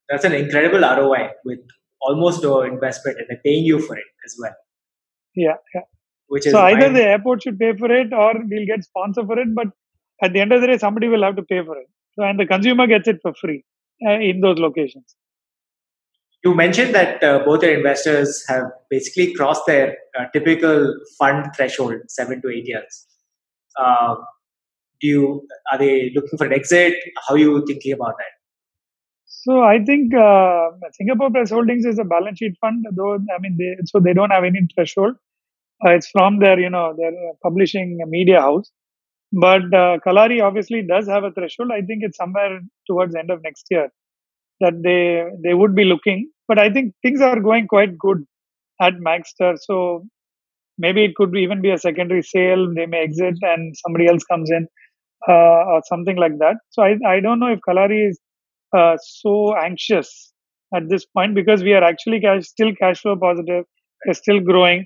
That's 0.09 0.25
an 0.25 0.33
incredible 0.33 0.81
ROI 0.81 1.29
with 1.45 1.59
almost 2.01 2.43
no 2.43 2.61
investment, 2.61 3.17
and 3.19 3.27
they're 3.29 3.41
paying 3.45 3.63
you 3.63 3.79
for 3.79 3.95
it 3.95 4.05
as 4.25 4.35
well. 4.39 4.55
Yeah, 5.35 5.57
yeah. 5.73 5.81
Which 6.27 6.45
is 6.45 6.51
so 6.51 6.61
either 6.61 6.91
the 6.91 7.03
airport 7.03 7.43
should 7.43 7.59
pay 7.59 7.75
for 7.77 7.91
it, 7.91 8.13
or 8.13 8.33
we'll 8.49 8.65
get 8.65 8.83
sponsor 8.83 9.25
for 9.25 9.39
it. 9.39 9.53
But 9.55 9.67
at 10.21 10.33
the 10.33 10.41
end 10.41 10.51
of 10.51 10.61
the 10.61 10.67
day, 10.67 10.77
somebody 10.77 11.07
will 11.07 11.23
have 11.23 11.35
to 11.37 11.43
pay 11.43 11.63
for 11.63 11.77
it. 11.77 11.87
So 12.13 12.23
and 12.23 12.39
the 12.39 12.45
consumer 12.45 12.87
gets 12.87 13.07
it 13.07 13.19
for 13.21 13.33
free 13.33 13.63
uh, 14.05 14.19
in 14.19 14.41
those 14.41 14.59
locations. 14.59 15.15
You 16.43 16.55
mentioned 16.55 16.95
that 16.95 17.21
uh, 17.21 17.43
both 17.43 17.63
your 17.63 17.77
investors 17.77 18.45
have 18.47 18.63
basically 18.89 19.33
crossed 19.33 19.63
their 19.67 19.97
uh, 20.17 20.25
typical 20.31 20.93
fund 21.17 21.45
threshold, 21.55 21.95
seven 22.07 22.41
to 22.41 22.49
eight 22.49 22.65
years. 22.65 23.07
Uh, 23.77 24.15
do 25.01 25.07
you 25.07 25.47
are 25.71 25.77
they 25.77 26.11
looking 26.15 26.37
for 26.37 26.45
an 26.45 26.53
exit? 26.53 26.93
How 27.27 27.35
are 27.35 27.37
you 27.37 27.63
thinking 27.67 27.93
about 27.93 28.15
that? 28.17 28.39
So 29.25 29.61
i 29.63 29.77
think 29.87 30.13
uh, 30.13 30.69
singapore 30.91 31.29
press 31.31 31.49
holdings 31.49 31.85
is 31.85 31.99
a 31.99 32.03
balance 32.03 32.39
sheet 32.39 32.55
fund 32.59 32.85
though 32.97 33.13
i 33.35 33.37
mean 33.39 33.55
they 33.59 33.69
so 33.85 33.99
they 33.99 34.13
don't 34.13 34.31
have 34.31 34.43
any 34.43 34.61
threshold. 34.73 35.15
Uh, 35.85 35.91
it's 35.91 36.09
from 36.09 36.39
their 36.39 36.59
you 36.59 36.69
know 36.69 36.93
their 36.97 37.11
publishing 37.43 37.99
media 38.07 38.41
house. 38.41 38.71
But 39.31 39.73
uh, 39.73 39.99
kalari 40.05 40.41
obviously 40.43 40.81
does 40.81 41.07
have 41.07 41.23
a 41.23 41.31
threshold. 41.31 41.71
I 41.71 41.81
think 41.81 42.03
it's 42.03 42.17
somewhere 42.17 42.59
towards 42.87 43.15
end 43.15 43.29
of 43.29 43.43
next 43.43 43.67
year 43.69 43.89
that 44.61 44.81
they 44.83 45.25
they 45.43 45.53
would 45.53 45.75
be 45.75 45.85
looking 45.85 46.29
but 46.47 46.59
i 46.59 46.69
think 46.69 46.93
things 47.03 47.21
are 47.21 47.39
going 47.39 47.67
quite 47.67 47.97
good 47.97 48.23
at 48.81 48.93
magzter 49.09 49.53
so 49.67 49.77
maybe 50.77 51.03
it 51.05 51.15
could 51.15 51.35
even 51.37 51.61
be 51.61 51.71
a 51.71 51.77
secondary 51.77 52.21
sale 52.21 52.63
they 52.75 52.85
may 52.85 53.01
exit 53.07 53.35
and 53.41 53.75
somebody 53.83 54.07
else 54.07 54.23
comes 54.31 54.49
in 54.51 54.67
uh, 55.27 55.61
or 55.73 55.81
something 55.87 56.17
like 56.17 56.37
that. 56.39 56.57
So 56.71 56.83
I, 56.83 56.97
I 57.07 57.19
don't 57.19 57.39
know 57.39 57.51
if 57.53 57.59
Kalari 57.67 58.09
is 58.09 58.19
uh, 58.77 58.97
so 59.01 59.55
anxious 59.57 60.33
at 60.75 60.89
this 60.89 61.05
point 61.05 61.35
because 61.35 61.63
we 61.63 61.73
are 61.73 61.83
actually 61.83 62.21
cash, 62.21 62.45
still 62.45 62.73
cash 62.79 63.01
flow 63.01 63.17
positive. 63.17 63.65
We're 64.05 64.13
still 64.13 64.39
growing, 64.39 64.85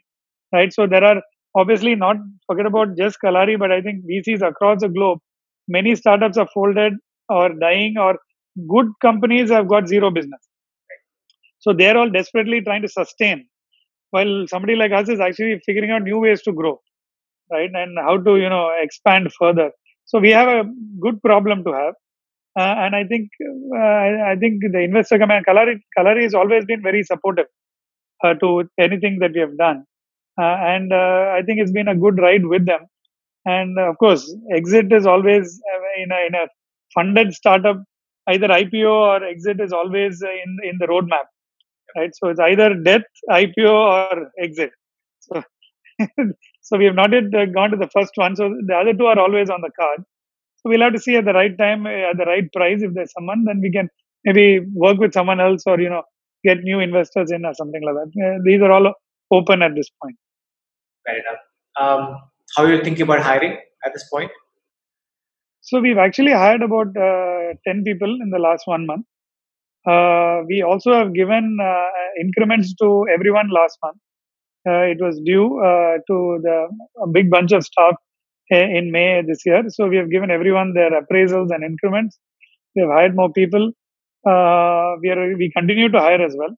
right? 0.54 0.74
So 0.74 0.88
there 0.88 1.04
are 1.04 1.22
obviously 1.56 1.95
not 1.95 2.18
forget 2.48 2.66
about 2.66 2.98
just 2.98 3.18
Kalari, 3.24 3.60
but 3.60 3.72
I 3.72 3.82
think 3.82 4.04
VCs 4.06 4.41
across 4.48 4.82
the 4.82 4.90
globe, 4.90 5.20
many 5.68 5.95
startups 5.95 6.38
are 6.38 6.48
folded 6.54 6.94
or 7.30 7.50
dying, 7.60 7.95
or 8.00 8.18
good 8.69 8.88
companies 9.01 9.49
have 9.51 9.67
got 9.67 9.88
zero 9.88 10.11
business. 10.11 10.41
So 11.59 11.73
they're 11.73 11.97
all 11.97 12.09
desperately 12.09 12.61
trying 12.61 12.81
to 12.84 12.88
sustain, 12.89 13.47
while 14.11 14.45
somebody 14.47 14.75
like 14.75 14.91
us 14.91 15.09
is 15.09 15.19
actually 15.19 15.61
figuring 15.65 15.91
out 15.91 16.03
new 16.03 16.19
ways 16.19 16.41
to 16.43 16.53
grow, 16.53 16.81
right? 17.51 17.71
And 17.73 17.97
how 17.99 18.17
to 18.17 18.38
you 18.38 18.49
know 18.49 18.71
expand 18.81 19.31
further. 19.39 19.71
So 20.05 20.19
we 20.19 20.31
have 20.31 20.47
a 20.47 20.69
good 21.01 21.21
problem 21.21 21.63
to 21.65 21.73
have. 21.73 21.95
Uh, 22.59 22.75
and 22.85 22.95
I 22.95 23.03
think 23.05 23.30
uh, 23.75 23.80
I 23.80 24.35
think 24.39 24.61
the 24.71 24.80
investor 24.80 25.17
command 25.19 25.45
Kalari, 25.47 26.23
has 26.23 26.35
always 26.35 26.65
been 26.65 26.84
very 26.84 27.03
supportive 27.03 27.47
uh, 28.23 28.35
to 28.35 28.69
anything 28.80 29.19
that 29.21 29.31
we 29.34 29.39
have 29.39 29.57
done, 29.57 29.85
uh, 30.41 30.57
and 30.73 30.93
uh, 30.93 31.34
I 31.38 31.41
think 31.45 31.61
it's 31.61 31.71
been 31.71 31.88
a 31.88 31.95
good 31.95 32.19
ride 32.19 32.45
with 32.45 32.65
them. 32.67 32.81
And 33.45 33.80
of 33.80 33.97
course, 33.97 34.23
exit 34.55 34.93
is 34.93 35.05
always 35.05 35.61
in 35.97 36.11
a, 36.11 36.27
in 36.27 36.35
a 36.35 36.47
funded 36.93 37.34
startup, 37.34 37.77
either 38.28 38.48
IPO 38.48 38.91
or 38.91 39.24
exit 39.24 39.60
is 39.60 39.74
always 39.74 40.22
in 40.22 40.58
in 40.64 40.78
the 40.80 40.88
roadmap, 40.88 41.28
right? 41.95 42.12
So 42.16 42.30
it's 42.30 42.40
either 42.40 42.74
death, 42.76 43.04
IPO, 43.30 43.72
or 43.72 44.32
exit. 44.40 44.72
So 45.20 45.44
So 46.62 46.78
we 46.78 46.86
have 46.86 46.95
not 46.95 47.12
yet 47.12 47.34
uh, 47.36 47.45
gone 47.45 47.72
to 47.72 47.78
the 47.78 47.90
first 47.90 48.14
one. 48.16 48.36
So 48.36 48.50
the 48.66 48.76
other 48.76 48.94
two 48.94 49.06
are 49.06 49.20
always 49.20 49.50
on 49.50 49.62
the 49.62 49.72
card. 49.80 50.00
So 50.58 50.70
we'll 50.70 50.82
have 50.82 50.94
to 50.94 51.00
see 51.00 51.18
at 51.18 51.26
the 51.26 51.34
right 51.34 51.56
time, 51.58 51.86
uh, 51.86 52.12
at 52.12 52.18
the 52.18 52.26
right 52.26 52.52
price. 52.54 52.82
If 52.82 52.94
there's 52.94 53.12
someone, 53.12 53.44
then 53.45 53.60
we 53.62 53.72
can 53.72 53.90
maybe 54.24 54.62
work 54.74 54.98
with 54.98 55.14
someone 55.14 55.41
else 55.41 55.64
or, 55.66 55.80
you 55.80 55.90
know, 55.90 56.04
get 56.45 56.60
new 56.64 56.80
investors 56.80 57.32
in 57.32 57.45
or 57.45 57.54
something 57.54 57.84
like 57.84 57.95
that. 57.95 58.12
Uh, 58.26 58.40
these 58.45 58.62
are 58.62 58.72
all 58.72 58.94
open 59.32 59.62
at 59.62 59.76
this 59.76 59.90
point. 60.02 60.16
Fair 61.06 61.18
enough. 61.20 61.41
Um, 61.80 62.18
how 62.56 62.64
are 62.64 62.74
you 62.74 62.82
thinking 62.82 63.04
about 63.04 63.20
hiring 63.20 63.58
at 63.86 63.94
this 63.94 64.08
point? 64.10 64.32
So 65.64 65.80
we've 65.80 65.98
actually 65.98 66.31
hired 66.34 66.61
about 66.61 66.90
uh, 66.98 67.53
10 67.65 67.84
people 67.85 68.11
in 68.22 68.30
the 68.31 68.40
last 68.40 68.68
one 68.68 68.85
month. 68.85 69.06
Uh, 69.88 70.44
we 70.48 70.61
also 70.61 70.94
have 70.94 71.14
given 71.14 71.57
uh, 71.61 71.90
increments 72.19 72.73
to 72.81 73.06
everyone 73.14 73.49
last 73.49 73.77
month. 73.84 73.98
Uh, 74.68 74.84
it 74.94 74.98
was 75.02 75.19
due 75.26 75.48
uh, 75.61 75.95
to 76.07 76.40
the 76.44 76.57
a 77.03 77.07
big 77.07 77.30
bunch 77.30 77.52
of 77.53 77.64
staff 77.64 77.95
in 78.49 78.91
May 78.91 79.22
this 79.27 79.41
year. 79.45 79.64
So 79.69 79.88
we 79.88 79.98
have 79.98 80.11
given 80.11 80.31
everyone 80.31 80.73
their 80.73 80.91
appraisals 81.02 81.49
and 81.53 81.64
increments. 81.64 82.19
We 82.76 82.81
have 82.84 82.91
hired 82.91 83.15
more 83.15 83.31
people. 83.31 83.72
Uh, 84.27 84.95
we 85.02 85.10
are 85.11 85.35
we 85.38 85.52
continue 85.56 85.90
to 85.90 85.99
hire 85.99 86.22
as 86.22 86.35
well, 86.38 86.56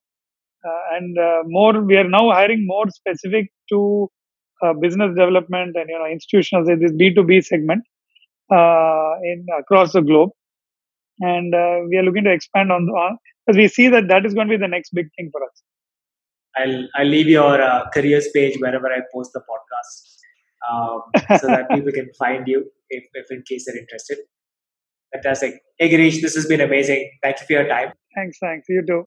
and 0.93 1.17
more. 1.47 1.81
We 1.83 1.97
are 1.97 2.09
now 2.09 2.31
hiring 2.31 2.65
more 2.67 2.89
specific 2.89 3.51
to 3.69 4.09
business 4.81 5.15
development 5.15 5.75
and 5.75 5.89
you 5.89 5.99
know 5.99 6.05
institutional 6.07 6.65
this 6.65 6.93
B 6.93 7.13
two 7.13 7.23
B 7.23 7.41
segment 7.41 7.83
in 8.51 9.45
across 9.59 9.93
the 9.93 10.01
globe 10.01 10.29
and 11.19 11.53
uh, 11.53 11.79
we 11.89 11.97
are 11.97 12.03
looking 12.03 12.23
to 12.23 12.31
expand 12.31 12.71
on 12.71 12.87
because 13.45 13.57
we 13.57 13.67
see 13.67 13.87
that 13.89 14.07
that 14.07 14.25
is 14.25 14.33
going 14.33 14.47
to 14.47 14.57
be 14.57 14.61
the 14.61 14.67
next 14.67 14.91
big 14.93 15.07
thing 15.17 15.29
for 15.31 15.43
us. 15.43 15.63
I'll 16.57 16.87
I'll 16.95 17.07
leave 17.07 17.27
your 17.27 17.61
uh, 17.61 17.89
careers 17.93 18.27
page 18.33 18.57
wherever 18.59 18.87
I 18.87 18.99
post 19.13 19.31
the 19.33 19.41
podcast, 19.41 19.97
um, 20.69 21.37
so 21.39 21.47
that 21.47 21.69
people 21.69 21.91
can 21.91 22.09
find 22.17 22.47
you 22.47 22.65
if, 22.89 23.03
if 23.13 23.25
in 23.29 23.43
case 23.47 23.65
they're 23.65 23.77
interested. 23.77 24.17
Fantastic. 25.13 25.59
Hey 25.77 25.89
Girish, 25.89 26.21
this 26.21 26.35
has 26.35 26.45
been 26.45 26.61
amazing. 26.61 27.09
Thank 27.21 27.41
you 27.41 27.47
for 27.47 27.53
your 27.53 27.67
time. 27.67 27.93
Thanks, 28.15 28.37
thanks. 28.39 28.65
You 28.69 28.83
too. 28.87 29.05